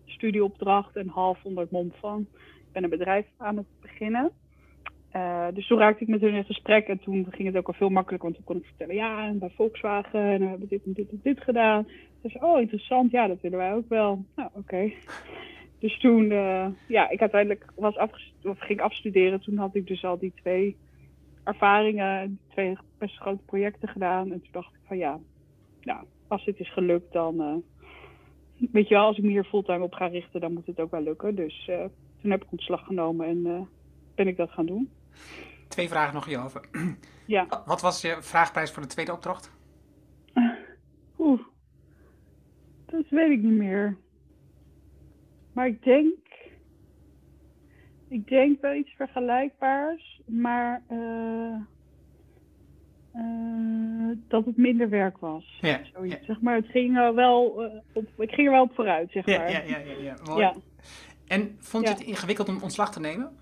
studieopdracht 0.04 0.96
en 0.96 1.08
half 1.08 1.44
onder 1.44 1.62
het 1.62 1.72
mom 1.72 1.92
van 2.00 2.26
ik 2.40 2.72
ben 2.72 2.84
een 2.84 2.98
bedrijf 2.98 3.26
aan 3.36 3.56
het 3.56 3.66
beginnen. 3.80 4.30
Uh, 5.12 5.46
dus 5.54 5.66
toen 5.66 5.78
raakte 5.78 6.02
ik 6.02 6.08
met 6.08 6.20
hun 6.20 6.34
in 6.34 6.44
gesprek 6.44 6.86
en 6.86 6.98
toen 6.98 7.26
ging 7.30 7.48
het 7.48 7.56
ook 7.56 7.66
al 7.66 7.74
veel 7.74 7.88
makkelijker, 7.88 8.28
want 8.28 8.34
toen 8.34 8.54
kon 8.54 8.62
ik 8.62 8.68
vertellen, 8.68 8.94
ja, 8.94 9.26
en 9.26 9.38
bij 9.38 9.50
Volkswagen 9.50 10.20
en 10.20 10.40
we 10.40 10.46
hebben 10.46 10.68
dit 10.68 10.84
en 10.84 10.92
dit 10.92 11.10
en 11.10 11.20
dit 11.22 11.40
gedaan. 11.40 11.86
Zei, 12.30 12.44
oh 12.44 12.60
interessant, 12.60 13.10
ja, 13.10 13.26
dat 13.26 13.40
willen 13.40 13.58
wij 13.58 13.74
ook 13.74 13.88
wel. 13.88 14.24
Nou, 14.36 14.48
oké. 14.48 14.58
Okay. 14.58 14.96
Dus 15.78 15.98
toen, 15.98 16.24
uh, 16.30 16.66
ja, 16.88 17.08
ik 17.10 17.20
uiteindelijk 17.20 17.72
was 17.74 17.96
of 18.42 18.58
ging 18.58 18.80
afstuderen, 18.80 19.40
toen 19.40 19.56
had 19.56 19.74
ik 19.74 19.86
dus 19.86 20.04
al 20.04 20.18
die 20.18 20.32
twee 20.34 20.76
ervaringen, 21.42 22.38
twee 22.50 22.78
best 22.98 23.16
grote 23.16 23.42
projecten 23.46 23.88
gedaan. 23.88 24.32
En 24.32 24.40
toen 24.40 24.52
dacht 24.52 24.74
ik 24.74 24.80
van 24.86 24.96
ja, 24.96 25.18
nou, 25.82 26.04
als 26.28 26.44
dit 26.44 26.60
is 26.60 26.72
gelukt, 26.72 27.12
dan, 27.12 27.40
uh, 27.40 27.54
weet 28.72 28.88
je 28.88 28.94
wel, 28.94 29.04
als 29.04 29.18
ik 29.18 29.24
me 29.24 29.30
hier 29.30 29.44
fulltime 29.44 29.84
op 29.84 29.92
ga 29.92 30.06
richten, 30.06 30.40
dan 30.40 30.52
moet 30.52 30.66
het 30.66 30.80
ook 30.80 30.90
wel 30.90 31.02
lukken. 31.02 31.34
Dus 31.34 31.70
toen 32.20 32.30
heb 32.30 32.42
ik 32.42 32.52
ontslag 32.52 32.84
genomen 32.84 33.26
en 33.26 33.68
ben 34.14 34.28
ik 34.28 34.36
dat 34.36 34.50
gaan 34.50 34.66
doen. 34.66 34.90
Twee 35.68 35.88
vragen 35.88 36.14
nog 36.14 36.24
hierover. 36.24 36.68
Ja. 37.26 37.62
Wat 37.66 37.80
was 37.80 38.00
je 38.00 38.16
vraagprijs 38.20 38.70
voor 38.70 38.82
de 38.82 38.88
tweede 38.88 39.12
opdracht? 39.12 39.50
Oeh, 41.18 41.40
dat 42.96 43.08
weet 43.08 43.30
ik 43.30 43.42
niet 43.42 43.58
meer. 43.58 43.96
Maar 45.52 45.66
ik 45.66 45.82
denk, 45.82 46.14
ik 48.08 48.28
denk 48.28 48.60
wel 48.60 48.74
iets 48.74 48.94
vergelijkbaars, 48.96 50.20
maar 50.26 50.82
uh, 50.90 51.56
uh, 53.14 54.16
dat 54.28 54.44
het 54.44 54.56
minder 54.56 54.88
werk 54.88 55.18
was. 55.18 55.58
Ja. 55.60 55.80
Zeg 56.22 56.40
maar, 56.40 56.56
het 56.56 56.66
ging 56.66 56.96
er 56.96 57.14
wel 57.14 57.64
uh, 57.64 57.80
op, 57.92 58.08
ik 58.16 58.30
ging 58.30 58.46
er 58.46 58.52
wel 58.52 58.62
op 58.62 58.74
vooruit, 58.74 59.10
zeg 59.10 59.26
ja, 59.26 59.38
maar. 59.38 59.50
Ja, 59.50 59.62
ja, 59.62 59.78
ja, 59.78 59.96
ja. 60.02 60.16
Mooi. 60.24 60.40
Ja. 60.40 60.54
En 61.26 61.56
vond 61.58 61.88
je 61.88 61.94
het 61.94 62.04
ingewikkeld 62.04 62.48
om 62.48 62.62
ontslag 62.62 62.92
te 62.92 63.00
nemen? 63.00 63.36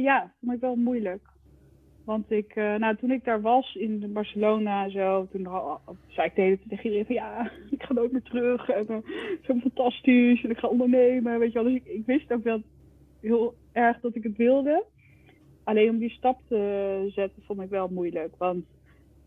Ja, 0.00 0.32
vond 0.40 0.52
ik 0.52 0.60
wel 0.60 0.76
moeilijk. 0.76 1.31
Want 2.04 2.30
ik, 2.30 2.56
uh, 2.56 2.74
nou, 2.74 2.96
toen 2.96 3.10
ik 3.10 3.24
daar 3.24 3.40
was 3.40 3.74
in 3.74 4.12
Barcelona 4.12 4.88
zo, 4.88 5.26
toen 5.30 5.48
zei 6.08 6.30
ik 6.34 6.34
tegen 6.34 6.84
iedereen 6.84 7.06
van 7.06 7.14
ja, 7.14 7.50
ik 7.70 7.82
ga 7.82 7.92
nooit 7.92 8.12
meer 8.12 8.22
terug. 8.22 8.68
En 8.68 8.86
uh, 8.90 8.96
zo 9.42 9.54
fantastisch 9.60 10.44
en 10.44 10.50
ik 10.50 10.58
ga 10.58 10.68
ondernemen, 10.68 11.38
weet 11.38 11.52
je 11.52 11.62
wel. 11.62 11.72
Dus 11.72 11.80
ik, 11.80 11.86
ik, 11.86 12.06
wist 12.06 12.32
ook 12.32 12.44
wel 12.44 12.62
heel 13.20 13.54
erg 13.72 14.00
dat 14.00 14.14
ik 14.14 14.22
het 14.22 14.36
wilde. 14.36 14.84
Alleen 15.64 15.90
om 15.90 15.98
die 15.98 16.10
stap 16.10 16.40
te 16.48 17.08
zetten 17.14 17.42
vond 17.42 17.60
ik 17.60 17.68
wel 17.68 17.88
moeilijk. 17.88 18.34
Want 18.38 18.64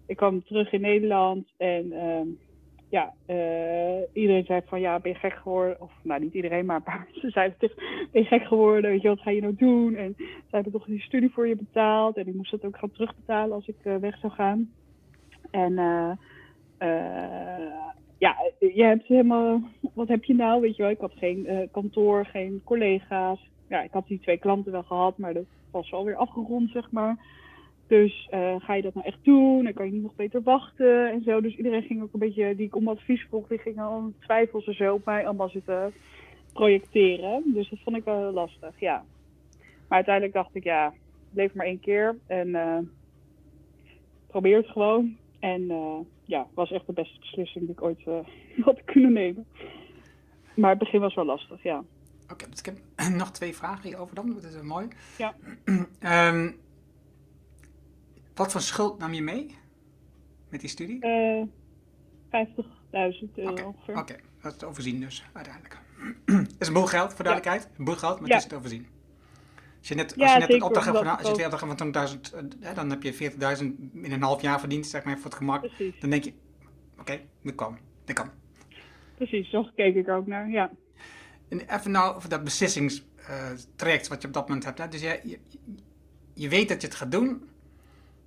ik 0.05 0.17
kwam 0.17 0.43
terug 0.43 0.71
in 0.71 0.81
Nederland 0.81 1.47
en 1.57 1.85
uh, 1.85 2.21
ja, 2.95 3.13
uh, 3.27 4.01
iedereen 4.13 4.45
zei 4.45 4.61
van 4.65 4.79
ja, 4.79 4.99
ben 4.99 5.11
je 5.11 5.17
gek 5.17 5.33
geworden? 5.33 5.81
Of 5.81 5.91
nou, 6.01 6.21
niet 6.21 6.33
iedereen, 6.33 6.65
maar 6.65 6.75
een 6.75 6.83
paar 6.83 7.05
mensen 7.11 7.31
zeiden 7.31 7.57
tegen 7.57 7.75
ben 8.11 8.21
je 8.21 8.27
gek 8.27 8.43
geworden? 8.43 8.91
Weet 8.91 9.01
je, 9.01 9.07
wat 9.07 9.19
ga 9.19 9.29
je 9.29 9.41
nou 9.41 9.55
doen? 9.55 9.95
En 9.95 10.13
ze 10.17 10.49
hebben 10.49 10.71
toch 10.71 10.85
die 10.85 11.01
studie 11.01 11.29
voor 11.29 11.47
je 11.47 11.55
betaald. 11.55 12.17
En 12.17 12.27
ik 12.27 12.35
moest 12.35 12.51
dat 12.51 12.65
ook 12.65 12.77
gaan 12.77 12.91
terugbetalen 12.91 13.55
als 13.55 13.67
ik 13.67 13.75
uh, 13.83 13.95
weg 13.95 14.17
zou 14.17 14.33
gaan. 14.33 14.71
En 15.51 15.71
uh, 15.71 16.11
ja, 18.17 18.35
je 18.59 18.83
hebt 18.83 19.07
helemaal, 19.07 19.61
wat 19.93 20.07
heb 20.07 20.23
je 20.23 20.35
nou? 20.35 20.61
Weet 20.61 20.75
je 20.75 20.81
wel, 20.81 20.91
ik 20.91 20.99
had 20.99 21.13
geen 21.15 21.69
kantoor, 21.71 22.25
geen 22.25 22.61
collega's. 22.63 23.49
Ja, 23.69 23.81
ik 23.81 23.91
had 23.91 24.07
die 24.07 24.19
twee 24.19 24.37
klanten 24.37 24.71
wel 24.71 24.83
gehad, 24.83 25.17
maar 25.17 25.33
dat 25.33 25.45
was 25.71 25.93
alweer 25.93 26.15
afgerond, 26.15 26.69
zeg 26.69 26.91
maar. 26.91 27.17
Dus 27.87 28.29
uh, 28.33 28.55
ga 28.57 28.73
je 28.73 28.81
dat 28.81 28.93
nou 28.93 29.07
echt 29.07 29.23
doen? 29.23 29.63
Dan 29.63 29.73
kan 29.73 29.85
je 29.85 29.91
niet 29.91 30.01
nog 30.01 30.15
beter 30.15 30.41
wachten 30.43 31.11
en 31.11 31.23
zo. 31.23 31.41
Dus 31.41 31.55
iedereen 31.55 31.83
ging 31.83 32.01
ook 32.01 32.13
een 32.13 32.19
beetje, 32.19 32.55
die 32.55 32.65
ik 32.65 32.75
om 32.75 32.87
advies 32.87 33.25
vroeg, 33.29 33.47
die 33.47 33.57
gingen 33.57 33.83
al 33.83 34.13
twijfels 34.19 34.65
en 34.65 34.75
zo 34.75 34.93
op 34.93 35.05
mij 35.05 35.25
allemaal 35.25 35.49
zitten 35.49 35.93
projecteren. 36.53 37.43
Dus 37.53 37.69
dat 37.69 37.79
vond 37.83 37.95
ik 37.95 38.03
wel 38.03 38.17
heel 38.17 38.31
lastig, 38.31 38.79
ja. 38.79 39.03
Maar 39.87 39.97
uiteindelijk 39.97 40.33
dacht 40.33 40.55
ik, 40.55 40.63
ja, 40.63 40.93
leef 41.33 41.53
maar 41.53 41.65
één 41.65 41.79
keer 41.79 42.17
en 42.27 42.47
uh, 42.47 42.77
probeer 44.27 44.57
het 44.57 44.67
gewoon. 44.67 45.17
En 45.39 45.61
uh, 45.61 45.97
ja, 46.23 46.47
was 46.53 46.71
echt 46.71 46.87
de 46.87 46.93
beste 46.93 47.19
beslissing 47.19 47.65
die 47.65 47.73
ik 47.73 47.81
ooit 47.81 48.03
had 48.65 48.83
kunnen 48.83 49.13
nemen. 49.13 49.45
Maar 50.55 50.69
het 50.69 50.79
begin 50.79 50.99
was 50.99 51.15
wel 51.15 51.25
lastig, 51.25 51.63
ja. 51.63 51.77
Oké, 52.23 52.33
okay, 52.33 52.49
dus 52.49 52.59
ik 52.59 52.65
heb 52.65 52.77
nog 53.17 53.31
twee 53.31 53.55
vragen 53.55 53.87
hierover 53.87 54.15
dan. 54.15 54.33
Dat 54.33 54.43
is 54.43 54.61
mooi. 54.61 54.87
Ja. 55.17 55.35
um, 56.29 56.55
wat 58.35 58.51
voor 58.51 58.61
schuld 58.61 58.99
nam 58.99 59.13
je 59.13 59.21
mee 59.21 59.55
met 60.49 60.59
die 60.59 60.69
studie? 60.69 61.05
Uh, 61.05 61.45
50.000 62.25 63.33
euro 63.35 63.51
okay. 63.51 63.63
ongeveer. 63.63 63.97
Oké, 63.97 64.15
dat 64.41 64.51
is 64.51 64.57
te 64.57 64.65
overzien 64.65 64.99
dus 64.99 65.25
uiteindelijk. 65.33 65.77
dat 66.25 66.45
is 66.59 66.67
een 66.67 66.73
boel 66.73 66.85
geld, 66.85 67.13
voor 67.13 67.23
duidelijkheid. 67.23 67.69
Een 67.77 67.85
boel 67.85 67.95
geld, 67.95 68.19
maar 68.19 68.29
ja. 68.29 68.35
het 68.35 68.43
is 68.43 68.49
te 68.49 68.55
overzien. 68.55 68.87
Als 69.79 69.87
je 69.87 69.95
net, 69.95 70.19
als 70.19 70.33
je 70.33 70.39
net 70.39 70.53
een 70.53 70.61
opdracht 70.61 70.85
hebt 70.85 70.97
gedaan, 70.97 71.17
als 71.17 71.27
je 71.27 71.33
twee 71.33 71.45
opdrachten 71.45 71.93
van 71.93 72.07
20.000, 72.41 72.59
uh, 72.59 72.75
dan 72.75 72.89
heb 72.89 73.03
je 73.03 73.31
40.000 73.57 73.63
in 73.93 74.11
een 74.11 74.21
half 74.21 74.41
jaar 74.41 74.59
verdiend, 74.59 74.87
zeg 74.87 75.03
maar, 75.03 75.15
voor 75.15 75.25
het 75.25 75.35
gemak. 75.35 75.59
Precies. 75.59 75.99
Dan 75.99 76.09
denk 76.09 76.23
je, 76.23 76.33
oké, 76.91 77.01
okay, 77.01 77.27
dat 77.43 77.55
kan. 77.55 77.77
Dat 78.05 78.15
kan. 78.15 78.29
Precies, 79.15 79.49
zo 79.49 79.69
keek 79.75 79.95
ik 79.95 80.09
ook 80.09 80.27
naar, 80.27 80.49
ja. 80.49 80.71
En 81.49 81.59
even 81.59 81.91
nou 81.91 82.15
over 82.15 82.29
dat 82.29 82.43
beslissingstraject 82.43 84.07
wat 84.07 84.21
je 84.21 84.27
op 84.27 84.33
dat 84.33 84.47
moment 84.47 84.65
hebt. 84.65 84.77
Hè? 84.77 84.87
Dus 84.87 85.01
je 86.33 86.49
weet 86.49 86.67
dat 86.67 86.81
je 86.81 86.87
het 86.87 86.95
gaat 86.95 87.11
doen, 87.11 87.49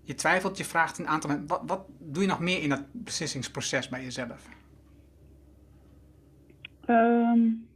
je 0.09 0.15
twijfelt, 0.15 0.57
je 0.57 0.65
vraagt 0.65 0.99
een 0.99 1.07
aantal. 1.07 1.31
Wat, 1.47 1.63
wat 1.67 1.87
doe 1.99 2.23
je 2.23 2.29
nog 2.29 2.41
meer 2.41 2.63
in 2.63 2.69
dat 2.69 2.85
beslissingsproces 2.93 3.89
bij 3.89 4.03
jezelf? 4.03 4.49
Um, 6.87 7.67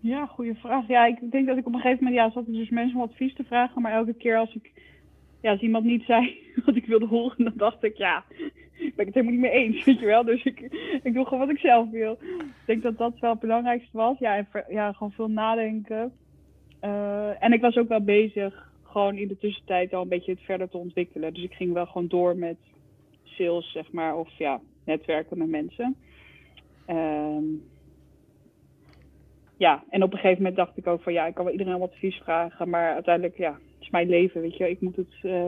ja, 0.00 0.26
goede 0.26 0.54
vraag. 0.54 0.86
Ja, 0.86 1.06
ik 1.06 1.30
denk 1.30 1.46
dat 1.46 1.56
ik 1.56 1.66
op 1.66 1.74
een 1.74 1.80
gegeven 1.80 2.04
moment, 2.04 2.22
ja, 2.22 2.30
zat 2.30 2.46
ik 2.46 2.54
dus 2.54 2.68
mensen 2.68 2.96
om 2.96 3.02
advies 3.02 3.34
te 3.34 3.44
vragen, 3.44 3.82
maar 3.82 3.92
elke 3.92 4.14
keer 4.14 4.36
als 4.36 4.54
ik, 4.54 4.70
ja, 5.40 5.50
als 5.50 5.60
iemand 5.60 5.84
niet 5.84 6.04
zei 6.04 6.38
wat 6.66 6.76
ik 6.76 6.86
wilde 6.86 7.06
horen, 7.06 7.44
dan 7.44 7.56
dacht 7.56 7.82
ik, 7.82 7.96
ja, 7.96 8.24
ben 8.78 8.90
ik 8.96 9.06
het 9.06 9.14
helemaal 9.14 9.32
niet 9.32 9.40
mee 9.40 9.50
eens, 9.50 9.84
weet 9.84 9.98
je 9.98 10.06
wel. 10.06 10.24
Dus 10.24 10.42
ik, 10.44 10.60
ik 11.02 11.14
doe 11.14 11.24
gewoon 11.24 11.46
wat 11.46 11.56
ik 11.56 11.58
zelf 11.58 11.90
wil. 11.90 12.18
Ik 12.22 12.66
denk 12.66 12.82
dat 12.82 12.98
dat 12.98 13.18
wel 13.18 13.30
het 13.30 13.40
belangrijkste 13.40 13.96
was. 13.96 14.18
Ja, 14.18 14.36
en 14.36 14.48
ja, 14.68 14.92
gewoon 14.92 15.12
veel 15.12 15.30
nadenken. 15.30 16.12
Uh, 16.84 17.42
en 17.42 17.52
ik 17.52 17.60
was 17.60 17.76
ook 17.76 17.88
wel 17.88 18.04
bezig 18.04 18.71
gewoon 18.92 19.16
in 19.16 19.28
de 19.28 19.38
tussentijd 19.38 19.94
al 19.94 20.02
een 20.02 20.08
beetje 20.08 20.32
het 20.32 20.40
verder 20.40 20.68
te 20.68 20.78
ontwikkelen. 20.78 21.34
Dus 21.34 21.42
ik 21.42 21.52
ging 21.52 21.72
wel 21.72 21.86
gewoon 21.86 22.08
door 22.08 22.36
met 22.36 22.56
sales, 23.24 23.72
zeg 23.72 23.92
maar, 23.92 24.16
of 24.16 24.28
ja, 24.38 24.60
netwerken 24.84 25.38
met 25.38 25.48
mensen. 25.48 25.96
Um, 26.88 27.62
ja, 29.56 29.84
en 29.88 30.02
op 30.02 30.12
een 30.12 30.18
gegeven 30.18 30.42
moment 30.42 30.56
dacht 30.56 30.76
ik 30.76 30.86
ook 30.86 31.02
van 31.02 31.12
ja, 31.12 31.26
ik 31.26 31.34
kan 31.34 31.44
wel 31.44 31.52
iedereen 31.52 31.78
wat 31.78 31.90
advies 31.90 32.16
vragen, 32.16 32.68
maar 32.68 32.92
uiteindelijk, 32.92 33.36
ja, 33.36 33.52
het 33.52 33.80
is 33.80 33.90
mijn 33.90 34.08
leven, 34.08 34.40
weet 34.40 34.56
je. 34.56 34.70
Ik 34.70 34.80
moet 34.80 34.96
het 34.96 35.14
uh, 35.22 35.46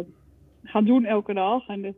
gaan 0.63 0.85
doen 0.85 1.05
elke 1.05 1.35
dag 1.35 1.69
en, 1.69 1.83
de, 1.83 1.95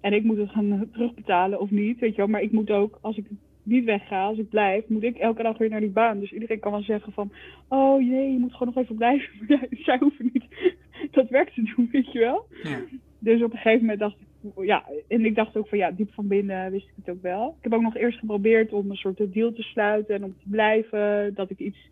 en 0.00 0.12
ik 0.12 0.24
moet 0.24 0.36
het 0.36 0.50
gaan 0.50 0.88
terugbetalen 0.92 1.60
of 1.60 1.70
niet, 1.70 1.98
weet 1.98 2.10
je 2.10 2.16
wel. 2.16 2.26
Maar 2.26 2.42
ik 2.42 2.52
moet 2.52 2.70
ook, 2.70 2.98
als 3.00 3.16
ik 3.16 3.26
niet 3.62 3.84
wegga, 3.84 4.24
als 4.24 4.38
ik 4.38 4.48
blijf, 4.48 4.88
moet 4.88 5.02
ik 5.02 5.16
elke 5.16 5.42
dag 5.42 5.58
weer 5.58 5.68
naar 5.68 5.80
die 5.80 5.90
baan. 5.90 6.20
Dus 6.20 6.32
iedereen 6.32 6.60
kan 6.60 6.72
wel 6.72 6.82
zeggen 6.82 7.12
van, 7.12 7.32
oh 7.68 8.00
jee, 8.00 8.32
je 8.32 8.38
moet 8.38 8.52
gewoon 8.52 8.72
nog 8.74 8.84
even 8.84 8.96
blijven. 8.96 9.30
Zij 9.84 9.98
hoeven 9.98 10.30
niet 10.32 10.76
dat 11.18 11.28
werk 11.28 11.50
te 11.50 11.72
doen, 11.76 11.88
weet 11.92 12.12
je 12.12 12.18
wel. 12.18 12.46
Ja. 12.62 12.80
Dus 13.18 13.42
op 13.42 13.52
een 13.52 13.58
gegeven 13.58 13.80
moment 13.80 13.98
dacht 13.98 14.16
ik, 14.20 14.64
ja, 14.64 14.84
en 15.08 15.24
ik 15.24 15.34
dacht 15.34 15.56
ook 15.56 15.68
van 15.68 15.78
ja, 15.78 15.90
diep 15.90 16.12
van 16.12 16.26
binnen 16.26 16.70
wist 16.70 16.86
ik 16.86 16.94
het 16.96 17.14
ook 17.14 17.22
wel. 17.22 17.48
Ik 17.56 17.62
heb 17.62 17.72
ook 17.72 17.82
nog 17.82 17.96
eerst 17.96 18.18
geprobeerd 18.18 18.72
om 18.72 18.90
een 18.90 18.96
soort 18.96 19.32
deal 19.32 19.52
te 19.52 19.62
sluiten 19.62 20.14
en 20.14 20.24
om 20.24 20.34
te 20.38 20.48
blijven, 20.48 21.34
dat 21.34 21.50
ik 21.50 21.58
iets 21.58 21.88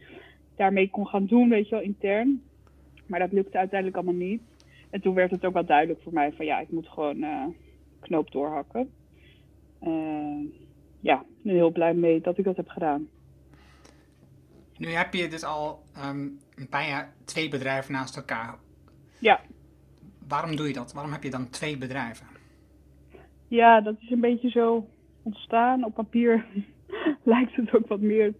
daarmee 0.56 0.90
kon 0.90 1.06
gaan 1.06 1.26
doen, 1.26 1.48
weet 1.48 1.68
je 1.68 1.74
wel, 1.74 1.84
intern. 1.84 2.42
Maar 3.06 3.18
dat 3.18 3.32
lukte 3.32 3.58
uiteindelijk 3.58 3.98
allemaal 3.98 4.26
niet. 4.26 4.42
En 4.90 5.00
toen 5.00 5.14
werd 5.14 5.30
het 5.30 5.44
ook 5.44 5.52
wel 5.52 5.64
duidelijk 5.64 6.00
voor 6.02 6.12
mij 6.12 6.32
van 6.32 6.46
ja, 6.46 6.60
ik 6.60 6.70
moet 6.70 6.88
gewoon 6.88 7.16
uh, 7.16 7.44
knoop 8.00 8.30
doorhakken. 8.30 8.90
Uh, 9.82 10.50
ja, 11.00 11.20
ik 11.20 11.42
ben 11.42 11.54
heel 11.54 11.72
blij 11.72 11.94
mee 11.94 12.20
dat 12.20 12.38
ik 12.38 12.44
dat 12.44 12.56
heb 12.56 12.68
gedaan. 12.68 13.08
Nu 14.76 14.88
heb 14.88 15.14
je 15.14 15.28
dus 15.28 15.44
al 15.44 15.82
um, 16.04 16.38
een 16.54 16.68
paar 16.68 16.88
jaar 16.88 17.14
twee 17.24 17.48
bedrijven 17.48 17.92
naast 17.92 18.16
elkaar. 18.16 18.58
Ja. 19.26 19.40
Waarom 20.28 20.56
doe 20.56 20.66
je 20.66 20.72
dat? 20.72 20.92
Waarom 20.92 21.12
heb 21.12 21.22
je 21.22 21.30
dan 21.30 21.50
twee 21.50 21.78
bedrijven? 21.78 22.26
Ja, 23.48 23.80
dat 23.80 23.94
is 24.00 24.10
een 24.10 24.20
beetje 24.20 24.50
zo 24.50 24.86
ontstaan. 25.22 25.84
Op 25.84 25.94
papier 25.94 26.44
lijkt 27.32 27.56
het 27.56 27.74
ook 27.74 27.86
wat 27.86 28.00
meer 28.00 28.34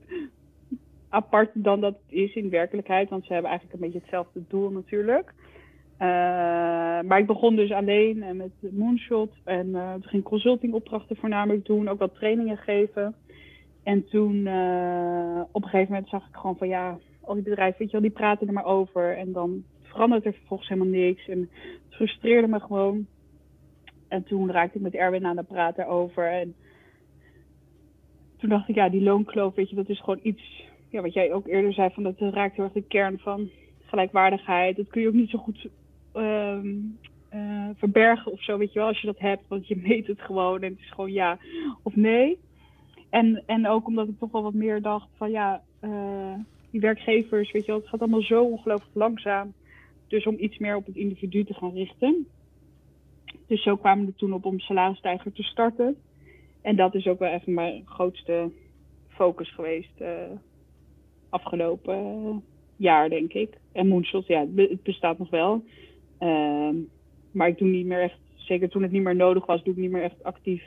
apart 1.08 1.50
dan 1.54 1.80
dat 1.80 1.92
het 1.92 2.18
is 2.18 2.34
in 2.34 2.50
werkelijkheid. 2.50 3.10
Want 3.10 3.24
ze 3.24 3.32
hebben 3.32 3.50
eigenlijk 3.50 3.80
een 3.80 3.86
beetje 3.86 4.02
hetzelfde 4.02 4.42
doel 4.48 4.70
natuurlijk. 4.70 5.34
Uh, 5.94 6.08
maar 7.08 7.18
ik 7.18 7.26
begon 7.26 7.56
dus 7.56 7.72
alleen 7.72 8.22
en 8.22 8.36
met 8.36 8.52
Moonshot. 8.60 9.32
En 9.44 9.66
uh, 9.66 9.92
toen 9.92 10.08
ging 10.08 10.22
consultingopdrachten 10.22 11.16
voornamelijk 11.16 11.64
doen. 11.64 11.88
Ook 11.88 11.98
wat 11.98 12.14
trainingen 12.14 12.56
geven. 12.56 13.14
En 13.82 14.08
toen 14.08 14.34
uh, 14.34 15.40
op 15.52 15.62
een 15.62 15.68
gegeven 15.68 15.92
moment 15.92 16.10
zag 16.10 16.28
ik 16.28 16.34
gewoon 16.36 16.56
van 16.56 16.68
ja, 16.68 16.98
al 17.20 17.34
die 17.34 17.42
bedrijven, 17.42 17.78
weet 17.78 17.90
je 17.90 17.92
wel, 17.92 18.08
die 18.08 18.18
praten 18.18 18.46
er 18.46 18.52
maar 18.52 18.64
over. 18.64 19.16
En 19.16 19.32
dan 19.32 19.64
verandert 19.96 20.24
er 20.24 20.32
vervolgens 20.32 20.68
helemaal 20.68 20.92
niks. 20.92 21.28
En 21.28 21.40
het 21.40 21.94
frustreerde 21.94 22.48
me 22.48 22.60
gewoon. 22.60 23.06
En 24.08 24.24
toen 24.24 24.50
raakte 24.50 24.76
ik 24.76 24.82
met 24.82 24.94
Erwin 24.94 25.26
aan 25.26 25.36
de 25.36 25.42
praat 25.42 25.76
daarover. 25.76 26.32
En 26.32 26.54
toen 28.36 28.48
dacht 28.48 28.68
ik, 28.68 28.74
ja, 28.74 28.88
die 28.88 29.02
loonkloof, 29.02 29.54
weet 29.54 29.70
je, 29.70 29.76
dat 29.76 29.88
is 29.88 30.00
gewoon 30.00 30.20
iets... 30.22 30.64
Ja, 30.90 31.02
wat 31.02 31.12
jij 31.12 31.32
ook 31.32 31.46
eerder 31.46 31.72
zei, 31.72 31.90
van 31.90 32.02
dat 32.02 32.18
raakt 32.18 32.56
heel 32.56 32.64
erg 32.64 32.72
de 32.72 32.82
kern 32.82 33.18
van 33.18 33.50
gelijkwaardigheid. 33.84 34.76
Dat 34.76 34.88
kun 34.88 35.00
je 35.00 35.08
ook 35.08 35.14
niet 35.14 35.30
zo 35.30 35.38
goed 35.38 35.68
um, 36.14 36.98
uh, 37.34 37.68
verbergen 37.76 38.32
of 38.32 38.42
zo, 38.42 38.58
weet 38.58 38.72
je 38.72 38.78
wel, 38.78 38.88
als 38.88 39.00
je 39.00 39.06
dat 39.06 39.18
hebt. 39.18 39.48
Want 39.48 39.68
je 39.68 39.76
meet 39.88 40.06
het 40.06 40.20
gewoon 40.20 40.62
en 40.62 40.70
het 40.70 40.80
is 40.80 40.90
gewoon 40.90 41.12
ja 41.12 41.38
of 41.82 41.96
nee. 41.96 42.38
En, 43.10 43.42
en 43.46 43.68
ook 43.68 43.86
omdat 43.86 44.08
ik 44.08 44.18
toch 44.18 44.32
wel 44.32 44.42
wat 44.42 44.54
meer 44.54 44.82
dacht 44.82 45.08
van 45.16 45.30
ja, 45.30 45.62
uh, 45.80 46.34
die 46.70 46.80
werkgevers, 46.80 47.52
weet 47.52 47.64
je 47.64 47.70
wel, 47.70 47.80
het 47.80 47.88
gaat 47.88 48.00
allemaal 48.00 48.22
zo 48.22 48.44
ongelooflijk 48.44 48.94
langzaam. 48.94 49.52
Dus 50.08 50.26
om 50.26 50.36
iets 50.38 50.58
meer 50.58 50.76
op 50.76 50.86
het 50.86 50.96
individu 50.96 51.44
te 51.44 51.54
gaan 51.54 51.74
richten. 51.74 52.26
Dus 53.46 53.62
zo 53.62 53.76
kwamen 53.76 54.06
we 54.06 54.14
toen 54.14 54.32
op 54.32 54.44
om 54.44 54.60
Salarisstijger 54.60 55.32
te 55.32 55.42
starten. 55.42 55.96
En 56.62 56.76
dat 56.76 56.94
is 56.94 57.06
ook 57.06 57.18
wel 57.18 57.32
even 57.32 57.54
mijn 57.54 57.82
grootste 57.84 58.50
focus 59.08 59.54
geweest 59.54 60.00
uh, 60.00 60.08
afgelopen 61.28 62.42
jaar, 62.76 63.08
denk 63.08 63.32
ik. 63.32 63.58
En 63.72 63.86
Moonshot, 63.88 64.26
ja, 64.26 64.46
het 64.56 64.82
bestaat 64.82 65.18
nog 65.18 65.30
wel. 65.30 65.64
Uh, 66.20 66.70
maar 67.30 67.48
ik 67.48 67.58
doe 67.58 67.68
niet 67.68 67.86
meer 67.86 68.02
echt, 68.02 68.18
zeker 68.34 68.68
toen 68.68 68.82
het 68.82 68.90
niet 68.90 69.02
meer 69.02 69.16
nodig 69.16 69.46
was, 69.46 69.62
doe 69.62 69.74
ik 69.74 69.80
niet 69.80 69.90
meer 69.90 70.02
echt 70.02 70.24
actief 70.24 70.62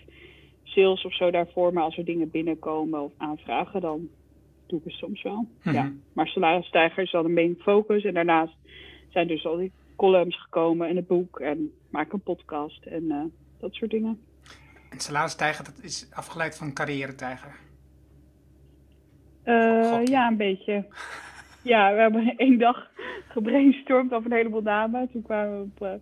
sales 0.64 1.06
of 1.06 1.16
zo 1.16 1.32
daarvoor. 1.32 1.74
Maar 1.74 1.84
als 1.84 1.98
er 1.98 2.06
dingen 2.06 2.30
binnenkomen 2.30 3.04
of 3.04 3.12
aanvragen, 3.18 3.82
dan 3.82 4.10
doe 4.66 4.80
ik 4.80 4.86
het 4.86 4.94
soms 4.94 5.24
wel. 5.24 5.48
Mhm. 5.64 5.76
Ja. 5.76 5.92
Maar 6.14 6.28
salarisstijger 6.28 7.04
is 7.04 7.12
dan 7.12 7.26
een 7.26 7.34
main 7.34 7.56
focus. 7.60 8.04
En 8.04 8.14
daarnaast 8.14 8.56
zijn 9.10 9.28
dus 9.28 9.46
al 9.46 9.58
die 9.58 9.72
columns 9.96 10.42
gekomen 10.42 10.88
en 10.88 10.96
het 10.96 11.08
boek 11.08 11.40
en 11.40 11.72
maak 11.90 12.14
een 12.14 12.22
podcast 12.22 12.86
en 12.86 13.04
uh, 13.04 13.24
dat 13.60 13.74
soort 13.74 13.92
dingen. 13.92 14.20
En 14.90 15.00
salarisstijger, 15.00 15.66
dat 15.66 15.80
is 15.84 16.08
afgeleid 16.12 16.58
van 16.58 16.74
carrière-tijger? 16.74 17.60
Uh, 19.46 20.06
ja, 20.06 20.28
een 20.28 20.38
beetje. 20.38 20.86
Ja, 21.64 21.94
we 21.94 22.00
hebben 22.00 22.36
één 22.38 22.58
dag 22.58 22.92
gebrainstormd 23.28 24.14
over 24.14 24.32
een 24.32 24.38
heleboel 24.38 24.62
namen. 24.62 25.10
Toen 25.12 25.22
kwamen 25.22 25.58
we 25.58 25.64
op 25.64 25.82
uh, 25.82 25.94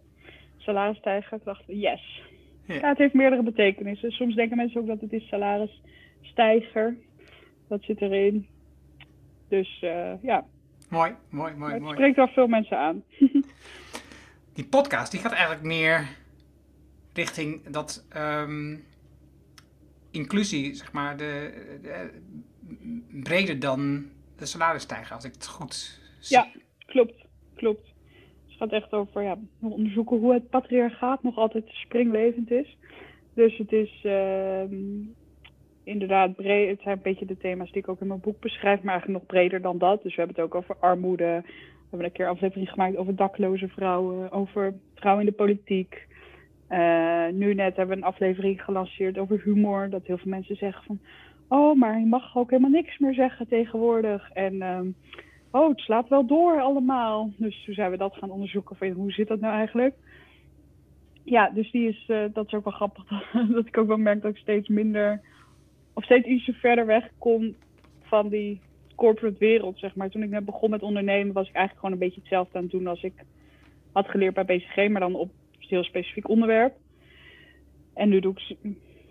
salarisstijger. 0.58 1.30
Toen 1.30 1.42
dachten 1.44 1.68
we, 1.68 1.78
yes. 1.78 2.22
Ja. 2.66 2.76
ja. 2.76 2.90
het 2.90 2.98
heeft 2.98 3.14
meerdere 3.14 3.44
betekenissen. 3.44 4.12
Soms 4.12 4.36
denken 4.36 4.58
mensen 4.58 4.82
ook 4.82 4.88
dat 4.88 5.02
het 5.02 5.14
is 5.14 5.28
salarisstijger. 5.28 6.98
Dat 7.68 7.84
zit 7.84 8.02
erin. 8.02 8.48
Dus 9.48 9.82
uh, 9.84 10.12
ja. 10.22 10.46
Mooi, 10.88 11.16
mooi, 11.30 11.54
mooi, 11.54 11.74
het 11.74 11.82
mooi. 11.82 11.94
spreekt 11.94 12.16
wel 12.16 12.28
veel 12.28 12.48
mensen 12.48 12.78
aan. 12.78 13.04
die 14.54 14.66
podcast, 14.66 15.12
die 15.12 15.20
gaat 15.20 15.32
eigenlijk 15.32 15.64
meer 15.64 16.08
richting 17.14 17.70
dat 17.70 18.08
um, 18.18 18.86
inclusie, 20.12 20.74
zeg 20.74 20.92
maar, 20.92 21.18
de, 21.18 21.54
de, 21.82 22.10
breder 23.24 23.60
dan 23.60 24.06
de 24.38 24.46
salarisstijger, 24.46 25.16
als 25.16 25.26
ik 25.26 25.34
het 25.34 25.48
goed 25.48 26.00
zie. 26.20 26.38
Ja, 26.38 26.48
klopt, 26.86 27.26
klopt. 27.56 27.88
Het 28.48 28.58
gaat 28.58 28.72
echt 28.72 28.92
over 28.92 29.22
ja, 29.22 29.38
onderzoeken 29.60 30.18
hoe 30.18 30.34
het 30.34 30.50
patriarchaat 30.50 31.24
nog 31.24 31.38
altijd 31.38 31.66
springlevend 31.68 32.52
is. 32.52 32.78
Dus 33.34 33.58
het 33.58 33.72
is 33.72 34.04
uh, 34.04 34.64
inderdaad 35.88 36.36
breed. 36.36 36.70
Het 36.70 36.82
zijn 36.82 36.96
een 36.96 37.04
beetje 37.04 37.26
de 37.26 37.38
thema's 37.38 37.72
die 37.72 37.82
ik 37.82 37.90
ook 37.90 38.02
in 38.02 38.08
mijn 38.08 38.20
boek 38.20 38.40
beschrijf, 38.40 38.82
maar 38.82 38.94
eigenlijk 38.94 39.20
nog 39.20 39.32
breder 39.32 39.62
dan 39.62 39.78
dat. 39.78 40.04
Dus 40.04 40.16
we 40.16 40.22
hebben 40.22 40.36
het 40.36 40.46
ook 40.46 40.56
over 40.56 40.76
armoede. 40.80 41.42
We 41.44 41.84
hebben 41.90 42.08
een 42.08 42.12
keer 42.12 42.26
een 42.26 42.32
aflevering 42.32 42.70
gemaakt 42.70 42.98
over 42.98 43.16
dakloze 43.16 43.68
vrouwen, 43.68 44.32
over 44.32 44.74
vrouwen 44.96 45.26
in 45.26 45.30
de 45.30 45.36
politiek. 45.36 46.08
Uh, 46.70 47.28
nu 47.28 47.54
net 47.54 47.76
hebben 47.76 47.96
we 47.96 48.02
een 48.02 48.08
aflevering 48.08 48.64
gelanceerd 48.64 49.18
over 49.18 49.42
humor. 49.44 49.90
Dat 49.90 50.06
heel 50.06 50.18
veel 50.18 50.32
mensen 50.32 50.56
zeggen 50.56 50.84
van, 50.84 51.00
oh, 51.48 51.80
maar 51.80 52.00
je 52.00 52.06
mag 52.06 52.38
ook 52.38 52.50
helemaal 52.50 52.72
niks 52.72 52.98
meer 52.98 53.14
zeggen 53.14 53.48
tegenwoordig. 53.48 54.32
En 54.32 54.62
um, 54.62 54.96
oh, 55.52 55.70
het 55.70 55.80
slaat 55.80 56.10
wel 56.10 56.26
door 56.26 56.62
allemaal. 56.62 57.32
Dus 57.38 57.64
toen 57.66 57.74
zijn 57.74 57.92
we 57.92 57.98
dat 57.98 58.16
gaan 58.16 58.32
onderzoeken 58.32 58.76
van, 58.76 58.90
hoe 58.90 59.12
zit 59.12 59.28
dat 59.28 59.40
nou 59.40 59.54
eigenlijk? 59.54 59.96
Ja, 61.24 61.50
dus 61.50 61.72
die 61.72 61.88
is, 61.88 62.06
uh, 62.08 62.24
dat 62.34 62.46
is 62.46 62.54
ook 62.54 62.64
wel 62.64 62.74
grappig. 62.74 63.32
dat 63.56 63.66
ik 63.66 63.78
ook 63.78 63.88
wel 63.88 63.98
merk 63.98 64.22
dat 64.22 64.32
ik 64.32 64.38
steeds 64.38 64.68
minder, 64.68 65.22
of 65.98 66.04
steeds 66.04 66.28
ietsje 66.28 66.54
verder 66.54 66.86
weg 66.86 67.10
kom 67.18 67.56
van 68.02 68.30
die 68.30 68.60
corporate 68.96 69.38
wereld, 69.38 69.80
zeg 69.80 69.96
maar. 69.96 70.10
Toen 70.10 70.24
ik 70.24 70.30
net 70.30 70.46
begon 70.46 70.70
met 70.70 70.84
ondernemen 70.84 71.34
was 71.34 71.48
ik 71.48 71.56
eigenlijk 71.56 71.86
gewoon 71.86 71.92
een 71.92 72.08
beetje 72.08 72.20
hetzelfde 72.20 72.58
aan 72.58 72.64
het 72.64 72.72
doen 72.72 72.88
als 72.88 73.04
ik 73.04 73.14
had 73.92 74.10
geleerd 74.10 74.34
bij 74.34 74.46
BCG, 74.46 74.90
maar 74.90 75.02
dan 75.02 75.16
op 75.16 75.32
heel 75.60 75.84
specifiek 75.84 76.30
onderwerp. 76.30 76.76
En 77.94 78.10
nu 78.10 78.20
doe 78.20 78.34
ik, 78.34 78.58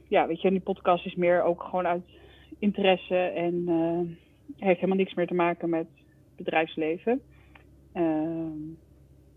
ja, 0.09 0.27
weet 0.27 0.41
je, 0.41 0.51
die 0.51 0.61
podcast 0.61 1.07
is 1.07 1.15
meer 1.15 1.43
ook 1.43 1.63
gewoon 1.63 1.87
uit 1.87 2.05
interesse 2.59 3.17
en 3.17 3.55
uh, 3.55 4.01
heeft 4.59 4.81
helemaal 4.81 4.97
niks 4.97 5.15
meer 5.15 5.27
te 5.27 5.35
maken 5.35 5.69
met 5.69 5.87
bedrijfsleven. 6.37 7.21
Uh, 7.95 8.51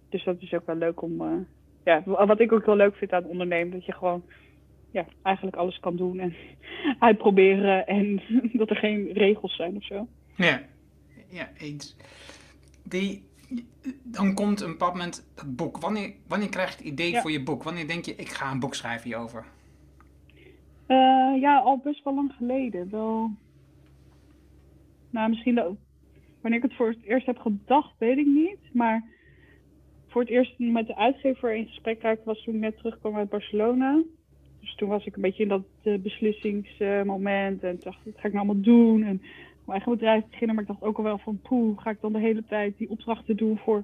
dus 0.10 0.24
dat 0.24 0.42
is 0.42 0.54
ook 0.54 0.66
wel 0.66 0.76
leuk 0.76 1.02
om, 1.02 1.22
uh, 1.22 1.38
ja, 1.84 2.04
wat 2.06 2.40
ik 2.40 2.52
ook 2.52 2.66
wel 2.66 2.76
leuk 2.76 2.96
vind 2.96 3.14
aan 3.14 3.26
ondernemen, 3.26 3.72
dat 3.72 3.86
je 3.86 3.94
gewoon, 3.94 4.24
ja, 4.92 5.06
eigenlijk 5.22 5.56
alles 5.56 5.80
kan 5.80 5.96
doen 5.96 6.20
en 6.20 6.36
uitproberen 7.00 7.88
en 7.88 8.22
dat 8.60 8.70
er 8.70 8.76
geen 8.76 9.12
regels 9.14 9.56
zijn 9.56 9.76
of 9.76 9.84
zo. 9.84 10.08
Ja, 10.36 10.62
ja, 11.30 11.50
eens. 11.58 11.96
Die, 12.84 13.24
dan 14.04 14.34
komt 14.34 14.62
een 14.62 14.72
bepaald 14.72 14.94
moment 14.94 15.32
dat 15.36 15.56
boek. 15.56 15.78
Wanneer, 15.78 16.14
wanneer 16.28 16.50
krijg 16.50 16.70
je 16.70 16.76
het 16.76 16.86
idee 16.86 17.12
ja. 17.12 17.22
voor 17.22 17.32
je 17.32 17.44
boek? 17.44 17.64
Wanneer 17.64 17.88
denk 17.88 18.06
je, 18.06 18.16
ik 18.16 18.30
ga 18.30 18.52
een 18.52 18.60
boek 18.60 18.76
schrijven 18.76 19.08
hierover? 19.08 19.46
Uh, 20.88 21.42
ja, 21.42 21.60
al 21.60 21.78
best 21.78 22.04
wel 22.04 22.16
lang 22.16 22.34
geleden. 22.38 22.90
Wel, 22.90 23.32
nou 25.10 25.30
misschien 25.30 25.56
dat, 25.56 25.76
wanneer 26.42 26.60
ik 26.60 26.70
het 26.70 26.76
voor 26.76 26.88
het 26.88 27.04
eerst 27.04 27.26
heb 27.26 27.38
gedacht, 27.38 27.94
weet 27.98 28.18
ik 28.18 28.26
niet. 28.26 28.60
Maar 28.74 29.04
voor 30.08 30.22
het 30.22 30.30
eerst 30.30 30.54
met 30.58 30.88
de 30.88 30.96
uitgever 30.96 31.56
in 31.56 31.66
gesprek 31.66 32.02
raakte 32.02 32.26
was 32.26 32.44
toen 32.44 32.54
ik 32.54 32.60
net 32.60 32.78
terugkwam 32.78 33.16
uit 33.16 33.30
Barcelona. 33.30 34.02
Dus 34.60 34.76
toen 34.76 34.90
was 34.90 35.06
ik 35.06 35.16
een 35.16 35.22
beetje 35.22 35.44
in 35.44 35.50
dat 35.50 35.64
uh, 35.84 36.00
beslissingsmoment 36.00 37.64
en 37.64 37.80
dacht, 37.84 37.98
wat 38.06 38.14
ga 38.16 38.28
ik 38.28 38.34
nou 38.34 38.46
allemaal 38.46 38.64
doen? 38.64 39.04
En 39.04 39.22
mijn 39.66 39.78
eigen 39.78 39.92
bedrijf 39.92 40.24
beginnen. 40.30 40.56
Maar 40.56 40.64
ik 40.64 40.70
dacht 40.70 40.84
ook 40.84 40.98
al 40.98 41.04
wel 41.04 41.18
van, 41.18 41.40
poeh, 41.42 41.82
ga 41.82 41.90
ik 41.90 42.02
dan 42.02 42.14
de 42.14 42.20
hele 42.20 42.44
tijd 42.46 42.78
die 42.78 42.90
opdrachten 42.90 43.38
doen 43.38 43.58
voor 43.58 43.84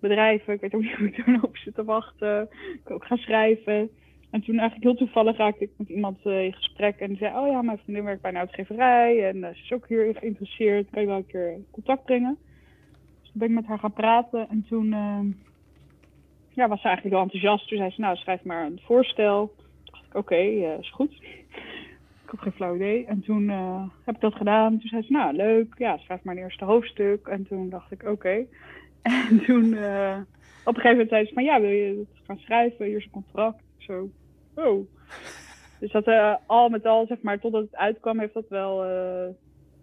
bedrijven? 0.00 0.54
Ik 0.54 0.60
weet 0.60 0.74
ook 0.74 0.82
niet 0.82 0.94
hoe 0.94 1.06
ik 1.06 1.26
er 1.26 1.42
op 1.42 1.56
zit 1.56 1.74
te 1.74 1.84
wachten. 1.84 2.48
Ik 2.84 2.90
ook 2.90 3.04
gaan 3.04 3.18
schrijven. 3.18 3.90
En 4.30 4.40
toen 4.40 4.58
eigenlijk 4.58 4.82
heel 4.82 5.06
toevallig 5.06 5.36
raakte 5.36 5.64
ik 5.64 5.70
met 5.76 5.88
iemand 5.88 6.18
uh, 6.24 6.44
in 6.44 6.52
gesprek. 6.52 6.98
En 6.98 7.08
die 7.08 7.16
zei, 7.16 7.36
oh 7.36 7.48
ja, 7.48 7.62
mijn 7.62 7.78
vriendin 7.78 8.04
werkt 8.04 8.22
bij 8.22 8.30
een 8.30 8.36
uitgeverij. 8.38 9.28
En 9.28 9.36
uh, 9.36 9.48
ze 9.48 9.62
is 9.62 9.72
ook 9.72 9.88
hier 9.88 10.14
geïnteresseerd. 10.14 10.90
Kan 10.90 11.02
je 11.02 11.08
wel 11.08 11.16
een 11.16 11.26
keer 11.26 11.56
contact 11.70 12.04
brengen? 12.04 12.38
Dus 13.20 13.30
toen 13.30 13.40
ben 13.40 13.48
ik 13.48 13.54
met 13.54 13.66
haar 13.66 13.78
gaan 13.78 13.92
praten. 13.92 14.48
En 14.48 14.64
toen 14.68 14.86
ja, 16.58 16.68
was 16.68 16.80
ze 16.80 16.86
eigenlijk 16.86 17.14
wel 17.14 17.24
enthousiast. 17.24 17.68
Toen 17.68 17.78
zei 17.78 17.90
ze, 17.90 18.00
nou, 18.00 18.16
schrijf 18.16 18.44
maar 18.44 18.66
een 18.66 18.80
voorstel. 18.82 19.54
Oké, 20.08 20.18
okay, 20.18 20.78
is 20.78 20.90
goed. 20.90 21.12
Ik 22.24 22.34
had 22.34 22.40
geen 22.40 22.52
flauw 22.52 22.74
idee. 22.74 23.06
En 23.06 23.20
toen 23.20 23.42
uh, 23.42 23.88
heb 24.04 24.14
ik 24.14 24.20
dat 24.20 24.34
gedaan. 24.34 24.78
Toen 24.78 24.88
zei 24.88 25.02
ze, 25.02 25.12
nou 25.12 25.34
leuk, 25.34 25.74
ja, 25.78 25.96
schrijf 25.96 26.22
maar 26.22 26.36
een 26.36 26.42
eerste 26.42 26.64
hoofdstuk. 26.64 27.26
En 27.26 27.46
toen 27.46 27.68
dacht 27.68 27.92
ik, 27.92 28.02
oké. 28.02 28.44
En 29.02 29.44
toen 29.44 29.64
uh, 29.64 30.16
op 30.64 30.74
een 30.74 30.80
gegeven 30.80 30.90
moment 30.90 31.08
zei 31.08 31.26
ze 31.26 31.32
van, 31.32 31.44
ja, 31.44 31.60
wil 31.60 31.70
je 31.70 31.98
het 31.98 32.26
gaan 32.26 32.38
schrijven? 32.38 32.86
Hier 32.86 32.96
is 32.96 33.04
een 33.04 33.10
contract. 33.10 33.62
Zo, 33.76 34.10
oh. 34.54 34.88
Dus 35.80 35.92
dat 35.92 36.38
al 36.46 36.68
met 36.68 36.86
al, 36.86 37.06
zeg 37.06 37.20
maar, 37.22 37.38
totdat 37.38 37.62
het 37.62 37.76
uitkwam, 37.76 38.18
heeft 38.18 38.34
dat 38.34 38.48
wel 38.48 38.84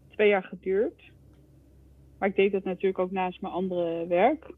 twee 0.10 0.28
jaar 0.28 0.44
geduurd. 0.44 1.12
Maar 2.20 2.30
ik 2.30 2.36
deed 2.36 2.52
dat 2.52 2.64
natuurlijk 2.64 3.00
ook 3.00 3.12
naast 3.12 3.42
mijn 3.42 3.54
andere 3.54 4.08
werk. 4.08 4.54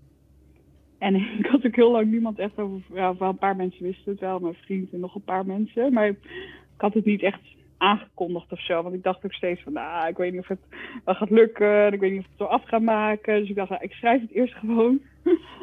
En 0.98 1.16
ik 1.40 1.46
had 1.46 1.66
ook 1.66 1.76
heel 1.76 1.92
lang 1.92 2.12
niemand 2.12 2.40
echt 2.40 2.58
over, 2.58 2.82
ja, 2.94 3.18
wel 3.18 3.30
een 3.30 3.38
paar 3.38 3.56
mensen 3.56 3.84
wisten 3.84 4.12
het 4.12 4.20
wel, 4.20 4.40
mijn 4.40 4.54
vriend 4.54 4.94
en 4.94 5.00
nog 5.00 5.16
een 5.16 5.24
paar 5.24 5.46
mensen. 5.46 5.94
Maar 5.94 6.08
ik 6.08 6.18
had 6.78 6.94
het 6.94 7.06
niet 7.06 7.22
echt 7.22 7.42
aangekondigd 7.78 8.52
of 8.52 8.62
zo. 8.62 8.84
Want 8.84 8.96
ik 8.96 9.04
dacht 9.04 9.26
ook 9.26 9.34
steeds 9.34 9.62
van, 9.62 9.74
nou, 9.74 10.08
ik 10.08 10.18
weet 10.18 10.32
niet 10.32 10.42
of 10.42 10.48
het 10.48 10.60
wel 11.06 11.16
gaat 11.16 11.30
lukken. 11.30 11.94
Ik 11.94 12.00
weet 12.00 12.12
niet 12.12 12.20
of 12.20 12.28
het 12.28 12.38
zo 12.38 12.44
af 12.44 12.64
gaat 12.64 12.82
maken. 12.82 13.40
Dus 13.40 13.50
ik 13.50 13.56
dacht, 13.56 13.70
nou, 13.70 13.84
ik 13.84 13.92
schrijf 13.92 14.22
het 14.22 14.32
eerst 14.32 14.54
gewoon. 14.64 15.02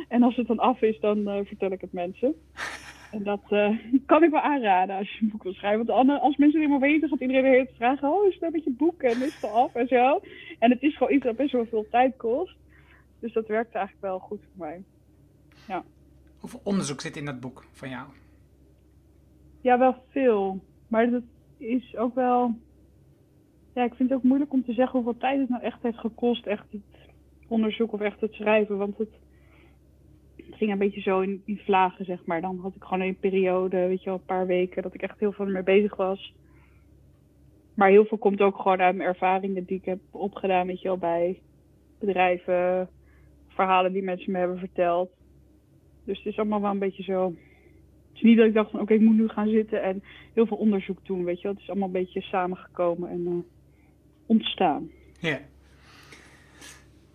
en 0.08 0.22
als 0.22 0.36
het 0.36 0.46
dan 0.46 0.58
af 0.58 0.82
is, 0.82 1.00
dan 1.00 1.18
uh, 1.18 1.38
vertel 1.44 1.72
ik 1.72 1.80
het 1.80 1.92
mensen. 1.92 2.34
En 3.10 3.22
dat 3.22 3.40
uh, 3.50 3.78
kan 4.06 4.22
ik 4.22 4.30
wel 4.30 4.40
aanraden 4.40 4.96
als 4.96 5.10
je 5.10 5.18
een 5.22 5.28
boek 5.28 5.42
wil 5.42 5.52
schrijven. 5.52 5.86
Want 5.86 6.08
als 6.08 6.36
mensen 6.36 6.60
het 6.60 6.70
helemaal 6.70 6.90
weten, 6.90 7.08
gaat 7.08 7.20
iedereen 7.20 7.42
weer 7.42 7.68
vragen... 7.76 8.08
Oh, 8.08 8.26
is 8.26 8.32
het 8.32 8.40
nou 8.40 8.52
met 8.52 8.64
je 8.64 8.70
boek 8.70 9.02
en 9.02 9.22
is 9.22 9.34
het 9.34 9.50
al 9.50 9.62
af 9.62 9.74
en 9.74 9.88
zo. 9.88 10.20
En 10.58 10.70
het 10.70 10.82
is 10.82 10.96
gewoon 10.96 11.12
iets 11.12 11.24
dat 11.24 11.36
best 11.36 11.52
wel 11.52 11.66
veel 11.66 11.86
tijd 11.90 12.16
kost. 12.16 12.56
Dus 13.20 13.32
dat 13.32 13.46
werkte 13.46 13.78
eigenlijk 13.78 14.06
wel 14.06 14.18
goed 14.18 14.40
voor 14.40 14.66
mij. 14.66 14.82
Ja. 15.66 15.84
Hoeveel 16.38 16.60
onderzoek 16.64 17.00
zit 17.00 17.16
in 17.16 17.24
dat 17.24 17.40
boek 17.40 17.64
van 17.72 17.88
jou? 17.88 18.06
Ja, 19.60 19.78
wel 19.78 19.96
veel. 20.08 20.60
Maar 20.88 21.10
dat 21.10 21.22
is 21.56 21.96
ook 21.96 22.14
wel. 22.14 22.54
Ja, 23.74 23.84
ik 23.84 23.94
vind 23.94 24.08
het 24.08 24.18
ook 24.18 24.24
moeilijk 24.24 24.52
om 24.52 24.64
te 24.64 24.72
zeggen 24.72 24.94
hoeveel 24.94 25.20
tijd 25.20 25.40
het 25.40 25.48
nou 25.48 25.62
echt 25.62 25.82
heeft 25.82 25.98
gekost, 25.98 26.46
echt 26.46 26.64
het 26.70 27.08
onderzoek 27.48 27.92
of 27.92 28.00
echt 28.00 28.20
het 28.20 28.32
schrijven. 28.32 28.76
Want 28.78 28.98
het, 28.98 29.08
het 30.36 30.54
ging 30.54 30.72
een 30.72 30.78
beetje 30.78 31.00
zo 31.00 31.20
in, 31.20 31.42
in 31.44 31.58
vlagen, 31.58 32.04
zeg 32.04 32.24
maar. 32.24 32.40
Dan 32.40 32.58
had 32.58 32.74
ik 32.74 32.82
gewoon 32.82 33.00
een 33.00 33.18
periode, 33.18 33.76
weet 33.76 34.02
je 34.02 34.10
wel, 34.10 34.18
een 34.18 34.24
paar 34.24 34.46
weken, 34.46 34.82
dat 34.82 34.94
ik 34.94 35.02
echt 35.02 35.18
heel 35.18 35.32
veel 35.32 35.46
mee 35.46 35.62
bezig 35.62 35.96
was. 35.96 36.34
Maar 37.74 37.88
heel 37.88 38.04
veel 38.04 38.18
komt 38.18 38.40
ook 38.40 38.56
gewoon 38.56 38.80
uit 38.80 38.96
mijn 38.96 39.08
ervaringen 39.08 39.64
die 39.64 39.78
ik 39.78 39.84
heb 39.84 40.00
opgedaan, 40.10 40.66
weet 40.66 40.80
je 40.80 40.88
wel, 40.88 40.98
bij 40.98 41.40
bedrijven, 41.98 42.88
verhalen 43.48 43.92
die 43.92 44.02
mensen 44.02 44.32
me 44.32 44.38
hebben 44.38 44.58
verteld. 44.58 45.10
Dus 46.04 46.18
het 46.18 46.26
is 46.26 46.38
allemaal 46.38 46.60
wel 46.60 46.70
een 46.70 46.78
beetje 46.78 47.02
zo. 47.02 47.34
Het 48.08 48.22
is 48.22 48.22
niet 48.22 48.36
dat 48.36 48.46
ik 48.46 48.54
dacht 48.54 48.70
van 48.70 48.80
oké, 48.80 48.92
okay, 48.92 49.04
ik 49.04 49.10
moet 49.10 49.20
nu 49.20 49.28
gaan 49.28 49.48
zitten 49.48 49.82
en 49.82 50.02
heel 50.32 50.46
veel 50.46 50.56
onderzoek 50.56 50.98
doen, 51.02 51.24
weet 51.24 51.36
je 51.36 51.42
wel. 51.42 51.52
Het 51.52 51.62
is 51.62 51.68
allemaal 51.68 51.86
een 51.86 51.92
beetje 51.92 52.20
samengekomen 52.20 53.10
en 53.10 53.26
uh, 53.26 53.32
ontstaan. 54.26 54.90
Ja. 55.18 55.40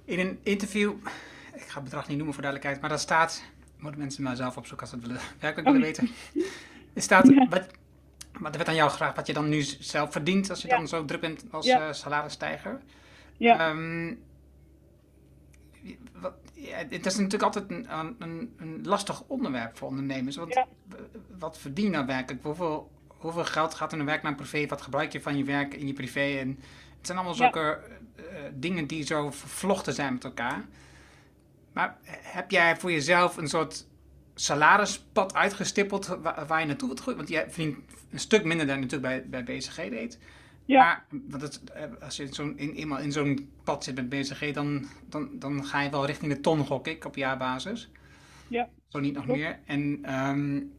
In 0.06 0.20
een 0.20 0.40
interview, 0.44 0.92
ik 1.56 1.62
ga 1.62 1.76
het 1.76 1.84
bedrag 1.84 2.08
niet 2.08 2.18
noemen 2.18 2.34
voor 2.34 2.44
duidelijkheid, 2.44 2.82
maar 2.82 2.90
daar 2.90 3.00
staat, 3.00 3.52
moeten 3.78 4.00
mensen 4.00 4.24
maar 4.24 4.36
zelf 4.36 4.58
opzoeken 4.58 4.88
als 4.88 4.90
ze 4.90 4.96
het 4.96 5.08
willen, 5.08 5.22
werkelijk 5.40 5.68
willen 5.68 5.90
oh. 5.90 5.98
weten. 5.98 6.10
Er 6.94 7.02
staat, 7.02 7.28
ja. 7.28 7.48
wat, 7.50 7.68
wat 8.40 8.56
werd 8.56 8.68
aan 8.68 8.76
jou 8.76 8.90
gevraagd, 8.90 9.16
wat 9.16 9.28
je 9.28 9.34
dan 9.34 9.50
nu 9.50 9.62
zelf 9.62 10.12
verdient 10.12 10.50
als 10.50 10.62
je 10.62 10.68
ja. 10.68 10.78
dan 10.78 10.88
zo 10.88 11.06
druk 11.06 11.22
bent 11.22 11.46
als 11.52 11.66
ja. 11.66 11.88
uh, 11.88 11.94
salarisstijger. 11.94 12.80
Ja. 13.38 13.70
Um, 13.70 14.20
wat, 16.22 16.34
ja, 16.60 16.78
het 16.90 17.06
is 17.06 17.16
natuurlijk 17.16 17.44
altijd 17.44 17.70
een, 17.70 17.88
een, 18.20 18.54
een, 18.58 18.80
lastig 18.84 19.24
onderwerp 19.28 19.78
voor 19.78 19.88
ondernemers. 19.88 20.36
Want 20.36 20.54
ja. 20.54 20.68
wat 21.38 21.58
verdien 21.58 21.86
je 21.86 21.92
nou 21.92 22.06
werkelijk? 22.06 22.44
Hoeveel, 22.44 22.92
hoeveel 23.08 23.46
geld 23.46 23.74
gaat 23.74 23.92
er 23.92 23.98
naar 23.98 24.06
werk 24.06 24.24
naar 24.24 24.36
privé? 24.36 24.66
Wat 24.68 24.82
gebruik 24.82 25.12
je 25.12 25.22
van 25.22 25.38
je 25.38 25.44
werk 25.44 25.74
in 25.74 25.88
je 25.88 25.94
privé? 25.94 26.38
En 26.40 26.60
het 26.98 27.06
zijn 27.06 27.18
allemaal 27.18 27.36
zulke 27.36 27.60
ja. 27.60 28.24
uh, 28.24 28.40
dingen 28.54 28.88
die 28.88 29.06
zo 29.06 29.32
vervlochten 29.32 29.94
zijn 29.94 30.14
met 30.14 30.24
elkaar. 30.24 30.66
Maar 31.74 31.98
heb 32.22 32.52
jij 32.52 32.78
voor 32.78 32.92
jezelf 32.92 33.38
een 33.38 33.50
soort 33.50 33.88
salarispad 34.36 35.34
uitgestippeld 35.34 36.06
waar, 36.06 36.48
waar 36.48 36.60
je 36.60 36.66
naartoe 36.66 36.88
wilt 36.88 37.02
groeien? 37.02 37.20
Want 37.20 37.30
je 37.30 37.46
verdient 37.48 37.78
een 38.12 38.20
stuk 38.20 38.44
minder 38.44 38.68
dan 38.68 38.76
je 38.76 38.82
natuurlijk 38.82 39.30
bij, 39.30 39.44
bij 39.44 39.58
BCG 39.58 39.76
deed. 39.76 40.20
Ja. 40.70 41.04
Maar 41.30 41.42
het, 41.42 41.64
eh, 41.64 41.84
als 42.02 42.16
je 42.16 42.34
zo 42.34 42.54
in, 42.56 42.74
eenmaal 42.74 43.00
in 43.00 43.12
zo'n 43.12 43.50
pad 43.64 43.84
zit 43.84 43.96
met 43.96 44.10
BCG, 44.10 44.54
dan, 44.54 44.86
dan, 45.10 45.30
dan 45.40 45.66
ga 45.66 45.82
je 45.82 45.90
wel 45.90 46.06
richting 46.06 46.34
de 46.34 46.40
ton, 46.40 46.66
gok 46.66 46.88
ik, 46.88 47.06
op 47.06 47.16
jaarbasis. 47.16 47.90
Ja. 48.48 48.70
Zo 48.88 49.00
niet 49.00 49.14
nog 49.14 49.26
meer. 49.26 49.60
En 49.66 50.14
um, 50.20 50.74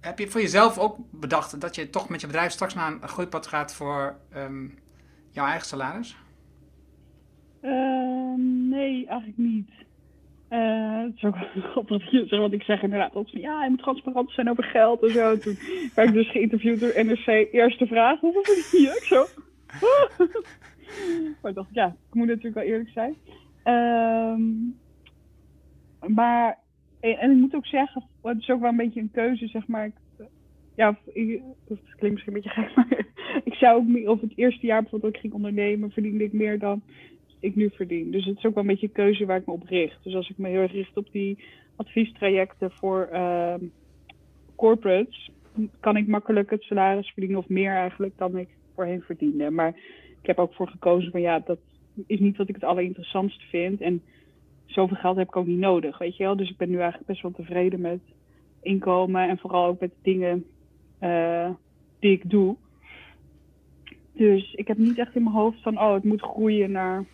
heb 0.00 0.18
je 0.18 0.28
voor 0.28 0.40
jezelf 0.40 0.78
ook 0.78 0.98
bedacht 1.10 1.60
dat 1.60 1.74
je 1.74 1.90
toch 1.90 2.08
met 2.08 2.20
je 2.20 2.26
bedrijf 2.26 2.52
straks 2.52 2.74
naar 2.74 2.92
een 2.92 3.08
groeipad 3.08 3.46
gaat 3.46 3.74
voor 3.74 4.16
um, 4.36 4.78
jouw 5.30 5.46
eigen 5.46 5.66
salaris? 5.66 6.16
Uh, 7.62 8.34
nee, 8.70 9.06
eigenlijk 9.06 9.38
niet. 9.38 9.70
Uh, 10.50 11.02
het 11.02 11.16
is 11.16 11.24
ook 11.24 11.36
grappig 11.72 12.10
dat 12.10 12.28
want 12.28 12.52
ik 12.52 12.62
zeg 12.62 12.82
inderdaad 12.82 13.14
altijd 13.14 13.30
van 13.30 13.40
ja, 13.40 13.64
je 13.64 13.70
moet 13.70 13.78
transparant 13.78 14.30
zijn 14.30 14.50
over 14.50 14.64
geld 14.64 15.02
en 15.02 15.10
zo. 15.10 15.38
Toen 15.38 15.58
werd 15.94 16.08
ik 16.08 16.14
dus 16.14 16.30
geïnterviewd 16.30 16.80
door 16.80 17.04
NRC. 17.04 17.48
Eerste 17.52 17.86
vraag, 17.86 18.20
hoeveel 18.24 18.44
verdien 18.44 18.82
je? 18.82 18.96
Ik 18.96 19.04
zo. 19.04 19.26
maar 21.42 21.50
ik 21.50 21.56
dacht, 21.56 21.68
ja, 21.72 21.86
ik 21.86 22.14
moet 22.14 22.26
natuurlijk 22.26 22.54
wel 22.54 22.64
eerlijk 22.64 22.90
zijn. 22.90 23.16
Um, 23.64 24.78
maar, 26.14 26.58
en, 27.00 27.30
ik 27.30 27.36
moet 27.36 27.54
ook 27.54 27.66
zeggen, 27.66 28.04
het 28.22 28.38
is 28.38 28.50
ook 28.50 28.60
wel 28.60 28.70
een 28.70 28.76
beetje 28.76 29.00
een 29.00 29.10
keuze, 29.12 29.46
zeg 29.46 29.66
maar. 29.66 29.90
Ja, 30.76 30.98
ik, 31.12 31.42
het 31.68 31.78
klinkt 31.96 32.14
misschien 32.14 32.34
een 32.34 32.42
beetje 32.42 32.62
gek, 32.62 32.74
maar 32.76 33.06
ik 33.44 33.54
zou 33.54 33.76
ook 33.76 34.08
of 34.08 34.20
het 34.20 34.32
eerste 34.34 34.66
jaar 34.66 34.80
bijvoorbeeld 34.80 35.12
dat 35.12 35.22
ik 35.22 35.30
ging 35.30 35.34
ondernemen, 35.34 35.90
verdiende 35.90 36.24
ik 36.24 36.32
meer 36.32 36.58
dan 36.58 36.82
ik 37.40 37.56
nu 37.56 37.70
verdien. 37.70 38.10
Dus 38.10 38.24
het 38.24 38.36
is 38.36 38.44
ook 38.44 38.54
wel 38.54 38.62
een 38.62 38.68
beetje 38.68 38.86
een 38.86 38.92
keuze 38.92 39.26
waar 39.26 39.38
ik 39.38 39.46
me 39.46 39.52
op 39.52 39.62
richt. 39.62 40.04
Dus 40.04 40.14
als 40.14 40.30
ik 40.30 40.38
me 40.38 40.48
heel 40.48 40.60
erg 40.60 40.72
richt 40.72 40.96
op 40.96 41.12
die 41.12 41.38
adviestrajecten 41.76 42.70
voor 42.70 43.08
uh, 43.12 43.54
corporates, 44.56 45.30
kan 45.80 45.96
ik 45.96 46.06
makkelijk 46.06 46.50
het 46.50 46.62
salaris 46.62 47.10
verdienen 47.10 47.38
of 47.38 47.48
meer 47.48 47.72
eigenlijk 47.72 48.18
dan 48.18 48.38
ik 48.38 48.48
voorheen 48.74 49.02
verdiende. 49.02 49.50
Maar 49.50 49.68
ik 50.20 50.26
heb 50.26 50.38
ook 50.38 50.54
voor 50.54 50.68
gekozen 50.68 51.10
van 51.10 51.20
ja, 51.20 51.38
dat 51.38 51.58
is 52.06 52.18
niet 52.18 52.36
wat 52.36 52.48
ik 52.48 52.54
het 52.54 52.64
allerinteressantste 52.64 53.44
vind. 53.46 53.80
En 53.80 54.02
zoveel 54.64 54.96
geld 54.96 55.16
heb 55.16 55.28
ik 55.28 55.36
ook 55.36 55.46
niet 55.46 55.58
nodig, 55.58 55.98
weet 55.98 56.16
je 56.16 56.24
wel. 56.24 56.36
Dus 56.36 56.50
ik 56.50 56.56
ben 56.56 56.70
nu 56.70 56.76
eigenlijk 56.76 57.06
best 57.06 57.22
wel 57.22 57.30
tevreden 57.30 57.80
met 57.80 58.00
inkomen 58.62 59.28
en 59.28 59.38
vooral 59.38 59.66
ook 59.66 59.80
met 59.80 59.90
de 59.90 60.10
dingen 60.10 60.44
uh, 61.02 61.50
die 61.98 62.12
ik 62.12 62.30
doe. 62.30 62.56
Dus 64.12 64.52
ik 64.52 64.68
heb 64.68 64.76
niet 64.76 64.98
echt 64.98 65.14
in 65.14 65.22
mijn 65.22 65.34
hoofd 65.34 65.62
van, 65.62 65.78
oh, 65.78 65.94
het 65.94 66.04
moet 66.04 66.22
groeien 66.22 66.70
naar 66.70 67.04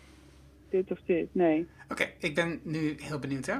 dit 0.73 0.91
of 0.91 0.99
dit. 1.05 1.27
Nee. 1.31 1.67
Oké, 1.89 2.09
ik 2.19 2.35
ben 2.35 2.59
nu 2.63 2.95
heel 2.97 3.19
benieuwd, 3.19 3.45
hè? 3.45 3.57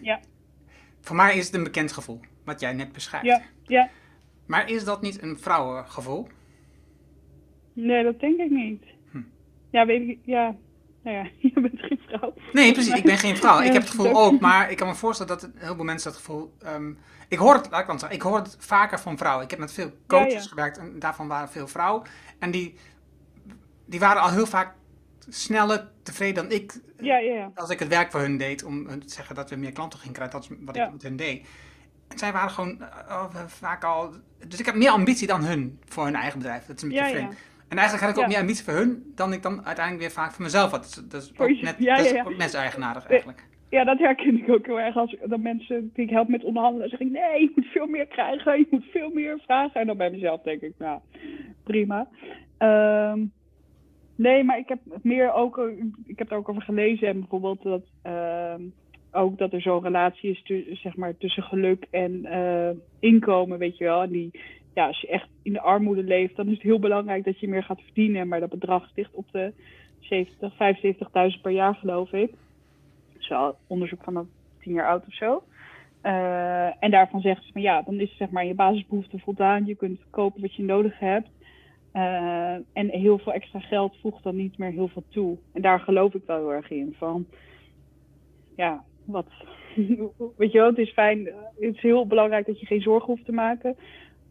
Ja. 0.00 0.20
Voor 1.06 1.16
mij 1.16 1.36
is 1.36 1.46
het 1.46 1.54
een 1.54 1.64
bekend 1.64 1.92
gevoel, 1.92 2.20
wat 2.44 2.60
jij 2.60 2.72
net 2.72 2.92
beschrijft. 2.92 3.26
Ja, 3.26 3.42
ja. 3.62 3.90
Maar 4.46 4.70
is 4.70 4.84
dat 4.84 5.02
niet 5.02 5.22
een 5.22 5.38
vrouwengevoel? 5.38 6.28
Nee, 7.72 8.04
dat 8.04 8.20
denk 8.20 8.40
ik 8.40 8.50
niet. 8.50 8.82
Hm. 9.10 9.22
Ja, 9.70 9.86
weet 9.86 10.08
ik, 10.08 10.18
ja. 10.24 10.56
Nou 11.02 11.16
ja, 11.16 11.30
je 11.54 11.60
bent 11.60 11.80
geen 11.80 12.00
vrouw. 12.06 12.34
Nee, 12.52 12.72
precies, 12.72 12.94
ik 12.94 13.04
ben 13.04 13.18
geen 13.18 13.36
vrouw. 13.36 13.60
Ik 13.60 13.72
heb 13.72 13.82
het 13.82 13.90
gevoel 13.90 14.14
ook, 14.14 14.40
maar 14.40 14.70
ik 14.70 14.76
kan 14.76 14.88
me 14.88 14.94
voorstellen 14.94 15.38
dat 15.38 15.50
heel 15.56 15.74
veel 15.74 15.84
mensen 15.84 16.10
dat 16.10 16.18
gevoel... 16.18 16.52
Um, 16.66 16.98
ik 17.28 17.38
hoor 17.38 17.54
het, 17.54 17.70
laat 17.70 17.80
ik 17.80 17.90
zeggen, 17.90 18.10
ik 18.10 18.22
hoor 18.22 18.36
het 18.36 18.56
vaker 18.58 19.00
van 19.00 19.18
vrouwen. 19.18 19.44
Ik 19.44 19.50
heb 19.50 19.58
met 19.58 19.72
veel 19.72 19.92
coaches 20.06 20.46
gewerkt 20.46 20.78
en 20.78 20.98
daarvan 20.98 21.28
waren 21.28 21.48
veel 21.48 21.68
vrouwen. 21.68 22.02
En 22.38 22.50
die, 22.50 22.74
die 23.86 24.00
waren 24.00 24.22
al 24.22 24.30
heel 24.30 24.46
vaak 24.46 24.74
sneller 25.28 25.88
tevreden 26.02 26.34
dan 26.34 26.58
ik. 26.58 26.80
Ja, 27.00 27.18
ja, 27.18 27.34
ja. 27.34 27.50
Als 27.54 27.70
ik 27.70 27.78
het 27.78 27.88
werk 27.88 28.10
voor 28.10 28.20
hun 28.20 28.36
deed, 28.36 28.64
om 28.64 28.86
hun 28.88 29.00
te 29.00 29.12
zeggen 29.12 29.34
dat 29.34 29.50
we 29.50 29.56
meer 29.56 29.72
klanten 29.72 29.98
gingen 29.98 30.14
krijgen. 30.14 30.40
Dat 30.40 30.50
is 30.50 30.56
wat 30.60 30.76
ik 30.76 30.92
met 30.92 31.02
hun 31.02 31.16
deed. 31.16 31.48
En 32.08 32.18
zij 32.18 32.32
waren 32.32 32.50
gewoon 32.50 32.78
uh, 32.80 33.24
vaak 33.46 33.84
al. 33.84 34.10
Dus 34.48 34.58
ik 34.60 34.66
heb 34.66 34.74
meer 34.74 34.90
ambitie 34.90 35.26
dan 35.26 35.44
hun 35.44 35.78
voor 35.84 36.04
hun 36.04 36.14
eigen 36.14 36.38
bedrijf. 36.38 36.66
Dat 36.66 36.76
is 36.76 36.82
een 36.82 36.88
beetje 36.88 37.04
vreemd. 37.04 37.36
En 37.68 37.78
eigenlijk 37.78 38.06
had 38.06 38.16
ik 38.16 38.22
ook 38.22 38.30
meer 38.30 38.40
ambitie 38.40 38.64
voor 38.64 38.74
hun 38.74 39.12
dan 39.14 39.32
ik 39.32 39.42
dan 39.42 39.64
uiteindelijk 39.64 40.04
weer 40.04 40.14
vaak 40.14 40.32
voor 40.32 40.44
mezelf 40.44 40.70
had. 40.70 41.04
Dat 41.08 41.22
is, 41.22 41.32
ook, 41.38 41.48
net, 41.48 41.78
dat 41.78 42.00
is 42.00 42.24
ook 42.24 42.36
net 42.36 42.50
zo 42.50 42.58
eigenaardig 42.58 43.06
eigenlijk. 43.06 43.44
Ja, 43.70 43.84
dat 43.84 43.98
herken 43.98 44.42
ik 44.42 44.48
ook 44.48 44.66
heel 44.66 44.80
erg. 44.80 44.96
Als 44.96 45.16
dat 45.24 45.40
mensen 45.40 45.90
die 45.94 46.04
ik 46.04 46.10
help 46.10 46.28
met 46.28 46.44
onderhandelen, 46.44 46.88
zeg 46.88 47.00
ik 47.00 47.10
nee, 47.10 47.40
je 47.40 47.52
moet 47.54 47.66
veel 47.66 47.86
meer 47.86 48.06
krijgen, 48.06 48.58
je 48.58 48.66
moet 48.70 48.84
veel 48.84 49.10
meer 49.10 49.38
vragen. 49.44 49.80
En 49.80 49.86
dan 49.86 49.96
bij 49.96 50.10
mezelf 50.10 50.42
denk 50.42 50.60
ik, 50.60 50.72
nou, 50.78 51.00
prima. 51.64 52.08
Um, 52.58 53.32
Nee, 54.16 54.44
maar 54.44 54.58
ik 54.58 54.68
heb 54.68 54.78
meer 55.02 55.32
ook, 55.32 55.70
ik 56.06 56.18
heb 56.18 56.30
er 56.30 56.36
ook 56.36 56.48
over 56.48 56.62
gelezen 56.62 57.08
en 57.08 57.18
bijvoorbeeld 57.18 57.62
dat 57.62 57.82
uh, 58.06 58.54
ook 59.12 59.38
dat 59.38 59.52
er 59.52 59.60
zo'n 59.60 59.82
relatie 59.82 60.30
is 60.30 60.42
tu 60.42 60.64
zeg 60.74 60.96
maar, 60.96 61.16
tussen 61.16 61.42
geluk 61.42 61.86
en 61.90 62.12
uh, 62.24 62.70
inkomen, 62.98 63.58
weet 63.58 63.78
je 63.78 63.84
wel. 63.84 64.02
En 64.02 64.10
die, 64.10 64.30
ja, 64.74 64.86
als 64.86 65.00
je 65.00 65.08
echt 65.08 65.28
in 65.42 65.52
de 65.52 65.60
armoede 65.60 66.02
leeft, 66.02 66.36
dan 66.36 66.46
is 66.46 66.52
het 66.52 66.62
heel 66.62 66.78
belangrijk 66.78 67.24
dat 67.24 67.40
je 67.40 67.48
meer 67.48 67.62
gaat 67.62 67.80
verdienen. 67.80 68.28
Maar 68.28 68.40
dat 68.40 68.50
bedrag 68.50 68.90
ligt 68.94 69.14
op 69.14 69.26
de 69.30 69.52
70, 70.00 70.52
75.000 71.36 71.40
per 71.42 71.52
jaar, 71.52 71.74
geloof 71.74 72.12
ik. 72.12 72.32
Zo 73.18 73.56
onderzoek 73.66 74.02
van 74.02 74.16
een 74.16 74.28
tien 74.60 74.72
jaar 74.72 74.88
oud 74.88 75.06
of 75.06 75.14
zo. 75.14 75.42
Uh, 76.02 76.82
en 76.82 76.90
daarvan 76.90 77.20
zeggen 77.20 77.44
ze 77.44 77.52
van 77.52 77.62
ja, 77.62 77.82
dan 77.82 78.00
is 78.00 78.16
zeg 78.16 78.30
maar 78.30 78.46
je 78.46 78.54
basisbehoefte 78.54 79.18
voldaan. 79.18 79.66
Je 79.66 79.74
kunt 79.74 80.00
kopen 80.10 80.40
wat 80.40 80.54
je 80.54 80.62
nodig 80.62 80.98
hebt. 80.98 81.28
Uh, 81.96 82.52
en 82.72 82.88
heel 82.90 83.18
veel 83.18 83.32
extra 83.32 83.60
geld 83.60 83.96
voegt 84.00 84.22
dan 84.22 84.36
niet 84.36 84.58
meer 84.58 84.70
heel 84.70 84.88
veel 84.88 85.04
toe. 85.08 85.36
En 85.52 85.62
daar 85.62 85.80
geloof 85.80 86.14
ik 86.14 86.22
wel 86.26 86.36
heel 86.36 86.52
erg 86.52 86.70
in. 86.70 86.94
Van, 86.98 87.26
ja, 88.56 88.84
wat. 89.04 89.26
Weet 90.36 90.52
je 90.52 90.58
wel, 90.58 90.68
het 90.68 90.78
is 90.78 90.92
fijn. 90.92 91.24
Het 91.24 91.74
is 91.74 91.80
heel 91.80 92.06
belangrijk 92.06 92.46
dat 92.46 92.60
je 92.60 92.66
geen 92.66 92.80
zorgen 92.80 93.06
hoeft 93.06 93.24
te 93.24 93.32
maken 93.32 93.76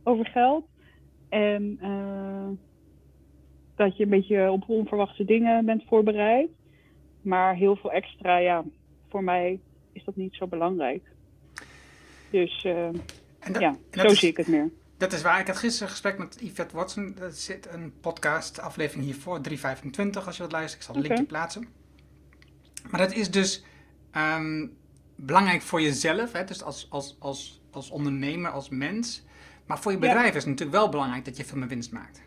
over 0.03 0.25
geld. 0.25 0.65
En 1.29 1.79
uh, 1.81 2.49
dat 3.75 3.97
je 3.97 4.03
een 4.03 4.09
beetje 4.09 4.51
op 4.51 4.63
onverwachte 4.69 5.25
dingen 5.25 5.65
bent 5.65 5.83
voorbereid. 5.87 6.49
Maar 7.21 7.55
heel 7.55 7.75
veel 7.75 7.91
extra, 7.91 8.37
ja, 8.37 8.63
voor 9.09 9.23
mij 9.23 9.59
is 9.91 10.03
dat 10.03 10.15
niet 10.15 10.33
zo 10.33 10.47
belangrijk. 10.47 11.03
Dus 12.31 12.63
uh, 12.63 12.89
ja, 13.59 13.75
zo 13.91 14.07
zie 14.07 14.29
ik 14.29 14.37
het 14.37 14.47
meer. 14.47 14.71
Dat 14.97 15.13
is 15.13 15.21
waar. 15.21 15.39
Ik 15.39 15.47
had 15.47 15.57
gisteren 15.57 15.87
een 15.87 15.93
gesprek 15.93 16.17
met 16.17 16.37
Yvette 16.41 16.75
Watson. 16.75 17.15
Er 17.19 17.31
zit 17.31 17.67
een 17.73 17.93
podcast, 18.01 18.59
aflevering 18.59 19.05
hiervoor, 19.05 19.41
325, 19.41 20.25
als 20.25 20.35
je 20.35 20.41
wilt 20.41 20.53
luisteren. 20.53 20.79
Ik 20.79 20.85
zal 20.85 20.95
het 20.95 21.07
linkje 21.07 21.25
plaatsen. 21.25 21.67
Maar 22.91 22.99
dat 22.99 23.13
is 23.13 23.31
dus 23.31 23.63
um, 24.17 24.77
belangrijk 25.15 25.61
voor 25.61 25.81
jezelf, 25.81 26.31
hè? 26.31 26.43
dus 26.43 26.63
als, 26.63 26.87
als, 26.89 27.15
als, 27.19 27.61
als 27.71 27.89
ondernemer, 27.89 28.51
als 28.51 28.69
mens. 28.69 29.25
Maar 29.67 29.79
voor 29.79 29.91
je 29.91 29.97
bedrijf 29.97 30.35
is 30.35 30.43
het 30.43 30.45
natuurlijk 30.45 30.77
wel 30.77 30.89
belangrijk 30.89 31.25
dat 31.25 31.37
je 31.37 31.43
veel 31.43 31.57
meer 31.57 31.67
winst 31.67 31.91
maakt. 31.91 32.23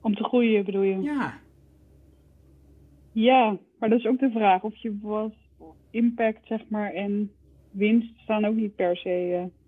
Om 0.00 0.14
te 0.14 0.24
groeien, 0.24 0.64
bedoel 0.64 0.82
je? 0.82 1.00
Ja. 1.00 1.40
Ja, 3.12 3.58
maar 3.78 3.88
dat 3.88 3.98
is 3.98 4.06
ook 4.06 4.18
de 4.18 4.30
vraag 4.30 4.62
of 4.62 4.76
je 4.76 4.98
wat 5.02 5.34
impact, 5.90 6.46
zeg 6.46 6.68
maar, 6.68 6.92
en 6.92 7.32
winst 7.70 8.18
staan 8.18 8.44
ook 8.44 8.54
niet 8.54 8.74
per 8.74 8.96
se... 8.96 9.40
Uh 9.42 9.64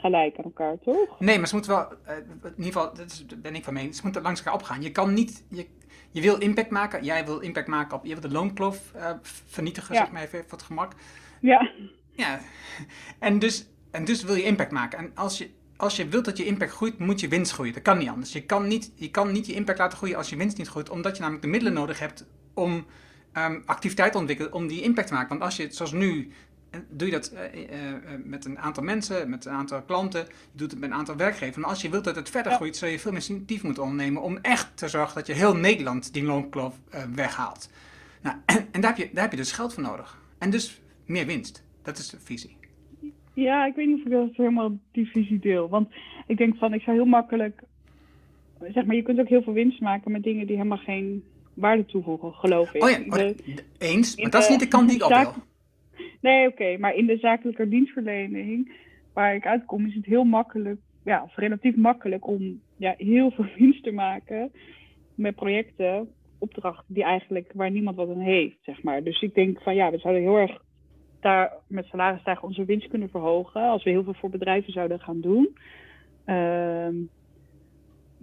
gelijk 0.00 0.38
aan 0.38 0.44
elkaar, 0.44 0.78
toch? 0.84 1.20
Nee, 1.20 1.38
maar 1.38 1.48
ze 1.48 1.54
moeten 1.54 1.72
wel, 1.72 1.92
uh, 2.08 2.16
in 2.42 2.64
ieder 2.64 2.72
geval, 2.72 2.94
dat 2.94 3.42
ben 3.42 3.54
ik 3.54 3.64
van 3.64 3.74
mening, 3.74 3.94
ze 3.94 4.00
moeten 4.02 4.22
langs 4.22 4.40
elkaar 4.40 4.54
opgaan. 4.54 4.82
Je 4.82 4.92
kan 4.92 5.14
niet, 5.14 5.44
je, 5.48 5.66
je 6.10 6.20
wil 6.20 6.38
impact 6.38 6.70
maken, 6.70 7.04
jij 7.04 7.24
wil 7.24 7.38
impact 7.38 7.66
maken 7.66 7.96
op, 7.96 8.04
je 8.04 8.12
wil 8.12 8.20
de 8.20 8.30
loonkloof 8.30 8.92
uh, 8.96 9.10
vernietigen, 9.46 9.94
zeg 9.94 10.10
maar 10.10 10.22
even 10.22 10.42
voor 10.42 10.58
het 10.58 10.62
gemak. 10.62 10.92
Ja. 11.40 11.72
Ja, 12.12 12.40
en 13.18 13.38
dus, 13.38 13.66
en 13.90 14.04
dus 14.04 14.22
wil 14.22 14.34
je 14.34 14.42
impact 14.42 14.70
maken. 14.70 14.98
En 14.98 15.10
als 15.14 15.38
je, 15.38 15.50
als 15.76 15.96
je 15.96 16.08
wilt 16.08 16.24
dat 16.24 16.36
je 16.36 16.44
impact 16.44 16.72
groeit, 16.72 16.98
moet 16.98 17.20
je 17.20 17.28
winst 17.28 17.52
groeien. 17.52 17.72
Dat 17.72 17.82
kan 17.82 17.98
niet 17.98 18.08
anders. 18.08 18.32
Je 18.32 18.44
kan 18.44 18.68
niet 18.68 18.92
je, 18.94 19.10
kan 19.10 19.32
niet 19.32 19.46
je 19.46 19.52
impact 19.52 19.78
laten 19.78 19.98
groeien 19.98 20.16
als 20.16 20.30
je 20.30 20.36
winst 20.36 20.58
niet 20.58 20.68
groeit, 20.68 20.90
omdat 20.90 21.14
je 21.14 21.20
namelijk 21.20 21.44
de 21.44 21.50
middelen 21.50 21.74
nodig 21.74 21.98
hebt 21.98 22.26
om 22.54 22.86
um, 23.34 23.62
activiteit 23.66 24.12
te 24.12 24.18
ontwikkelen 24.18 24.52
om 24.52 24.66
die 24.66 24.82
impact 24.82 25.08
te 25.08 25.14
maken. 25.14 25.28
Want 25.28 25.42
als 25.42 25.56
je, 25.56 25.66
zoals 25.70 25.92
nu, 25.92 26.32
doe 26.88 27.06
je 27.06 27.12
dat 27.12 27.32
uh, 27.34 27.40
met 28.24 28.44
een 28.44 28.58
aantal 28.58 28.82
mensen, 28.82 29.30
met 29.30 29.44
een 29.44 29.52
aantal 29.52 29.82
klanten, 29.82 30.20
je 30.20 30.58
doet 30.58 30.70
het 30.70 30.80
met 30.80 30.90
een 30.90 30.96
aantal 30.96 31.16
werkgevers. 31.16 31.56
En 31.56 31.64
als 31.64 31.82
je 31.82 31.90
wilt 31.90 32.04
dat 32.04 32.16
het 32.16 32.30
verder 32.30 32.52
groeit, 32.52 32.76
zul 32.76 32.88
je 32.88 32.98
veel 32.98 33.12
meer 33.12 33.26
initiatief 33.28 33.62
moeten 33.62 33.82
ondernemen 33.82 34.22
om 34.22 34.38
echt 34.42 34.76
te 34.76 34.88
zorgen 34.88 35.14
dat 35.14 35.26
je 35.26 35.32
heel 35.32 35.56
Nederland 35.56 36.12
die 36.12 36.24
loonkloof 36.24 36.80
weghaalt. 37.14 37.70
Nou, 38.22 38.36
en, 38.46 38.66
en, 38.72 38.80
daar, 38.80 38.96
heb 38.96 39.06
je, 39.06 39.14
daar 39.14 39.22
heb 39.22 39.32
je 39.32 39.36
dus 39.36 39.52
geld 39.52 39.74
voor 39.74 39.82
nodig. 39.82 40.18
En 40.38 40.50
dus 40.50 40.80
meer 41.06 41.26
winst. 41.26 41.64
Dat 41.82 41.98
is 41.98 42.08
de 42.08 42.20
visie. 42.20 42.56
Ja, 43.34 43.66
ik 43.66 43.74
weet 43.74 43.86
niet 43.86 43.98
of 43.98 44.04
ik 44.04 44.10
dat 44.10 44.28
helemaal 44.32 44.78
die 44.92 45.06
visie 45.06 45.38
deel. 45.38 45.68
Want 45.68 45.88
ik 46.26 46.36
denk 46.36 46.56
van, 46.56 46.74
ik 46.74 46.82
zou 46.82 46.96
heel 46.96 47.06
makkelijk, 47.06 47.62
zeg 48.60 48.84
maar, 48.84 48.96
je 48.96 49.02
kunt 49.02 49.20
ook 49.20 49.28
heel 49.28 49.42
veel 49.42 49.52
winst 49.52 49.80
maken 49.80 50.12
met 50.12 50.22
dingen 50.22 50.46
die 50.46 50.56
helemaal 50.56 50.78
geen 50.78 51.24
waarde 51.54 51.86
toevoegen, 51.86 52.32
geloof 52.32 52.74
ik. 52.74 52.82
Oh 52.82 52.90
ja, 52.90 52.98
oh, 53.08 53.30
eens, 53.78 54.16
maar 54.16 54.30
dat 54.30 54.42
is 54.42 54.48
niet 54.48 54.60
de 54.60 54.68
kant 54.68 54.88
die 54.88 54.96
ik 54.96 55.04
op 55.04 55.10
wil. 55.16 55.34
Nee, 56.20 56.48
oké, 56.48 56.76
maar 56.78 56.94
in 56.94 57.06
de 57.06 57.16
zakelijke 57.16 57.68
dienstverlening 57.68 58.72
waar 59.12 59.34
ik 59.34 59.46
uitkom, 59.46 59.86
is 59.86 59.94
het 59.94 60.04
heel 60.04 60.24
makkelijk, 60.24 60.80
ja, 61.04 61.22
of 61.22 61.36
relatief 61.36 61.76
makkelijk 61.76 62.26
om 62.26 62.60
ja, 62.76 62.94
heel 62.96 63.30
veel 63.30 63.46
winst 63.58 63.82
te 63.82 63.92
maken 63.92 64.52
met 65.14 65.34
projecten, 65.34 66.08
opdrachten 66.38 66.94
die 66.94 67.04
eigenlijk 67.04 67.52
waar 67.54 67.70
niemand 67.70 67.96
wat 67.96 68.10
aan 68.10 68.20
heeft, 68.20 68.58
zeg 68.62 68.82
maar. 68.82 69.02
Dus 69.02 69.22
ik 69.22 69.34
denk 69.34 69.62
van 69.62 69.74
ja, 69.74 69.90
we 69.90 69.98
zouden 69.98 70.22
heel 70.22 70.36
erg 70.36 70.62
daar 71.20 71.52
met 71.66 71.86
salarisstijgen 71.86 72.48
onze 72.48 72.64
winst 72.64 72.88
kunnen 72.88 73.10
verhogen 73.10 73.62
als 73.62 73.84
we 73.84 73.90
heel 73.90 74.04
veel 74.04 74.14
voor 74.14 74.30
bedrijven 74.30 74.72
zouden 74.72 75.00
gaan 75.00 75.20
doen. 75.20 75.56
Uh, 76.26 76.88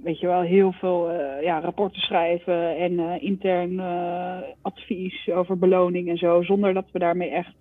weet 0.03 0.19
je 0.19 0.27
wel, 0.27 0.41
heel 0.41 0.71
veel 0.71 1.11
eh, 1.11 1.43
ja, 1.43 1.59
rapporten 1.59 2.01
schrijven 2.01 2.77
en 2.77 2.99
eh, 2.99 3.23
intern 3.23 3.79
eh, 3.79 4.37
advies 4.61 5.29
over 5.29 5.57
beloning 5.57 6.09
en 6.09 6.17
zo, 6.17 6.43
zonder 6.43 6.73
dat 6.73 6.91
we 6.91 6.99
daarmee 6.99 7.29
echt 7.29 7.55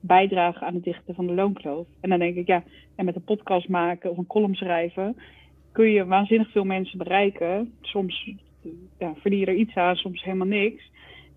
bijdragen 0.00 0.66
aan 0.66 0.74
het 0.74 0.84
dichten 0.84 1.14
van 1.14 1.26
de 1.26 1.32
loonkloof. 1.32 1.86
En 2.00 2.10
dan 2.10 2.18
denk 2.18 2.36
ik, 2.36 2.46
ja, 2.46 2.62
en 2.94 3.04
met 3.04 3.16
een 3.16 3.24
podcast 3.24 3.68
maken 3.68 4.10
of 4.10 4.16
een 4.18 4.26
column 4.26 4.54
schrijven, 4.54 5.16
kun 5.72 5.90
je 5.90 6.06
waanzinnig 6.06 6.50
veel 6.50 6.64
mensen 6.64 6.98
bereiken. 6.98 7.74
Soms 7.80 8.30
ja, 8.98 9.14
verdien 9.20 9.38
je 9.38 9.46
er 9.46 9.54
iets 9.54 9.74
aan, 9.74 9.96
soms 9.96 10.22
helemaal 10.22 10.46
niks. 10.46 10.90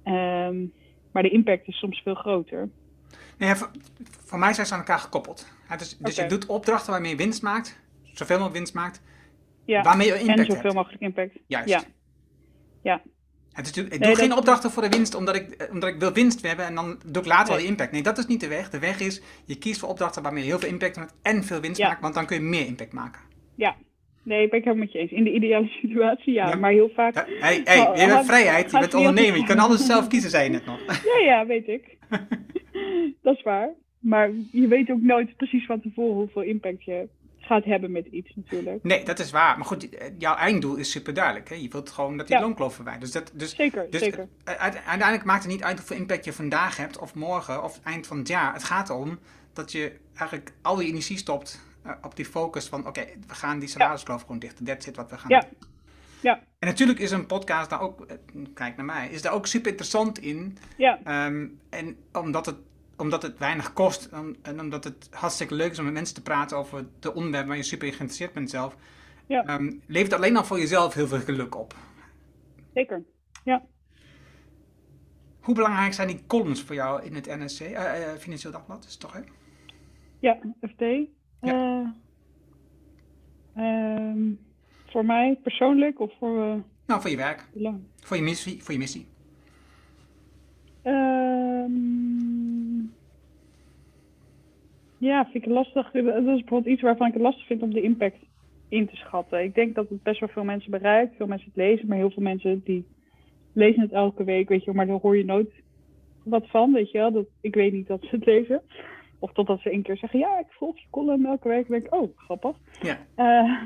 Ehm, 0.03 0.65
maar 1.11 1.23
de 1.23 1.29
impact 1.29 1.67
is 1.67 1.77
soms 1.77 2.01
veel 2.01 2.15
groter. 2.15 2.69
Nee, 3.37 3.55
voor, 3.55 3.71
voor 4.25 4.39
mij 4.39 4.53
zijn 4.53 4.67
ze 4.67 4.73
aan 4.73 4.79
elkaar 4.79 4.99
gekoppeld. 4.99 5.47
Ja, 5.69 5.77
dus 5.77 5.97
dus 5.97 6.15
je 6.15 6.25
doet 6.25 6.45
opdrachten 6.45 6.91
waarmee 6.91 7.11
je 7.11 7.17
winst 7.17 7.41
maakt, 7.41 7.81
zoveel 8.03 8.35
mogelijk 8.37 8.57
winst 8.57 8.73
maakt, 8.73 9.01
Ja, 9.65 9.81
waarmee 9.81 10.07
je 10.07 10.13
en 10.13 10.19
impact 10.19 10.39
zoveel 10.39 10.61
hebt. 10.61 10.73
mogelijk 10.73 11.01
impact. 11.01 11.37
Juist. 11.47 11.69
Ja. 11.69 11.81
Ja. 12.81 13.01
Het 13.53 13.65
is, 13.65 13.71
natuurlijk- 13.71 13.95
ik 13.95 13.99
Nee, 14.01 14.09
doe 14.15 14.19
geen 14.23 14.37
opdrachten 14.37 14.71
voor 14.71 14.83
de 14.83 14.89
winst 14.89 15.15
omdat 15.15 15.35
ik, 15.35 15.49
eh, 15.51 15.71
omdat 15.71 15.89
ik 15.89 15.99
wil 15.99 16.11
winst 16.13 16.47
hebben 16.47 16.65
en 16.65 16.75
dan 16.75 16.99
doe 17.05 17.21
ik 17.21 17.27
later 17.27 17.47
wel 17.47 17.57
die 17.57 17.67
impact. 17.67 17.91
Nee, 17.91 18.03
dat 18.03 18.17
is 18.17 18.25
niet 18.25 18.39
de 18.39 18.47
weg. 18.47 18.69
De 18.69 18.79
weg 18.79 18.99
is, 18.99 19.21
je 19.45 19.57
kiest 19.57 19.79
voor 19.79 19.89
opdrachten 19.89 20.23
waarmee 20.23 20.43
je 20.43 20.49
heel 20.49 20.59
veel 20.59 20.69
impact 20.69 20.95
hebt 20.95 21.13
en 21.21 21.43
veel 21.43 21.59
winst 21.59 21.77
Ja. 21.79 21.87
maakt, 21.87 22.01
want 22.01 22.13
dan 22.13 22.25
kun 22.25 22.35
je 22.35 22.41
meer 22.41 22.65
impact 22.65 22.93
maken. 22.93 23.21
Ja. 23.55 23.75
Nee, 24.23 24.47
ben 24.49 24.59
ik 24.59 24.63
helemaal 24.63 24.83
met 24.85 24.93
je 24.93 24.99
eens. 24.99 25.11
In 25.11 25.23
de 25.23 25.33
ideale 25.33 25.67
situatie, 25.81 26.33
ja. 26.33 26.47
Ja. 26.49 26.55
Maar 26.55 26.71
heel 26.71 26.91
vaak... 26.95 27.13
Ja, 27.15 27.25
hey, 27.27 27.61
hey, 27.63 27.87
Oh, 27.87 27.95
je 27.95 28.01
hebt 28.01 28.25
vrijheid, 28.25 28.71
je 28.71 28.79
bent 28.79 28.93
ondernemer, 28.93 29.39
je 29.39 29.45
kan 29.45 29.59
alles 29.59 29.85
zelf 29.85 30.07
kiezen, 30.07 30.29
zei 30.29 30.43
je 30.43 30.49
net 30.49 30.65
nog. 30.65 30.79
Ja, 31.13 31.25
ja, 31.25 31.45
weet 31.45 31.67
ik. 31.67 31.97
dat 33.23 33.35
is 33.35 33.43
waar. 33.43 33.69
Maar 33.99 34.29
je 34.51 34.67
weet 34.67 34.89
ook 34.91 35.01
nooit 35.01 35.35
precies 35.37 35.65
van 35.65 35.81
tevoren 35.81 36.15
hoeveel 36.15 36.41
impact 36.41 36.83
je 36.83 37.07
gaat 37.51 37.65
hebben 37.65 37.91
met 37.91 38.05
iets 38.05 38.31
natuurlijk. 38.35 38.83
Nee, 38.83 39.03
dat 39.05 39.19
is 39.19 39.31
waar. 39.31 39.57
Maar 39.57 39.65
goed, 39.65 39.87
jouw 40.17 40.35
einddoel 40.35 40.75
is 40.75 40.91
super 40.91 41.13
duidelijk. 41.13 41.49
Hè? 41.49 41.55
Je 41.55 41.67
wilt 41.69 41.89
gewoon 41.89 42.17
dat 42.17 42.27
die 42.27 42.35
Ja. 42.35 42.41
loonkloof 42.41 42.75
verwijdert. 42.75 43.03
Dus, 43.13 43.21
dat, 43.23 43.31
dus, 43.39 43.55
Zeker, 43.55 43.87
dus 43.89 44.01
zeker. 44.01 44.27
eh, 44.43 44.55
uite- 44.55 44.77
uiteindelijk 44.83 45.23
maakt 45.23 45.43
het 45.43 45.51
niet 45.51 45.63
uit 45.63 45.77
hoeveel 45.77 45.97
impact 45.97 46.25
je 46.25 46.33
vandaag 46.33 46.77
hebt, 46.77 46.97
of 46.99 47.15
morgen, 47.15 47.63
of 47.63 47.79
eind 47.83 48.07
van 48.07 48.17
het 48.17 48.27
jaar. 48.27 48.53
Het 48.53 48.63
gaat 48.63 48.89
erom 48.89 49.19
dat 49.53 49.71
je 49.71 49.99
eigenlijk 50.15 50.53
al 50.61 50.79
je 50.81 50.87
energie 50.87 51.17
stopt 51.17 51.59
eh, 51.83 51.91
op 52.01 52.15
die 52.15 52.25
focus 52.25 52.67
van, 52.67 52.87
oké, 52.87 53.05
we 53.27 53.33
gaan 53.33 53.59
die 53.59 53.69
salariskloof 53.69 54.21
gewoon 54.21 54.39
dichten. 54.39 54.65
That's 54.65 54.85
it 54.87 54.95
wat 54.95 55.09
we 55.09 55.17
gaan 55.17 55.29
Ja. 55.29 55.39
doen. 55.39 55.69
Ja, 56.21 56.39
En 56.59 56.67
natuurlijk 56.67 56.99
is 56.99 57.11
een 57.11 57.25
podcast 57.25 57.69
daar 57.69 57.81
ook, 57.81 58.05
eh, 58.05 58.15
kijk 58.53 58.75
naar 58.75 58.85
mij, 58.85 59.07
is 59.09 59.21
daar 59.21 59.33
ook 59.33 59.47
super 59.47 59.69
interessant 59.69 60.19
in. 60.19 60.57
ja, 60.77 60.99
Ehm, 61.03 61.47
en 61.69 61.97
omdat 62.13 62.45
het, 62.45 62.55
omdat 63.01 63.21
het 63.21 63.37
weinig 63.37 63.73
kost 63.73 64.05
en, 64.05 64.35
en 64.41 64.59
omdat 64.59 64.83
het 64.83 65.09
hartstikke 65.11 65.55
leuk 65.55 65.71
is 65.71 65.79
om 65.79 65.85
met 65.85 65.93
mensen 65.93 66.15
te 66.15 66.21
praten 66.21 66.57
over 66.57 66.85
de 66.99 67.13
onderwerpen 67.13 67.49
waar 67.49 67.57
je 67.57 67.63
super 67.63 67.87
geïnteresseerd 67.87 68.33
bent 68.33 68.49
zelf, 68.49 68.75
ja, 69.25 69.45
ehm, 69.45 69.71
levert 69.85 70.13
alleen 70.13 70.37
al 70.37 70.43
voor 70.43 70.59
jezelf 70.59 70.93
heel 70.93 71.07
veel 71.07 71.19
geluk 71.19 71.55
op. 71.55 71.75
zeker. 72.73 73.03
Ja. 73.43 73.63
Hoe 75.41 75.55
belangrijk 75.55 75.93
zijn 75.93 76.07
die 76.07 76.23
columns 76.27 76.61
voor 76.63 76.75
jou 76.75 77.03
in 77.03 77.15
het 77.15 77.25
NSC, 77.25 77.59
eh, 77.61 78.11
eh, 78.11 78.17
Financieel 78.17 78.51
Dagblad, 78.51 78.85
is 78.85 78.97
toch 78.97 79.13
hè? 79.13 79.19
Ja, 80.19 80.37
FD. 80.61 80.81
Eh, 81.39 81.87
ehm, 83.55 84.31
voor 84.87 85.05
mij 85.05 85.39
persoonlijk 85.43 85.99
of 85.99 86.11
voor 86.19 86.63
Nou, 86.85 87.01
voor 87.01 87.09
je 87.09 87.17
werk, 87.17 87.47
belang? 87.53 87.79
voor 87.99 88.17
je 88.17 88.23
missie, 88.23 88.63
voor 88.63 88.73
je 88.73 88.79
missie. 88.79 89.07
Ja, 95.01 95.23
vind 95.23 95.35
ik 95.35 95.43
het 95.43 95.53
lastig. 95.53 95.91
Dat 95.91 96.05
is 96.05 96.23
bijvoorbeeld 96.23 96.65
iets 96.65 96.81
waarvan 96.81 97.07
ik 97.07 97.13
het 97.13 97.21
lastig 97.21 97.45
vind 97.45 97.61
om 97.61 97.73
de 97.73 97.81
impact 97.81 98.17
in 98.69 98.87
te 98.87 98.95
schatten. 98.95 99.43
Ik 99.43 99.55
denk 99.55 99.75
dat 99.75 99.89
het 99.89 100.03
best 100.03 100.19
wel 100.19 100.29
veel 100.29 100.43
mensen 100.43 100.71
bereikt, 100.71 101.15
veel 101.15 101.27
mensen 101.27 101.47
het 101.47 101.57
lezen, 101.57 101.87
maar 101.87 101.97
heel 101.97 102.11
veel 102.11 102.23
mensen 102.23 102.61
die 102.63 102.85
lezen 103.53 103.81
het 103.81 103.91
elke 103.91 104.23
week, 104.23 104.49
weet 104.49 104.59
je 104.59 104.65
wel, 104.65 104.75
maar 104.75 104.87
daar 104.87 104.99
hoor 105.01 105.17
je 105.17 105.25
nooit 105.25 105.51
wat 106.23 106.49
van, 106.49 106.73
weet 106.73 106.91
je 106.91 106.97
wel. 106.97 107.11
Dat, 107.11 107.25
ik 107.41 107.55
weet 107.55 107.73
niet 107.73 107.87
dat 107.87 108.01
ze 108.01 108.15
het 108.15 108.25
lezen. 108.25 108.61
Of 109.19 109.33
totdat 109.33 109.59
ze 109.59 109.73
een 109.73 109.81
keer 109.81 109.97
zeggen, 109.97 110.19
ja, 110.19 110.39
ik 110.39 110.45
volg 110.49 110.77
je 110.77 110.85
column 110.89 111.25
elke 111.25 111.47
week. 111.47 111.67
Dan 111.67 111.79
denk 111.79 111.93
ik, 111.93 112.01
oh, 112.01 112.17
grappig. 112.17 112.55
Ja. 112.81 112.97
Eh, 113.15 113.61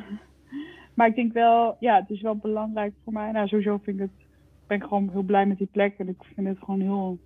maar 0.93 1.07
ik 1.07 1.15
denk 1.15 1.33
wel, 1.33 1.77
ja, 1.79 1.99
het 1.99 2.09
is 2.09 2.21
wel 2.21 2.35
belangrijk 2.35 2.93
voor 3.03 3.13
mij. 3.13 3.31
Nou, 3.31 3.47
sowieso 3.47 3.77
vind 3.83 3.99
ik 3.99 4.01
het, 4.01 4.27
ben 4.67 4.77
ik 4.77 4.83
gewoon 4.83 5.09
heel 5.09 5.23
blij 5.23 5.45
met 5.45 5.57
die 5.57 5.69
plek. 5.71 5.97
En 5.97 6.07
ik 6.07 6.23
vind 6.35 6.47
het 6.47 6.59
gewoon 6.59 6.81
heel, 6.81 7.17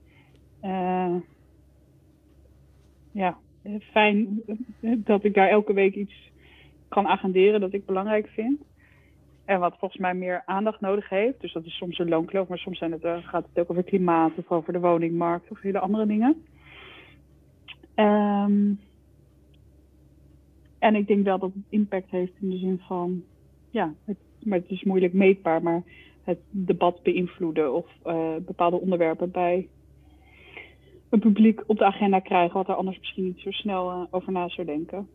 eh, 0.62 1.16
ja, 3.12 3.38
fijn 3.80 4.42
eh, 4.82 4.92
dat 4.98 5.24
ik 5.24 5.34
daar 5.34 5.50
elke 5.50 5.74
week 5.74 5.96
iets 5.96 6.32
kan 6.88 7.08
agenderen 7.08 7.60
dat 7.60 7.74
ik 7.74 7.86
belangrijk 7.86 8.28
vind. 8.28 8.62
En 9.46 9.60
wat 9.60 9.78
volgens 9.78 10.02
mij 10.02 10.14
meer 10.14 10.44
aandacht 10.46 10.82
nodig 10.82 11.10
heeft. 11.10 11.42
Dus 11.42 11.54
dat 11.54 11.66
is 11.66 11.78
soms 11.78 12.00
een 12.00 12.10
loonkloof, 12.10 12.48
maar 12.48 12.58
soms 12.58 12.78
zijn 12.78 12.92
het, 12.92 13.04
eh, 13.04 13.18
gaat 13.28 13.46
het 13.48 13.60
ook 13.60 13.70
over 13.70 13.84
klimaat 13.84 14.32
of 14.36 14.52
over 14.52 14.74
de 14.74 14.80
woningmarkt 14.80 15.52
of 15.52 15.62
hele 15.62 15.80
andere 15.80 16.06
dingen. 16.06 16.44
Ehm, 17.96 18.74
en 20.80 20.96
ik 20.96 21.08
denk 21.08 21.24
wel 21.24 21.40
dat 21.40 21.54
het 21.54 21.64
impact 21.70 22.10
heeft 22.10 22.34
in 22.42 22.50
de 22.50 22.58
zin 22.58 22.80
van, 22.88 23.24
ja, 23.70 23.94
het, 24.06 24.18
maar 24.44 24.58
het 24.58 24.70
is 24.70 24.84
moeilijk 24.84 25.14
meetbaar, 25.14 25.64
maar 25.64 25.84
het 26.24 26.40
debat 26.50 27.04
beïnvloeden 27.04 27.74
of 27.74 27.88
eh, 28.04 28.36
bepaalde 28.46 28.80
onderwerpen 28.80 29.32
bij 29.32 29.68
het 31.10 31.20
publiek 31.20 31.64
op 31.66 31.78
de 31.78 31.86
agenda 31.86 32.20
krijgen, 32.20 32.58
wat 32.58 32.68
er 32.68 32.76
anders 32.76 33.00
misschien 33.00 33.24
niet 33.24 33.40
zo 33.40 33.52
snel 33.52 33.90
eh, 33.90 34.02
over 34.10 34.32
na 34.32 34.50
zou 34.50 34.68
denken. 34.68 35.10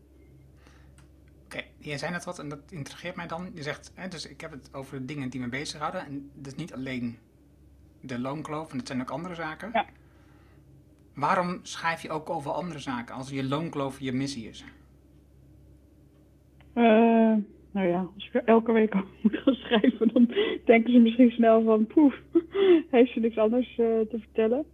Oké, 1.45 1.62
jij 1.78 1.99
zei 1.99 2.12
net 2.12 2.24
wat 2.24 2.38
en 2.38 2.49
dat 2.49 2.61
intrigeert 2.70 3.16
mij 3.16 3.26
dan. 3.26 3.51
Je 3.55 3.62
zegt, 3.62 3.92
hè, 3.95 4.09
dus 4.09 4.28
ik 4.28 4.40
heb 4.40 4.51
het 4.51 4.74
over 4.74 4.99
de 4.99 5.05
dingen 5.05 5.30
die 5.30 5.40
me 5.40 5.49
bezighouden. 5.49 6.07
En 6.07 6.30
dat 6.34 6.47
is 6.47 6.59
niet 6.59 6.74
alleen 6.74 7.18
de 8.01 8.20
loonkloof, 8.20 8.70
en 8.70 8.78
dat 8.78 8.86
zijn 8.86 9.01
ook 9.01 9.11
andere 9.11 9.34
zaken. 9.34 9.70
Ja. 9.72 9.86
Waarom 11.14 11.59
schrijf 11.62 12.03
je 12.03 12.11
ook 12.11 12.30
over 12.30 12.51
andere 12.51 12.78
zaken 12.78 13.14
als 13.14 13.30
je 13.30 13.45
loonkloof 13.45 14.01
je 14.01 14.12
missie 14.12 14.49
is? 14.49 14.64
Eh, 16.72 17.34
nou 17.70 17.88
ja, 17.88 18.09
als 18.14 18.26
ik 18.26 18.34
er 18.34 18.45
elke 18.45 18.72
week 18.72 18.95
over 18.97 19.09
moet 19.22 19.36
gaan 19.36 19.55
schrijven, 19.55 20.11
dan 20.12 20.34
denken 20.64 20.92
ze 20.92 20.99
misschien 20.99 21.30
snel 21.30 21.62
van, 21.62 21.86
poef, 21.86 22.20
heeft 22.90 23.12
ze 23.12 23.20
niks 23.20 23.38
anders 23.38 23.68
eh, 23.68 23.76
te 23.76 24.18
vertellen. 24.18 24.64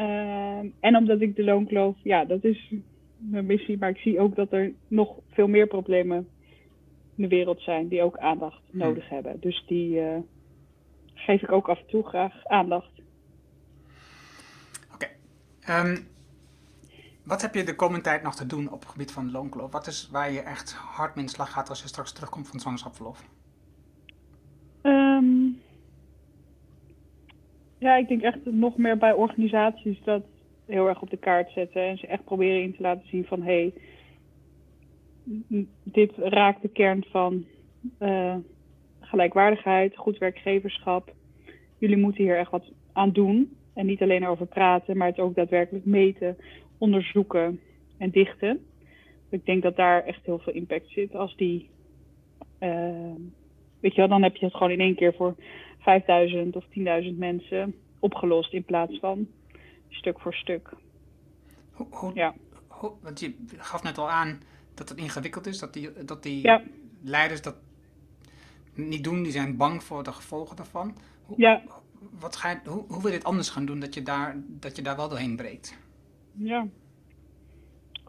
Ehm, 0.00 0.66
en 0.80 0.96
omdat 0.96 1.20
ik 1.20 1.36
de 1.36 1.44
loonkloof, 1.44 1.96
ja, 2.02 2.24
dat 2.24 2.44
is 2.44 2.74
mijn 3.16 3.46
missie, 3.46 3.78
maar 3.78 3.90
ik 3.90 3.96
zie 3.96 4.20
ook 4.20 4.36
dat 4.36 4.52
er 4.52 4.72
nog 4.88 5.16
veel 5.28 5.46
meer 5.46 5.66
problemen 5.66 6.28
in 7.16 7.22
de 7.22 7.28
wereld 7.28 7.60
zijn 7.60 7.88
die 7.88 8.02
ook 8.02 8.18
aandacht 8.18 8.60
nodig 8.70 9.08
hebben. 9.08 9.40
Dus 9.40 9.64
die 9.66 10.00
eh, 10.00 10.18
geef 11.14 11.42
ik 11.42 11.52
ook 11.52 11.68
af 11.68 11.78
en 11.78 11.86
toe 11.86 12.08
graag 12.08 12.46
aandacht. 12.46 12.90
Oké. 14.94 15.06
Ehm, 15.60 15.96
wat 17.24 17.42
heb 17.42 17.54
je 17.54 17.64
de 17.64 17.76
komende 17.76 18.02
tijd 18.02 18.22
nog 18.22 18.34
te 18.34 18.46
doen 18.46 18.72
op 18.72 18.80
het 18.80 18.88
gebied 18.88 19.12
van 19.12 19.30
loonkloof? 19.30 19.72
Wat 19.72 19.86
is 19.86 20.08
waar 20.12 20.32
je 20.32 20.40
echt 20.40 20.72
hard 20.72 21.14
mee 21.14 21.24
in 21.24 21.30
slag 21.30 21.52
gaat 21.52 21.68
als 21.68 21.82
je 21.82 21.88
straks 21.88 22.12
terugkomt 22.12 22.48
van 22.48 22.60
zwangerschapsverlof? 22.60 23.24
Ehm, 24.82 25.09
ja, 27.80 27.96
ik 27.96 28.08
denk 28.08 28.22
echt 28.22 28.38
nog 28.44 28.76
meer 28.76 28.98
bij 28.98 29.12
organisaties 29.12 30.02
dat 30.04 30.22
heel 30.66 30.88
erg 30.88 31.02
op 31.02 31.10
de 31.10 31.16
kaart 31.16 31.50
zetten 31.50 31.82
en 31.82 31.98
ze 31.98 32.06
echt 32.06 32.24
proberen 32.24 32.62
in 32.62 32.74
te 32.74 32.82
laten 32.82 33.08
zien 33.08 33.24
van 33.24 33.42
hé, 33.42 33.72
hey, 35.46 35.66
dit 35.82 36.12
raakt 36.16 36.62
de 36.62 36.68
kern 36.68 37.04
van 37.10 37.44
eh, 37.98 38.36
gelijkwaardigheid, 39.00 39.96
goed 39.96 40.18
werkgeverschap. 40.18 41.14
Jullie 41.78 41.96
moeten 41.96 42.24
hier 42.24 42.38
echt 42.38 42.50
wat 42.50 42.72
aan 42.92 43.12
doen 43.12 43.56
en 43.74 43.86
niet 43.86 44.02
alleen 44.02 44.26
over 44.26 44.46
praten, 44.46 44.96
maar 44.96 45.08
het 45.08 45.18
ook 45.18 45.34
daadwerkelijk 45.34 45.84
meten, 45.84 46.36
onderzoeken 46.78 47.60
en 47.98 48.10
dichten. 48.10 48.60
Ik 49.30 49.46
denk 49.46 49.62
dat 49.62 49.76
daar 49.76 50.04
echt 50.04 50.24
heel 50.24 50.38
veel 50.38 50.52
impact 50.52 50.88
zit 50.88 51.14
als 51.14 51.36
die 51.36 51.70
eh, 52.58 53.14
weet 53.80 53.94
je 53.94 54.00
wel, 54.00 54.08
dan 54.08 54.22
heb 54.22 54.36
je 54.36 54.44
het 54.44 54.54
gewoon 54.54 54.72
in 54.72 54.80
één 54.80 54.94
keer 54.94 55.14
voor 55.14 55.34
5000 55.80 56.56
of 56.56 56.64
10.000 56.64 57.16
mensen 57.16 57.74
opgelost 57.98 58.52
in 58.52 58.64
plaats 58.64 58.98
van 58.98 59.28
stuk 59.88 60.20
voor 60.20 60.34
stuk. 60.34 60.70
Hoe, 61.72 61.86
hoe, 61.90 62.14
Ja. 62.14 62.34
want 63.02 63.20
je 63.20 63.34
gaf 63.56 63.82
net 63.82 63.98
al 63.98 64.10
aan 64.10 64.40
dat 64.74 64.88
het 64.88 64.98
ingewikkeld 64.98 65.46
is, 65.46 65.58
dat 65.58 65.72
die, 65.72 66.04
dat 66.04 66.22
die 66.22 66.42
Ja. 66.42 66.62
leiders 67.02 67.42
dat 67.42 67.56
niet 68.74 69.04
doen, 69.04 69.22
die 69.22 69.32
zijn 69.32 69.56
bang 69.56 69.82
voor 69.82 70.02
de 70.04 70.12
gevolgen 70.12 70.56
daarvan. 70.56 70.96
Hoe, 71.22 71.40
Ja, 71.40 71.62
wat 72.20 72.36
ga 72.36 72.50
je, 72.50 72.58
hoe, 72.64 72.84
hoe 72.88 73.02
wil 73.02 73.10
je 73.10 73.16
dit 73.16 73.24
anders 73.24 73.48
gaan 73.50 73.64
doen 73.66 73.80
dat 73.80 73.94
je 73.94 74.02
daar, 74.02 74.36
dat 74.46 74.76
je 74.76 74.82
daar 74.82 74.96
wel 74.96 75.08
doorheen 75.08 75.36
breekt? 75.36 75.78
ja. 76.32 76.66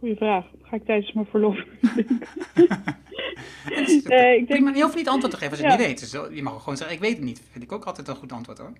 Goeie 0.01 0.15
vraag. 0.15 0.45
Ga 0.61 0.75
ik 0.75 0.85
tijdens 0.85 1.13
mijn 1.13 1.25
verlof? 1.25 1.57
Nee, 4.07 4.37
ik 4.37 4.47
denk, 4.47 4.47
Prima, 4.47 4.75
je 4.75 4.81
hoeft 4.83 4.95
niet 4.95 5.07
antwoord 5.07 5.31
te 5.33 5.37
geven 5.37 5.51
als 5.51 5.59
je 5.59 5.65
Ja. 5.65 5.71
het 5.71 5.79
niet 5.79 5.87
weet. 5.87 5.99
Dus 5.99 6.35
je 6.37 6.43
mag 6.43 6.59
gewoon 6.63 6.77
zeggen, 6.77 6.95
ik 6.95 7.01
weet 7.01 7.15
het 7.15 7.25
niet. 7.25 7.47
Vind 7.51 7.63
ik 7.63 7.71
ook 7.71 7.83
altijd 7.85 8.07
een 8.07 8.15
goed 8.15 8.31
antwoord 8.31 8.57
hoor. 8.57 8.73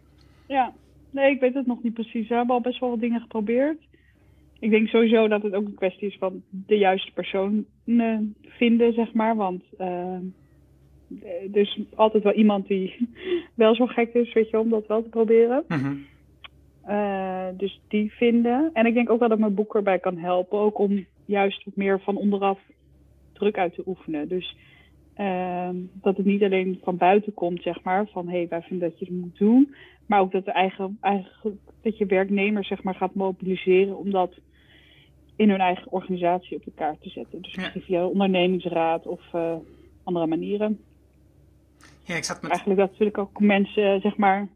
ja. 0.46 0.74
Nee, 1.10 1.32
ik 1.32 1.40
weet 1.40 1.54
het 1.54 1.66
nog 1.68 1.84
niet 1.84 1.94
precies. 1.94 2.28
We 2.28 2.36
hebben 2.36 2.56
al 2.56 2.62
best 2.62 2.80
wel 2.80 2.90
wat 2.90 3.00
dingen 3.00 3.22
geprobeerd. 3.22 3.78
Ik 4.60 4.70
denk 4.70 4.88
sowieso 4.88 5.28
dat 5.28 5.42
het 5.42 5.54
ook 5.54 5.66
een 5.66 5.76
kwestie 5.76 6.08
is 6.08 6.18
van 6.20 6.44
de 6.50 6.78
juiste 6.78 7.12
persoon 7.12 7.66
eh, 7.86 8.18
vinden, 8.46 8.94
zeg 8.94 9.14
maar. 9.14 9.36
Want 9.36 9.64
eh, 9.78 10.14
eh, 10.14 10.20
dus 11.48 11.80
altijd 11.96 12.24
wel 12.24 12.34
iemand 12.34 12.68
die 12.68 13.10
wel 13.54 13.76
zo 13.76 13.86
gek 13.86 14.14
is, 14.14 14.34
weet 14.34 14.50
je, 14.50 14.60
om 14.60 14.70
dat 14.70 14.88
wel 14.88 15.04
te 15.04 15.10
proberen. 15.10 15.64
Mhm. 15.68 15.96
Eh, 16.86 17.48
dus 17.58 17.82
die 17.88 18.12
vinden. 18.12 18.70
En 18.74 18.86
ik 18.86 18.94
denk 18.94 19.10
ook 19.10 19.20
wel 19.20 19.30
dat 19.30 19.40
mijn 19.40 19.54
boek 19.54 19.76
erbij 19.76 20.00
kan 20.00 20.18
helpen. 20.18 20.60
Ook 20.60 20.78
om 20.80 21.06
juist 21.26 21.64
wat 21.64 21.76
meer 21.76 22.00
van 22.00 22.18
onderaf 22.18 22.60
druk 23.34 23.58
uit 23.58 23.74
te 23.74 23.84
oefenen. 23.86 24.28
Dus 24.28 24.56
ehm, 25.14 25.76
dat 25.94 26.18
het 26.18 26.26
niet 26.26 26.44
alleen 26.44 26.80
van 26.84 26.98
buiten 26.98 27.34
komt, 27.34 27.62
zeg 27.62 27.84
maar. 27.84 28.08
Van 28.08 28.28
hé, 28.28 28.38
hey, 28.38 28.48
wij 28.48 28.62
vinden 28.62 28.90
dat 28.90 29.00
je 29.00 29.06
het 29.06 29.14
moet 29.14 29.38
doen. 29.38 29.76
Maar 30.06 30.20
ook 30.20 30.32
dat, 30.32 30.46
de 30.46 30.52
eigen, 30.52 30.98
eigen, 31.02 31.60
dat 31.82 31.98
je 31.98 32.06
werknemer 32.06 32.66
zeg 32.66 32.84
maar, 32.84 32.96
gaat 32.96 33.14
mobiliseren 33.14 33.98
om 33.98 34.12
dat 34.12 34.34
in 35.36 35.50
hun 35.50 35.60
eigen 35.60 35.92
organisatie 35.92 36.58
op 36.58 36.64
de 36.64 36.72
kaart 36.76 37.02
te 37.02 37.10
zetten. 37.10 37.42
Dus 37.42 37.54
Ja. 37.54 37.72
via 37.72 38.06
ondernemingsraad 38.06 39.08
of 39.08 39.22
eh, 39.34 39.56
andere 40.04 40.28
manieren. 40.28 40.80
Ja, 42.04 42.16
ik 42.16 42.24
zat 42.24 42.42
met... 42.42 42.52
Eigenlijk 42.52 42.80
dat 42.80 42.98
wil 42.98 43.08
ik 43.08 43.18
ook 43.18 43.40
mensen, 43.40 44.02
zeg 44.02 44.18
maar, 44.18 44.48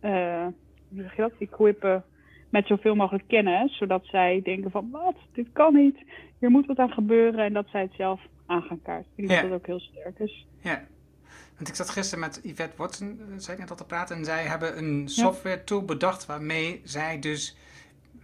eh, 0.00 0.46
hoe 0.88 1.02
zeg 1.02 1.16
je 1.16 1.22
dat, 1.22 1.32
equippen 1.38 2.04
met 2.48 2.66
zoveel 2.66 2.94
mogelijk 2.94 3.28
kennis. 3.28 3.76
Zodat 3.76 4.04
zij 4.06 4.40
denken 4.44 4.70
van, 4.70 4.88
wat, 4.90 5.16
dit 5.32 5.46
kan 5.52 5.74
niet. 5.74 5.96
Hier 6.38 6.50
moet 6.50 6.66
wat 6.66 6.78
aan 6.78 6.90
gebeuren. 6.92 7.44
En 7.44 7.52
dat 7.52 7.66
zij 7.68 7.80
het 7.82 7.92
zelf 7.96 8.20
aan 8.46 8.62
gaan 8.62 8.82
kaarten. 8.82 9.10
Ik 9.14 9.28
denk 9.28 9.30
Ja. 9.30 9.40
dat 9.40 9.50
dat 9.50 9.58
ook 9.60 9.66
heel 9.66 9.80
sterk 9.80 10.18
is. 10.18 10.46
Ja. 10.60 10.84
Want 11.56 11.68
ik 11.68 11.74
zat 11.74 11.90
gisteren 11.90 12.20
met 12.24 12.40
Yvette 12.42 12.76
Watson, 12.76 13.08
eh, 13.20 13.26
zei 13.36 13.52
ik 13.52 13.58
net 13.62 13.70
al 13.70 13.76
te 13.76 13.84
praten, 13.86 14.16
en 14.16 14.24
zij 14.24 14.44
hebben 14.44 14.78
een 14.78 15.08
software 15.08 15.64
tool 15.64 15.84
bedacht 15.84 16.26
waarmee 16.26 16.80
zij 16.84 17.18
dus 17.18 17.56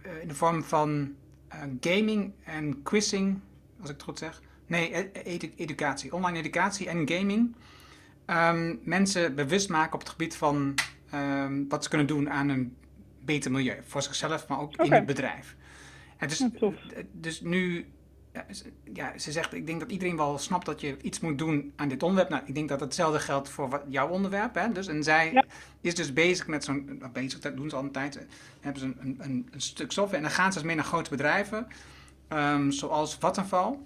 eh, 0.01 0.21
in 0.21 0.27
de 0.27 0.33
vorm 0.35 0.63
van 0.63 1.13
eh, 1.47 1.59
gaming 1.79 2.31
en 2.45 2.81
quizzing, 2.83 3.39
als 3.81 3.89
ik 3.89 3.95
het 3.95 4.03
goed 4.03 4.17
zeg, 4.19 4.41
nee, 4.67 4.95
e- 4.97 5.09
edu- 5.23 5.53
educatie, 5.55 6.13
online 6.13 6.37
educatie 6.37 6.89
en 6.89 7.09
gaming, 7.09 7.55
ehm, 8.25 8.75
mensen 8.83 9.35
bewust 9.35 9.69
maken 9.69 9.93
op 9.93 9.99
het 9.99 10.09
gebied 10.09 10.35
van 10.35 10.73
ehm, 11.13 11.63
wat 11.69 11.83
ze 11.83 11.89
kunnen 11.89 12.07
doen 12.07 12.29
aan 12.29 12.49
een 12.49 12.75
beter 13.25 13.51
milieu, 13.51 13.77
voor 13.85 14.01
zichzelf, 14.01 14.47
maar 14.47 14.59
ook 14.59 14.75
in 14.75 14.93
het 14.93 15.05
bedrijf. 15.05 15.55
En 16.17 16.27
dus, 16.27 16.43
dus 17.11 17.41
nu 17.41 17.85
ja, 18.93 19.13
ze- 19.17 19.31
zegt, 19.31 19.53
ik 19.53 19.65
denk 19.65 19.79
dat 19.79 19.91
iedereen 19.91 20.17
wel 20.17 20.37
snapt 20.37 20.65
dat 20.65 20.81
je 20.81 20.97
iets 21.01 21.19
moet 21.19 21.37
doen 21.37 21.73
aan 21.75 21.87
dit 21.87 22.03
onderwerp. 22.03 22.29
Nou, 22.29 22.43
ik 22.45 22.55
denk 22.55 22.69
dat 22.69 22.79
hetzelfde 22.79 23.19
geldt 23.19 23.49
voor 23.49 23.69
wat, 23.69 23.81
jouw 23.87 24.07
onderwerp. 24.09 24.55
Hè? 24.55 24.71
Dus, 24.71 24.87
en 24.87 25.03
zij 25.03 25.31
Ja. 25.33 25.43
is 25.81 25.95
dus 25.95 26.13
bezig 26.13 26.47
met 26.47 26.63
zo'n, 26.63 26.95
nou, 26.99 27.11
bezig, 27.11 27.39
dat 27.39 27.55
doen 27.55 27.69
ze 27.69 27.75
al 27.75 27.83
een 27.83 27.91
tijd. 27.91 28.17
eh, 28.17 28.23
hebben 28.61 28.81
ze 28.81 28.87
een, 28.87 29.17
een, 29.19 29.47
een, 29.51 29.61
stuk 29.61 29.91
software 29.91 30.17
en 30.23 30.27
dan 30.27 30.37
gaan 30.37 30.51
ze 30.51 30.57
dus 30.57 30.67
mee 30.67 30.75
naar 30.75 30.85
grote 30.85 31.09
bedrijven, 31.09 31.67
ehm, 32.27 32.69
zoals 32.71 33.15
Vattenfall. 33.15 33.77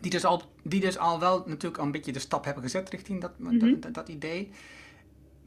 Die 0.00 0.10
dus, 0.10 0.24
al, 0.24 0.42
die 0.62 0.80
dus 0.80 0.98
al 0.98 1.20
wel 1.20 1.42
natuurlijk 1.46 1.78
al 1.78 1.84
een 1.84 1.92
beetje 1.92 2.12
de 2.12 2.18
stap 2.18 2.44
hebben 2.44 2.62
gezet 2.62 2.88
richting 2.90 3.20
dat, 3.20 3.38
Mhm. 3.38 3.58
dat, 3.58 3.82
dat, 3.82 3.94
dat 3.94 4.08
idee. 4.08 4.50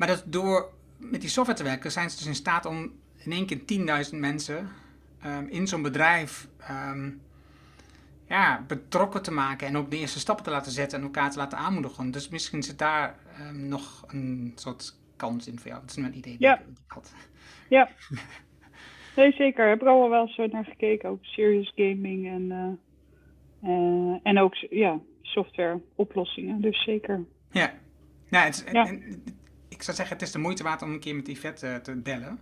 Maar 0.02 0.10
dat 0.10 0.24
door 0.26 0.70
met 0.97 1.22
die 1.22 1.30
software 1.30 1.58
te 1.60 1.64
werken, 1.66 1.91
zijn 1.91 2.10
ze 2.10 2.18
dus 2.18 2.26
in 2.28 2.36
staat 2.36 2.66
om 2.66 2.91
in 3.18 3.32
één 3.32 3.45
keer 3.45 4.06
10.000 4.12 4.18
mensen 4.20 4.70
ehm, 5.22 5.45
in 5.47 5.68
zo'n 5.68 5.82
bedrijf 5.82 6.47
ehm, 6.58 7.10
ja, 8.28 8.64
betrokken 8.68 9.22
te 9.22 9.32
maken 9.32 9.68
en 9.68 9.78
ook 9.78 9.91
de 9.91 9.97
eerste 9.97 10.20
stappen 10.20 10.45
te 10.45 10.52
laten 10.52 10.72
zetten 10.72 10.97
en 10.97 11.04
elkaar 11.04 11.32
te 11.32 11.38
laten 11.38 11.58
aanmoedigen. 11.58 12.12
Dus 12.12 12.30
misschien 12.30 12.64
zit 12.64 12.78
daar 12.78 13.16
ehm, 13.38 13.68
nog 13.68 14.04
een 14.08 14.52
soort 14.56 14.99
kans 15.16 15.47
in 15.47 15.60
voor 15.60 15.68
jou. 15.68 15.82
Dat 15.82 15.89
is 15.89 15.97
mijn 15.97 16.18
idee. 16.18 16.36
Ja. 16.39 16.56
die 16.56 16.66
ik 16.86 16.91
had. 16.91 17.14
Ja. 17.70 17.89
Nee, 19.16 19.32
zeker. 19.32 19.70
Heb 19.70 19.82
ik 19.82 19.88
al 19.88 20.10
wel 20.10 20.28
eens 20.38 20.52
naar 20.52 20.66
gekeken. 20.66 21.10
Ook 21.10 21.24
serious 21.26 21.72
gaming 21.76 22.28
en, 22.28 22.52
eh, 22.52 23.70
eh, 23.70 24.20
en 24.24 24.39
ook 24.39 24.56
ja, 24.56 24.99
software 25.22 25.82
oplossingen. 25.95 26.62
Dus 26.62 26.84
zeker. 26.84 27.24
Ja. 27.52 27.74
Nou, 28.30 28.45
het 28.45 28.64
Ja. 28.72 28.88
en- 28.88 29.24
ik 29.82 29.88
zou 29.88 29.97
zeggen, 29.97 30.15
het 30.17 30.25
is 30.25 30.32
de 30.32 30.39
moeite 30.39 30.63
waard 30.63 30.82
om 30.82 30.91
een 30.91 30.99
keer 30.99 31.15
met 31.15 31.27
Yvette 31.27 31.67
eh, 31.67 31.75
te 31.75 31.95
bellen. 31.95 32.39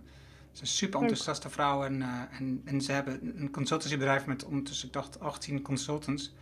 Ze 0.52 0.52
is 0.52 0.60
een 0.60 0.66
super 0.66 1.00
enthousiaste 1.00 1.50
vrouw 1.50 1.84
en, 1.84 2.02
eh, 2.02 2.38
en, 2.38 2.62
en 2.64 2.80
ze 2.80 2.92
hebben 2.92 3.40
een 3.40 3.50
consultancybedrijf 3.50 4.26
met 4.26 4.44
ondertussen, 4.44 4.86
ik 4.86 4.92
dacht, 4.92 5.20
18 5.20 5.62
consultants. 5.62 6.34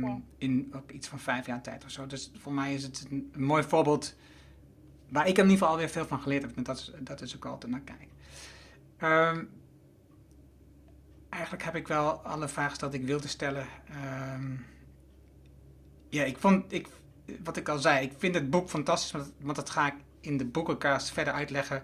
Wow. 0.00 0.20
In 0.38 0.72
ook 0.76 0.90
iets 0.90 1.08
van 1.08 1.18
vijf 1.18 1.46
jaar 1.46 1.62
tijd 1.62 1.84
of 1.84 1.90
zo. 1.90 2.06
Dus 2.06 2.30
voor 2.38 2.52
mij 2.52 2.74
is 2.74 2.82
het 2.82 3.06
een, 3.10 3.30
een 3.32 3.42
mooi 3.42 3.62
voorbeeld 3.62 4.14
waar 5.08 5.28
ik 5.28 5.36
in 5.36 5.42
ieder 5.42 5.52
geval 5.52 5.68
alweer 5.68 5.88
veel 5.88 6.06
van 6.06 6.20
geleerd 6.20 6.42
heb. 6.42 6.56
En 6.56 6.62
dat 6.62 6.78
is, 6.78 6.92
dat 7.00 7.20
is 7.20 7.36
ook 7.36 7.44
altijd 7.44 7.72
naar 7.72 7.80
kijken. 7.80 8.08
Ehm, 8.96 9.44
eigenlijk 11.28 11.64
heb 11.64 11.74
ik 11.74 11.88
wel 11.88 12.10
alle 12.10 12.48
vragen 12.48 12.90
die 12.90 13.00
ik 13.00 13.06
wilde 13.06 13.28
stellen. 13.28 13.66
Ehm, 13.88 14.52
ja, 16.08 16.24
ik 16.24 16.38
vond, 16.38 16.72
ik, 16.72 16.88
wat 17.44 17.56
ik 17.56 17.68
al 17.68 17.78
zei, 17.78 18.04
ik 18.06 18.12
vind 18.18 18.34
het 18.34 18.50
boek 18.50 18.68
fantastisch, 18.68 19.10
want, 19.12 19.32
want 19.40 19.56
dat 19.56 19.70
ga 19.70 19.86
ik 19.86 19.94
in 20.20 20.36
de 20.36 20.44
boekencast 20.44 21.10
verder 21.10 21.32
uitleggen. 21.32 21.82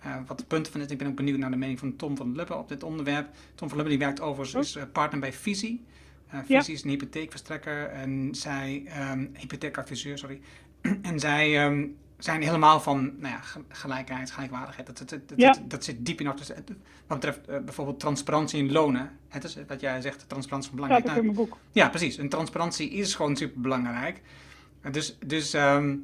eh, 0.00 0.16
wat 0.26 0.38
de 0.38 0.44
punten 0.44 0.72
van 0.72 0.80
is. 0.80 0.86
Ik 0.90 0.98
ben 0.98 1.06
ook 1.06 1.16
benieuwd 1.16 1.38
naar 1.38 1.50
de 1.50 1.56
mening 1.56 1.78
van 1.78 1.96
Tom 1.96 2.16
van 2.16 2.34
Lubbe 2.36 2.54
op 2.54 2.68
dit 2.68 2.82
onderwerp. 2.82 3.28
Tom 3.54 3.68
van 3.68 3.76
Lubbe 3.76 3.92
die 3.92 4.00
werkt 4.00 4.20
overigens, 4.20 4.66
is 4.68 4.76
eh, 4.76 4.82
partner 4.92 5.20
bij 5.20 5.32
Visie. 5.32 5.84
Ja. 6.30 6.44
Visie 6.44 6.74
is 6.74 6.82
een 6.84 6.90
hypotheekverstrekker 6.90 7.86
en 7.88 8.28
zij, 8.34 8.82
ehm 8.86 9.26
hypotheekadviseur, 9.32 10.18
sorry. 10.18 10.40
en 11.02 11.20
zij 11.20 11.58
ehm, 11.64 11.86
zijn 12.18 12.42
helemaal 12.42 12.80
van 12.80 13.02
nou 13.18 13.34
ja, 13.34 13.40
ge- 13.40 13.60
gelijkheid, 13.68 14.30
gelijkwaardigheid. 14.30 14.86
Dat, 14.86 14.98
dat, 14.98 15.08
dat, 15.28 15.38
Ja. 15.38 15.54
zit 15.78 16.06
diep 16.06 16.20
in. 16.20 16.32
Dus, 16.36 16.48
Wat 17.06 17.20
betreft 17.20 17.46
bijvoorbeeld 17.64 18.00
transparantie 18.00 18.58
in 18.64 18.72
lonen. 18.72 19.10
Het 19.28 19.44
is 19.44 19.56
wat 19.68 19.80
jij 19.80 20.00
zegt, 20.00 20.24
transparantie 20.28 20.70
is 20.70 20.74
belangrijk. 20.76 21.04
Nou, 21.04 21.18
in 21.18 21.24
mijn 21.24 21.36
boek. 21.36 21.56
ja, 21.72 21.88
precies. 21.88 22.16
En 22.16 22.28
transparantie 22.28 22.90
is 22.90 23.14
gewoon 23.14 23.36
super 23.36 23.60
belangrijk. 23.60 24.20
Dus, 24.92 25.16
dus 25.26 25.54
ehm, 25.54 25.96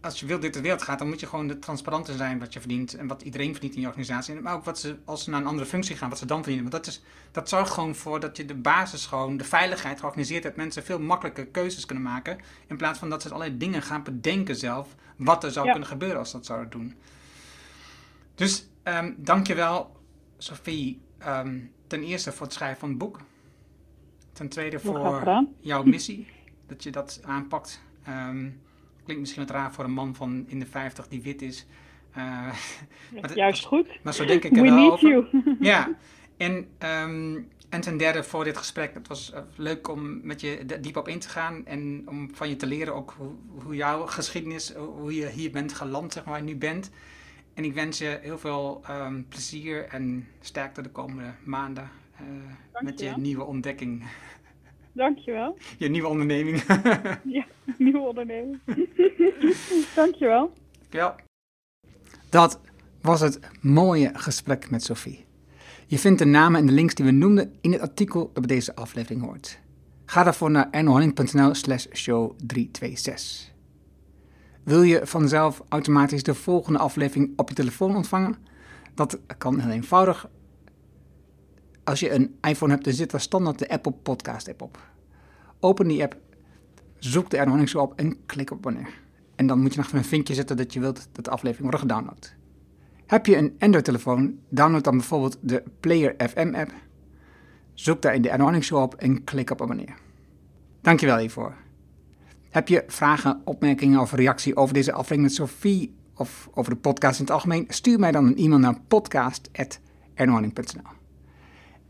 als 0.00 0.20
je 0.20 0.26
wilt 0.26 0.42
dit 0.42 0.54
de 0.54 0.60
wereld 0.60 0.82
gaat, 0.82 0.98
dan 0.98 1.08
moet 1.08 1.20
je 1.20 1.26
gewoon 1.26 1.46
de 1.48 1.58
transparant 1.58 2.08
in 2.08 2.16
zijn 2.16 2.38
wat 2.38 2.52
je 2.52 2.58
verdient 2.60 2.94
en 2.94 3.06
wat 3.06 3.22
iedereen 3.22 3.52
verdient 3.52 3.74
in 3.74 3.80
je 3.80 3.86
organisatie. 3.86 4.34
Maar 4.40 4.54
ook 4.54 4.64
wat 4.64 4.78
ze, 4.78 4.96
als 5.04 5.24
ze 5.24 5.30
naar 5.30 5.40
een 5.40 5.46
andere 5.46 5.66
functie 5.66 5.96
gaan, 5.96 6.08
wat 6.08 6.18
ze 6.18 6.26
dan 6.26 6.42
verdienen. 6.42 6.70
Want 6.70 6.84
dat, 6.84 6.94
is, 6.94 7.02
dat 7.30 7.48
zorgt 7.48 7.70
gewoon 7.72 7.94
voor 7.94 8.20
dat 8.20 8.36
je 8.36 8.44
de 8.44 8.54
basis 8.54 9.06
gewoon, 9.06 9.36
de 9.36 9.44
veiligheid 9.44 9.98
georganiseerd 10.00 10.44
hebt. 10.44 10.56
Mensen 10.56 10.82
veel 10.84 11.00
makkelijker 11.00 11.46
keuzes 11.46 11.86
kunnen 11.86 12.04
maken. 12.04 12.38
In 12.66 12.76
plaats 12.76 12.98
van 12.98 13.10
dat 13.10 13.22
ze 13.22 13.28
allerlei 13.28 13.56
dingen 13.56 13.82
gaan 13.82 14.02
bedenken 14.02 14.56
zelf. 14.56 14.94
Wat 15.16 15.44
er 15.44 15.50
zou 15.50 15.64
Ja. 15.66 15.70
kunnen 15.72 15.88
gebeuren 15.88 16.18
als 16.18 16.30
ze 16.30 16.36
dat 16.36 16.46
zouden 16.46 16.70
doen. 16.70 16.94
Dus 18.34 18.66
ehm 18.82 19.12
dankjewel, 19.16 19.96
Sophie. 20.38 21.00
ehm, 21.18 21.58
ten 21.86 22.02
eerste 22.02 22.32
voor 22.32 22.46
het 22.46 22.54
schrijven 22.54 22.78
van 22.78 22.88
het 22.88 22.98
boek. 22.98 23.20
Ten 24.32 24.48
tweede 24.48 24.78
voor 24.78 25.46
jouw 25.60 25.82
missie, 25.82 26.26
dat 26.66 26.82
je 26.82 26.90
dat 26.90 27.20
aanpakt. 27.24 27.82
Ehm, 28.06 28.48
klinkt 29.04 29.20
misschien 29.22 29.42
wat 29.46 29.50
raar 29.56 29.72
voor 29.72 29.84
een 29.84 29.92
man 29.92 30.14
van 30.14 30.44
in 30.48 30.58
de 30.58 30.66
50 30.66 31.08
die 31.08 31.22
wit 31.22 31.42
is. 31.42 31.66
Eh, 32.12 32.22
maar, 33.12 33.22
dat- 33.22 33.34
Juist 33.34 33.64
goed. 33.64 33.88
maar 34.02 34.14
zo 34.14 34.24
denk 34.24 34.44
ik 34.44 34.56
er 34.56 34.62
We 34.62 34.70
wel 34.70 34.92
over. 34.92 35.08
you. 35.08 35.26
Ja, 35.60 35.90
en, 36.36 36.68
ehm, 36.78 37.38
en 37.68 37.80
ten 37.80 37.96
derde 37.96 38.22
voor 38.24 38.44
dit 38.44 38.56
gesprek. 38.56 38.94
Het 38.94 39.08
was 39.08 39.32
eh, 39.32 39.40
leuk 39.56 39.88
om 39.88 40.20
met 40.26 40.40
je 40.40 40.64
diep 40.80 40.96
op 40.96 41.08
in 41.08 41.18
te 41.18 41.28
gaan 41.28 41.66
en 41.66 42.02
om 42.06 42.34
van 42.34 42.48
je 42.48 42.56
te 42.56 42.66
leren 42.66 42.94
ook 42.94 43.14
hoe, 43.16 43.32
hoe 43.62 43.74
jouw 43.74 44.06
geschiedenis, 44.06 44.72
hoe 44.74 45.14
je 45.14 45.28
hier 45.28 45.50
bent 45.50 45.72
geland, 45.74 46.12
zeg 46.12 46.24
maar, 46.24 46.32
waar 46.34 46.42
je 46.44 46.52
nu 46.52 46.58
bent. 46.58 46.90
En 47.54 47.64
ik 47.64 47.74
wens 47.74 47.98
je 47.98 48.18
heel 48.22 48.38
veel 48.38 48.80
ehm, 48.86 49.22
plezier 49.28 49.84
en 49.88 50.28
sterkte 50.40 50.82
de 50.82 50.88
komende 50.90 51.30
maanden 51.44 51.90
eh, 52.16 52.22
met 52.82 53.00
je 53.00 53.12
nieuwe 53.16 53.44
ontdekking, 53.44 54.04
Dankjewel. 54.96 55.56
je 55.78 55.88
nieuwe 55.88 56.08
onderneming. 56.08 56.62
Ja, 57.24 57.46
nieuwe 57.78 57.98
onderneming. 57.98 58.60
Dankjewel. 59.94 60.52
Ja. 60.90 61.14
Dat 62.30 62.60
was 63.00 63.20
het 63.20 63.40
mooie 63.60 64.10
gesprek 64.14 64.70
met 64.70 64.82
Sophie. 64.82 65.24
Je 65.86 65.98
vindt 65.98 66.18
de 66.18 66.24
namen 66.24 66.60
en 66.60 66.66
de 66.66 66.72
links 66.72 66.94
die 66.94 67.04
we 67.04 67.10
noemden 67.10 67.54
in 67.60 67.72
het 67.72 67.80
artikel 67.80 68.30
dat 68.32 68.46
bij 68.46 68.56
deze 68.56 68.74
aflevering 68.74 69.22
hoort. 69.22 69.58
Ga 70.04 70.22
daarvoor 70.22 70.50
naar 70.50 70.68
ernohanning.nl 70.70 71.54
slash 71.54 71.86
show 71.92 72.32
326. 72.46 73.54
Wil 74.62 74.82
je 74.82 75.00
vanzelf 75.06 75.62
automatisch 75.68 76.22
de 76.22 76.34
volgende 76.34 76.78
aflevering 76.78 77.32
op 77.36 77.48
je 77.48 77.54
telefoon 77.54 77.96
ontvangen? 77.96 78.36
Dat 78.94 79.18
kan 79.38 79.60
heel 79.60 79.70
eenvoudig. 79.70 80.28
Als 81.86 82.00
je 82.00 82.10
een 82.10 82.36
iPhone 82.40 82.72
hebt, 82.72 82.84
dan 82.84 82.92
zit 82.92 83.10
daar 83.10 83.20
standaard 83.20 83.58
de 83.58 83.68
Apple 83.68 83.92
Podcast 83.92 84.48
app 84.48 84.62
op. 84.62 84.78
Open 85.60 85.88
die 85.88 86.02
app, 86.02 86.16
zoek 86.98 87.30
de 87.30 87.36
Erno 87.36 87.66
Show 87.66 87.82
op 87.82 87.92
en 87.96 88.16
klik 88.26 88.50
op 88.50 88.64
wanneer. 88.64 88.88
En 89.34 89.46
dan 89.46 89.60
moet 89.60 89.74
je 89.74 89.80
nog 89.80 89.92
een 89.92 90.04
vinkje 90.04 90.34
zetten 90.34 90.56
dat 90.56 90.72
je 90.72 90.80
wilt 90.80 91.08
dat 91.12 91.24
de 91.24 91.30
aflevering 91.30 91.70
wordt 91.70 91.80
gedownload. 91.80 92.34
Heb 93.06 93.26
je 93.26 93.36
een 93.36 93.54
Android-telefoon, 93.58 94.38
download 94.48 94.84
dan 94.84 94.96
bijvoorbeeld 94.96 95.38
de 95.40 95.62
Player 95.80 96.14
FM 96.28 96.54
app. 96.54 96.72
Zoek 97.74 98.02
daar 98.02 98.14
in 98.14 98.22
de 98.22 98.30
Erno 98.30 98.60
Show 98.60 98.82
op 98.82 98.94
en 98.94 99.24
klik 99.24 99.50
op 99.50 99.62
abonneer. 99.62 99.94
Dankjewel 100.80 101.18
hiervoor. 101.18 101.54
Heb 102.50 102.68
je 102.68 102.84
vragen, 102.86 103.40
opmerkingen 103.44 104.00
of 104.00 104.12
reactie 104.12 104.56
over 104.56 104.74
deze 104.74 104.92
aflevering 104.92 105.22
met 105.22 105.34
Sophie 105.34 105.94
of 106.14 106.48
over 106.54 106.72
de 106.72 106.78
podcast 106.78 107.18
in 107.18 107.24
het 107.24 107.34
algemeen? 107.34 107.64
Stuur 107.68 107.98
mij 107.98 108.12
dan 108.12 108.26
een 108.26 108.36
e-mail 108.36 108.60
naar 108.60 108.80
podcast.ernohanning.nl 108.88 110.95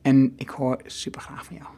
En 0.06 0.32
ik 0.36 0.48
hoor 0.48 0.80
super 0.84 1.20
graag 1.20 1.44
van 1.44 1.56
jou. 1.56 1.68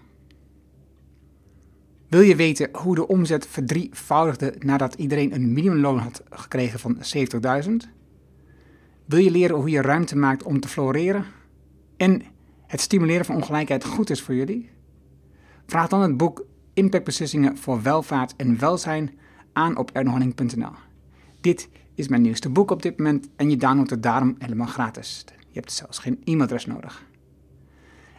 Wil 2.08 2.20
je 2.20 2.36
weten 2.36 2.68
hoe 2.72 2.94
de 2.94 3.08
omzet 3.08 3.46
verdrievoudigde 3.46 4.54
nadat 4.58 4.94
iedereen 4.94 5.34
een 5.34 5.52
minimumloon 5.52 5.98
had 5.98 6.22
gekregen 6.30 6.78
van 6.78 6.96
70.000? 7.66 7.70
Wil 9.04 9.18
je 9.18 9.30
leren 9.30 9.56
hoe 9.56 9.70
je 9.70 9.82
ruimte 9.82 10.16
maakt 10.16 10.42
om 10.42 10.60
te 10.60 10.68
floreren? 10.68 11.24
En 11.96 12.22
het 12.66 12.80
stimuleren 12.80 13.24
van 13.24 13.34
ongelijkheid 13.34 13.84
goed 13.84 14.10
is 14.10 14.22
voor 14.22 14.34
jullie? 14.34 14.70
Vraag 15.66 15.88
dan 15.88 16.00
het 16.00 16.16
boek 16.16 16.46
Impactbeslissingen 16.74 17.56
voor 17.56 17.82
welvaart 17.82 18.36
en 18.36 18.58
welzijn 18.58 19.18
aan 19.52 19.76
op 19.76 19.90
ernohanning.nl. 19.90 20.72
Dit 21.40 21.68
is 21.94 22.08
mijn 22.08 22.22
nieuwste 22.22 22.48
boek 22.48 22.70
op 22.70 22.82
dit 22.82 22.98
moment 22.98 23.28
en 23.36 23.50
je 23.50 23.56
downloadt 23.56 23.90
het 23.90 24.02
daarom 24.02 24.34
helemaal 24.38 24.66
gratis. 24.66 25.24
Je 25.26 25.60
hebt 25.60 25.72
zelfs 25.72 25.98
geen 25.98 26.20
e-mailadres 26.24 26.66
nodig. 26.66 27.07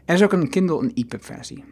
Er 0.09 0.15
is 0.15 0.23
ook 0.23 0.33
een 0.33 0.49
Kindle 0.49 0.79
en 0.79 0.93
EPUB 0.93 1.25
versie. 1.25 1.63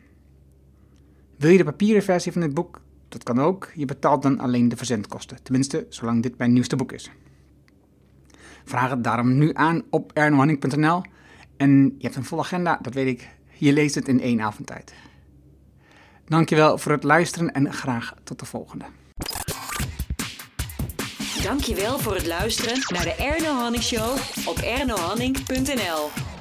Wil 1.38 1.50
je 1.50 1.58
de 1.58 1.64
papieren 1.64 2.04
versie 2.04 2.32
van 2.32 2.42
dit 2.42 2.54
boek? 2.54 2.82
Dat 3.10 3.24
kan 3.24 3.40
ook. 3.40 3.72
Je 3.76 3.86
betaalt 3.86 4.22
dan 4.22 4.40
alleen 4.40 4.70
de 4.70 4.78
verzendkosten. 4.78 5.44
Tenminste, 5.44 5.86
zolang 5.90 6.24
dit 6.24 6.38
mijn 6.38 6.54
nieuwste 6.54 6.76
boek 6.76 6.92
is. 6.92 7.12
Vraag 8.66 8.90
het 8.90 9.04
daarom 9.04 9.38
nu 9.38 9.52
aan 9.54 9.84
op 9.90 10.12
ernohanning.nl. 10.14 11.02
En 11.56 11.86
je 11.98 12.04
hebt 12.04 12.16
een 12.16 12.24
volle 12.24 12.42
agenda, 12.42 12.80
dat 12.82 12.94
weet 12.94 13.08
ik. 13.08 13.30
Je 13.58 13.74
leest 13.74 13.96
het 13.96 14.08
in 14.08 14.22
één 14.22 14.42
avondtijd. 14.42 14.94
Dankjewel 16.26 16.78
voor 16.78 16.92
het 16.92 17.04
luisteren 17.04 17.52
en 17.52 17.74
graag 17.74 18.14
tot 18.24 18.40
de 18.40 18.46
volgende. 18.46 18.86
Dankjewel 21.44 22.00
voor 22.00 22.16
het 22.16 22.28
luisteren 22.28 22.80
naar 22.94 23.04
de 23.04 23.16
Erno 23.16 23.54
Hanning 23.54 23.84
Show 23.84 24.18
op 24.46 24.58
ernohanning.nl. 24.58 26.36